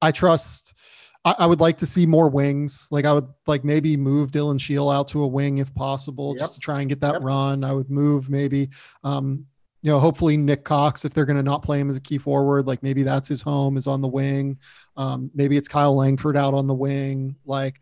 I 0.00 0.12
trust. 0.12 0.74
I, 1.24 1.34
I 1.40 1.46
would 1.46 1.58
like 1.58 1.76
to 1.78 1.86
see 1.86 2.06
more 2.06 2.28
wings. 2.28 2.86
Like 2.92 3.04
I 3.04 3.12
would 3.12 3.26
like 3.48 3.64
maybe 3.64 3.96
move 3.96 4.30
Dylan 4.30 4.60
Shiel 4.60 4.88
out 4.88 5.08
to 5.08 5.24
a 5.24 5.26
wing 5.26 5.58
if 5.58 5.74
possible, 5.74 6.34
yep. 6.34 6.42
just 6.42 6.54
to 6.54 6.60
try 6.60 6.78
and 6.78 6.88
get 6.88 7.00
that 7.00 7.14
yep. 7.14 7.22
run. 7.24 7.64
I 7.64 7.72
would 7.72 7.90
move 7.90 8.30
maybe. 8.30 8.70
Um, 9.02 9.44
you 9.82 9.90
know, 9.90 9.98
hopefully 9.98 10.36
Nick 10.36 10.62
Cox, 10.62 11.04
if 11.04 11.12
they're 11.12 11.26
going 11.26 11.36
to 11.36 11.42
not 11.42 11.64
play 11.64 11.80
him 11.80 11.90
as 11.90 11.96
a 11.96 12.00
key 12.00 12.16
forward, 12.16 12.68
like 12.68 12.82
maybe 12.84 13.02
that's 13.02 13.28
his 13.28 13.42
home 13.42 13.76
is 13.76 13.88
on 13.88 14.00
the 14.00 14.08
wing. 14.08 14.58
Um, 14.96 15.32
maybe 15.34 15.56
it's 15.56 15.68
Kyle 15.68 15.96
Langford 15.96 16.36
out 16.36 16.54
on 16.54 16.68
the 16.68 16.74
wing. 16.74 17.34
Like, 17.44 17.80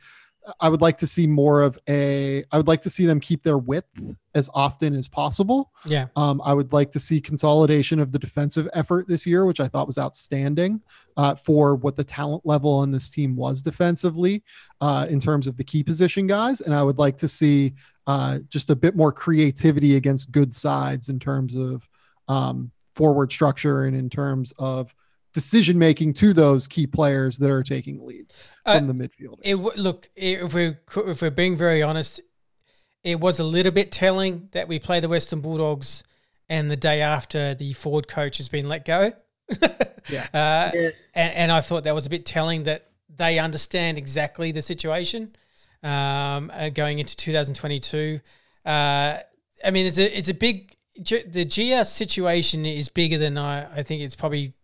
I 0.60 0.69
would 0.69 0.81
like 0.81 0.98
to 0.98 1.06
see 1.06 1.27
more 1.27 1.62
of 1.62 1.78
a. 1.89 2.44
I 2.51 2.56
would 2.56 2.69
like 2.69 2.82
to 2.82 2.90
see 2.90 3.06
them 3.06 3.20
keep 3.20 3.43
their 3.43 3.59
width 3.59 3.89
as 4.35 4.51
often 4.55 4.94
as 4.94 5.06
possible. 5.06 5.70
Yeah. 5.86 6.06
Um, 6.16 6.40
I 6.44 6.55
would 6.55 6.73
like 6.73 6.90
to 6.93 7.01
see 7.01 7.20
consolidation 7.20 8.01
of 8.01 8.12
the 8.12 8.19
defensive 8.19 8.69
effort 8.73 9.06
this 9.06 9.27
year, 9.27 9.44
which 9.44 9.60
I 9.60 9.69
thought 9.69 9.86
was 9.86 9.98
outstanding 9.98 10.81
uh, 11.16 11.35
for 11.35 11.77
what 11.77 11.97
the 11.97 12.05
talent 12.05 12.44
level 12.44 12.73
on 12.73 12.90
this 12.90 13.10
team 13.10 13.36
was 13.36 13.62
defensively 13.62 14.43
uh, 14.81 15.06
in 15.09 15.20
terms 15.20 15.47
of 15.47 15.56
the 15.56 15.64
key 15.64 15.82
position 15.82 16.27
guys. 16.27 16.60
And 16.60 16.74
I 16.74 16.82
would 16.82 16.98
like 16.98 17.16
to 17.19 17.28
see 17.28 17.74
uh, 18.06 18.40
just 18.48 18.70
a 18.70 18.77
bit 18.77 18.97
more 18.97 19.12
creativity 19.12 19.97
against 19.97 20.32
good 20.32 20.55
sides 20.55 21.09
in 21.09 21.19
terms 21.19 21.55
of 21.55 21.89
um, 22.28 22.70
forward 22.94 23.31
structure 23.31 23.85
and 23.85 23.97
in 23.97 24.10
terms 24.10 24.52
of 24.59 24.94
decision 25.33 25.79
making 25.79 26.15
to 26.15 26.33
those 26.33 26.69
key 26.69 26.87
players 26.87 27.39
that 27.39 27.51
are 27.51 27.63
taking 27.63 28.05
leads 28.05 28.43
uh, 28.67 28.79
the 28.81 28.95
midfield. 28.95 29.39
It, 29.43 29.57
look, 29.57 30.09
if 30.15 30.55
we 30.55 30.77
if 30.97 31.23
we're 31.23 31.31
being 31.31 31.57
very 31.57 31.83
honest, 31.83 32.21
it 33.05 33.21
was 33.21 33.39
a 33.39 33.45
little 33.45 33.73
bit 33.73 33.91
telling 33.91 34.49
that 34.53 34.69
we 34.69 34.79
play 34.79 35.01
the 35.01 35.09
Western 35.09 35.41
Bulldogs, 35.41 36.05
and 36.49 36.71
the 36.71 36.77
day 36.77 37.01
after 37.01 37.55
the 37.55 37.73
Ford 37.73 38.09
coach 38.09 38.39
has 38.39 38.49
been 38.49 38.69
let 38.69 38.85
go. 38.85 39.13
yeah. 39.61 40.27
Uh, 40.35 40.71
yeah. 40.75 40.91
And, 41.15 41.35
and, 41.35 41.53
I 41.53 41.61
thought 41.61 41.85
that 41.85 41.95
was 41.95 42.07
a 42.07 42.11
bit 42.11 42.27
telling 42.27 42.65
that 42.65 42.91
they 43.09 43.39
understand 43.39 43.99
exactly 43.99 44.51
the 44.51 44.61
situation 44.61 45.37
um, 45.85 46.51
uh, 46.53 46.71
going 46.71 46.99
into 46.99 47.17
2022. 47.17 48.21
Uh, 48.65 49.19
I 49.65 49.71
mean, 49.71 49.87
it's 49.87 49.99
a 49.99 50.19
it's 50.19 50.29
a 50.29 50.35
big 50.35 50.77
the 50.97 51.45
GS 51.45 51.91
situation 51.91 52.67
is 52.67 52.89
bigger 52.89 53.19
than 53.19 53.39
I, 53.39 53.79
I 53.79 53.83
think 53.83 54.03
it's 54.03 54.15
probably 54.15 54.55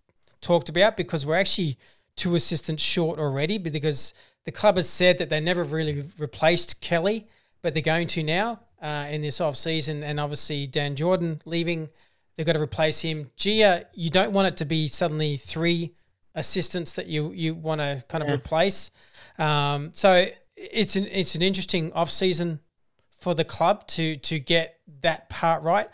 talked 0.41 0.69
about 0.69 0.97
because 0.97 1.27
we're 1.27 1.37
actually 1.39 1.79
two 2.17 2.35
assistants 2.35 2.83
short 2.83 3.19
already 3.19 3.59
because 3.59 4.15
the 4.45 4.53
club 4.53 4.77
has 4.77 4.89
said 4.89 5.19
that 5.19 5.29
they 5.29 5.41
never 5.41 5.63
really 5.63 6.05
replaced 6.19 6.81
Kelly, 6.81 7.29
but 7.63 7.75
they're 7.75 7.83
going 7.83 8.07
to 8.09 8.23
now 8.23 8.61
uh, 8.81 9.07
in 9.11 9.23
this 9.23 9.41
off 9.41 9.57
season. 9.57 10.03
And 10.03 10.19
obviously, 10.19 10.67
Dan 10.67 10.97
Jordan 10.97 11.43
leaving, 11.45 11.89
they've 12.37 12.47
got 12.47 12.55
to 12.55 12.63
replace 12.63 13.01
him. 13.01 13.31
Gia, 13.37 13.87
you 13.95 14.11
don't 14.11 14.33
want 14.33 14.49
it 14.49 14.57
to 14.59 14.65
be 14.65 14.89
suddenly 14.89 15.37
three 15.37 15.95
assistants 16.35 16.93
that 16.93 17.07
you 17.07 17.33
you 17.33 17.55
want 17.55 17.81
to 17.81 18.03
kind 18.09 18.23
of 18.23 18.29
yeah. 18.29 18.37
replace. 18.37 18.91
Um, 19.39 19.91
so 19.93 20.27
it's 20.57 20.97
an 20.97 21.07
it's 21.07 21.35
an 21.35 21.43
interesting 21.43 21.93
off 21.93 22.11
season 22.11 22.61
for 23.19 23.35
the 23.35 23.45
club 23.45 23.87
to 23.89 24.17
to 24.17 24.39
get 24.39 24.79
that 25.03 25.29
part 25.29 25.63
right. 25.63 25.89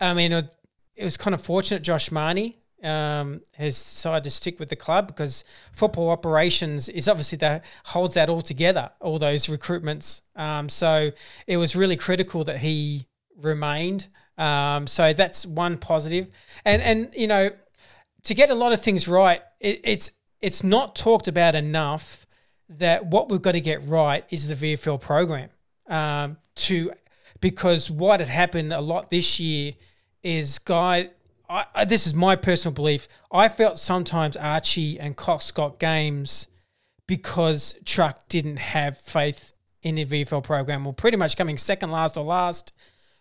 I 0.00 0.14
mean, 0.14 0.32
it, 0.32 0.56
was 0.96 1.16
kind 1.16 1.34
of 1.34 1.40
fortunate 1.40 1.82
Josh 1.82 2.10
Mahoney 2.12 2.57
um, 2.82 3.40
has 3.56 3.74
decided 3.76 4.24
to 4.24 4.30
stick 4.30 4.58
with 4.60 4.68
the 4.68 4.76
club 4.76 5.06
because 5.06 5.44
football 5.72 6.10
operations 6.10 6.88
is 6.88 7.08
obviously 7.08 7.38
that 7.38 7.64
holds 7.84 8.14
that 8.14 8.30
all 8.30 8.42
together, 8.42 8.90
all 9.00 9.18
those 9.18 9.46
recruitments. 9.46 10.22
Um, 10.36 10.68
so 10.68 11.10
it 11.46 11.56
was 11.56 11.74
really 11.74 11.96
critical 11.96 12.44
that 12.44 12.58
he 12.58 13.06
remained. 13.36 14.08
Um, 14.36 14.86
so 14.86 15.12
that's 15.12 15.44
one 15.44 15.78
positive, 15.78 16.28
and 16.64 16.80
and 16.80 17.10
you 17.14 17.26
know, 17.26 17.50
to 18.22 18.34
get 18.34 18.50
a 18.50 18.54
lot 18.54 18.72
of 18.72 18.80
things 18.80 19.08
right, 19.08 19.42
it, 19.58 19.80
it's 19.82 20.12
it's 20.40 20.62
not 20.62 20.94
talked 20.94 21.26
about 21.26 21.56
enough 21.56 22.26
that 22.68 23.06
what 23.06 23.30
we've 23.30 23.42
got 23.42 23.52
to 23.52 23.60
get 23.60 23.82
right 23.84 24.24
is 24.30 24.46
the 24.46 24.54
VFL 24.54 25.00
program. 25.00 25.50
Um, 25.88 26.36
to 26.54 26.92
because 27.40 27.90
what 27.90 28.20
had 28.20 28.28
happened 28.28 28.72
a 28.72 28.80
lot 28.80 29.10
this 29.10 29.40
year 29.40 29.72
is 30.22 30.58
guy 30.58 31.10
I, 31.48 31.64
I, 31.74 31.84
this 31.84 32.06
is 32.06 32.14
my 32.14 32.36
personal 32.36 32.74
belief. 32.74 33.08
I 33.32 33.48
felt 33.48 33.78
sometimes 33.78 34.36
Archie 34.36 34.98
and 34.98 35.16
Cox 35.16 35.50
got 35.50 35.78
games 35.78 36.48
because 37.06 37.74
Truck 37.84 38.28
didn't 38.28 38.58
have 38.58 38.98
faith 38.98 39.54
in 39.82 39.94
the 39.94 40.04
VFL 40.04 40.44
program. 40.44 40.84
Well, 40.84 40.92
pretty 40.92 41.16
much 41.16 41.36
coming 41.36 41.56
second 41.56 41.90
last 41.90 42.16
or 42.16 42.24
last. 42.24 42.72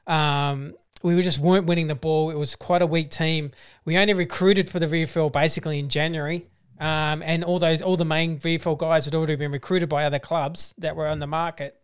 Um, 0.06 0.74
we 1.04 1.22
just 1.22 1.40
weren't 1.40 1.68
winning 1.68 1.88
the 1.88 1.96
ball. 1.96 2.30
It 2.30 2.38
was 2.38 2.56
quite 2.56 2.82
a 2.82 2.88
weak 2.88 3.10
team. 3.10 3.52
We 3.86 3.98
only 3.98 4.14
recruited 4.14 4.70
for 4.70 4.80
the 4.80 4.88
VFL 4.88 5.32
basically 5.32 5.80
in 5.80 5.90
January. 5.90 6.48
Um, 6.80 7.24
and 7.24 7.44
all 7.44 7.58
those 7.58 7.82
all 7.82 7.98
the 7.98 8.06
main 8.06 8.38
VFL 8.38 8.78
guys 8.78 9.06
had 9.06 9.16
already 9.16 9.36
been 9.36 9.52
recruited 9.52 9.90
by 9.90 10.06
other 10.06 10.20
clubs 10.20 10.76
that 10.78 10.96
were 10.96 11.08
on 11.08 11.20
the 11.20 11.26
market. 11.26 11.80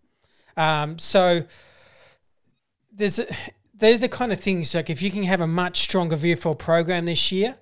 Um, 0.56 1.00
so 1.00 1.44
there's 2.92 3.20
they're 3.74 3.98
the 3.98 4.10
kind 4.10 4.32
of 4.32 4.40
things 4.40 4.76
like 4.76 4.90
if 4.90 5.02
you 5.02 5.12
can 5.12 5.24
have 5.24 5.42
a 5.42 5.48
much 5.48 5.80
stronger 5.80 6.16
VFL 6.16 6.58
program 6.58 7.06
this 7.06 7.32
year 7.32 7.56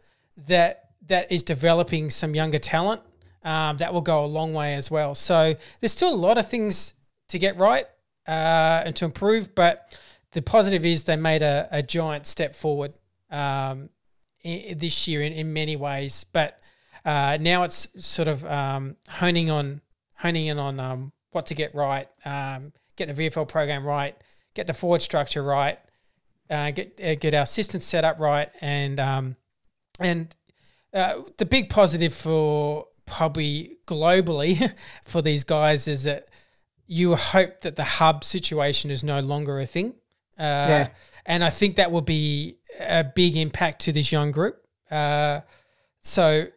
that 0.47 0.89
that 1.07 1.31
is 1.31 1.43
developing 1.43 2.09
some 2.09 2.35
younger 2.35 2.59
talent, 2.59 3.01
um, 3.43 3.77
that 3.77 3.93
will 3.93 4.01
go 4.01 4.23
a 4.23 4.27
long 4.27 4.53
way 4.53 4.75
as 4.75 4.91
well. 4.91 5.15
So 5.15 5.55
there's 5.79 5.91
still 5.91 6.13
a 6.13 6.15
lot 6.15 6.37
of 6.37 6.47
things 6.47 6.93
to 7.29 7.39
get 7.39 7.57
right 7.57 7.85
uh, 8.27 8.83
and 8.85 8.95
to 8.97 9.05
improve, 9.05 9.55
but 9.55 9.97
the 10.31 10.41
positive 10.41 10.85
is 10.85 11.03
they 11.03 11.15
made 11.15 11.41
a, 11.41 11.67
a 11.71 11.81
giant 11.81 12.27
step 12.27 12.55
forward 12.55 12.93
um, 13.29 13.89
in, 14.43 14.77
this 14.77 15.07
year 15.07 15.21
in, 15.21 15.33
in 15.33 15.53
many 15.53 15.75
ways. 15.75 16.23
But 16.31 16.61
uh, 17.03 17.37
now 17.41 17.63
it's 17.63 17.87
sort 17.97 18.27
of 18.27 18.45
um, 18.45 18.95
honing 19.09 19.49
on 19.49 19.81
honing 20.15 20.45
in 20.45 20.59
on 20.59 20.79
um, 20.79 21.11
what 21.31 21.47
to 21.47 21.55
get 21.55 21.73
right, 21.73 22.07
um, 22.25 22.73
get 22.95 23.13
the 23.13 23.29
VFL 23.29 23.47
program 23.47 23.83
right 23.83 24.15
get 24.53 24.67
the 24.67 24.73
forward 24.73 25.01
structure 25.01 25.43
right, 25.43 25.79
uh, 26.51 26.71
get 26.71 26.99
uh, 27.03 27.15
get 27.15 27.33
our 27.33 27.45
systems 27.45 27.85
set 27.85 28.03
up 28.03 28.19
right, 28.19 28.49
and 28.59 28.99
um, 28.99 29.35
and 29.99 30.35
uh, 30.93 31.21
the 31.37 31.45
big 31.45 31.69
positive 31.69 32.13
for 32.13 32.87
probably 33.05 33.77
globally 33.87 34.73
for 35.03 35.21
these 35.21 35.43
guys 35.43 35.87
is 35.87 36.03
that 36.03 36.27
you 36.87 37.15
hope 37.15 37.61
that 37.61 37.75
the 37.77 37.83
hub 37.83 38.23
situation 38.23 38.91
is 38.91 39.03
no 39.03 39.21
longer 39.21 39.59
a 39.59 39.65
thing. 39.65 39.93
Uh, 40.37 40.43
yeah. 40.43 40.87
And 41.25 41.43
I 41.43 41.49
think 41.49 41.75
that 41.77 41.91
will 41.91 42.01
be 42.01 42.57
a 42.79 43.03
big 43.03 43.37
impact 43.37 43.81
to 43.83 43.93
this 43.93 44.11
young 44.11 44.31
group. 44.31 44.65
Uh, 44.89 45.41
so, 46.01 46.47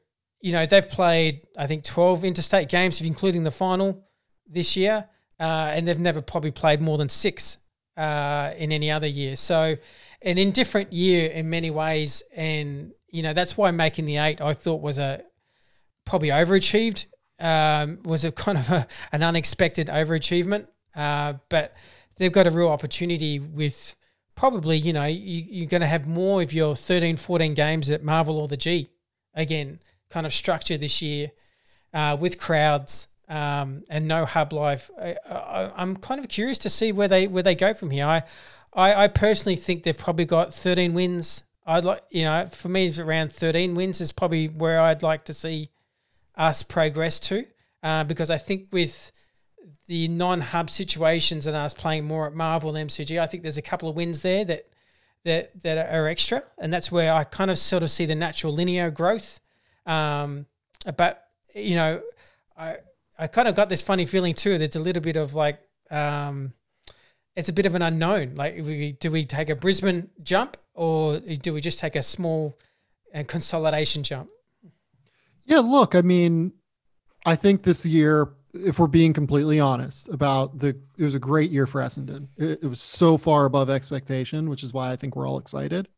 you 0.40 0.52
know, 0.52 0.66
they've 0.66 0.88
played, 0.88 1.42
I 1.56 1.66
think, 1.66 1.84
12 1.84 2.24
interstate 2.24 2.68
games, 2.68 3.00
including 3.00 3.44
the 3.44 3.50
final 3.50 4.06
this 4.48 4.74
year. 4.74 5.06
Uh, 5.38 5.70
and 5.74 5.86
they've 5.86 6.00
never 6.00 6.22
probably 6.22 6.50
played 6.50 6.80
more 6.80 6.98
than 6.98 7.08
six 7.08 7.58
uh, 7.96 8.52
in 8.56 8.72
any 8.72 8.90
other 8.90 9.06
year. 9.06 9.36
So, 9.36 9.76
an 10.22 10.38
indifferent 10.38 10.92
year 10.92 11.30
in 11.30 11.50
many 11.50 11.70
ways. 11.70 12.22
And, 12.34 12.92
you 13.08 13.22
know, 13.22 13.32
that's 13.32 13.56
why 13.56 13.70
making 13.70 14.06
the 14.06 14.16
eight 14.16 14.40
I 14.40 14.54
thought 14.54 14.80
was 14.80 14.98
a 14.98 15.22
probably 16.04 16.28
overachieved. 16.28 17.06
Um, 17.40 17.98
was 18.04 18.24
a 18.24 18.32
kind 18.32 18.58
of 18.58 18.70
a, 18.70 18.86
an 19.12 19.22
unexpected 19.22 19.88
overachievement. 19.88 20.68
Uh, 20.94 21.34
but 21.48 21.74
they've 22.16 22.32
got 22.32 22.46
a 22.46 22.50
real 22.50 22.68
opportunity 22.68 23.38
with 23.38 23.96
probably, 24.34 24.76
you 24.76 24.92
know, 24.92 25.04
you, 25.04 25.64
are 25.64 25.68
going 25.68 25.80
to 25.80 25.86
have 25.86 26.06
more 26.06 26.42
of 26.42 26.52
your 26.52 26.74
13, 26.76 27.16
14 27.16 27.54
games 27.54 27.90
at 27.90 28.02
Marvel 28.02 28.38
or 28.38 28.48
the 28.48 28.56
G 28.56 28.88
again, 29.34 29.80
kind 30.10 30.26
of 30.26 30.32
structure 30.32 30.78
this 30.78 31.02
year 31.02 31.32
uh, 31.92 32.16
with 32.18 32.38
crowds 32.38 33.08
um, 33.34 33.82
and 33.90 34.06
no 34.06 34.24
hub 34.24 34.52
life. 34.52 34.92
I, 34.96 35.72
am 35.76 35.96
kind 35.96 36.20
of 36.20 36.28
curious 36.28 36.56
to 36.58 36.70
see 36.70 36.92
where 36.92 37.08
they 37.08 37.26
where 37.26 37.42
they 37.42 37.56
go 37.56 37.74
from 37.74 37.90
here. 37.90 38.06
I, 38.06 38.22
I, 38.72 39.04
I 39.04 39.08
personally 39.08 39.56
think 39.56 39.82
they've 39.82 39.98
probably 39.98 40.24
got 40.24 40.54
13 40.54 40.94
wins. 40.94 41.42
I'd 41.66 41.84
like, 41.84 42.04
you 42.10 42.22
know, 42.22 42.46
for 42.46 42.68
me, 42.68 42.86
it's 42.86 43.00
around 43.00 43.32
13 43.32 43.74
wins 43.74 44.00
is 44.00 44.12
probably 44.12 44.46
where 44.46 44.80
I'd 44.80 45.02
like 45.02 45.24
to 45.24 45.34
see 45.34 45.70
us 46.36 46.62
progress 46.62 47.18
to, 47.20 47.44
uh, 47.82 48.04
because 48.04 48.30
I 48.30 48.38
think 48.38 48.68
with 48.70 49.10
the 49.88 50.06
non-hub 50.08 50.70
situations 50.70 51.48
and 51.48 51.56
us 51.56 51.74
playing 51.74 52.04
more 52.04 52.28
at 52.28 52.34
Marvel 52.34 52.76
and 52.76 52.88
MCG, 52.88 53.20
I 53.20 53.26
think 53.26 53.42
there's 53.42 53.58
a 53.58 53.62
couple 53.62 53.88
of 53.88 53.96
wins 53.96 54.22
there 54.22 54.44
that 54.44 54.68
that 55.24 55.60
that 55.64 55.92
are 55.92 56.06
extra, 56.06 56.44
and 56.58 56.72
that's 56.72 56.92
where 56.92 57.12
I 57.12 57.24
kind 57.24 57.50
of 57.50 57.58
sort 57.58 57.82
of 57.82 57.90
see 57.90 58.06
the 58.06 58.14
natural 58.14 58.52
linear 58.52 58.92
growth. 58.92 59.40
Um, 59.86 60.46
but 60.96 61.26
you 61.52 61.74
know, 61.74 62.00
I 62.56 62.76
I 63.18 63.26
kind 63.26 63.48
of 63.48 63.54
got 63.54 63.68
this 63.68 63.82
funny 63.82 64.06
feeling 64.06 64.34
too. 64.34 64.58
There's 64.58 64.76
a 64.76 64.80
little 64.80 65.02
bit 65.02 65.16
of 65.16 65.34
like, 65.34 65.60
um, 65.90 66.52
it's 67.36 67.48
a 67.48 67.52
bit 67.52 67.66
of 67.66 67.74
an 67.74 67.82
unknown. 67.82 68.34
Like, 68.34 68.56
we, 68.56 68.92
do 68.92 69.10
we 69.10 69.24
take 69.24 69.48
a 69.48 69.56
Brisbane 69.56 70.10
jump 70.22 70.56
or 70.74 71.20
do 71.20 71.52
we 71.52 71.60
just 71.60 71.78
take 71.78 71.96
a 71.96 72.02
small 72.02 72.58
and 73.12 73.26
uh, 73.26 73.30
consolidation 73.30 74.02
jump? 74.02 74.30
Yeah, 75.44 75.58
look, 75.58 75.94
I 75.94 76.02
mean, 76.02 76.52
I 77.26 77.36
think 77.36 77.62
this 77.62 77.84
year 77.84 78.32
if 78.54 78.78
we're 78.78 78.86
being 78.86 79.12
completely 79.12 79.58
honest 79.58 80.08
about 80.08 80.58
the 80.58 80.68
it 80.96 81.04
was 81.04 81.14
a 81.14 81.20
great 81.20 81.50
year 81.50 81.66
for 81.66 81.80
Essendon. 81.80 82.28
It, 82.36 82.60
it, 82.62 82.68
was 82.68 82.80
so 82.80 83.18
far 83.18 83.46
above 83.46 83.68
expectation, 83.68 84.48
which 84.48 84.62
is 84.62 84.72
why 84.72 84.92
I 84.92 84.96
think 84.96 85.16
we're 85.16 85.28
all 85.28 85.38
excited. 85.38 85.88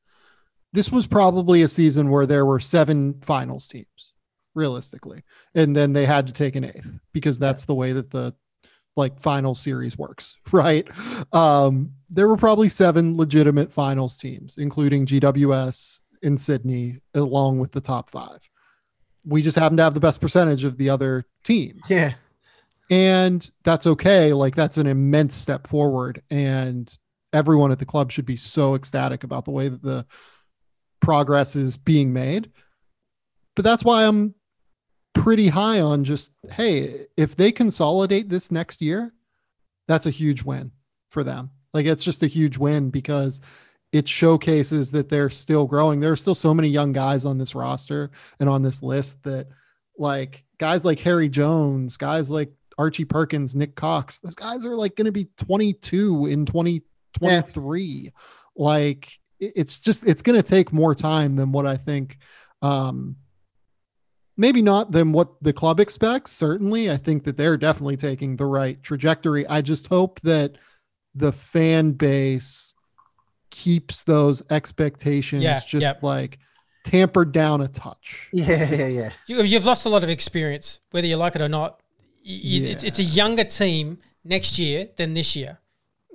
This 0.73 0.91
was 0.91 1.07
probably 1.07 1.63
a 1.63 1.69
season 1.69 2.11
where 2.11 2.27
there 2.27 2.47
were 2.47 2.61
seven 2.61 3.21
finals 3.21 3.69
teams, 3.69 4.13
realistically, 4.57 5.23
and 5.55 5.77
then 5.77 5.93
they 5.93 6.05
had 6.05 6.27
to 6.27 6.33
take 6.33 6.57
an 6.57 6.65
eighth 6.65 6.99
because 7.13 7.39
that's 7.39 7.67
the 7.67 7.75
way 7.75 7.93
that 7.93 8.11
the 8.11 8.35
like 8.97 9.21
final 9.21 9.55
series 9.55 9.97
works, 9.97 10.37
right? 10.53 10.89
Um, 11.33 11.93
there 12.11 12.27
were 12.27 12.37
probably 12.37 12.69
seven 12.69 13.17
legitimate 13.17 13.71
finals 13.71 14.17
teams, 14.17 14.57
including 14.59 15.07
GWS 15.07 16.01
in 16.23 16.37
Sydney, 16.37 16.99
along 17.15 17.61
with 17.61 17.71
the 17.71 17.81
top 17.81 18.11
five. 18.11 18.41
We 19.25 19.43
just 19.43 19.59
happen 19.59 19.77
to 19.77 19.85
have 19.85 19.95
the 19.95 20.01
best 20.01 20.21
percentage 20.21 20.65
of 20.65 20.79
the 20.79 20.91
other 20.91 21.27
teams. 21.45 21.83
Yeah 21.89 22.15
and 22.91 23.51
that's 23.65 23.87
okay 23.87 24.33
like 24.33 24.55
that's 24.55 24.79
an 24.79 24.87
immense 24.87 25.35
step 25.35 25.67
forward 25.67 26.23
and 26.31 26.97
everyone 27.33 27.73
at 27.73 27.79
the 27.79 27.87
club 27.87 28.13
should 28.13 28.27
be 28.27 28.37
so 28.37 28.75
ecstatic 28.75 29.25
about 29.25 29.45
the 29.45 29.51
way 29.51 29.69
that 29.69 29.83
the 29.83 30.07
progress 31.01 31.57
is 31.57 31.77
being 31.77 32.13
made 32.13 32.51
but 33.55 33.65
that's 33.65 33.85
why 33.85 34.07
i'm 34.07 34.35
pretty 35.23 35.49
high 35.49 35.81
on 35.81 36.05
just 36.05 36.33
hey 36.53 37.07
if 37.17 37.37
they 37.37 37.51
consolidate 37.51 38.29
this 38.29 38.51
next 38.51 38.81
year 38.81 39.13
that's 39.89 40.07
a 40.07 40.11
huge 40.11 40.43
win 40.43 40.71
for 41.11 41.25
them 41.25 41.51
like 41.73 41.87
it's 41.87 42.05
just 42.05 42.23
a 42.23 42.27
huge 42.27 42.59
win 42.59 42.91
because 42.91 43.41
it 43.93 44.07
showcases 44.07 44.91
that 44.91 45.09
they're 45.09 45.31
still 45.31 45.67
growing 45.67 46.01
there 46.01 46.13
are 46.13 46.17
still 46.17 46.35
so 46.35 46.53
many 46.53 46.69
young 46.69 46.93
guys 46.93 47.25
on 47.25 47.39
this 47.39 47.55
roster 47.55 48.11
and 48.41 48.49
on 48.49 48.63
this 48.63 48.83
list 48.83 49.23
that 49.25 49.49
like 49.99 50.45
guys 50.59 50.85
like 50.85 51.01
harry 51.01 51.29
jones 51.29 51.97
guys 51.97 52.31
like 52.31 52.53
Archie 52.79 53.05
Perkins, 53.05 53.57
Nick 53.57 53.75
Cox. 53.75 54.19
Those 54.19 54.35
guys 54.35 54.67
are 54.67 54.77
like 54.77 54.97
going 54.97 55.07
to 55.07 55.13
be 55.13 55.29
22 55.39 56.27
in 56.27 56.45
2023. 56.45 57.83
Yeah. 57.83 58.11
Like 58.55 59.19
it's 59.39 59.81
just 59.81 60.07
it's 60.07 60.23
going 60.23 60.39
to 60.39 60.43
take 60.43 60.73
more 60.73 60.95
time 60.95 61.37
than 61.37 61.53
what 61.53 61.67
I 61.67 61.77
think 61.77 62.19
um 62.63 63.17
maybe 64.37 64.63
not 64.63 64.93
than 64.93 65.13
what 65.13 65.43
the 65.43 65.53
club 65.53 65.81
expects 65.81 66.33
certainly 66.33 66.91
i 66.91 66.97
think 66.97 67.25
that 67.25 67.37
they're 67.37 67.57
definitely 67.57 67.97
taking 67.97 68.37
the 68.37 68.47
right 68.47 68.83
trajectory 68.83 69.47
i 69.49 69.61
just 69.61 69.89
hope 69.89 70.21
that 70.21 70.57
the 71.15 71.33
fan 71.33 71.93
base 71.93 72.75
keeps 73.51 74.03
those 74.03 74.43
expectations 74.51 75.43
yeah, 75.43 75.61
just 75.67 75.83
yep. 75.83 76.03
like 76.03 76.39
tampered 76.85 77.33
down 77.33 77.61
a 77.61 77.69
touch 77.69 78.29
yeah 78.33 78.69
yeah 78.71 78.87
yeah 78.87 79.11
you, 79.27 79.43
you've 79.43 79.65
lost 79.65 79.87
a 79.87 79.89
lot 79.89 80.05
of 80.05 80.11
experience 80.11 80.81
whether 80.91 81.07
you 81.07 81.17
like 81.17 81.35
it 81.35 81.43
or 81.43 81.49
not 81.49 81.81
you, 82.27 82.63
yeah. 82.63 82.71
it's, 82.71 82.83
it's 82.83 82.99
a 82.99 83.05
younger 83.05 83.45
team 83.45 83.99
next 84.25 84.59
year 84.59 84.89
than 84.97 85.15
this 85.15 85.37
year. 85.37 85.59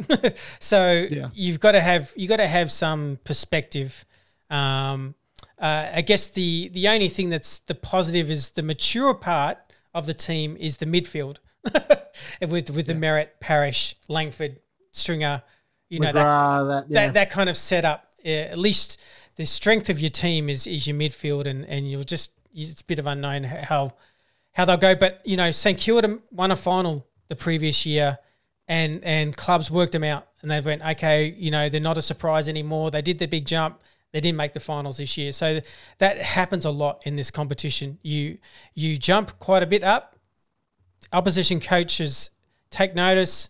so 0.60 1.07
yeah. 1.10 1.30
you've 1.34 1.60
got 1.60 1.72
to 1.72 1.80
have 1.80 2.11
you 2.15 2.27
got 2.27 2.38
to 2.38 2.48
have 2.48 2.72
some 2.72 3.19
perspective. 3.23 4.06
Um, 4.49 5.15
uh, 5.61 5.91
I 5.93 6.01
guess 6.01 6.27
the 6.27 6.69
the 6.69 6.88
only 6.88 7.07
thing 7.07 7.29
that's 7.29 7.59
the 7.59 7.75
positive 7.75 8.31
is 8.31 8.49
the 8.51 8.63
mature 8.63 9.13
part 9.13 9.59
of 9.93 10.07
the 10.07 10.13
team 10.13 10.57
is 10.59 10.77
the 10.77 10.88
midfield 10.88 11.38
with 12.41 12.71
with 12.71 12.88
the 12.88 12.93
Merrett, 12.93 13.39
Parish, 13.39 13.95
Langford, 14.09 14.59
Stringer, 14.91 15.43
you 15.89 15.99
know 15.99 16.11
McGrath, 16.11 16.67
that 16.67 16.88
that, 16.88 16.89
yeah. 16.89 17.05
that, 17.05 17.13
that 17.13 17.29
kind 17.29 17.49
of 17.49 17.55
setup. 17.55 18.07
Yeah, 18.23 18.47
at 18.51 18.57
least 18.57 18.99
the 19.35 19.45
strength 19.45 19.89
of 19.89 19.99
your 19.99 20.09
team 20.09 20.49
is 20.49 20.65
is 20.65 20.88
your 20.88 20.97
midfield, 20.97 21.45
and 21.45 21.65
and 21.65 21.89
you'll 21.89 22.03
just 22.03 22.31
it's 22.53 22.81
a 22.81 22.85
bit 22.85 22.97
of 22.97 23.05
unknown 23.05 23.43
how 23.43 23.93
how 24.53 24.65
they'll 24.65 24.77
go. 24.77 24.95
But 24.95 25.21
you 25.25 25.38
know, 25.38 25.51
St 25.51 25.77
Kilda 25.77 26.19
won 26.31 26.51
a 26.51 26.55
final 26.55 27.05
the 27.29 27.35
previous 27.35 27.85
year, 27.85 28.17
and 28.67 29.03
and 29.03 29.38
clubs 29.38 29.69
worked 29.69 29.91
them 29.91 30.03
out, 30.03 30.27
and 30.41 30.49
they 30.49 30.59
went, 30.59 30.81
okay, 30.81 31.35
you 31.38 31.51
know, 31.51 31.69
they're 31.69 31.79
not 31.79 31.99
a 31.99 32.01
surprise 32.01 32.49
anymore. 32.49 32.89
They 32.89 33.03
did 33.03 33.19
the 33.19 33.27
big 33.27 33.45
jump. 33.45 33.79
They 34.11 34.19
didn't 34.19 34.38
make 34.38 34.53
the 34.53 34.59
finals 34.59 34.97
this 34.97 35.17
year, 35.17 35.31
so 35.31 35.61
that 35.99 36.17
happens 36.17 36.65
a 36.65 36.71
lot 36.71 37.01
in 37.05 37.15
this 37.15 37.31
competition. 37.31 37.97
You 38.01 38.38
you 38.73 38.97
jump 38.97 39.39
quite 39.39 39.63
a 39.63 39.67
bit 39.67 39.83
up. 39.83 40.15
Opposition 41.13 41.59
coaches 41.59 42.29
take 42.69 42.93
notice, 42.93 43.49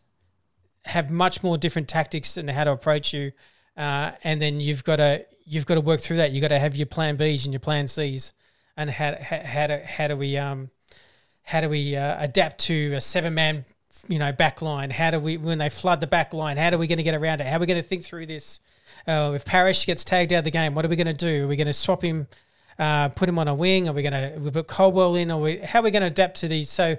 have 0.86 1.10
much 1.10 1.44
more 1.44 1.58
different 1.58 1.88
tactics 1.88 2.38
and 2.38 2.50
how 2.50 2.64
to 2.64 2.72
approach 2.72 3.14
you, 3.14 3.32
uh, 3.76 4.12
and 4.24 4.42
then 4.42 4.60
you've 4.60 4.84
got 4.84 4.98
to 4.98 5.26
you've 5.46 5.66
got 5.66 5.76
to 5.76 5.82
work 5.82 6.00
through 6.00 6.18
that. 6.18 6.32
You've 6.32 6.42
got 6.42 6.50
to 6.50 6.60
have 6.60 6.76
your 6.76 6.86
plan 6.86 7.18
Bs 7.18 7.46
and 7.46 7.54
your 7.54 7.60
plan 7.60 7.88
Cs, 7.88 8.34
and 8.78 8.90
how 8.90 9.16
how, 9.20 9.68
do 9.68 9.80
how 9.84 10.08
do 10.08 10.16
we 10.16 10.38
um 10.38 10.70
how 11.44 11.62
do 11.62 11.70
we 11.70 11.96
uh, 11.96 12.24
adapt 12.24 12.60
to 12.60 12.94
a 12.94 13.02
seven 13.02 13.34
man, 13.34 13.66
you 14.08 14.20
know, 14.20 14.32
back 14.32 14.62
line? 14.62 14.90
How 14.90 15.12
do 15.12 15.20
we, 15.20 15.38
when 15.38 15.58
they 15.58 15.70
flood 15.70 16.00
the 16.00 16.08
back 16.08 16.34
line, 16.34 16.58
how 16.58 16.70
are 16.74 16.78
we 16.78 16.88
going 16.88 16.98
to 16.98 17.04
get 17.04 17.16
around 17.16 17.42
it? 17.42 17.48
How 17.48 17.58
are 17.58 17.60
we 17.60 17.66
going 17.66 17.82
to 17.82 17.88
think 17.88 18.04
through 18.04 18.28
this? 18.28 18.60
Uh, 19.08 19.32
if 19.36 19.46
Parish 19.46 19.86
gets 19.86 20.04
tagged 20.04 20.34
out 20.34 20.40
of 20.40 20.44
the 20.46 20.52
game, 20.52 20.76
what 20.76 20.86
are 20.86 20.90
we 20.90 20.96
going 20.96 21.08
to 21.08 21.14
do? 21.14 21.46
Are 21.46 21.48
we 21.48 21.56
going 21.56 21.68
to 21.68 21.74
swap 21.74 22.04
him, 22.04 22.28
uh, 22.80 23.10
put 23.10 23.28
him 23.28 23.40
on 23.40 23.48
a 23.48 23.56
wing? 23.56 23.90
Are 23.90 23.94
we 23.94 24.04
going 24.04 24.14
to 24.44 24.52
put 24.52 24.68
Caldwell 24.68 25.16
in? 25.16 25.32
Or 25.32 25.42
we, 25.42 25.58
how 25.58 25.80
are 25.80 25.84
we 25.84 25.92
going 25.92 26.02
to 26.02 26.08
adapt 26.08 26.38
to 26.42 26.48
these? 26.48 26.70
So, 26.70 26.98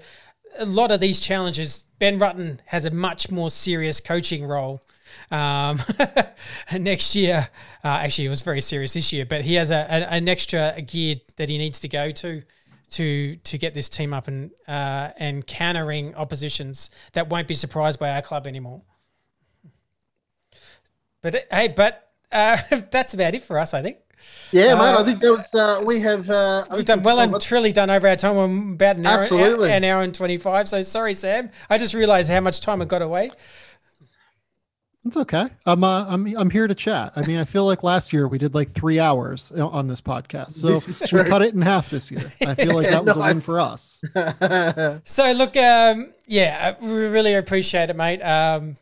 a 0.59 0.67
lot 0.67 0.93
of 0.93 1.01
these 1.01 1.19
challenges, 1.19 1.85
Ben 1.99 2.19
Rutten 2.19 2.59
has 2.67 2.85
a 2.85 2.91
much 2.91 3.31
more 3.31 3.51
serious 3.51 4.01
coaching 4.01 4.45
role 4.45 4.83
um, 5.31 5.81
next 6.79 7.15
year. 7.15 7.49
Uh, 7.85 7.89
actually, 7.89 8.27
it 8.27 8.31
was 8.31 8.41
very 8.41 8.61
serious 8.61 8.93
this 8.93 9.13
year, 9.13 9.25
but 9.25 9.43
he 9.43 9.55
has 9.55 9.71
a, 9.71 9.87
a, 9.89 10.13
an 10.13 10.29
extra 10.29 10.81
gear 10.83 11.15
that 11.37 11.49
he 11.49 11.59
needs 11.59 11.81
to 11.81 11.89
go 11.89 12.11
to 12.11 12.43
to 12.91 13.37
to 13.37 13.59
get 13.59 13.73
this 13.75 13.89
team 13.89 14.13
up 14.13 14.29
and 14.29 14.51
uh, 14.69 15.11
and 15.17 15.47
countering 15.47 16.15
oppositions 16.15 16.91
that 17.15 17.29
won't 17.29 17.49
be 17.49 17.55
surprised 17.55 17.99
by 17.99 18.11
our 18.11 18.23
club 18.23 18.47
anymore. 18.47 18.83
But 21.23 21.47
hey, 21.51 21.69
but 21.69 22.11
uh, 22.31 22.59
that's 22.91 23.15
about 23.15 23.35
it 23.35 23.43
for 23.43 23.59
us, 23.59 23.75
I 23.75 23.83
think. 23.83 23.99
Yeah, 24.53 24.75
uh, 24.75 24.77
mate. 24.77 25.01
I 25.01 25.05
think 25.05 25.21
that 25.21 25.33
was 25.33 25.55
uh, 25.55 25.83
we 25.85 26.01
have 26.01 26.29
uh, 26.29 26.65
we've 26.75 26.85
done 26.85 27.03
well 27.03 27.21
and 27.21 27.41
truly 27.41 27.73
done 27.73 27.91
over 27.91 28.07
our 28.09 28.17
time. 28.17 28.37
We're 28.37 28.75
about 28.75 28.97
an 28.97 29.07
hour, 29.07 29.21
Absolutely. 29.23 29.73
an 29.73 29.85
hour 29.85 30.03
and 30.03 30.15
twenty 30.15 30.37
five. 30.37 30.69
So 30.69 30.83
sorry, 30.83 31.15
Sam. 31.15 31.51
I 31.71 31.79
just 31.79 31.95
realised 31.95 32.31
how 32.31 32.41
much 32.41 32.61
time 32.61 32.83
I 32.83 32.85
got 32.85 33.03
away. 33.03 33.31
It's 35.05 35.17
okay. 35.17 35.49
I'm 35.67 35.83
uh, 35.83 36.07
I'm 36.09 36.37
I'm 36.37 36.51
here 36.51 36.69
to 36.69 36.75
chat. 36.75 37.13
I 37.17 37.27
mean, 37.27 37.39
I 37.41 37.45
feel 37.45 37.67
like 37.67 37.83
last 37.83 38.13
year 38.13 38.29
we 38.29 38.39
did 38.39 38.55
like 38.55 38.71
three 38.71 39.01
hours 39.01 39.51
on 39.51 39.89
this 39.89 40.01
podcast, 40.01 40.53
so 40.53 40.69
this 40.69 41.13
we 41.13 41.25
cut 41.25 41.43
it 41.43 41.55
in 41.55 41.63
half 41.63 41.91
this 41.91 42.13
year. 42.13 42.33
I 42.47 42.55
feel 42.55 42.77
like 42.77 42.89
that 42.91 43.05
was 43.05 43.17
nice. 43.17 43.31
a 43.31 43.35
win 43.35 43.41
for 43.41 43.61
us. 43.61 44.01
so 45.05 45.33
look, 45.33 45.57
um, 45.57 46.13
yeah, 46.27 46.77
we 46.81 47.07
really 47.07 47.35
appreciate 47.35 47.91
it, 47.91 47.97
mate. 47.97 48.21
Um, 48.23 48.77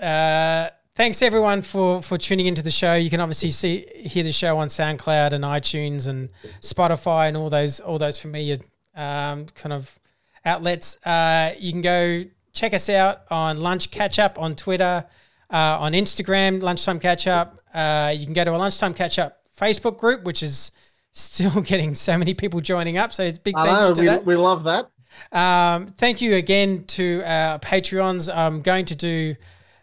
uh, 0.00 0.70
thanks 0.96 1.20
everyone 1.22 1.62
for 1.62 2.02
for 2.02 2.18
tuning 2.18 2.46
into 2.46 2.62
the 2.62 2.70
show. 2.70 2.94
You 2.94 3.10
can 3.10 3.20
obviously 3.20 3.50
see 3.50 3.86
hear 3.94 4.24
the 4.24 4.32
show 4.32 4.58
on 4.58 4.68
SoundCloud 4.68 5.32
and 5.32 5.44
iTunes 5.44 6.08
and 6.08 6.30
Spotify 6.60 7.28
and 7.28 7.36
all 7.36 7.50
those 7.50 7.78
all 7.80 7.98
those 7.98 8.18
familiar 8.18 8.56
um, 8.96 9.46
kind 9.54 9.72
of 9.72 9.98
outlets. 10.44 10.98
Uh, 11.06 11.54
you 11.58 11.70
can 11.70 11.82
go 11.82 12.24
check 12.52 12.74
us 12.74 12.88
out 12.88 13.22
on 13.30 13.60
Lunch 13.60 13.90
Catch 13.90 14.18
Up 14.18 14.38
on 14.40 14.56
Twitter 14.56 15.04
uh, 15.50 15.78
on 15.78 15.92
Instagram, 15.92 16.62
Lunchtime 16.62 16.98
Catch 16.98 17.26
Up. 17.26 17.60
Uh, 17.72 18.12
you 18.16 18.24
can 18.24 18.34
go 18.34 18.44
to 18.44 18.54
a 18.54 18.56
Lunchtime 18.56 18.94
Catch 18.94 19.18
Up 19.18 19.42
Facebook 19.56 19.98
group, 19.98 20.24
which 20.24 20.42
is 20.42 20.72
still 21.12 21.60
getting 21.62 21.94
so 21.94 22.16
many 22.16 22.34
people 22.34 22.60
joining 22.60 22.96
up. 22.96 23.12
So 23.12 23.22
it's 23.22 23.38
big 23.38 23.54
thank 23.54 23.68
know, 23.68 23.88
you 23.88 23.94
to 23.94 24.00
we, 24.00 24.06
that. 24.06 24.26
we 24.26 24.34
love 24.34 24.64
that. 24.64 24.90
Um, 25.32 25.86
thank 25.86 26.20
you 26.20 26.34
again 26.34 26.84
to 26.84 27.22
our 27.24 27.58
Patreons. 27.58 28.34
I'm 28.34 28.60
going 28.60 28.84
to 28.86 28.94
do 28.94 29.34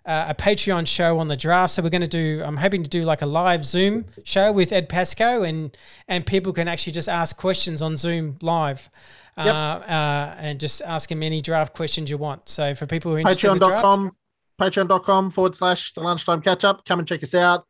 uh, 0.05 0.25
a 0.29 0.35
Patreon 0.35 0.87
show 0.87 1.19
on 1.19 1.27
the 1.27 1.35
draft. 1.35 1.73
So 1.73 1.83
we're 1.83 1.89
going 1.89 2.01
to 2.01 2.07
do. 2.07 2.41
I'm 2.43 2.57
hoping 2.57 2.83
to 2.83 2.89
do 2.89 3.03
like 3.03 3.21
a 3.21 3.25
live 3.25 3.65
Zoom 3.65 4.05
show 4.23 4.51
with 4.51 4.71
Ed 4.71 4.89
Pascoe, 4.89 5.43
and 5.43 5.75
and 6.07 6.25
people 6.25 6.53
can 6.53 6.67
actually 6.67 6.93
just 6.93 7.09
ask 7.09 7.37
questions 7.37 7.81
on 7.81 7.97
Zoom 7.97 8.37
live. 8.41 8.89
Yep. 9.37 9.47
Uh, 9.47 9.49
uh, 9.57 10.35
and 10.37 10.59
just 10.59 10.81
ask 10.83 11.11
him 11.11 11.23
any 11.23 11.41
draft 11.41 11.73
questions 11.73 12.09
you 12.09 12.17
want. 12.17 12.47
So 12.47 12.75
for 12.75 12.85
people 12.85 13.11
who 13.11 13.17
are 13.17 13.19
interested 13.21 13.49
Patreon.com 13.49 14.05
in 14.05 14.11
patreon.com 14.61 15.31
forward 15.31 15.55
slash 15.55 15.93
the 15.93 16.01
lunchtime 16.01 16.41
catch 16.41 16.63
up. 16.63 16.85
Come 16.85 16.99
and 16.99 17.07
check 17.07 17.23
us 17.23 17.33
out. 17.33 17.65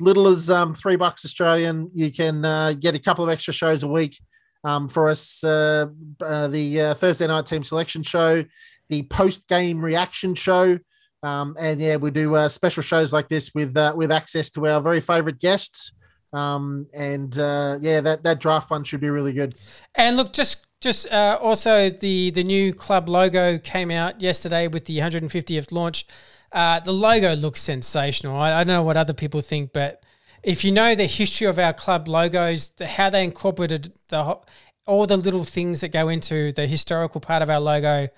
Little 0.00 0.28
as 0.28 0.48
um, 0.48 0.74
three 0.74 0.96
bucks 0.96 1.24
Australian, 1.24 1.90
you 1.92 2.12
can 2.12 2.44
uh, 2.44 2.72
get 2.78 2.94
a 2.94 3.00
couple 3.00 3.24
of 3.24 3.30
extra 3.30 3.52
shows 3.52 3.82
a 3.82 3.88
week 3.88 4.16
um, 4.62 4.88
for 4.88 5.08
us. 5.08 5.42
Uh, 5.42 5.86
uh, 6.20 6.46
the 6.46 6.80
uh, 6.80 6.94
Thursday 6.94 7.26
night 7.26 7.46
team 7.46 7.64
selection 7.64 8.04
show, 8.04 8.44
the 8.88 9.02
post 9.04 9.48
game 9.48 9.84
reaction 9.84 10.36
show, 10.36 10.78
um, 11.22 11.56
and 11.58 11.80
yeah, 11.80 11.96
we 11.96 12.10
do 12.10 12.34
uh, 12.36 12.48
special 12.48 12.82
shows 12.82 13.12
like 13.12 13.28
this 13.28 13.52
with 13.54 13.76
uh, 13.76 13.92
with 13.96 14.12
access 14.12 14.50
to 14.50 14.66
our 14.66 14.80
very 14.80 15.00
favorite 15.00 15.40
guests. 15.40 15.92
Um, 16.32 16.86
and 16.92 17.36
uh, 17.38 17.78
yeah, 17.80 18.00
that 18.00 18.22
that 18.22 18.40
draft 18.40 18.70
one 18.70 18.84
should 18.84 19.00
be 19.00 19.10
really 19.10 19.32
good. 19.32 19.56
And 19.94 20.16
look, 20.16 20.32
just 20.32 20.66
just 20.80 21.10
uh, 21.10 21.38
also 21.40 21.90
the 21.90 22.30
the 22.30 22.44
new 22.44 22.72
club 22.72 23.08
logo 23.08 23.58
came 23.58 23.90
out 23.90 24.20
yesterday 24.20 24.68
with 24.68 24.84
the 24.84 24.98
150th 24.98 25.72
launch. 25.72 26.06
Uh, 26.52 26.80
the 26.80 26.92
logo 26.92 27.34
looks 27.34 27.60
sensational. 27.60 28.36
I, 28.36 28.52
I, 28.52 28.64
don't 28.64 28.68
know 28.68 28.82
what 28.82 28.96
other 28.96 29.12
people 29.12 29.42
think, 29.42 29.74
but 29.74 30.02
if 30.42 30.64
you 30.64 30.72
know 30.72 30.94
the 30.94 31.04
history 31.04 31.46
of 31.46 31.58
our 31.58 31.74
club 31.74 32.08
logos, 32.08 32.70
the, 32.70 32.86
how 32.86 33.10
they 33.10 33.22
incorporated 33.22 33.92
the 34.08 34.38
all 34.86 35.06
the 35.06 35.18
little 35.18 35.44
things 35.44 35.82
that 35.82 35.88
go 35.88 36.08
into 36.08 36.52
the 36.52 36.66
historical 36.66 37.20
part 37.20 37.42
of 37.42 37.50
our 37.50 37.60
logo. 37.60 38.08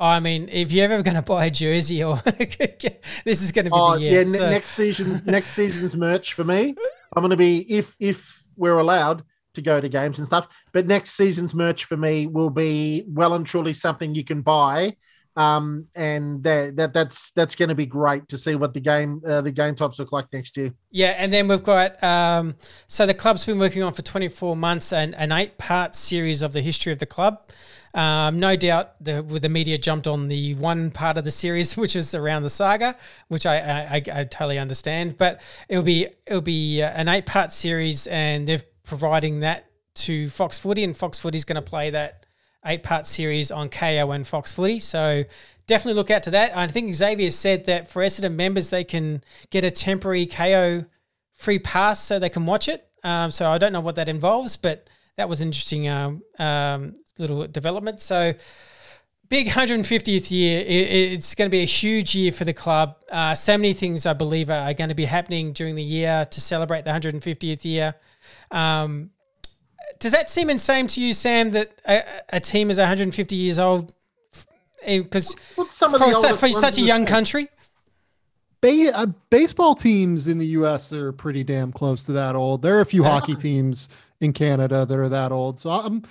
I 0.00 0.18
mean, 0.18 0.48
if 0.50 0.72
you're 0.72 0.90
ever 0.90 1.02
going 1.02 1.16
to 1.16 1.22
buy 1.22 1.46
a 1.46 1.50
jersey, 1.50 2.02
or 2.02 2.16
this 3.24 3.42
is 3.42 3.52
going 3.52 3.66
to 3.66 3.70
be 3.70 3.76
oh, 3.76 3.94
the 3.94 4.00
year. 4.00 4.22
Yeah, 4.22 4.32
so. 4.32 4.50
next 4.50 4.70
season's 4.70 5.24
next 5.26 5.50
season's 5.50 5.94
merch 5.94 6.32
for 6.32 6.42
me. 6.42 6.74
I'm 7.14 7.22
going 7.22 7.30
to 7.30 7.36
be 7.36 7.70
if 7.70 7.96
if 8.00 8.42
we're 8.56 8.78
allowed 8.78 9.24
to 9.54 9.62
go 9.62 9.80
to 9.80 9.88
games 9.88 10.18
and 10.18 10.26
stuff. 10.26 10.48
But 10.72 10.86
next 10.86 11.12
season's 11.12 11.54
merch 11.54 11.84
for 11.84 11.96
me 11.96 12.26
will 12.26 12.50
be 12.50 13.04
well 13.08 13.34
and 13.34 13.46
truly 13.46 13.74
something 13.74 14.14
you 14.14 14.24
can 14.24 14.40
buy. 14.42 14.96
Um, 15.36 15.86
and 15.94 16.42
that, 16.42 16.76
that 16.76 16.92
that's 16.92 17.30
that's 17.32 17.54
going 17.54 17.68
to 17.68 17.74
be 17.74 17.86
great 17.86 18.28
to 18.28 18.38
see 18.38 18.56
what 18.56 18.74
the 18.74 18.80
game 18.80 19.22
uh, 19.26 19.40
the 19.42 19.52
game 19.52 19.74
tops 19.74 19.98
look 19.98 20.12
like 20.12 20.26
next 20.32 20.56
year. 20.56 20.74
Yeah, 20.90 21.14
and 21.18 21.32
then 21.32 21.46
we've 21.46 21.62
got 21.62 22.02
um, 22.02 22.56
so 22.88 23.06
the 23.06 23.14
club's 23.14 23.46
been 23.46 23.58
working 23.58 23.82
on 23.82 23.92
for 23.92 24.02
24 24.02 24.56
months 24.56 24.92
and 24.92 25.14
an 25.14 25.30
eight 25.30 25.56
part 25.56 25.94
series 25.94 26.42
of 26.42 26.52
the 26.52 26.60
history 26.60 26.92
of 26.92 26.98
the 26.98 27.06
club. 27.06 27.48
Um, 27.92 28.38
no 28.38 28.54
doubt 28.54 29.02
the 29.02 29.22
the 29.22 29.48
media 29.48 29.76
jumped 29.76 30.06
on 30.06 30.28
the 30.28 30.54
one 30.54 30.90
part 30.90 31.18
of 31.18 31.24
the 31.24 31.30
series, 31.30 31.76
which 31.76 31.96
is 31.96 32.14
around 32.14 32.42
the 32.42 32.50
saga, 32.50 32.96
which 33.28 33.46
I 33.46 33.58
I, 33.58 33.94
I, 33.96 34.24
totally 34.24 34.58
understand. 34.58 35.18
But 35.18 35.40
it'll 35.68 35.82
be 35.82 36.06
it'll 36.26 36.40
be 36.40 36.82
uh, 36.82 36.90
an 36.90 37.08
eight 37.08 37.26
part 37.26 37.52
series, 37.52 38.06
and 38.06 38.46
they're 38.46 38.62
providing 38.84 39.40
that 39.40 39.66
to 39.94 40.28
Fox 40.28 40.58
Footy, 40.58 40.84
and 40.84 40.96
Fox 40.96 41.18
Footy 41.18 41.36
is 41.36 41.44
going 41.44 41.56
to 41.56 41.62
play 41.62 41.90
that 41.90 42.26
eight 42.66 42.82
part 42.82 43.06
series 43.06 43.50
on 43.50 43.68
Kayo 43.68 44.14
and 44.14 44.26
Fox 44.26 44.52
Footy. 44.52 44.78
So 44.78 45.24
definitely 45.66 45.94
look 45.94 46.10
out 46.10 46.24
to 46.24 46.30
that. 46.32 46.56
I 46.56 46.66
think 46.68 46.92
Xavier 46.94 47.30
said 47.30 47.64
that 47.64 47.88
for 47.88 48.02
Essendon 48.02 48.34
members, 48.34 48.70
they 48.70 48.84
can 48.84 49.24
get 49.50 49.64
a 49.64 49.70
temporary 49.70 50.26
Kayo 50.26 50.86
free 51.34 51.58
pass 51.58 52.02
so 52.02 52.18
they 52.18 52.28
can 52.28 52.46
watch 52.46 52.68
it. 52.68 52.86
Um, 53.02 53.30
so 53.30 53.50
I 53.50 53.58
don't 53.58 53.72
know 53.72 53.80
what 53.80 53.94
that 53.96 54.08
involves, 54.08 54.56
but 54.56 54.88
that 55.16 55.28
was 55.28 55.40
interesting 55.40 55.88
um, 55.88 56.22
um, 56.38 56.96
little 57.20 57.46
development. 57.46 58.00
So 58.00 58.34
big 59.30 59.46
150th 59.46 60.30
year. 60.30 60.64
it's 60.66 61.34
going 61.34 61.48
to 61.48 61.50
be 61.50 61.62
a 61.62 61.66
huge 61.66 62.14
year 62.14 62.32
for 62.32 62.44
the 62.44 62.52
club. 62.52 62.96
Uh, 63.10 63.34
so 63.34 63.56
many 63.56 63.72
things 63.72 64.04
I 64.04 64.12
believe 64.12 64.50
are, 64.50 64.68
are 64.68 64.74
going 64.74 64.88
to 64.88 64.94
be 64.94 65.04
happening 65.06 65.52
during 65.52 65.76
the 65.76 65.82
year 65.82 66.26
to 66.30 66.40
celebrate 66.40 66.84
the 66.84 66.90
150th 66.90 67.64
year. 67.64 67.94
Um, 68.50 69.10
does 70.00 70.12
that 70.12 70.30
seem 70.30 70.50
insane 70.50 70.88
to 70.88 71.00
you, 71.00 71.14
Sam, 71.14 71.50
that 71.50 71.70
a, 71.86 72.02
a 72.30 72.40
team 72.40 72.70
is 72.70 72.78
150 72.78 73.36
years 73.36 73.58
old? 73.58 73.94
Because 74.84 75.52
for, 75.52 75.64
for 75.64 76.48
such 76.50 76.78
a 76.78 76.82
young 76.82 77.06
country? 77.06 77.48
Ba- 78.60 78.92
uh, 78.94 79.06
baseball 79.30 79.74
teams 79.74 80.26
in 80.26 80.38
the 80.38 80.46
U.S. 80.46 80.92
are 80.92 81.12
pretty 81.12 81.44
damn 81.44 81.70
close 81.70 82.02
to 82.04 82.12
that 82.12 82.34
old. 82.34 82.62
There 82.62 82.76
are 82.78 82.80
a 82.80 82.86
few 82.86 83.04
yeah. 83.04 83.10
hockey 83.10 83.34
teams 83.34 83.88
in 84.20 84.32
Canada 84.32 84.84
that 84.84 84.98
are 84.98 85.08
that 85.08 85.32
old. 85.32 85.60
So 85.60 85.70
I'm, 85.70 86.02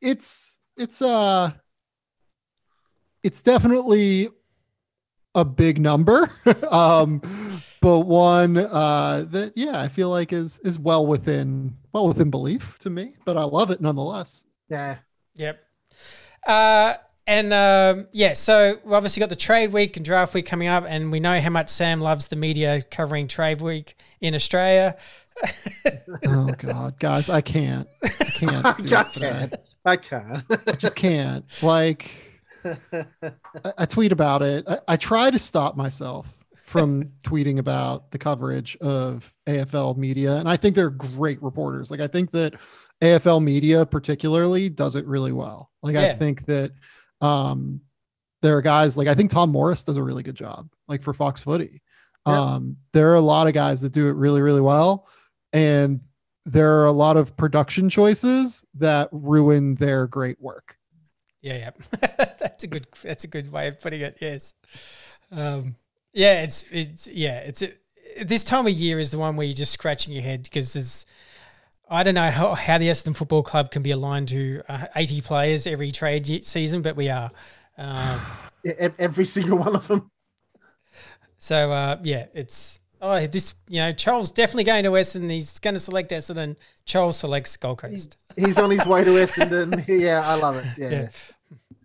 it's 0.00 0.58
it's 0.76 1.02
uh, 1.02 1.50
it's 3.22 3.42
definitely 3.42 4.28
a 5.34 5.44
big 5.44 5.80
number. 5.80 6.30
um, 6.70 7.20
but 7.80 8.00
one 8.00 8.56
uh, 8.56 9.24
that 9.30 9.52
yeah, 9.54 9.80
I 9.80 9.88
feel 9.88 10.10
like 10.10 10.32
is 10.32 10.58
is 10.60 10.78
well 10.78 11.06
within 11.06 11.76
well 11.92 12.08
within 12.08 12.30
belief 12.30 12.78
to 12.80 12.90
me. 12.90 13.14
But 13.24 13.36
I 13.36 13.44
love 13.44 13.70
it 13.70 13.80
nonetheless. 13.80 14.44
Yeah. 14.68 14.98
Yep. 15.36 15.62
Uh, 16.46 16.94
and 17.26 17.52
um, 17.52 18.06
yeah, 18.12 18.34
so 18.34 18.78
we've 18.84 18.92
obviously 18.92 19.20
got 19.20 19.28
the 19.28 19.36
trade 19.36 19.72
week 19.72 19.96
and 19.96 20.06
draft 20.06 20.32
week 20.32 20.46
coming 20.46 20.68
up, 20.68 20.84
and 20.86 21.10
we 21.10 21.18
know 21.18 21.40
how 21.40 21.50
much 21.50 21.68
Sam 21.68 22.00
loves 22.00 22.28
the 22.28 22.36
media 22.36 22.82
covering 22.82 23.26
trade 23.26 23.60
week 23.60 23.96
in 24.20 24.34
Australia. 24.34 24.96
oh 26.26 26.52
God, 26.58 26.98
guys, 27.00 27.28
I 27.28 27.40
can't. 27.40 27.88
I 28.04 28.08
can't. 28.08 28.66
I 28.92 29.02
can't. 29.04 29.54
I 29.86 29.96
can't. 29.96 30.44
I 30.66 30.72
just 30.72 30.96
can't. 30.96 31.44
Like, 31.62 32.10
I, 32.64 33.72
I 33.78 33.86
tweet 33.86 34.12
about 34.12 34.42
it. 34.42 34.64
I, 34.68 34.78
I 34.88 34.96
try 34.96 35.30
to 35.30 35.38
stop 35.38 35.76
myself 35.76 36.26
from 36.62 37.12
tweeting 37.24 37.58
about 37.58 38.10
the 38.10 38.18
coverage 38.18 38.76
of 38.78 39.32
AFL 39.46 39.96
media. 39.96 40.36
And 40.36 40.48
I 40.48 40.56
think 40.56 40.74
they're 40.74 40.90
great 40.90 41.40
reporters. 41.40 41.90
Like, 41.90 42.00
I 42.00 42.08
think 42.08 42.32
that 42.32 42.54
AFL 43.00 43.42
media, 43.42 43.86
particularly, 43.86 44.68
does 44.68 44.96
it 44.96 45.06
really 45.06 45.32
well. 45.32 45.70
Like, 45.82 45.94
yeah. 45.94 46.06
I 46.06 46.14
think 46.16 46.44
that 46.46 46.72
um, 47.20 47.80
there 48.42 48.56
are 48.56 48.62
guys 48.62 48.96
like 48.96 49.08
I 49.08 49.14
think 49.14 49.30
Tom 49.30 49.50
Morris 49.50 49.84
does 49.84 49.96
a 49.96 50.02
really 50.02 50.22
good 50.22 50.34
job, 50.34 50.68
like 50.88 51.02
for 51.02 51.14
Fox 51.14 51.42
Footy. 51.42 51.82
Yeah. 52.26 52.40
Um, 52.40 52.76
there 52.92 53.10
are 53.12 53.16
a 53.16 53.20
lot 53.20 53.46
of 53.46 53.54
guys 53.54 53.80
that 53.82 53.92
do 53.92 54.08
it 54.08 54.12
really, 54.12 54.42
really 54.42 54.60
well. 54.60 55.08
And 55.52 56.00
there 56.46 56.80
are 56.80 56.86
a 56.86 56.92
lot 56.92 57.16
of 57.16 57.36
production 57.36 57.90
choices 57.90 58.64
that 58.74 59.08
ruin 59.10 59.74
their 59.74 60.06
great 60.06 60.40
work. 60.40 60.78
Yeah, 61.42 61.56
yeah. 61.56 61.70
that's 62.38 62.64
a 62.64 62.66
good 62.68 62.86
that's 63.02 63.24
a 63.24 63.28
good 63.28 63.50
way 63.52 63.68
of 63.68 63.80
putting 63.82 64.00
it. 64.00 64.16
Yes. 64.20 64.54
Um, 65.30 65.76
yeah, 66.12 66.42
it's 66.42 66.70
it's 66.70 67.08
yeah, 67.08 67.38
it's 67.38 67.62
it, 67.62 67.80
this 68.24 68.44
time 68.44 68.66
of 68.66 68.72
year 68.72 68.98
is 68.98 69.10
the 69.10 69.18
one 69.18 69.36
where 69.36 69.46
you're 69.46 69.54
just 69.54 69.72
scratching 69.72 70.14
your 70.14 70.22
head 70.22 70.44
because 70.44 70.72
there's 70.72 71.04
I 71.88 72.02
don't 72.02 72.14
know 72.14 72.30
how, 72.30 72.54
how 72.54 72.78
the 72.78 72.88
Essendon 72.88 73.14
Football 73.14 73.42
Club 73.42 73.70
can 73.70 73.82
be 73.82 73.92
aligned 73.92 74.28
to 74.28 74.62
uh, 74.68 74.86
80 74.96 75.20
players 75.20 75.66
every 75.68 75.92
trade 75.92 76.44
season, 76.44 76.82
but 76.82 76.96
we 76.96 77.08
are. 77.08 77.30
Um, 77.78 78.20
every 78.98 79.24
single 79.24 79.58
one 79.58 79.76
of 79.76 79.86
them. 79.86 80.10
So 81.38 81.70
uh, 81.70 81.98
yeah, 82.02 82.26
it's 82.34 82.80
oh 83.00 83.26
this 83.26 83.54
you 83.68 83.80
know 83.80 83.92
Charles 83.92 84.30
definitely 84.30 84.64
going 84.64 84.84
to 84.84 84.90
Essendon. 84.90 85.30
He's 85.30 85.58
going 85.58 85.74
to 85.74 85.80
select 85.80 86.10
Essendon. 86.10 86.56
Charles 86.84 87.18
selects 87.18 87.56
Gold 87.56 87.78
Coast. 87.78 88.16
He's 88.36 88.58
on 88.58 88.70
his 88.70 88.86
way 88.86 89.04
to 89.04 89.10
Essendon. 89.10 89.84
yeah, 89.88 90.22
I 90.24 90.34
love 90.34 90.56
it. 90.56 90.66
Yeah. 90.76 90.90
yeah. 90.90 91.08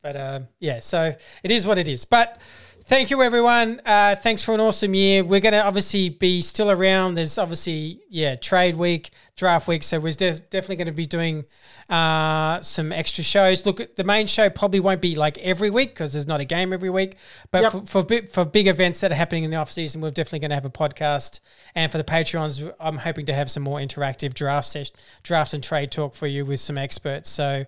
But 0.01 0.15
uh, 0.15 0.39
yeah, 0.59 0.79
so 0.79 1.15
it 1.43 1.51
is 1.51 1.65
what 1.67 1.77
it 1.77 1.87
is. 1.87 2.05
But 2.05 2.41
Thank 2.83 3.09
you, 3.09 3.21
everyone. 3.21 3.79
Uh, 3.85 4.17
thanks 4.17 4.43
for 4.43 4.53
an 4.53 4.59
awesome 4.59 4.93
year. 4.93 5.23
We're 5.23 5.39
going 5.39 5.53
to 5.53 5.65
obviously 5.65 6.09
be 6.09 6.41
still 6.41 6.69
around. 6.69 7.13
There's 7.13 7.37
obviously, 7.37 8.01
yeah, 8.09 8.35
trade 8.35 8.75
week, 8.75 9.11
draft 9.37 9.67
week. 9.67 9.83
So 9.83 9.97
we're 9.97 10.11
de- 10.11 10.39
definitely 10.39 10.75
going 10.75 10.87
to 10.87 10.93
be 10.93 11.05
doing 11.05 11.45
uh, 11.91 12.61
some 12.61 12.93
extra 12.93 13.21
shows. 13.21 13.65
Look, 13.65 13.97
the 13.97 14.05
main 14.05 14.25
show 14.25 14.49
probably 14.49 14.79
won't 14.79 15.01
be 15.01 15.15
like 15.15 15.37
every 15.39 15.69
week 15.69 15.89
because 15.89 16.13
there's 16.13 16.25
not 16.25 16.39
a 16.39 16.45
game 16.45 16.71
every 16.71 16.89
week. 16.89 17.17
But 17.51 17.63
yep. 17.63 17.71
for, 17.73 17.85
for, 17.85 18.03
big, 18.03 18.29
for 18.29 18.45
big 18.45 18.67
events 18.67 19.01
that 19.01 19.11
are 19.11 19.15
happening 19.15 19.43
in 19.43 19.51
the 19.51 19.57
off 19.57 19.69
season, 19.69 19.99
we're 19.99 20.11
definitely 20.11 20.39
going 20.39 20.51
to 20.51 20.55
have 20.55 20.65
a 20.65 20.69
podcast. 20.69 21.41
And 21.75 21.91
for 21.91 21.97
the 21.97 22.05
Patreons, 22.05 22.73
I'm 22.79 22.95
hoping 22.95 23.25
to 23.25 23.33
have 23.33 23.51
some 23.51 23.63
more 23.63 23.77
interactive 23.77 24.33
draft 24.33 24.67
session, 24.67 24.95
draft 25.23 25.53
and 25.53 25.61
trade 25.61 25.91
talk 25.91 26.15
for 26.15 26.27
you 26.27 26.45
with 26.45 26.61
some 26.61 26.77
experts. 26.77 27.29
So 27.29 27.65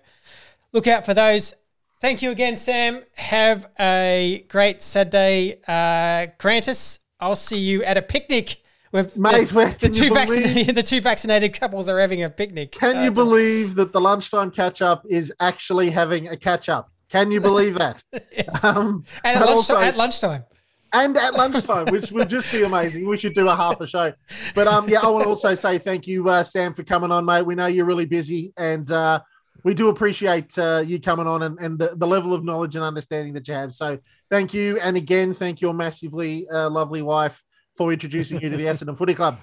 look 0.72 0.86
out 0.86 1.04
for 1.04 1.12
those. 1.12 1.54
Thank 2.00 2.22
you 2.22 2.30
again, 2.30 2.56
Sam. 2.56 3.02
Have 3.16 3.66
a 3.78 4.46
great 4.48 4.80
Saturday. 4.80 5.60
Uh, 5.68 6.32
Grantis, 6.38 7.00
I'll 7.20 7.36
see 7.36 7.58
you 7.58 7.84
at 7.84 7.98
a 7.98 8.02
picnic. 8.02 8.56
Where 8.94 9.10
Mate, 9.16 9.48
the, 9.48 9.54
where 9.56 9.70
the 9.72 9.88
two 9.88 10.14
vaccinated 10.14 10.76
the 10.76 10.82
two 10.84 11.00
vaccinated 11.00 11.58
couples 11.58 11.88
are 11.88 11.98
having 11.98 12.22
a 12.22 12.30
picnic. 12.30 12.70
Can 12.70 12.98
uh, 12.98 13.02
you 13.02 13.10
believe 13.10 13.74
that 13.74 13.90
the 13.90 14.00
lunchtime 14.00 14.52
catch 14.52 14.80
up 14.82 15.04
is 15.10 15.34
actually 15.40 15.90
having 15.90 16.28
a 16.28 16.36
catch 16.36 16.68
up? 16.68 16.92
Can 17.08 17.32
you 17.32 17.40
believe 17.40 17.74
that? 17.74 18.04
yes. 18.12 18.62
um, 18.62 19.04
and 19.24 19.40
at, 19.40 19.46
lunch, 19.46 19.56
also, 19.56 19.80
at 19.80 19.96
lunchtime 19.96 20.44
and 20.92 21.16
at 21.16 21.34
lunchtime, 21.34 21.86
which 21.86 22.12
would 22.12 22.30
just 22.30 22.52
be 22.52 22.62
amazing. 22.62 23.08
We 23.08 23.16
should 23.16 23.34
do 23.34 23.48
a 23.48 23.56
half 23.56 23.80
a 23.80 23.86
show. 23.88 24.12
But 24.54 24.68
um, 24.68 24.88
yeah, 24.88 25.00
I 25.02 25.08
want 25.08 25.24
to 25.24 25.28
also 25.28 25.56
say 25.56 25.78
thank 25.78 26.06
you, 26.06 26.28
uh, 26.28 26.44
Sam, 26.44 26.72
for 26.72 26.84
coming 26.84 27.10
on, 27.10 27.24
mate. 27.24 27.42
We 27.42 27.56
know 27.56 27.66
you're 27.66 27.86
really 27.86 28.06
busy, 28.06 28.52
and 28.56 28.88
uh, 28.92 29.22
we 29.64 29.74
do 29.74 29.88
appreciate 29.88 30.56
uh, 30.56 30.84
you 30.86 31.00
coming 31.00 31.26
on 31.26 31.42
and, 31.42 31.58
and 31.58 31.80
the, 31.80 31.96
the, 31.96 32.06
level 32.06 32.32
of 32.32 32.44
knowledge 32.44 32.76
and 32.76 32.84
understanding 32.84 33.34
that 33.34 33.48
you 33.48 33.54
have. 33.54 33.74
So 33.74 33.98
thank 34.30 34.54
you. 34.54 34.78
And 34.78 34.96
again, 34.96 35.34
thank 35.34 35.60
your 35.60 35.74
massively 35.74 36.46
uh, 36.48 36.70
lovely 36.70 37.02
wife 37.02 37.42
for 37.74 37.92
introducing 37.92 38.40
you 38.40 38.50
to 38.50 38.56
the 38.56 38.64
Essendon 38.64 38.96
Footy 38.96 39.14
Club. 39.14 39.38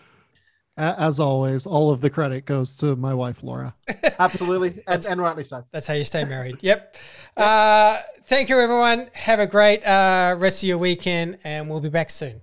As 0.78 1.20
always, 1.20 1.68
all 1.68 1.92
of 1.92 2.02
the 2.02 2.10
credit 2.10 2.46
goes 2.46 2.78
to 2.78 2.96
my 2.96 3.14
wife, 3.14 3.44
Laura. 3.44 3.76
Absolutely. 4.20 4.82
And, 4.88 5.06
and, 5.06 5.22
rightly 5.22 5.44
so. 5.44 5.66
That's 5.72 5.86
how 5.86 5.94
you 5.94 6.06
stay 6.06 6.24
married. 6.24 6.58
Yep. 6.62 6.96
Uh, 7.36 8.00
thank 8.26 8.50
you, 8.50 8.58
everyone. 8.58 9.10
Have 9.14 9.40
a 9.40 9.48
great 9.48 9.84
uh, 9.84 10.36
rest 10.38 10.64
of 10.64 10.70
your 10.70 10.78
weekend, 10.78 11.38
and 11.44 11.70
we'll 11.70 11.82
be 11.82 11.90
back 11.90 12.10
soon. 12.10 12.42